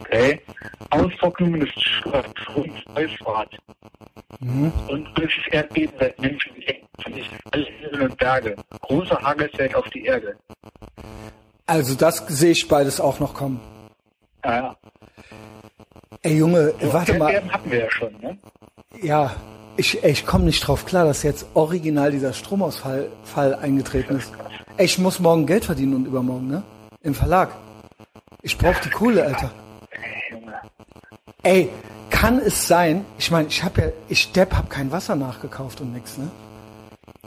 Okay. 0.00 0.40
Austrocknung 0.90 1.60
des 1.60 1.70
Ströms, 1.70 2.86
Euphrat. 2.94 3.56
Mhm. 4.40 4.72
Und 4.88 5.08
durch 5.18 5.36
das 5.36 5.54
Erdbeben 5.54 5.94
seit 5.98 6.18
Menschen 6.20 6.52
vernichtet 7.00 7.40
alle 7.52 7.66
Inseln 7.66 8.02
und 8.02 8.16
Berge. 8.18 8.56
Großer 8.80 9.20
Hagel 9.22 9.48
fällt 9.50 9.74
auf 9.74 9.88
die 9.90 10.04
Erde. 10.04 10.36
Also 11.66 11.94
das 11.94 12.18
sehe 12.28 12.52
ich 12.52 12.68
beides 12.68 13.00
auch 13.00 13.20
noch 13.20 13.34
kommen. 13.34 13.60
Ja, 14.44 14.76
Ey 16.24 16.36
Junge, 16.36 16.72
warte 16.80 17.14
mal. 17.14 17.32
Erdbeben 17.32 17.52
hatten 17.52 17.70
wir 17.70 17.78
ja 17.80 17.90
schon, 17.90 18.12
ne? 18.20 18.38
Ja, 19.00 19.32
ich, 19.76 20.02
ich 20.04 20.26
komme 20.26 20.44
nicht 20.44 20.66
drauf 20.66 20.84
klar, 20.84 21.04
dass 21.04 21.22
jetzt 21.22 21.46
original 21.54 22.10
dieser 22.10 22.32
Stromausfall 22.32 23.08
Fall 23.24 23.54
eingetreten 23.54 24.16
ist. 24.16 24.32
Ey, 24.76 24.86
ich 24.86 24.98
muss 24.98 25.18
morgen 25.18 25.46
Geld 25.46 25.64
verdienen 25.64 25.94
und 25.94 26.06
übermorgen, 26.06 26.48
ne? 26.48 26.62
Im 27.02 27.14
Verlag. 27.14 27.50
Ich 28.42 28.58
brauche 28.58 28.82
die 28.84 28.90
Kohle, 28.90 29.24
Alter. 29.24 29.50
Ey, 31.42 31.70
kann 32.10 32.38
es 32.38 32.68
sein, 32.68 33.04
ich 33.18 33.30
meine, 33.30 33.48
ich 33.48 33.64
habe 33.64 33.80
ja, 33.80 33.86
ich 34.08 34.32
Depp 34.32 34.54
hab 34.54 34.70
kein 34.70 34.92
Wasser 34.92 35.16
nachgekauft 35.16 35.80
und 35.80 35.92
nix, 35.92 36.18
ne? 36.18 36.30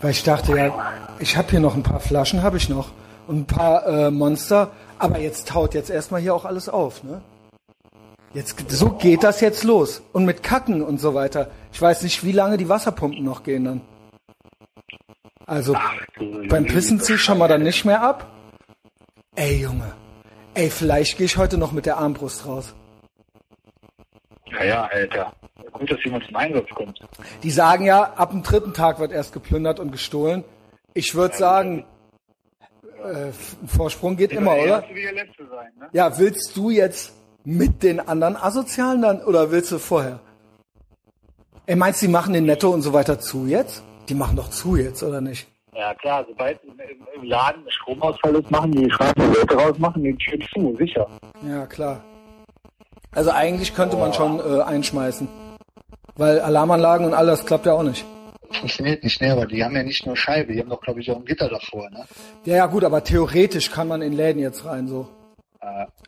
Weil 0.01 0.11
ich 0.11 0.23
dachte 0.23 0.55
ja, 0.55 0.73
ich 1.19 1.35
habe 1.37 1.49
hier 1.49 1.59
noch 1.59 1.75
ein 1.75 1.83
paar 1.83 1.99
Flaschen, 1.99 2.43
habe 2.43 2.57
ich 2.57 2.69
noch. 2.69 2.89
Und 3.27 3.39
ein 3.39 3.45
paar 3.45 3.85
äh, 3.87 4.11
Monster, 4.11 4.71
aber 4.99 5.19
jetzt 5.19 5.47
taut 5.47 5.73
jetzt 5.73 5.89
erstmal 5.89 6.21
hier 6.21 6.35
auch 6.35 6.45
alles 6.45 6.69
auf, 6.69 7.03
ne? 7.03 7.21
Jetzt, 8.35 8.69
so 8.69 8.89
geht 8.89 9.23
das 9.23 9.39
jetzt 9.39 9.63
los. 9.63 10.03
Und 10.11 10.25
mit 10.25 10.43
Kacken 10.43 10.81
und 10.81 10.99
so 10.99 11.13
weiter. 11.13 11.49
Ich 11.71 11.81
weiß 11.81 12.03
nicht, 12.03 12.25
wie 12.25 12.33
lange 12.33 12.57
die 12.57 12.67
Wasserpumpen 12.67 13.23
noch 13.23 13.43
gehen 13.43 13.63
dann. 13.63 13.81
Also, 15.45 15.73
beim 16.49 16.65
Pissen 16.65 16.99
zieh 16.99 17.13
ich 17.13 17.21
schon 17.21 17.37
mal 17.37 17.47
dann 17.47 17.63
nicht 17.63 17.85
mehr 17.85 18.01
ab. 18.01 18.29
Ey, 19.35 19.61
Junge. 19.61 19.93
Ey, 20.53 20.69
vielleicht 20.69 21.17
gehe 21.17 21.27
ich 21.27 21.37
heute 21.37 21.57
noch 21.57 21.71
mit 21.71 21.85
der 21.85 21.97
Armbrust 21.97 22.45
raus. 22.45 22.75
Ja, 24.47 24.63
ja, 24.65 24.83
Alter. 24.85 25.33
Gut, 25.71 25.91
dass 25.91 26.03
jemand 26.03 26.25
zum 26.25 26.35
Einsatz 26.35 26.69
kommt. 26.75 26.99
Die 27.41 27.51
sagen 27.51 27.85
ja, 27.85 28.03
ab 28.03 28.31
dem 28.31 28.43
dritten 28.43 28.73
Tag 28.73 28.99
wird 28.99 29.13
erst 29.13 29.31
geplündert 29.31 29.79
und 29.79 29.91
gestohlen. 29.91 30.43
Ich 30.93 31.15
würde 31.15 31.37
sagen, 31.37 31.85
äh, 33.01 33.31
Vorsprung 33.65 34.17
geht 34.17 34.31
immer, 34.31 34.55
Der 34.55 34.63
oder? 34.63 34.81
sein, 34.81 35.71
ne? 35.79 35.89
Ja, 35.93 36.17
willst 36.17 36.55
du 36.57 36.69
jetzt 36.69 37.13
mit 37.45 37.83
den 37.83 37.99
anderen 37.99 38.35
Asozialen 38.35 39.01
dann 39.01 39.23
oder 39.23 39.51
willst 39.51 39.71
du 39.71 39.77
vorher? 39.77 40.19
Ey, 41.67 41.75
meinst 41.75 42.01
du, 42.01 42.07
die 42.07 42.11
machen 42.11 42.33
den 42.33 42.45
Netto 42.45 42.69
und 42.69 42.81
so 42.81 42.93
weiter 42.93 43.19
zu 43.19 43.45
jetzt? 43.45 43.83
Die 44.09 44.15
machen 44.15 44.35
doch 44.35 44.49
zu 44.49 44.75
jetzt, 44.75 45.01
oder 45.01 45.21
nicht? 45.21 45.47
Ja, 45.73 45.93
klar, 45.95 46.25
sobald 46.27 46.59
im, 46.63 47.23
Laden 47.23 47.63
Stromausfall 47.67 48.35
ist, 48.35 48.51
machen 48.51 48.71
die 48.71 48.89
schwarze 48.91 49.25
Leute 49.25 49.55
raus, 49.55 49.77
machen 49.77 50.03
die 50.03 50.15
Tür 50.15 50.39
zu, 50.53 50.75
sicher. 50.77 51.07
Ja, 51.47 51.65
klar. 51.65 52.03
Also 53.11 53.31
eigentlich 53.31 53.73
könnte 53.73 53.97
man 53.97 54.13
schon 54.13 54.39
äh, 54.39 54.61
einschmeißen. 54.61 55.27
Weil 56.15 56.39
Alarmanlagen 56.39 57.05
und 57.05 57.13
all 57.13 57.25
das 57.25 57.45
klappt 57.45 57.65
ja 57.65 57.73
auch 57.73 57.83
nicht. 57.83 58.05
Funktioniert 58.51 59.03
nicht, 59.03 59.19
ne? 59.21 59.31
Aber 59.31 59.45
die 59.45 59.63
haben 59.63 59.75
ja 59.75 59.83
nicht 59.83 60.05
nur 60.05 60.15
Scheibe, 60.15 60.53
die 60.53 60.59
haben 60.59 60.69
doch, 60.69 60.81
glaube 60.81 61.01
ich, 61.01 61.11
auch 61.11 61.17
ein 61.17 61.25
Gitter 61.25 61.49
davor, 61.49 61.89
ne? 61.89 62.05
Ja, 62.45 62.55
ja, 62.55 62.65
gut, 62.67 62.83
aber 62.83 63.03
theoretisch 63.03 63.71
kann 63.71 63.87
man 63.87 64.01
in 64.01 64.13
Läden 64.13 64.41
jetzt 64.41 64.65
rein, 64.65 64.87
so. 64.87 65.07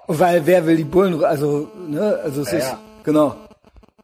Weil 0.07 0.45
wer 0.45 0.65
will 0.65 0.77
die 0.77 0.83
Bullen, 0.83 1.23
also, 1.23 1.69
ne, 1.87 2.19
also 2.23 2.41
es 2.41 2.51
Ja, 2.51 2.57
ist, 2.57 2.67
ja. 2.69 2.79
genau. 3.03 3.35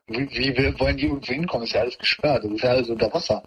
wie, 0.08 0.30
wie 0.30 0.80
wollen 0.80 0.98
die 0.98 1.06
irgendwo 1.06 1.26
hinkommen? 1.26 1.66
Ist 1.66 1.74
ja 1.74 1.82
alles 1.82 1.98
gesperrt, 1.98 2.44
das 2.44 2.52
ist 2.52 2.62
ja 2.64 2.70
alles 2.72 2.90
unter 2.90 3.14
Wasser. 3.14 3.42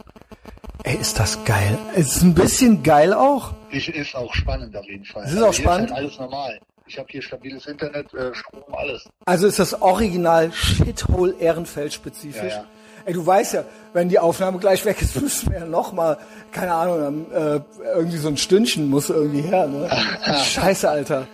Ey, 0.85 0.97
ist 0.97 1.19
das 1.19 1.43
geil. 1.45 1.79
Es 1.95 2.17
ist 2.17 2.23
ein 2.23 2.35
bisschen 2.35 2.83
geil 2.83 3.13
auch. 3.13 3.53
Ich, 3.71 3.89
ist 3.89 4.15
auch 4.15 4.33
spannend 4.35 4.77
auf 4.77 4.87
jeden 4.87 5.05
Fall. 5.05 5.25
Es 5.25 5.33
ist 5.33 5.43
auch 5.43 5.53
hier 5.53 5.65
spannend. 5.65 5.87
Ist 5.91 5.97
halt 5.97 6.05
alles 6.05 6.19
normal. 6.19 6.59
Ich 6.87 6.97
habe 6.99 7.09
hier 7.11 7.21
stabiles 7.23 7.67
Internet, 7.67 8.15
äh, 8.15 8.33
Strom, 8.35 8.63
alles. 8.73 9.09
Also 9.25 9.49
ist 9.49 9.59
das 9.59 9.83
Original 9.83 10.53
Shithole 10.53 11.35
Ehrenfeld 11.41 11.93
spezifisch. 11.93 12.53
Ja. 12.53 12.65
Ey, 13.05 13.13
du 13.15 13.27
weißt 13.27 13.55
ja, 13.55 13.65
wenn 13.93 14.09
die 14.09 14.19
Aufnahme 14.21 14.59
gleich 14.59 14.85
weg 14.85 15.03
ist, 15.03 15.21
müssen 15.21 15.51
wir 15.51 15.59
ja 15.61 15.65
noch 15.67 15.93
mal, 15.93 16.17
keine 16.53 16.73
Ahnung, 16.73 17.27
dann, 17.33 17.57
äh, 17.57 17.61
irgendwie 17.97 18.19
so 18.19 18.29
ein 18.29 18.37
Stündchen 18.37 18.89
muss 18.89 19.11
irgendwie 19.11 19.41
her, 19.43 19.67
ne? 19.67 19.89
Scheiße, 20.45 20.89
Alter. 20.89 21.27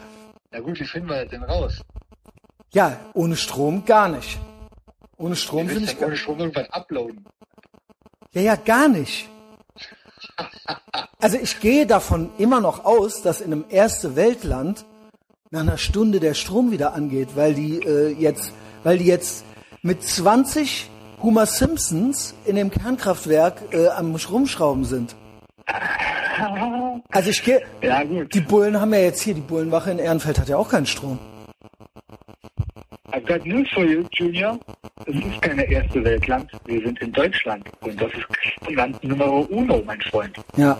Na 0.52 0.60
gut, 0.60 0.78
wie 0.78 0.84
finden 0.84 1.08
wir 1.08 1.22
das 1.22 1.30
denn 1.30 1.42
raus? 1.42 1.80
Ja, 2.72 2.98
ohne 3.14 3.36
Strom 3.36 3.84
gar 3.84 4.08
nicht. 4.08 4.38
Ohne 5.16 5.36
Strom 5.36 5.66
müssen 5.66 5.84
ich 5.84 5.98
gar 5.98 6.08
ohne 6.08 6.16
Strom 6.16 6.38
irgendwann 6.40 6.66
uploaden. 6.66 7.24
Ja, 8.32 8.42
ja, 8.42 8.56
gar 8.56 8.88
nicht. 8.88 9.28
Also 11.20 11.38
ich 11.38 11.60
gehe 11.60 11.86
davon 11.86 12.30
immer 12.38 12.60
noch 12.60 12.84
aus, 12.84 13.22
dass 13.22 13.40
in 13.40 13.52
einem 13.52 13.64
erste 13.68 14.16
Weltland 14.16 14.84
nach 15.50 15.60
einer 15.60 15.78
Stunde 15.78 16.18
der 16.18 16.34
Strom 16.34 16.70
wieder 16.70 16.94
angeht, 16.94 17.30
weil 17.34 17.54
die 17.54 17.78
äh, 17.78 18.12
jetzt, 18.12 18.52
weil 18.82 18.98
die 18.98 19.06
jetzt 19.06 19.44
mit 19.82 20.02
20 20.02 20.90
Homer 21.22 21.46
Simpsons 21.46 22.34
in 22.44 22.56
dem 22.56 22.70
Kernkraftwerk 22.70 23.72
äh, 23.72 23.88
am 23.88 24.14
Rumschrauben 24.14 24.84
sind. 24.84 25.14
Also 27.10 27.30
ich 27.30 27.42
gehe, 27.44 27.62
Ja, 27.82 28.02
gut. 28.02 28.34
die 28.34 28.40
Bullen 28.40 28.80
haben 28.80 28.92
ja 28.92 29.00
jetzt 29.00 29.22
hier, 29.22 29.34
die 29.34 29.40
Bullenwache 29.40 29.90
in 29.90 29.98
Ehrenfeld 29.98 30.38
hat 30.38 30.48
ja 30.48 30.56
auch 30.56 30.68
keinen 30.68 30.86
Strom. 30.86 31.18
I've 33.12 33.26
got 33.26 33.44
news 33.44 33.68
for 33.74 33.84
you, 33.84 34.04
Junior. 34.12 34.58
Es 35.06 35.14
ist 35.14 35.42
keine 35.42 35.64
erste 35.70 36.02
Weltland. 36.02 36.50
Wir 36.64 36.80
sind 36.82 36.98
in 37.02 37.12
Deutschland. 37.12 37.68
Und 37.80 38.00
das 38.00 38.10
ist 38.12 38.70
Land 38.74 39.04
Nummer 39.04 39.50
uno, 39.50 39.82
mein 39.84 40.00
Freund. 40.00 40.34
Ja. 40.56 40.78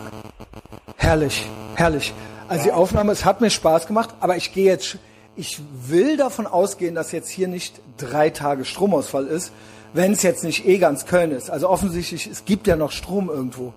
Herrlich, 0.96 1.46
herrlich. 1.74 2.12
Also 2.48 2.64
die 2.64 2.72
Aufnahme, 2.72 3.12
es 3.12 3.24
hat 3.26 3.40
mir 3.42 3.50
Spaß 3.50 3.86
gemacht, 3.86 4.14
aber 4.20 4.36
ich 4.36 4.52
gehe 4.54 4.64
jetzt, 4.66 4.96
ich 5.36 5.60
will 5.86 6.16
davon 6.16 6.46
ausgehen, 6.46 6.94
dass 6.94 7.12
jetzt 7.12 7.28
hier 7.28 7.48
nicht 7.48 7.80
drei 7.98 8.30
Tage 8.30 8.64
Stromausfall 8.64 9.26
ist, 9.26 9.52
wenn 9.92 10.12
es 10.12 10.22
jetzt 10.22 10.42
nicht 10.42 10.66
eh 10.66 10.78
ganz 10.78 11.04
Köln 11.04 11.32
ist. 11.32 11.50
Also 11.50 11.68
offensichtlich, 11.68 12.26
es 12.26 12.46
gibt 12.46 12.66
ja 12.66 12.76
noch 12.76 12.92
Strom 12.92 13.28
irgendwo. 13.28 13.74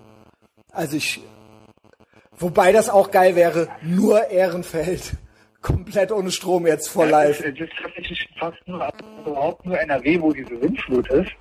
Also 0.76 0.98
ich, 0.98 1.20
wobei 2.36 2.70
das 2.70 2.90
auch 2.90 3.10
geil 3.10 3.34
wäre, 3.34 3.68
nur 3.82 4.28
Ehrenfeld. 4.28 5.14
Komplett 5.62 6.12
ohne 6.12 6.30
Strom 6.30 6.66
jetzt 6.66 6.88
vor 6.88 7.06
live. 7.06 7.40
Es 7.40 7.58
ist 7.58 7.72
tatsächlich 7.82 8.28
fast 8.38 8.58
nur, 8.66 8.86
überhaupt 9.26 9.64
nur 9.64 9.80
NRW, 9.80 10.20
wo 10.20 10.32
diese 10.32 10.60
Windflut 10.60 11.10
ist. 11.10 11.32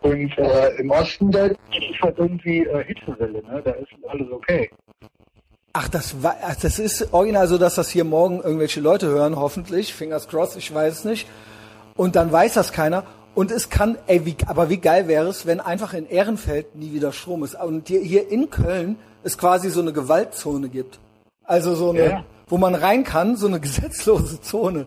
Und 0.00 0.38
äh, 0.38 0.68
im 0.76 0.90
Osten, 0.90 1.30
da 1.32 1.46
ist 1.46 1.58
halt 2.00 2.16
irgendwie 2.16 2.60
äh, 2.60 2.84
Hitzewelle, 2.84 3.42
ne? 3.42 3.60
Da 3.62 3.72
ist 3.72 3.88
alles 4.06 4.30
okay. 4.30 4.70
Ach, 5.72 5.88
das 5.88 6.22
war, 6.22 6.36
ach, 6.40 6.56
das 6.56 6.78
ist 6.78 7.12
original 7.12 7.48
so, 7.48 7.58
dass 7.58 7.74
das 7.74 7.90
hier 7.90 8.04
morgen 8.04 8.40
irgendwelche 8.40 8.80
Leute 8.80 9.08
hören, 9.08 9.36
hoffentlich. 9.36 9.92
Fingers 9.92 10.28
crossed, 10.28 10.56
ich 10.56 10.72
weiß 10.72 11.00
es 11.00 11.04
nicht. 11.04 11.28
Und 11.96 12.14
dann 12.16 12.30
weiß 12.30 12.54
das 12.54 12.72
keiner. 12.72 13.04
Und 13.38 13.52
es 13.52 13.70
kann, 13.70 13.96
ey, 14.08 14.26
wie, 14.26 14.34
aber 14.46 14.68
wie 14.68 14.78
geil 14.78 15.06
wäre 15.06 15.28
es, 15.28 15.46
wenn 15.46 15.60
einfach 15.60 15.94
in 15.94 16.08
Ehrenfeld 16.08 16.74
nie 16.74 16.92
wieder 16.92 17.12
Strom 17.12 17.44
ist. 17.44 17.54
Und 17.54 17.86
hier, 17.86 18.00
hier 18.00 18.28
in 18.28 18.50
Köln 18.50 18.98
es 19.22 19.38
quasi 19.38 19.70
so 19.70 19.80
eine 19.80 19.92
Gewaltzone 19.92 20.68
gibt. 20.68 20.98
Also 21.44 21.76
so 21.76 21.90
eine, 21.90 22.04
Ja. 22.10 22.24
wo 22.48 22.58
man 22.58 22.74
rein 22.74 23.04
kann, 23.04 23.36
so 23.36 23.46
eine 23.46 23.60
gesetzlose 23.60 24.40
Zone. 24.40 24.86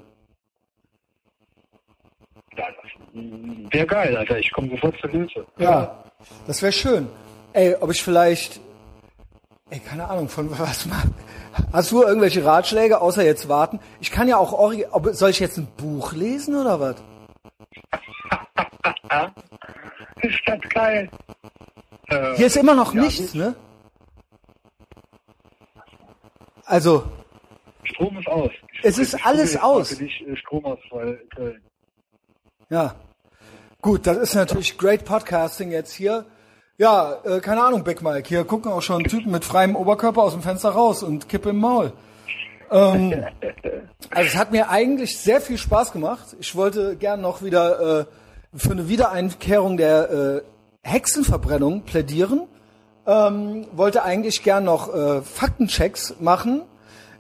Wäre 3.71 3.87
geil, 3.87 4.17
Alter. 4.17 4.37
Ich 4.37 4.51
komme 4.51 4.69
sofort 4.71 4.95
zur 4.99 5.09
Hilfe. 5.11 5.45
Ja, 5.57 6.03
das 6.45 6.61
wäre 6.61 6.73
schön. 6.73 7.07
Ey, 7.53 7.75
ob 7.79 7.89
ich 7.91 8.03
vielleicht, 8.03 8.59
ey, 9.69 9.79
keine 9.79 10.09
Ahnung, 10.09 10.27
von 10.27 10.49
was 10.59 10.85
mal. 10.91 11.03
Hast 11.71 11.91
du 11.93 12.01
irgendwelche 12.03 12.43
Ratschläge, 12.43 12.99
außer 12.99 13.23
jetzt 13.23 13.47
warten? 13.47 13.79
Ich 14.01 14.11
kann 14.11 14.27
ja 14.27 14.35
auch, 14.37 14.51
soll 15.13 15.29
ich 15.29 15.39
jetzt 15.39 15.57
ein 15.57 15.67
Buch 15.77 16.11
lesen 16.11 16.55
oder 16.55 16.79
was? 16.81 16.95
Ist 20.21 20.39
das 20.45 20.59
geil? 20.69 21.09
Äh, 22.07 22.35
Hier 22.35 22.47
ist 22.47 22.57
immer 22.57 22.75
noch 22.75 22.93
ja, 22.93 23.01
nichts, 23.01 23.33
ne? 23.33 23.55
Also, 26.65 27.03
Strom 27.83 28.17
ist 28.17 28.27
aus. 28.27 28.51
Es 28.83 28.97
ist 28.97 29.13
Ich 29.15 29.25
alles 29.25 29.57
aus. 29.57 29.97
Köln. 31.35 31.61
ja. 32.69 32.95
Gut, 33.81 34.05
das 34.05 34.17
ist 34.17 34.35
natürlich 34.35 34.77
great 34.77 35.05
Podcasting 35.05 35.71
jetzt 35.71 35.91
hier. 35.91 36.25
Ja, 36.77 37.17
äh, 37.23 37.39
keine 37.39 37.63
Ahnung, 37.63 37.83
Big 37.83 38.01
Mike. 38.03 38.27
Hier 38.27 38.43
gucken 38.43 38.71
auch 38.71 38.81
schon 38.81 39.03
Typen 39.03 39.31
mit 39.31 39.43
freiem 39.43 39.75
Oberkörper 39.75 40.21
aus 40.21 40.33
dem 40.33 40.43
Fenster 40.43 40.69
raus 40.69 41.01
und 41.01 41.27
Kippe 41.27 41.49
im 41.49 41.57
Maul. 41.57 41.91
Ähm, 42.71 43.25
also 44.09 44.27
es 44.27 44.35
hat 44.35 44.51
mir 44.51 44.69
eigentlich 44.69 45.19
sehr 45.19 45.41
viel 45.41 45.57
Spaß 45.57 45.91
gemacht. 45.91 46.35
Ich 46.39 46.55
wollte 46.55 46.95
gern 46.95 47.21
noch 47.21 47.43
wieder 47.43 47.99
äh, 47.99 48.05
für 48.55 48.71
eine 48.71 48.87
Wiedereinkehrung 48.87 49.77
der 49.77 50.09
äh, 50.09 50.41
Hexenverbrennung 50.89 51.83
plädieren. 51.83 52.47
Ähm, 53.05 53.67
wollte 53.73 54.03
eigentlich 54.03 54.43
gern 54.43 54.63
noch 54.63 54.93
äh, 54.93 55.21
Faktenchecks 55.21 56.15
machen. 56.19 56.63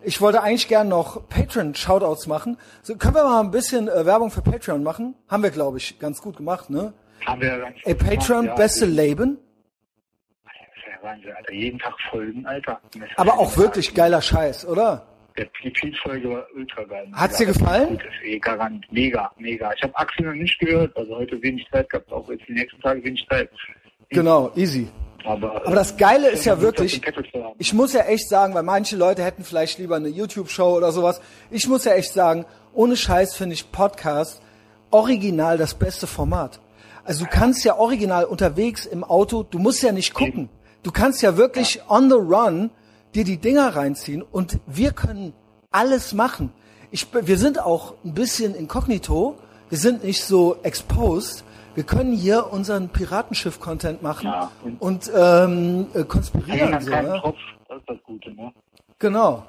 Ich 0.03 0.21
wollte 0.21 0.41
eigentlich 0.41 0.67
gern 0.67 0.87
noch 0.87 1.27
Patreon-Shoutouts 1.29 2.27
machen. 2.27 2.57
So, 2.81 2.95
können 2.95 3.15
wir 3.15 3.23
mal 3.23 3.41
ein 3.41 3.51
bisschen 3.51 3.87
äh, 3.87 4.05
Werbung 4.05 4.31
für 4.31 4.41
Patreon 4.41 4.83
machen? 4.83 5.15
Haben 5.27 5.43
wir, 5.43 5.51
glaube 5.51 5.77
ich, 5.77 5.99
ganz 5.99 6.21
gut 6.21 6.37
gemacht, 6.37 6.69
ne? 6.69 6.93
Haben 7.25 7.41
wir 7.41 7.59
ganz 7.59 7.77
Ey, 7.83 7.93
gut 7.93 8.07
Patreon, 8.07 8.41
gemacht, 8.43 8.57
beste 8.57 8.85
ja. 8.85 8.91
Leben. 8.91 9.37
Ist 10.43 10.87
ja 10.87 11.07
Wahnsinn, 11.07 11.31
Alter. 11.35 11.53
Jeden 11.53 11.79
Tag 11.79 11.93
Folgen, 12.09 12.45
Alter. 12.45 12.81
Aber 13.17 13.37
auch 13.37 13.57
wirklich 13.57 13.93
geiler 13.93 14.21
Scheiß, 14.21 14.65
oder? 14.65 15.05
Der 15.37 15.47
Repeat-Folge 15.63 16.29
war 16.29 16.45
ultra 16.55 16.83
geil. 16.83 17.07
Hat's 17.13 17.37
dir 17.37 17.45
gefallen? 17.45 17.89
Gut, 17.89 18.01
ist 18.03 18.25
eh 18.25 18.39
garant. 18.39 18.85
Mega, 18.91 19.31
mega. 19.37 19.71
Ich 19.73 19.81
habe 19.83 19.95
Axel 19.95 20.25
noch 20.25 20.33
nicht 20.33 20.59
gehört, 20.59 20.95
also 20.97 21.15
heute 21.15 21.41
wenig 21.41 21.65
Zeit 21.71 21.89
gehabt. 21.89 22.11
Auch 22.11 22.29
jetzt 22.29 22.47
die 22.47 22.53
nächsten 22.53 22.79
Tage 22.81 23.03
wenig 23.03 23.25
Zeit. 23.29 23.49
Genau, 24.09 24.51
easy. 24.55 24.89
Aber, 25.23 25.65
Aber 25.65 25.75
das 25.75 25.97
Geile 25.97 26.29
ist 26.29 26.45
ja 26.45 26.59
wirklich, 26.61 26.99
das 26.99 27.13
ich 27.59 27.73
muss 27.73 27.93
ja 27.93 28.01
echt 28.01 28.27
sagen, 28.27 28.53
weil 28.55 28.63
manche 28.63 28.95
Leute 28.95 29.23
hätten 29.23 29.43
vielleicht 29.43 29.77
lieber 29.77 29.95
eine 29.95 30.09
YouTube-Show 30.09 30.77
oder 30.77 30.91
sowas. 30.91 31.21
Ich 31.51 31.67
muss 31.67 31.85
ja 31.85 31.93
echt 31.93 32.11
sagen, 32.11 32.45
ohne 32.73 32.97
Scheiß 32.97 33.35
finde 33.35 33.53
ich 33.53 33.71
Podcast 33.71 34.41
original 34.89 35.57
das 35.57 35.75
beste 35.75 36.07
Format. 36.07 36.59
Also 37.03 37.25
du 37.25 37.29
kannst 37.29 37.63
ja 37.63 37.77
original 37.77 38.25
unterwegs 38.25 38.85
im 38.85 39.03
Auto, 39.03 39.43
du 39.43 39.59
musst 39.59 39.83
ja 39.83 39.91
nicht 39.91 40.13
gucken. 40.13 40.49
Du 40.83 40.91
kannst 40.91 41.21
ja 41.21 41.37
wirklich 41.37 41.81
on 41.87 42.09
the 42.09 42.15
run 42.15 42.71
dir 43.15 43.23
die 43.23 43.37
Dinger 43.37 43.75
reinziehen 43.75 44.21
und 44.21 44.59
wir 44.67 44.91
können 44.91 45.33
alles 45.71 46.13
machen. 46.13 46.51
Ich, 46.91 47.07
wir 47.13 47.37
sind 47.37 47.59
auch 47.59 47.93
ein 48.03 48.13
bisschen 48.13 48.53
inkognito, 48.55 49.37
wir 49.69 49.77
sind 49.77 50.03
nicht 50.03 50.23
so 50.23 50.57
exposed. 50.63 51.43
Wir 51.73 51.85
können 51.85 52.11
hier 52.11 52.51
unseren 52.51 52.89
Piratenschiff-Content 52.89 54.03
machen 54.03 54.25
Ja. 54.27 54.51
und 54.79 55.09
ähm, 55.15 55.87
äh, 55.93 56.03
konspirieren. 56.03 56.81
So, 56.81 56.89
ne? 56.89 57.17
Tropf, 57.21 57.37
das 57.69 57.77
ist 57.79 57.89
das 57.89 57.97
Gute, 58.05 58.33
ne? 58.33 58.51
Genau. 58.99 59.43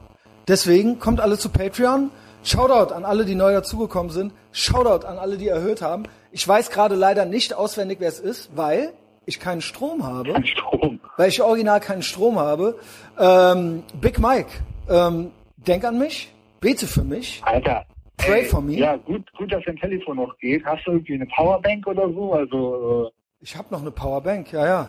Deswegen 0.47 1.01
kommt 1.01 1.21
alle 1.21 1.37
zu 1.37 1.49
Patreon. 1.49 2.11
Shoutout 2.45 2.95
an 2.95 3.05
alle, 3.05 3.25
die 3.25 3.35
neu 3.35 3.53
dazugekommen 3.53 4.13
sind. 4.13 4.33
Shoutout 4.53 5.05
an 5.07 5.19
alle, 5.19 5.37
die 5.37 5.49
erhöht 5.49 5.83
haben. 5.83 6.05
Ich 6.31 6.47
weiß 6.47 6.71
gerade 6.71 6.95
leider 6.95 7.25
nicht 7.25 7.55
auswendig, 7.55 7.99
wer 8.01 8.09
es 8.09 8.21
ist, 8.21 8.51
weil 8.55 8.93
ich 9.27 9.39
keinen 9.41 9.61
Strom 9.61 10.03
habe. 10.05 10.35
An 10.35 10.45
Strom. 10.47 11.01
Weil 11.17 11.29
ich 11.29 11.43
original 11.43 11.81
keinen 11.81 12.03
Strom 12.03 12.39
habe. 12.39 12.79
Ähm, 13.19 13.83
Big 14.01 14.19
Mike, 14.19 14.51
ähm, 14.89 15.31
denk 15.57 15.85
an 15.85 15.99
mich, 15.99 16.33
bete 16.61 16.87
für 16.87 17.05
mich. 17.05 17.41
Alter. 17.45 17.85
Pray 18.17 18.41
ey, 18.41 18.45
for 18.45 18.61
me. 18.61 18.75
Ja, 18.75 18.97
gut, 18.97 19.25
gut, 19.37 19.53
dass 19.53 19.63
dein 19.65 19.77
Telefon 19.77 20.17
noch 20.17 20.37
geht. 20.39 20.65
Hast 20.65 20.87
du 20.87 20.93
irgendwie 20.93 21.15
eine 21.15 21.27
Powerbank 21.27 21.87
oder 21.87 22.09
so? 22.13 22.33
Also, 22.35 23.07
äh, 23.07 23.11
Ich 23.41 23.57
habe 23.57 23.69
noch 23.71 23.81
eine 23.81 23.91
Powerbank, 23.91 24.53
ja, 24.53 24.65
ja. 24.67 24.89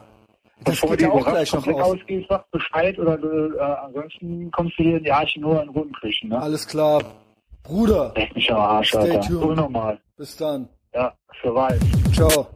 Das 0.63 0.75
bevor 0.79 0.91
geht 0.91 1.01
ja 1.01 1.11
auch 1.11 1.25
gleich 1.25 1.51
noch 1.53 1.67
aus. 1.67 1.81
ausgeht, 1.81 2.25
sag 2.29 2.49
Bescheid 2.51 2.97
oder 2.99 3.17
du, 3.17 3.55
äh, 3.57 3.59
ansonsten 3.59 4.51
kommst 4.51 4.77
du 4.77 4.83
hier 4.83 4.97
in 4.97 5.03
die 5.03 5.11
Arche 5.11 5.39
nur 5.41 5.61
in 5.61 5.69
Rotenküchen, 5.69 6.29
ne? 6.29 6.41
Alles 6.41 6.67
klar. 6.67 7.01
Bruder, 7.63 8.13
nicht 8.35 8.51
am 8.51 8.59
Arsch, 8.59 8.89
Stay 8.89 8.99
Alter. 8.99 9.21
tuned. 9.21 9.41
So 9.41 9.53
normal. 9.53 9.99
bis 10.17 10.37
dann. 10.37 10.69
Ja, 10.93 11.13
für 11.41 11.55
weiß. 11.55 11.79
Ciao. 12.13 12.47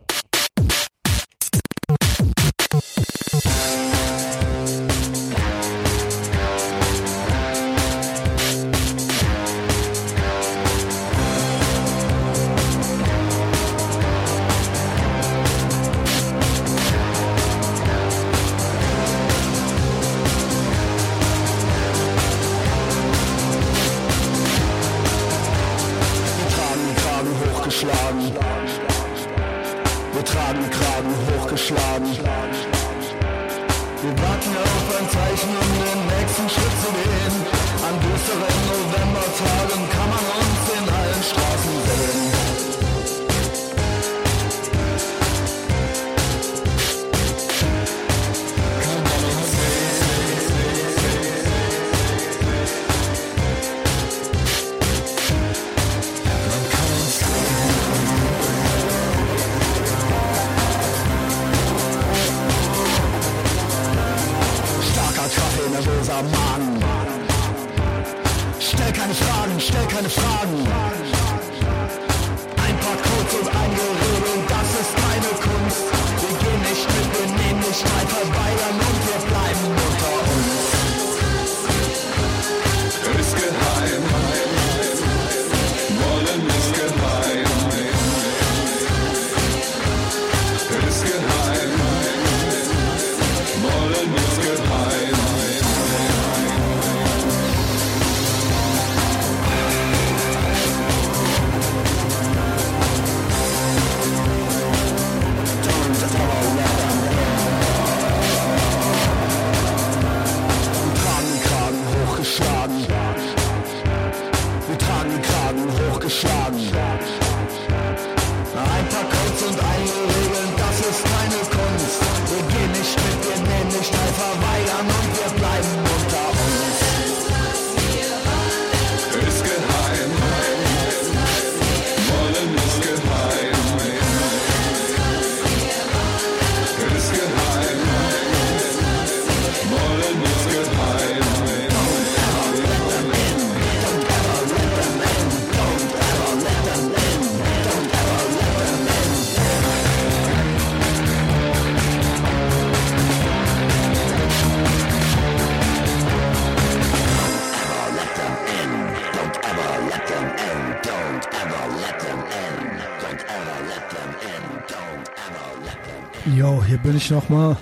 Jo, 166.35 166.61
hier 166.61 166.77
bin 166.79 166.97
ich 166.97 167.09
nochmal. 167.09 167.55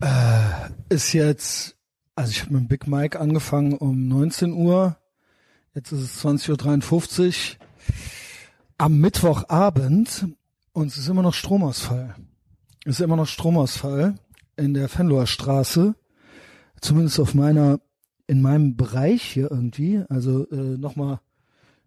Äh, 0.00 0.94
ist 0.94 1.12
jetzt, 1.12 1.76
also 2.14 2.30
ich 2.30 2.42
habe 2.42 2.54
mit 2.54 2.68
Big 2.68 2.86
Mike 2.86 3.18
angefangen 3.18 3.72
um 3.72 4.06
19 4.06 4.52
Uhr. 4.52 4.96
Jetzt 5.74 5.90
ist 5.90 6.00
es 6.00 6.24
20.53 6.24 7.26
Uhr. 7.26 7.66
Am 8.78 8.98
Mittwochabend 8.98 10.28
und 10.72 10.86
es 10.86 10.96
ist 10.96 11.08
immer 11.08 11.22
noch 11.22 11.34
Stromausfall. 11.34 12.14
Es 12.84 12.96
ist 12.96 13.00
immer 13.00 13.16
noch 13.16 13.26
Stromausfall 13.26 14.14
in 14.56 14.72
der 14.72 14.88
Fenloher 14.88 15.26
Straße. 15.26 15.96
Zumindest 16.80 17.18
auf 17.18 17.34
meiner, 17.34 17.80
in 18.28 18.40
meinem 18.40 18.76
Bereich 18.76 19.22
hier 19.22 19.50
irgendwie. 19.50 20.04
Also 20.08 20.48
äh, 20.50 20.78
nochmal 20.78 21.20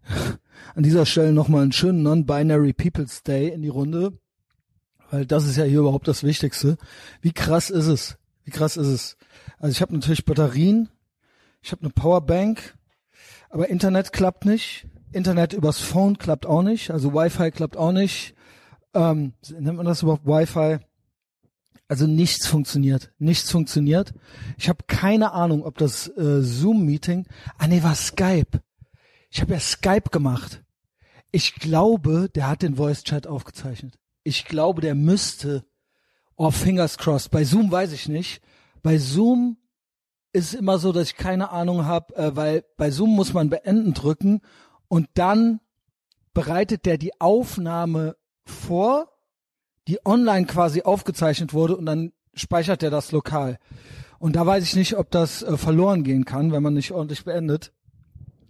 an 0.76 0.84
dieser 0.84 1.06
Stelle 1.06 1.32
nochmal 1.32 1.64
einen 1.64 1.72
schönen 1.72 2.04
Non-Binary 2.04 2.74
People's 2.74 3.24
Day 3.24 3.50
in 3.50 3.62
die 3.62 3.70
Runde. 3.70 4.20
Weil 5.10 5.26
das 5.26 5.46
ist 5.46 5.58
ja 5.58 5.64
hier 5.64 5.80
überhaupt 5.80 6.08
das 6.08 6.24
Wichtigste. 6.24 6.78
Wie 7.22 7.32
krass 7.32 7.70
ist 7.70 7.88
es? 7.88 8.18
Wie 8.44 8.52
krass 8.52 8.78
ist 8.78 8.88
es? 8.88 9.18
Also 9.60 9.72
ich 9.72 9.82
habe 9.82 9.94
natürlich 9.94 10.26
Batterien, 10.26 10.90
ich 11.62 11.72
habe 11.72 11.82
eine 11.82 11.92
Powerbank, 11.92 12.78
aber 13.50 13.70
Internet 13.70 14.14
klappt 14.14 14.46
nicht. 14.46 14.88
Internet 15.12 15.54
übers 15.54 15.80
Phone 15.80 16.18
klappt 16.18 16.46
auch 16.46 16.62
nicht, 16.62 16.92
also 16.92 17.14
Wi-Fi 17.14 17.52
klappt 17.52 17.78
auch 17.78 17.94
nicht. 17.94 18.36
Ähm, 18.94 19.34
nennt 19.50 19.78
man 19.78 19.86
das 19.86 20.04
überhaupt 20.04 20.26
Wi-Fi? 20.26 20.80
Also 21.88 22.06
nichts 22.06 22.48
funktioniert, 22.48 23.12
nichts 23.18 23.50
funktioniert. 23.50 24.14
Ich 24.58 24.68
habe 24.68 24.84
keine 24.88 25.32
Ahnung, 25.32 25.64
ob 25.64 25.78
das 25.78 26.10
äh, 26.18 26.42
Zoom-Meeting, 26.42 27.26
ah 27.58 27.68
nee, 27.68 27.82
war 27.82 27.96
Skype. 27.96 28.62
Ich 29.30 29.42
habe 29.42 29.54
ja 29.54 29.60
Skype 29.60 30.10
gemacht. 30.12 30.64
Ich 31.32 31.56
glaube, 31.56 32.30
der 32.36 32.50
hat 32.50 32.62
den 32.62 32.76
Voice-Chat 32.76 33.28
aufgezeichnet. 33.28 33.98
Ich 34.28 34.44
glaube, 34.44 34.82
der 34.82 34.94
müsste, 34.94 35.64
oh, 36.36 36.52
fingers 36.52 36.98
crossed. 36.98 37.32
Bei 37.32 37.46
Zoom 37.46 37.72
weiß 37.72 37.94
ich 37.94 38.10
nicht. 38.10 38.42
Bei 38.84 38.98
Zoom 38.98 39.56
ist 40.34 40.54
es 40.54 40.60
immer 40.60 40.80
so, 40.80 40.92
dass 40.92 41.08
ich 41.12 41.16
keine 41.16 41.52
Ahnung 41.52 41.86
habe, 41.86 42.14
äh, 42.18 42.36
weil 42.36 42.66
bei 42.76 42.92
Zoom 42.92 43.16
muss 43.16 43.32
man 43.32 43.50
beenden 43.50 43.94
drücken 43.94 44.42
und 44.90 45.08
dann 45.14 45.62
bereitet 46.34 46.86
der 46.86 46.98
die 46.98 47.22
Aufnahme 47.22 48.18
vor, 48.44 49.14
die 49.88 50.06
online 50.06 50.46
quasi 50.46 50.82
aufgezeichnet 50.82 51.54
wurde 51.54 51.78
und 51.78 51.86
dann 51.86 52.12
speichert 52.34 52.84
er 52.84 52.90
das 52.90 53.14
lokal. 53.14 53.60
Und 54.20 54.36
da 54.36 54.46
weiß 54.46 54.62
ich 54.62 54.76
nicht, 54.76 54.98
ob 54.98 55.10
das 55.10 55.42
äh, 55.42 55.56
verloren 55.56 56.04
gehen 56.04 56.26
kann, 56.26 56.52
wenn 56.52 56.64
man 56.64 56.74
nicht 56.74 56.92
ordentlich 56.92 57.24
beendet. 57.24 57.72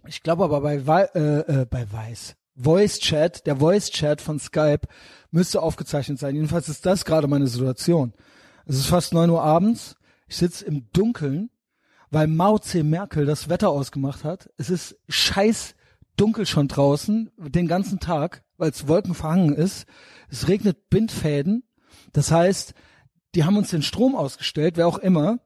Ich 0.08 0.24
glaube 0.24 0.42
aber 0.42 0.60
bei, 0.60 1.02
äh, 1.14 1.60
äh, 1.60 1.66
bei 1.66 1.86
Weiß, 1.92 2.34
Voice 2.56 2.98
Chat, 2.98 3.46
der 3.46 3.58
Voice 3.58 3.90
Chat 3.90 4.20
von 4.20 4.40
Skype 4.40 4.88
müsste 5.30 5.62
aufgezeichnet 5.62 6.18
sein. 6.18 6.34
Jedenfalls 6.34 6.68
ist 6.68 6.86
das 6.86 7.04
gerade 7.04 7.28
meine 7.28 7.46
Situation. 7.46 8.12
Es 8.66 8.76
ist 8.76 8.86
fast 8.86 9.12
neun 9.12 9.30
Uhr 9.30 9.42
abends. 9.42 9.96
Ich 10.26 10.36
sitze 10.36 10.64
im 10.64 10.90
Dunkeln, 10.92 11.50
weil 12.10 12.26
Mao 12.26 12.58
C. 12.58 12.82
Merkel 12.82 13.26
das 13.26 13.48
Wetter 13.48 13.70
ausgemacht 13.70 14.24
hat. 14.24 14.50
Es 14.56 14.70
ist 14.70 14.96
scheiß 15.08 15.74
dunkel 16.16 16.46
schon 16.46 16.68
draußen, 16.68 17.30
den 17.38 17.68
ganzen 17.68 18.00
Tag, 18.00 18.42
weil 18.56 18.70
es 18.70 18.88
wolkenverhangen 18.88 19.54
ist. 19.54 19.86
Es 20.28 20.48
regnet 20.48 20.90
Bindfäden. 20.90 21.64
Das 22.12 22.30
heißt, 22.30 22.74
die 23.34 23.44
haben 23.44 23.56
uns 23.56 23.70
den 23.70 23.82
Strom 23.82 24.14
ausgestellt, 24.16 24.76
wer 24.76 24.86
auch 24.86 24.98
immer. 24.98 25.38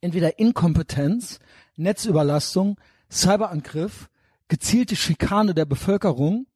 Entweder 0.00 0.38
Inkompetenz, 0.38 1.38
Netzüberlastung, 1.76 2.78
Cyberangriff, 3.10 4.08
gezielte 4.48 4.96
Schikane 4.96 5.54
der 5.54 5.64
Bevölkerung. 5.64 6.46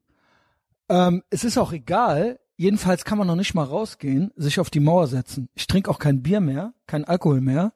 Ähm, 0.88 1.22
es 1.30 1.44
ist 1.44 1.58
auch 1.58 1.72
egal. 1.72 2.38
Jedenfalls 2.56 3.04
kann 3.04 3.18
man 3.18 3.26
noch 3.26 3.36
nicht 3.36 3.54
mal 3.54 3.64
rausgehen, 3.64 4.32
sich 4.34 4.58
auf 4.58 4.70
die 4.70 4.80
Mauer 4.80 5.06
setzen. 5.06 5.48
Ich 5.54 5.68
trinke 5.68 5.90
auch 5.90 6.00
kein 6.00 6.22
Bier 6.22 6.40
mehr, 6.40 6.74
kein 6.86 7.04
Alkohol 7.04 7.40
mehr. 7.40 7.72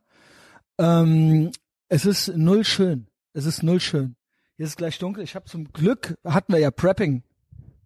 Ähm, 0.79 1.53
es 1.89 2.05
ist 2.05 2.37
null 2.37 2.65
schön. 2.65 3.07
Es 3.33 3.47
ist 3.47 3.63
null 3.63 3.79
schön. 3.79 4.17
Hier 4.57 4.67
ist 4.67 4.77
gleich 4.77 4.99
dunkel. 4.99 5.23
Ich 5.23 5.35
habe 5.35 5.45
zum 5.45 5.73
Glück 5.73 6.19
hatten 6.25 6.53
wir 6.53 6.59
ja 6.59 6.71
Prepping, 6.71 7.23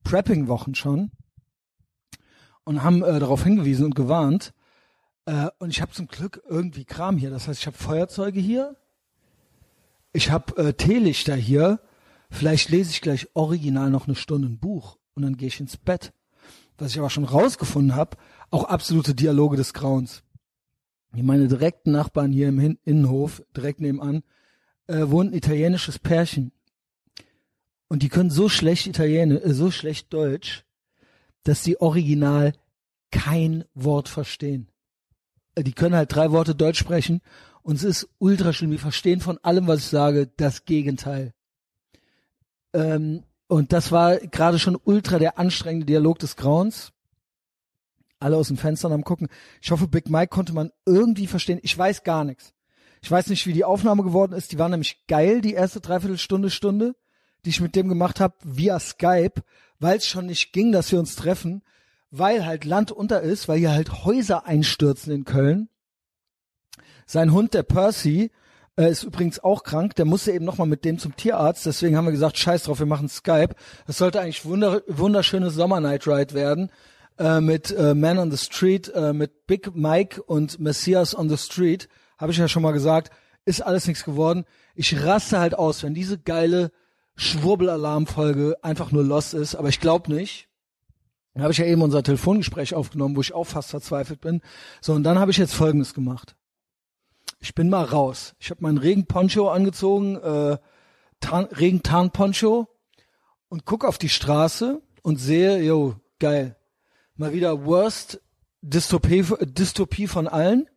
Prepping 0.05 0.48
Wochen 0.48 0.74
schon 0.74 1.11
und 2.65 2.82
haben 2.82 3.03
äh, 3.03 3.19
darauf 3.19 3.44
hingewiesen 3.44 3.85
und 3.85 3.94
gewarnt. 3.94 4.55
Äh, 5.27 5.48
und 5.59 5.70
ich 5.70 5.82
habe 5.82 5.93
zum 5.93 6.09
Glück 6.09 6.43
irgendwie 6.48 6.86
Kram 6.86 7.19
hier. 7.19 7.31
Das 7.31 7.47
heißt, 7.47 7.61
ich 7.61 7.66
habe 7.66 7.77
Feuerzeuge 7.77 8.40
hier. 8.40 8.77
Ich 10.12 10.31
habe 10.31 10.57
äh, 10.57 10.73
Teelichter 10.73 11.36
hier. 11.36 11.81
Vielleicht 12.31 12.70
lese 12.70 12.90
ich 12.90 13.03
gleich 13.03 13.28
original 13.35 13.90
noch 13.90 14.07
eine 14.07 14.16
Stunde 14.16 14.48
ein 14.48 14.59
Buch 14.59 14.95
und 15.16 15.22
dann 15.22 15.36
gehe 15.36 15.48
ich 15.48 15.59
ins 15.59 15.76
Bett. 15.76 16.12
Was 16.78 16.93
ich 16.93 16.98
aber 16.98 17.10
schon 17.10 17.24
rausgefunden 17.24 17.97
habe, 17.97 18.16
auch 18.51 18.64
absolute 18.64 19.14
Dialoge 19.14 19.56
des 19.56 19.74
Grauens. 19.74 20.22
Meine 21.12 21.48
direkten 21.48 21.93
Nachbarn 21.93 22.30
hier 22.30 22.48
im 22.48 22.59
Hin 22.59 22.78
Innenhof, 22.84 23.43
direkt 23.56 23.80
nebenan, 23.80 24.22
äh, 24.86 25.09
wohnt 25.09 25.32
ein 25.32 25.36
italienisches 25.36 25.98
Pärchen. 25.98 26.52
Und 27.88 28.02
die 28.02 28.10
können 28.10 28.30
so 28.30 28.51
schlecht 28.51 28.86
Italienisch, 28.86 29.43
äh, 29.43 29.55
so 29.55 29.70
schlecht 29.70 30.12
Deutsch, 30.12 30.64
dass 31.44 31.62
die 31.62 31.80
original 31.80 32.52
kein 33.10 33.64
Wort 33.74 34.09
verstehen. 34.09 34.68
Äh, 35.55 35.62
Die 35.62 35.72
können 35.72 35.94
halt 35.94 36.14
drei 36.14 36.30
Worte 36.32 36.55
Deutsch 36.55 36.78
sprechen 36.78 37.22
und 37.62 37.76
es 37.76 37.84
ist 37.84 38.09
ultra 38.18 38.52
schlimm. 38.52 38.72
Die 38.72 38.78
verstehen 38.78 39.20
von 39.20 39.38
allem, 39.38 39.66
was 39.66 39.80
ich 39.80 39.86
sage, 39.86 40.30
das 40.36 40.66
Gegenteil. 40.66 41.32
Ähm, 42.74 43.22
und 43.48 43.73
das 43.73 43.93
war 43.93 44.16
gerade 44.18 44.59
schon 44.59 44.78
ultra 44.85 45.18
der 45.18 45.39
anstrengende 45.39 45.86
Dialog 45.86 46.18
des 46.18 46.36
Grauens. 46.36 46.93
Alle 48.18 48.36
aus 48.36 48.48
den 48.48 48.56
Fenstern 48.56 48.93
am 48.93 49.05
gucken. 49.05 49.28
Ich 49.60 49.70
hoffe, 49.70 49.89
Big 49.89 50.09
Mike 50.09 50.28
konnte 50.28 50.52
man 50.52 50.73
irgendwie 50.85 51.27
verstehen. 51.27 51.60
Ich 51.62 51.77
weiß 51.77 52.02
gar 52.02 52.24
nichts. 52.24 52.55
Ich 53.02 53.10
weiß 53.10 53.28
nicht, 53.28 53.47
wie 53.47 53.52
die 53.52 53.64
Aufnahme 53.64 54.02
geworden 54.02 54.32
ist. 54.32 54.52
Die 54.52 54.59
war 54.59 54.68
nämlich 54.68 55.06
geil, 55.06 55.40
die 55.40 55.52
erste 55.52 55.81
Dreiviertelstunde, 55.81 56.51
Stunde, 56.51 56.97
die 57.44 57.51
ich 57.51 57.60
mit 57.60 57.77
dem 57.77 57.89
gemacht 57.89 58.20
habe, 58.20 58.35
via 58.43 58.81
Skype, 58.81 59.43
weil 59.78 59.98
es 59.98 60.06
schon 60.06 60.27
nicht 60.27 60.52
ging, 60.52 60.73
dass 60.73 60.90
wir 60.90 60.98
uns 60.98 61.14
treffen, 61.14 61.62
weil 62.10 62.47
halt 62.47 62.64
Land 62.64 62.90
unter 62.90 63.20
ist, 63.20 63.48
weil 63.48 63.59
hier 63.59 63.73
halt 63.73 64.05
Häuser 64.05 64.47
einstürzen 64.47 65.12
in 65.12 65.24
Köln. 65.24 65.68
Sein 67.06 67.32
Hund, 67.32 67.55
der 67.55 67.62
Percy, 67.62 68.32
äh, 68.77 68.90
ist 68.90 69.03
übrigens 69.03 69.39
auch 69.40 69.62
krank. 69.62 69.94
Der 69.97 70.05
musste 70.05 70.32
eben 70.32 70.44
nochmal 70.44 70.66
mit 70.66 70.85
dem 70.85 70.98
zum 70.98 71.16
Tierarzt. 71.16 71.66
Deswegen 71.66 71.97
haben 71.97 72.05
wir 72.05 72.12
gesagt, 72.12 72.39
scheiß 72.39 72.65
drauf, 72.65 72.78
wir 72.78 72.86
machen 72.86 73.09
Skype. 73.09 73.55
Das 73.86 73.98
sollte 73.98 74.20
eigentlich 74.20 74.44
wunder 74.44 74.82
wunderschönes 74.86 75.55
Sommer 75.55 75.81
Night 75.81 76.07
Ride 76.07 76.35
werden. 76.35 76.70
Äh, 77.19 77.40
mit 77.40 77.70
äh, 77.70 77.94
Man 77.94 78.19
on 78.19 78.31
the 78.31 78.36
Street, 78.36 78.89
äh, 78.94 79.12
mit 79.12 79.47
Big 79.47 79.74
Mike 79.74 80.23
und 80.23 80.61
Messias 80.61 81.16
on 81.16 81.28
the 81.28 81.39
Street. 81.39 81.89
Habe 82.19 82.32
ich 82.32 82.39
ja 82.39 82.48
schon 82.48 82.62
mal 82.62 82.73
gesagt. 82.73 83.11
Ist 83.44 83.62
alles 83.62 83.86
nichts 83.86 84.05
geworden. 84.05 84.44
Ich 84.74 85.03
raste 85.03 85.39
halt 85.39 85.55
aus, 85.55 85.82
wenn 85.82 85.94
diese 85.94 86.19
geile 86.19 86.73
Schwurbelalarmfolge 87.15 88.57
einfach 88.62 88.93
nur 88.93 89.05
los 89.05 89.32
ist. 89.32 89.55
Aber 89.55 89.69
ich 89.69 89.81
glaube 89.81 90.12
nicht. 90.12 90.48
Dann 91.32 91.43
habe 91.43 91.53
ich 91.53 91.59
ja 91.59 91.66
eben 91.66 91.82
unser 91.82 92.03
Telefongespräch 92.03 92.74
aufgenommen, 92.74 93.16
wo 93.16 93.20
ich 93.20 93.35
auch 93.35 93.47
fast 93.47 93.70
verzweifelt 93.70 94.20
bin. 94.20 94.40
So, 94.81 94.94
und 94.94 95.03
dann 95.03 95.19
habe 95.19 95.31
ich 95.31 95.36
jetzt 95.36 95.55
Folgendes 95.55 95.94
gemacht. 95.94 96.35
Ich 97.39 97.55
bin 97.55 97.69
mal 97.69 97.85
raus. 97.85 98.35
Ich 98.39 98.51
habe 98.51 98.63
meinen 98.63 98.79
Regenponcho 98.79 99.49
angezogen, 99.51 100.17
äh, 100.17 100.59
Tarn, 101.21 101.45
Regentarnponcho 101.47 102.69
und 103.49 103.65
guck 103.65 103.85
auf 103.85 103.99
die 103.99 104.09
Straße 104.09 104.81
und 105.03 105.19
sehe, 105.19 105.63
yo, 105.63 105.97
geil. 106.19 106.57
Mal 107.15 107.33
wieder 107.33 107.65
Worst 107.65 108.21
Dystopie, 108.63 109.25
Dystopie 109.41 110.07
von 110.07 110.27
allen. 110.27 110.69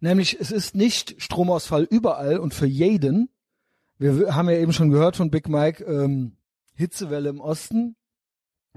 Nämlich, 0.00 0.38
es 0.40 0.50
ist 0.50 0.74
nicht 0.74 1.20
Stromausfall 1.20 1.84
überall 1.84 2.38
und 2.38 2.54
für 2.54 2.66
jeden. 2.66 3.28
Wir 3.98 4.34
haben 4.34 4.48
ja 4.48 4.56
eben 4.56 4.72
schon 4.72 4.90
gehört 4.90 5.16
von 5.16 5.30
Big 5.30 5.48
Mike, 5.48 5.84
ähm, 5.84 6.36
Hitzewelle 6.74 7.28
im 7.28 7.40
Osten. 7.40 7.96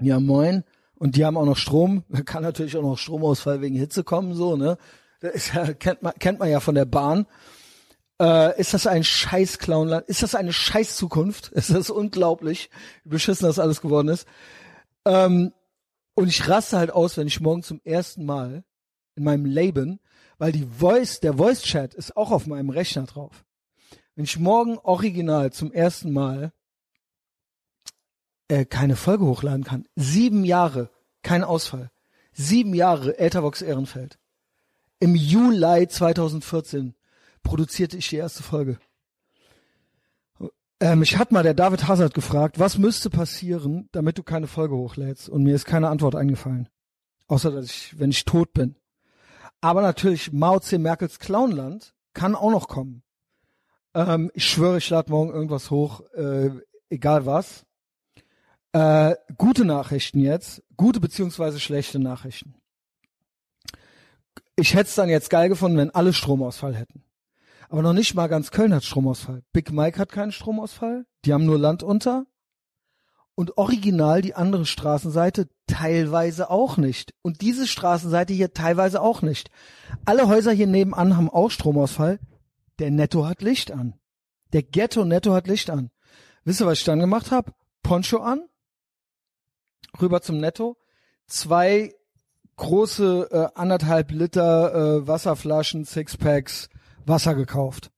Ja, 0.00 0.18
moin. 0.18 0.64
Und 0.96 1.16
die 1.16 1.24
haben 1.24 1.36
auch 1.36 1.46
noch 1.46 1.56
Strom. 1.56 2.04
Kann 2.26 2.42
natürlich 2.42 2.76
auch 2.76 2.82
noch 2.82 2.98
Stromausfall 2.98 3.60
wegen 3.60 3.76
Hitze 3.76 4.04
kommen, 4.04 4.34
so, 4.34 4.56
ne? 4.56 4.78
Das 5.22 5.52
ja, 5.52 5.72
kennt 5.72 6.02
man, 6.02 6.14
kennt 6.18 6.40
man 6.40 6.50
ja 6.50 6.58
von 6.58 6.74
der 6.74 6.84
Bahn. 6.84 7.26
Äh, 8.20 8.60
ist 8.60 8.74
das 8.74 8.88
ein 8.88 9.04
scheiß 9.04 9.58
Clownland? 9.58 10.08
Ist 10.08 10.22
das 10.22 10.34
eine 10.34 10.52
scheiß 10.52 10.96
Zukunft? 10.96 11.48
Ist 11.52 11.70
das 11.70 11.90
unglaublich, 11.90 12.70
wie 13.04 13.10
beschissen 13.10 13.46
das 13.46 13.60
alles 13.60 13.80
geworden 13.80 14.08
ist? 14.08 14.26
Ähm, 15.04 15.52
und 16.14 16.28
ich 16.28 16.48
raste 16.48 16.76
halt 16.76 16.90
aus, 16.90 17.16
wenn 17.16 17.28
ich 17.28 17.40
morgen 17.40 17.62
zum 17.62 17.80
ersten 17.84 18.26
Mal 18.26 18.64
in 19.14 19.24
meinem 19.24 19.44
Leben, 19.44 20.00
weil 20.38 20.52
die 20.52 20.66
Voice, 20.66 21.20
der 21.20 21.34
Voice 21.34 21.62
Chat 21.62 21.94
ist 21.94 22.16
auch 22.16 22.32
auf 22.32 22.46
meinem 22.46 22.70
Rechner 22.70 23.04
drauf. 23.04 23.44
Wenn 24.16 24.24
ich 24.24 24.38
morgen 24.38 24.76
original 24.78 25.52
zum 25.52 25.72
ersten 25.72 26.12
Mal 26.12 26.52
äh, 28.48 28.64
keine 28.64 28.96
Folge 28.96 29.24
hochladen 29.24 29.64
kann, 29.64 29.86
sieben 29.94 30.44
Jahre, 30.44 30.90
kein 31.22 31.44
Ausfall, 31.44 31.90
sieben 32.32 32.74
Jahre 32.74 33.18
Ethervox 33.18 33.62
Ehrenfeld. 33.62 34.18
Im 35.02 35.16
Juli 35.16 35.88
2014 35.88 36.94
produzierte 37.42 37.96
ich 37.96 38.08
die 38.08 38.18
erste 38.18 38.44
Folge. 38.44 38.78
Äh, 40.78 40.94
mich 40.94 41.18
hat 41.18 41.32
mal 41.32 41.42
der 41.42 41.54
David 41.54 41.88
Hazard 41.88 42.14
gefragt, 42.14 42.60
was 42.60 42.78
müsste 42.78 43.10
passieren, 43.10 43.88
damit 43.90 44.16
du 44.16 44.22
keine 44.22 44.46
Folge 44.46 44.76
hochlädst? 44.76 45.28
Und 45.28 45.42
mir 45.42 45.56
ist 45.56 45.64
keine 45.64 45.88
Antwort 45.88 46.14
eingefallen. 46.14 46.68
Außer, 47.26 47.50
dass 47.50 47.64
ich, 47.64 47.98
wenn 47.98 48.10
ich 48.10 48.24
tot 48.24 48.52
bin. 48.52 48.76
Aber 49.60 49.82
natürlich, 49.82 50.32
Mao 50.32 50.60
C. 50.60 50.78
Merkels 50.78 51.18
Clownland 51.18 51.94
kann 52.14 52.36
auch 52.36 52.52
noch 52.52 52.68
kommen. 52.68 53.02
Ähm, 53.94 54.30
ich 54.34 54.44
schwöre, 54.44 54.78
ich 54.78 54.88
lade 54.88 55.10
morgen 55.10 55.32
irgendwas 55.32 55.72
hoch, 55.72 56.02
äh, 56.14 56.50
egal 56.90 57.26
was. 57.26 57.66
Äh, 58.70 59.16
gute 59.36 59.64
Nachrichten 59.64 60.20
jetzt. 60.20 60.62
Gute 60.76 61.00
beziehungsweise 61.00 61.58
schlechte 61.58 61.98
Nachrichten. 61.98 62.61
Ich 64.56 64.74
hätte 64.74 64.88
es 64.88 64.94
dann 64.94 65.08
jetzt 65.08 65.30
geil 65.30 65.48
gefunden, 65.48 65.78
wenn 65.78 65.90
alle 65.90 66.12
Stromausfall 66.12 66.74
hätten. 66.74 67.04
Aber 67.68 67.82
noch 67.82 67.94
nicht 67.94 68.14
mal 68.14 68.26
ganz 68.26 68.50
Köln 68.50 68.74
hat 68.74 68.84
Stromausfall. 68.84 69.42
Big 69.52 69.72
Mike 69.72 69.98
hat 69.98 70.12
keinen 70.12 70.32
Stromausfall. 70.32 71.06
Die 71.24 71.32
haben 71.32 71.46
nur 71.46 71.58
Land 71.58 71.82
unter. 71.82 72.26
Und 73.34 73.56
original 73.56 74.20
die 74.20 74.34
andere 74.34 74.66
Straßenseite 74.66 75.48
teilweise 75.66 76.50
auch 76.50 76.76
nicht. 76.76 77.14
Und 77.22 77.40
diese 77.40 77.66
Straßenseite 77.66 78.34
hier 78.34 78.52
teilweise 78.52 79.00
auch 79.00 79.22
nicht. 79.22 79.50
Alle 80.04 80.28
Häuser 80.28 80.52
hier 80.52 80.66
nebenan 80.66 81.16
haben 81.16 81.30
auch 81.30 81.50
Stromausfall. 81.50 82.20
Der 82.78 82.90
Netto 82.90 83.24
hat 83.26 83.40
Licht 83.40 83.72
an. 83.72 83.94
Der 84.52 84.62
Ghetto 84.62 85.06
Netto 85.06 85.32
hat 85.32 85.46
Licht 85.46 85.70
an. 85.70 85.90
Wisst 86.44 86.60
ihr, 86.60 86.66
was 86.66 86.80
ich 86.80 86.84
dann 86.84 86.98
gemacht 86.98 87.30
habe? 87.30 87.52
Poncho 87.82 88.18
an, 88.18 88.48
rüber 90.00 90.22
zum 90.22 90.38
Netto, 90.38 90.76
zwei 91.26 91.94
große 92.56 93.28
äh, 93.30 93.58
anderthalb 93.58 94.10
Liter 94.10 94.74
äh, 94.74 95.06
Wasserflaschen, 95.06 95.84
Sixpacks, 95.84 96.68
Wasser 97.06 97.34
gekauft. 97.34 97.90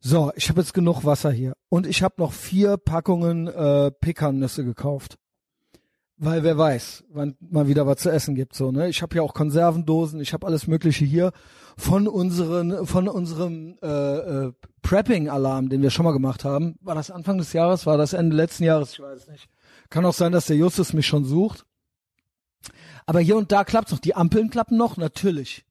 So, 0.00 0.32
ich 0.36 0.50
habe 0.50 0.60
jetzt 0.60 0.74
genug 0.74 1.04
Wasser 1.04 1.30
hier. 1.30 1.54
Und 1.70 1.86
ich 1.86 2.02
habe 2.02 2.16
noch 2.18 2.32
vier 2.32 2.76
Packungen 2.76 3.46
äh, 3.46 3.90
Pekannüsse 3.90 4.64
gekauft. 4.64 5.16
Weil 6.16 6.44
wer 6.44 6.56
weiß, 6.56 7.04
wann 7.08 7.36
mal 7.40 7.66
wieder 7.66 7.86
was 7.86 7.98
zu 7.98 8.10
essen 8.10 8.34
gibt. 8.34 8.54
So, 8.54 8.70
ne? 8.70 8.88
Ich 8.88 9.02
habe 9.02 9.16
ja 9.16 9.22
auch 9.22 9.34
Konservendosen, 9.34 10.20
ich 10.20 10.32
habe 10.32 10.46
alles 10.46 10.66
Mögliche 10.66 11.04
hier 11.04 11.32
von 11.76 12.06
unseren, 12.06 12.86
von 12.86 13.08
unserem 13.08 13.78
äh, 13.82 13.86
äh, 13.88 14.52
Prepping-Alarm, 14.82 15.70
den 15.70 15.82
wir 15.82 15.90
schon 15.90 16.04
mal 16.04 16.12
gemacht 16.12 16.44
haben. 16.44 16.76
War 16.82 16.94
das 16.94 17.10
Anfang 17.10 17.38
des 17.38 17.52
Jahres? 17.52 17.86
War 17.86 17.96
das 17.96 18.12
Ende 18.12 18.36
letzten 18.36 18.64
Jahres? 18.64 18.92
Ich 18.92 19.00
weiß 19.00 19.28
nicht. 19.28 19.48
Kann 19.90 20.04
auch 20.04 20.14
sein, 20.14 20.32
dass 20.32 20.46
der 20.46 20.56
Justus 20.56 20.92
mich 20.92 21.06
schon 21.06 21.24
sucht. 21.24 21.64
Aber 23.06 23.20
hier 23.20 23.36
und 23.36 23.52
da 23.52 23.64
klappt's 23.64 23.92
noch. 23.92 23.98
Die 23.98 24.14
Ampeln 24.14 24.50
klappen 24.50 24.76
noch, 24.76 24.96
natürlich. 24.96 25.64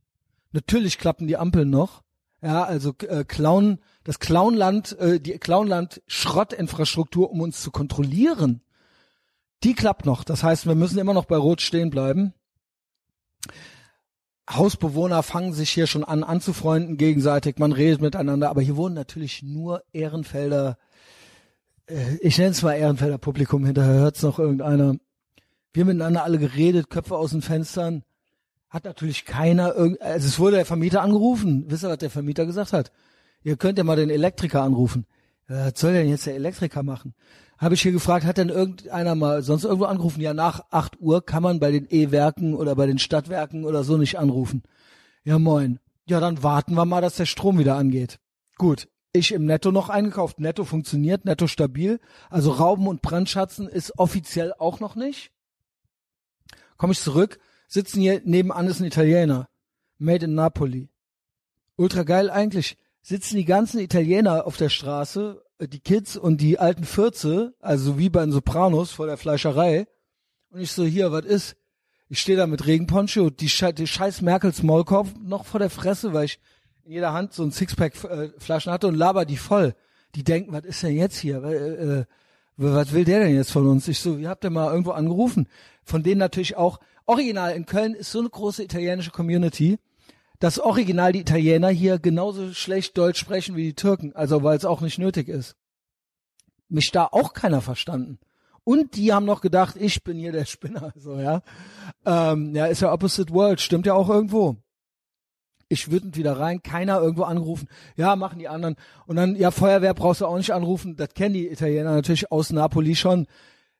Natürlich 0.51 0.97
klappen 0.97 1.27
die 1.27 1.38
Ampeln 1.38 1.69
noch. 1.69 2.03
Ja, 2.41 2.64
also 2.64 2.93
äh, 3.07 3.23
Clown, 3.23 3.80
das 4.03 4.19
Clownland, 4.19 4.97
äh, 4.99 5.19
die 5.19 5.38
Clownland 5.39 6.01
Schrottinfrastruktur, 6.07 7.31
um 7.31 7.41
uns 7.41 7.61
zu 7.61 7.72
kontrollieren, 7.72 8.61
die 9.64 9.73
klappt 9.73 10.05
noch. 10.05 10.23
Das 10.26 10.43
heißt, 10.43 10.68
wir 10.68 10.76
müssen 10.76 10.99
immer 10.99 11.14
noch 11.14 11.26
bei 11.26 11.38
Rot 11.38 11.61
stehen 11.61 11.89
bleiben. 11.89 12.34
Hausbewohner 14.49 15.23
fangen 15.23 15.53
sich 15.53 15.69
hier 15.69 15.88
schon 15.88 16.03
an 16.03 16.23
anzufreunden 16.23 16.97
gegenseitig, 16.97 17.60
man 17.60 17.72
redet 17.72 18.01
miteinander, 18.01 18.49
aber 18.49 18.61
hier 18.61 18.76
wohnen 18.76 18.95
natürlich 18.95 19.41
nur 19.41 19.84
Ehrenfelder, 19.93 20.77
äh, 21.88 22.18
ich 22.18 22.38
nenne 22.38 22.51
es 22.51 22.61
mal 22.61 22.73
Ehrenfelder 22.73 23.18
Publikum, 23.18 23.65
hinterher 23.65 23.93
hört's 23.93 24.22
noch 24.22 24.39
irgendeiner. 24.39 24.95
Wir 25.73 25.85
miteinander 25.85 26.23
alle 26.23 26.37
geredet, 26.37 26.89
Köpfe 26.89 27.17
aus 27.17 27.31
den 27.31 27.41
Fenstern. 27.41 28.03
Hat 28.69 28.85
natürlich 28.85 29.25
keiner 29.25 29.75
also 29.75 30.27
es 30.27 30.39
wurde 30.39 30.55
der 30.57 30.65
Vermieter 30.65 31.01
angerufen. 31.01 31.65
Wisst 31.67 31.83
ihr, 31.83 31.89
was 31.89 31.97
der 31.97 32.09
Vermieter 32.09 32.45
gesagt 32.45 32.73
hat? 32.73 32.91
Ihr 33.43 33.57
könnt 33.57 33.77
ja 33.77 33.83
mal 33.83 33.95
den 33.95 34.09
Elektriker 34.09 34.63
anrufen. 34.63 35.05
Was 35.47 35.73
soll 35.79 35.93
denn 35.93 36.09
jetzt 36.09 36.25
der 36.25 36.35
Elektriker 36.35 36.83
machen? 36.83 37.13
Habe 37.57 37.75
ich 37.75 37.81
hier 37.81 37.91
gefragt, 37.91 38.25
hat 38.25 38.37
denn 38.37 38.49
irgendeiner 38.49 39.15
mal 39.15 39.43
sonst 39.43 39.63
irgendwo 39.63 39.85
angerufen? 39.85 40.21
Ja, 40.21 40.33
nach 40.33 40.61
8 40.71 40.99
Uhr 40.99 41.25
kann 41.25 41.43
man 41.43 41.59
bei 41.59 41.71
den 41.71 41.87
E-Werken 41.89 42.55
oder 42.55 42.75
bei 42.75 42.87
den 42.87 42.99
Stadtwerken 42.99 43.65
oder 43.65 43.83
so 43.83 43.97
nicht 43.97 44.17
anrufen. 44.17 44.63
Ja, 45.23 45.37
moin. 45.39 45.79
Ja, 46.07 46.19
dann 46.19 46.43
warten 46.43 46.73
wir 46.73 46.85
mal, 46.85 47.01
dass 47.01 47.15
der 47.15 47.25
Strom 47.25 47.59
wieder 47.59 47.75
angeht. 47.75 48.19
Gut. 48.57 48.87
Ich 49.11 49.31
im 49.31 49.45
Netto 49.45 49.71
noch 49.71 49.89
eingekauft. 49.89 50.39
Netto 50.39 50.63
funktioniert, 50.63 51.25
Netto 51.25 51.45
stabil. 51.47 51.99
Also 52.29 52.51
Rauben 52.51 52.87
und 52.87 53.01
Brandschatzen 53.03 53.67
ist 53.67 53.99
offiziell 53.99 54.53
auch 54.57 54.79
noch 54.79 54.95
nicht. 54.95 55.32
Komme 56.77 56.93
ich 56.93 56.99
zurück, 56.99 57.39
sitzen 57.67 58.01
hier 58.01 58.21
nebenan 58.23 58.67
ist 58.67 58.79
ein 58.79 58.85
Italiener. 58.85 59.49
Made 59.97 60.25
in 60.25 60.35
Napoli. 60.35 60.89
Ultra 61.75 62.03
geil 62.03 62.29
eigentlich. 62.29 62.77
Sitzen 63.01 63.35
die 63.35 63.45
ganzen 63.45 63.79
Italiener 63.79 64.45
auf 64.47 64.57
der 64.57 64.69
Straße, 64.69 65.43
äh, 65.59 65.67
die 65.67 65.79
Kids 65.79 66.17
und 66.17 66.39
die 66.41 66.59
alten 66.59 66.83
Fürze, 66.85 67.53
also 67.59 67.97
wie 67.97 68.09
bei 68.09 68.21
den 68.21 68.31
Sopranos 68.31 68.91
vor 68.91 69.07
der 69.07 69.17
Fleischerei. 69.17 69.87
Und 70.49 70.61
ich 70.61 70.71
so, 70.71 70.83
hier, 70.83 71.11
was 71.11 71.25
ist? 71.25 71.55
Ich 72.09 72.19
stehe 72.19 72.37
da 72.37 72.47
mit 72.47 72.65
Regenponcho, 72.67 73.29
die, 73.29 73.49
Sche 73.49 73.73
die 73.73 73.87
scheiß 73.87 74.21
Merkels 74.21 74.61
Maulkorb 74.61 75.07
noch 75.21 75.45
vor 75.45 75.59
der 75.59 75.69
Fresse, 75.69 76.13
weil 76.13 76.25
ich 76.25 76.39
in 76.83 76.91
jeder 76.91 77.13
Hand 77.13 77.33
so 77.33 77.43
ein 77.43 77.51
Sixpack 77.51 78.03
äh, 78.03 78.29
Flaschen 78.37 78.71
hatte 78.71 78.87
und 78.87 78.95
laber 78.95 79.25
die 79.25 79.37
voll. 79.37 79.73
Die 80.15 80.23
denken, 80.23 80.53
was 80.53 80.63
ist 80.63 80.83
denn 80.83 80.95
jetzt 80.95 81.17
hier? 81.17 81.43
Äh, 81.43 81.99
äh, 81.99 82.05
was 82.57 82.93
will 82.93 83.03
der 83.03 83.19
denn 83.21 83.35
jetzt 83.35 83.51
von 83.51 83.67
uns? 83.67 83.88
Ich 83.88 83.99
so, 83.99 84.19
wie 84.19 84.27
habt 84.27 84.43
ihr 84.43 84.49
mal 84.49 84.71
irgendwo 84.71 84.91
angerufen? 84.91 85.47
Von 85.84 86.03
denen 86.03 86.19
natürlich 86.19 86.55
auch, 86.55 86.80
original 87.05 87.53
in 87.55 87.65
Köln 87.65 87.93
ist 87.93 88.11
so 88.11 88.19
eine 88.19 88.30
große 88.30 88.63
italienische 88.63 89.11
Community, 89.11 89.80
dass 90.39 90.59
original 90.59 91.11
die 91.11 91.21
Italiener 91.21 91.69
hier 91.69 91.99
genauso 91.99 92.53
schlecht 92.53 92.97
Deutsch 92.97 93.19
sprechen 93.19 93.55
wie 93.55 93.67
die 93.67 93.75
Türken, 93.75 94.13
also 94.13 94.43
weil 94.43 94.57
es 94.57 94.65
auch 94.65 94.81
nicht 94.81 94.99
nötig 94.99 95.27
ist. 95.27 95.55
Mich 96.69 96.91
da 96.91 97.07
auch 97.11 97.34
keiner 97.34 97.61
verstanden. 97.61 98.19
Und 98.63 98.95
die 98.95 99.13
haben 99.13 99.25
noch 99.25 99.41
gedacht, 99.41 99.75
ich 99.77 100.03
bin 100.03 100.17
hier 100.17 100.31
der 100.31 100.45
Spinner, 100.45 100.93
so, 100.97 101.17
ja. 101.17 101.41
Ähm, 102.05 102.55
ja, 102.55 102.65
ist 102.65 102.81
ja 102.81 102.91
Opposite 102.91 103.34
World, 103.34 103.61
stimmt 103.61 103.85
ja 103.85 103.93
auch 103.93 104.09
irgendwo. 104.09 104.57
Ich 105.69 105.91
wütend 105.91 106.18
wieder 106.18 106.40
rein, 106.40 106.61
keiner 106.61 106.99
irgendwo 106.99 107.23
angerufen. 107.23 107.68
Ja, 107.95 108.15
machen 108.15 108.40
die 108.40 108.48
anderen. 108.48 108.76
Und 109.07 109.15
dann, 109.15 109.35
ja, 109.35 109.52
Feuerwehr 109.52 109.94
brauchst 109.94 110.22
du 110.22 110.26
auch 110.26 110.38
nicht 110.38 110.52
anrufen. 110.52 110.95
Das 110.95 111.14
kennen 111.14 111.34
die 111.34 111.48
Italiener 111.48 111.94
natürlich 111.94 112.31
aus 112.31 112.52
Napoli 112.52 112.95
schon. 112.95 113.27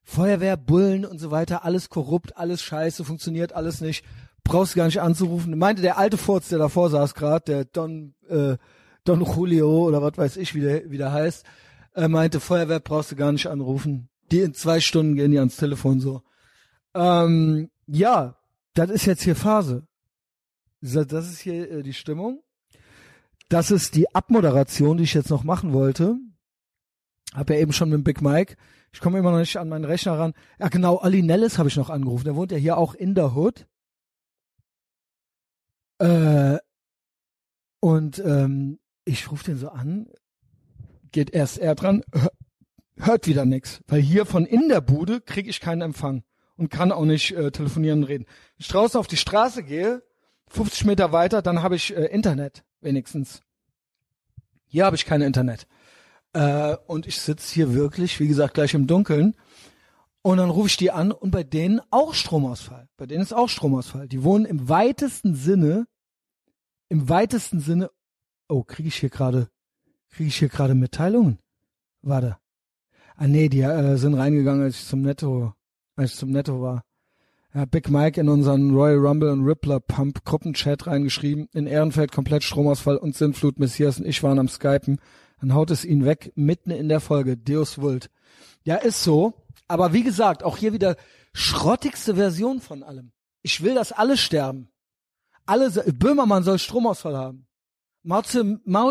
Feuerwehr, 0.03 0.57
Bullen 0.57 1.05
und 1.05 1.19
so 1.19 1.31
weiter, 1.31 1.64
alles 1.64 1.89
korrupt, 1.89 2.38
alles 2.38 2.61
scheiße, 2.61 3.05
funktioniert 3.05 3.53
alles 3.53 3.81
nicht. 3.81 4.03
Brauchst 4.43 4.76
du 4.76 4.77
gar 4.77 4.85
nicht 4.85 5.01
anzurufen. 5.01 5.57
Meinte 5.57 5.81
der 5.81 5.97
alte 5.97 6.18
Furz, 6.18 6.49
der 6.49 6.60
davor 6.60 6.89
saß 6.89 7.14
gerade, 7.14 7.45
der 7.45 7.65
Don, 7.65 8.14
äh, 8.27 8.57
Don 9.05 9.22
Julio 9.23 9.88
oder 9.88 10.01
was 10.01 10.18
weiß 10.18 10.38
ich, 10.38 10.53
wie 10.55 10.61
der, 10.61 10.91
wie 10.91 10.97
der 10.97 11.14
heißt, 11.14 11.45
äh, 11.95 12.07
meinte, 12.07 12.39
Feuerwehr 12.39 12.80
brauchst 12.80 13.11
du 13.11 13.15
gar 13.15 13.31
nicht 13.31 13.47
anrufen. 13.47 14.10
Die 14.31 14.41
in 14.41 14.53
zwei 14.53 14.80
Stunden 14.80 15.15
gehen 15.15 15.31
die 15.31 15.39
ans 15.39 15.55
Telefon 15.55 15.99
so. 15.99 16.22
Ähm, 16.93 17.69
ja, 17.88 18.35
das 18.73 18.89
ist 18.89 19.05
jetzt 19.05 19.23
hier 19.23 19.35
Phase. 19.35 19.88
So, 20.85 21.05
Das 21.05 21.30
ist 21.30 21.39
hier 21.39 21.72
äh, 21.72 21.81
die 21.81 21.93
Stimmung. 21.93 22.43
Das 23.47 23.72
ist 23.72 23.95
die 23.95 24.14
Abmoderation, 24.14 24.97
die 24.97 25.03
ich 25.03 25.14
jetzt 25.14 25.30
noch 25.30 25.43
machen 25.45 25.72
wollte. 25.72 26.18
Hab 27.34 27.49
ja 27.49 27.55
eben 27.55 27.72
schon 27.72 27.89
mit 27.89 27.97
dem 27.99 28.03
Big 28.03 28.22
Mike. 28.22 28.57
Ich 28.91 28.99
komme 28.99 29.18
immer 29.18 29.31
noch 29.31 29.39
nicht 29.39 29.55
an 29.57 29.69
meinen 29.69 29.85
Rechner 29.85 30.19
ran. 30.19 30.34
Ja, 30.60 30.68
genau, 30.68 30.97
Ali 30.97 31.22
Nellis 31.23 31.57
habe 31.57 31.69
ich 31.69 31.77
noch 31.77 31.89
angerufen. 31.89 32.26
Der 32.26 32.35
wohnt 32.35 32.51
ja 32.51 32.57
hier 32.57 32.77
auch 32.77 32.93
in 32.95 33.15
der 33.15 33.34
Hood. 33.35 33.65
Äh, 35.99 36.57
und 37.80 38.19
ähm, 38.19 38.80
ich 39.05 39.31
rufe 39.31 39.45
den 39.45 39.57
so 39.57 39.69
an, 39.69 40.07
geht 41.11 41.30
erst 41.31 41.60
er 41.60 41.76
dran, 41.76 42.03
hör- 42.14 42.31
hört 42.97 43.27
wieder 43.27 43.45
nix, 43.45 43.81
weil 43.88 44.01
hier 44.01 44.26
von 44.26 44.45
in 44.45 44.68
der 44.69 44.81
Bude 44.81 45.22
kriege 45.22 45.49
ich 45.49 45.60
keinen 45.60 45.81
Empfang 45.81 46.23
und 46.55 46.69
kann 46.69 46.91
auch 46.91 47.05
nicht 47.05 47.31
äh, 47.31 47.51
telefonieren 47.51 47.99
und 47.99 48.05
reden. 48.10 48.26
Wenn 48.26 48.34
ich 48.60 48.68
draußen 48.68 48.99
auf 48.99 49.07
die 49.07 49.18
Straße 49.18 49.64
gehe, 49.64 50.03
50 50.53 50.85
Meter 50.85 51.11
weiter, 51.11 51.41
dann 51.41 51.63
habe 51.63 51.75
ich 51.75 51.95
äh, 51.95 52.05
Internet 52.05 52.63
wenigstens. 52.81 53.41
Hier 54.67 54.85
habe 54.85 54.95
ich 54.95 55.05
kein 55.05 55.21
Internet. 55.21 55.67
Äh, 56.34 56.77
und 56.88 57.07
ich 57.07 57.19
sitze 57.19 57.53
hier 57.53 57.73
wirklich, 57.73 58.19
wie 58.19 58.27
gesagt, 58.27 58.53
gleich 58.53 58.73
im 58.73 58.88
Dunkeln. 58.88 59.35
Und 60.21 60.38
dann 60.38 60.49
rufe 60.49 60.67
ich 60.67 60.77
die 60.77 60.91
an 60.91 61.11
und 61.11 61.31
bei 61.31 61.43
denen 61.43 61.81
auch 61.89 62.13
Stromausfall. 62.13 62.88
Bei 62.97 63.05
denen 63.05 63.23
ist 63.23 63.34
auch 63.34 63.49
Stromausfall. 63.49 64.07
Die 64.07 64.23
wohnen 64.23 64.45
im 64.45 64.69
weitesten 64.69 65.35
Sinne, 65.35 65.85
im 66.88 67.09
weitesten 67.09 67.59
Sinne, 67.59 67.89
oh, 68.47 68.63
kriege 68.63 68.88
ich 68.88 68.95
hier 68.95 69.09
gerade, 69.09 69.49
kriege 70.11 70.30
ich 70.30 70.38
hier 70.38 70.49
gerade 70.49 70.75
Mitteilungen? 70.75 71.39
Warte. 72.01 72.38
Ah 73.15 73.27
nee, 73.27 73.49
die 73.49 73.61
äh, 73.61 73.97
sind 73.97 74.13
reingegangen, 74.13 74.63
als 74.63 74.75
ich 74.75 74.88
zum 74.88 75.01
Netto, 75.01 75.53
als 75.95 76.13
ich 76.13 76.17
zum 76.17 76.31
Netto 76.31 76.61
war. 76.61 76.84
Ja, 77.55 77.65
Big 77.65 77.89
Mike 77.89 78.19
in 78.19 78.30
unseren 78.30 78.73
Royal 78.73 78.97
Rumble 78.97 79.30
und 79.30 79.45
Rippler 79.45 79.80
Pump 79.80 80.25
Gruppenchat 80.25 80.88
reingeschrieben. 80.88 81.49
In 81.53 81.67
Ehrenfeld 81.67 82.11
komplett 82.11 82.43
Stromausfall 82.43 82.97
und 82.97 83.15
Sintflut. 83.15 83.59
Messias 83.59 83.99
und 83.99 84.07
ich 84.07 84.23
waren 84.23 84.39
am 84.39 84.47
Skypen. 84.47 84.99
Dann 85.39 85.53
haut 85.53 85.69
es 85.69 85.85
ihn 85.85 86.03
weg, 86.03 86.31
mitten 86.35 86.71
in 86.71 86.89
der 86.89 86.99
Folge. 86.99 87.38
Deus 87.38 87.80
Vult. 87.80 88.09
Ja, 88.63 88.77
ist 88.77 89.03
so. 89.03 89.34
Aber 89.67 89.93
wie 89.93 90.03
gesagt, 90.03 90.41
auch 90.41 90.57
hier 90.57 90.73
wieder 90.73 90.95
schrottigste 91.34 92.15
Version 92.15 92.59
von 92.59 92.81
allem. 92.81 93.11
Ich 93.43 93.61
will, 93.61 93.75
dass 93.75 93.91
alle 93.91 94.17
sterben. 94.17 94.69
Alle, 95.45 95.69
Böhmermann 95.93 96.43
soll 96.43 96.57
Stromausfall 96.57 97.17
haben. 97.17 97.45
Mao 98.01 98.23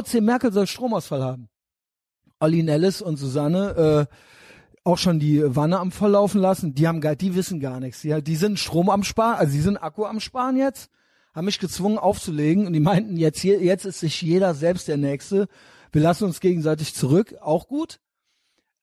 C. 0.02 0.20
Merkel 0.20 0.52
soll 0.52 0.68
Stromausfall 0.68 1.22
haben. 1.22 1.48
Olli 2.39 2.62
Nellis 2.62 3.02
und 3.02 3.16
Susanne, 3.16 4.09
äh, 4.09 4.14
auch 4.84 4.98
schon 4.98 5.18
die 5.18 5.42
Wanne 5.44 5.78
am 5.78 5.92
volllaufen 5.92 6.40
lassen. 6.40 6.74
Die 6.74 6.88
haben 6.88 7.00
gar, 7.00 7.16
die 7.16 7.34
wissen 7.34 7.60
gar 7.60 7.80
nichts. 7.80 8.00
Die, 8.02 8.22
die 8.22 8.36
sind 8.36 8.59
Strom 8.59 8.90
am 8.90 9.04
Sparen, 9.04 9.36
also 9.36 9.52
die 9.52 9.60
sind 9.60 9.76
Akku 9.76 10.04
am 10.04 10.20
Sparen 10.20 10.56
jetzt, 10.56 10.90
haben 11.34 11.44
mich 11.44 11.59
gezwungen 11.59 11.98
aufzulegen 11.98 12.66
und 12.66 12.72
die 12.72 12.80
meinten, 12.80 13.16
jetzt 13.16 13.40
hier, 13.40 13.62
jetzt 13.62 13.84
ist 13.84 14.00
sich 14.00 14.20
jeder 14.22 14.54
selbst 14.54 14.88
der 14.88 14.96
Nächste. 14.96 15.48
Wir 15.92 16.02
lassen 16.02 16.24
uns 16.24 16.40
gegenseitig 16.40 16.94
zurück, 16.94 17.34
auch 17.40 17.68
gut. 17.68 18.00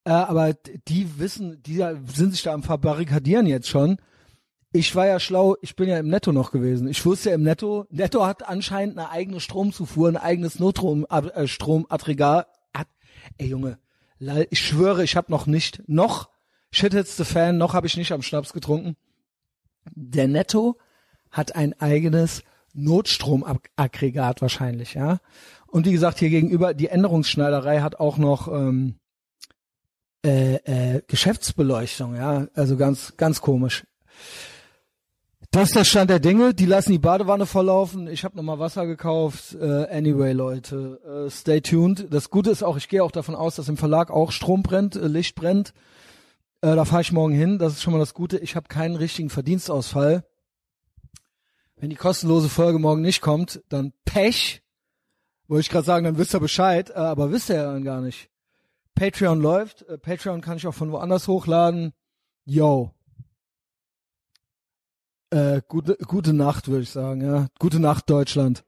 Äh, 0.06 0.12
aber 0.12 0.54
die 0.88 1.20
wissen, 1.20 1.62
die 1.64 1.84
sind 2.14 2.32
sich 2.32 2.44
da 2.44 2.54
am 2.54 2.64
Verbarrikadieren 2.64 3.46
jetzt 3.46 3.68
schon. 3.68 3.98
Ich 4.72 4.96
war 4.96 5.08
ja 5.08 5.20
schlau, 5.20 5.56
ich 5.62 5.76
bin 5.76 5.90
ja 5.90 5.98
im 5.98 6.08
Netto 6.10 6.32
noch 6.32 6.52
gewesen. 6.52 6.88
Ich 6.88 7.04
wusste 7.06 7.30
ja 7.30 7.36
im 7.36 7.44
Netto, 7.44 7.88
Netto 7.90 8.26
hat 8.26 8.48
anscheinend 8.48 8.98
eine 8.98 9.10
eigene 9.10 9.40
Stromzufuhr, 9.40 10.10
ein 10.10 10.18
eigenes 10.18 10.60
Notstromaggregat. 10.60 12.48
Hat, 12.76 12.88
ey 13.38 13.48
Junge, 13.48 13.80
ich 14.50 14.60
schwöre, 14.60 15.04
ich 15.04 15.16
habe 15.16 15.32
noch 15.32 15.46
nicht, 15.46 15.88
noch, 15.88 16.30
shit 16.72 16.94
hits 16.94 17.18
the 17.18 17.24
fan, 17.24 17.58
noch 17.58 17.74
habe 17.74 17.88
ich 17.88 17.98
nicht 17.98 18.12
am 18.12 18.22
Schnaps 18.22 18.54
getrunken. 18.54 18.96
Der 19.96 20.28
Netto 20.28 20.78
hat 21.32 21.56
ein 21.56 21.80
eigenes 21.80 22.44
Notstromaggregat 22.74 24.42
wahrscheinlich, 24.42 24.94
ja. 24.94 25.20
Und 25.68 25.86
wie 25.86 25.92
gesagt, 25.92 26.20
hier 26.20 26.30
gegenüber, 26.30 26.74
die 26.74 26.88
Änderungsschneiderei 26.88 27.82
hat 27.82 28.00
auch 28.00 28.18
noch 28.18 28.48
ähm, 28.48 28.96
äh, 30.26 30.56
äh, 30.56 31.02
Geschäftsbeleuchtung, 31.08 32.16
ja. 32.16 32.48
Also 32.54 32.78
ganz, 32.78 33.16
ganz 33.18 33.42
komisch. 33.42 33.86
Das 35.52 35.70
ist 35.70 35.76
der 35.76 35.84
Stand 35.84 36.12
der 36.12 36.20
Dinge. 36.20 36.54
Die 36.54 36.68
lassen 36.68 36.92
die 36.92 37.00
Badewanne 37.00 37.48
volllaufen. 37.48 38.08
Ich 38.08 38.24
habe 38.24 38.38
nochmal 38.38 38.60
Wasser 38.60 38.86
gekauft. 38.86 39.56
Äh, 39.56 39.88
anyway, 39.90 40.32
Leute, 40.32 41.00
äh, 41.26 41.30
stay 41.32 41.60
tuned. 41.60 42.08
Das 42.12 42.30
Gute 42.30 42.52
ist 42.52 42.62
auch, 42.62 42.78
ich 42.78 42.88
gehe 42.88 43.04
auch 43.04 43.12
davon 43.12 43.34
aus, 43.34 43.56
dass 43.56 43.68
im 43.68 43.78
Verlag 43.78 44.12
auch 44.12 44.32
Strom 44.32 44.62
brennt, 44.62 44.96
äh, 44.96 45.08
Licht 45.08 45.34
brennt. 45.34 45.74
Äh, 46.62 46.76
da 46.76 46.86
fahre 46.86 47.02
ich 47.02 47.12
morgen 47.12 47.34
hin. 47.34 47.58
Das 47.58 47.74
ist 47.74 47.82
schon 47.82 47.94
mal 47.94 48.00
das 48.00 48.14
Gute. 48.14 48.38
Ich 48.38 48.56
habe 48.56 48.68
keinen 48.68 48.96
richtigen 48.96 49.32
Verdienstausfall. 49.32 50.24
Wenn 51.78 51.90
die 51.90 51.96
kostenlose 51.96 52.50
Folge 52.50 52.78
morgen 52.78 53.02
nicht 53.02 53.22
kommt, 53.22 53.64
dann 53.70 53.94
Pech. 54.06 54.62
Wollte 55.48 55.62
ich 55.62 55.70
gerade 55.70 55.86
sagen, 55.86 56.06
dann 56.06 56.20
wisst 56.20 56.36
ihr 56.36 56.40
Bescheid, 56.40 56.92
äh, 56.92 56.94
aber 56.94 57.32
wisst 57.32 57.50
ihr 57.50 57.56
ja 57.56 57.74
dann 57.74 57.84
gar 57.84 58.02
nicht. 58.02 58.30
Patreon 58.94 59.42
läuft. 59.42 59.82
Äh, 59.90 59.98
Patreon 59.98 60.42
kann 60.42 60.58
ich 60.58 60.68
auch 60.68 60.76
von 60.76 60.92
woanders 60.92 61.28
hochladen. 61.28 61.94
Yo. 62.46 62.92
Äh, 65.32 65.62
gute, 65.68 65.96
gute 66.08 66.34
Nacht, 66.34 66.68
würde 66.70 66.84
ich 66.84 66.90
sagen, 66.90 67.22
ja. 67.22 67.48
Gute 67.60 67.80
Nacht, 67.80 68.10
Deutschland. 68.10 68.64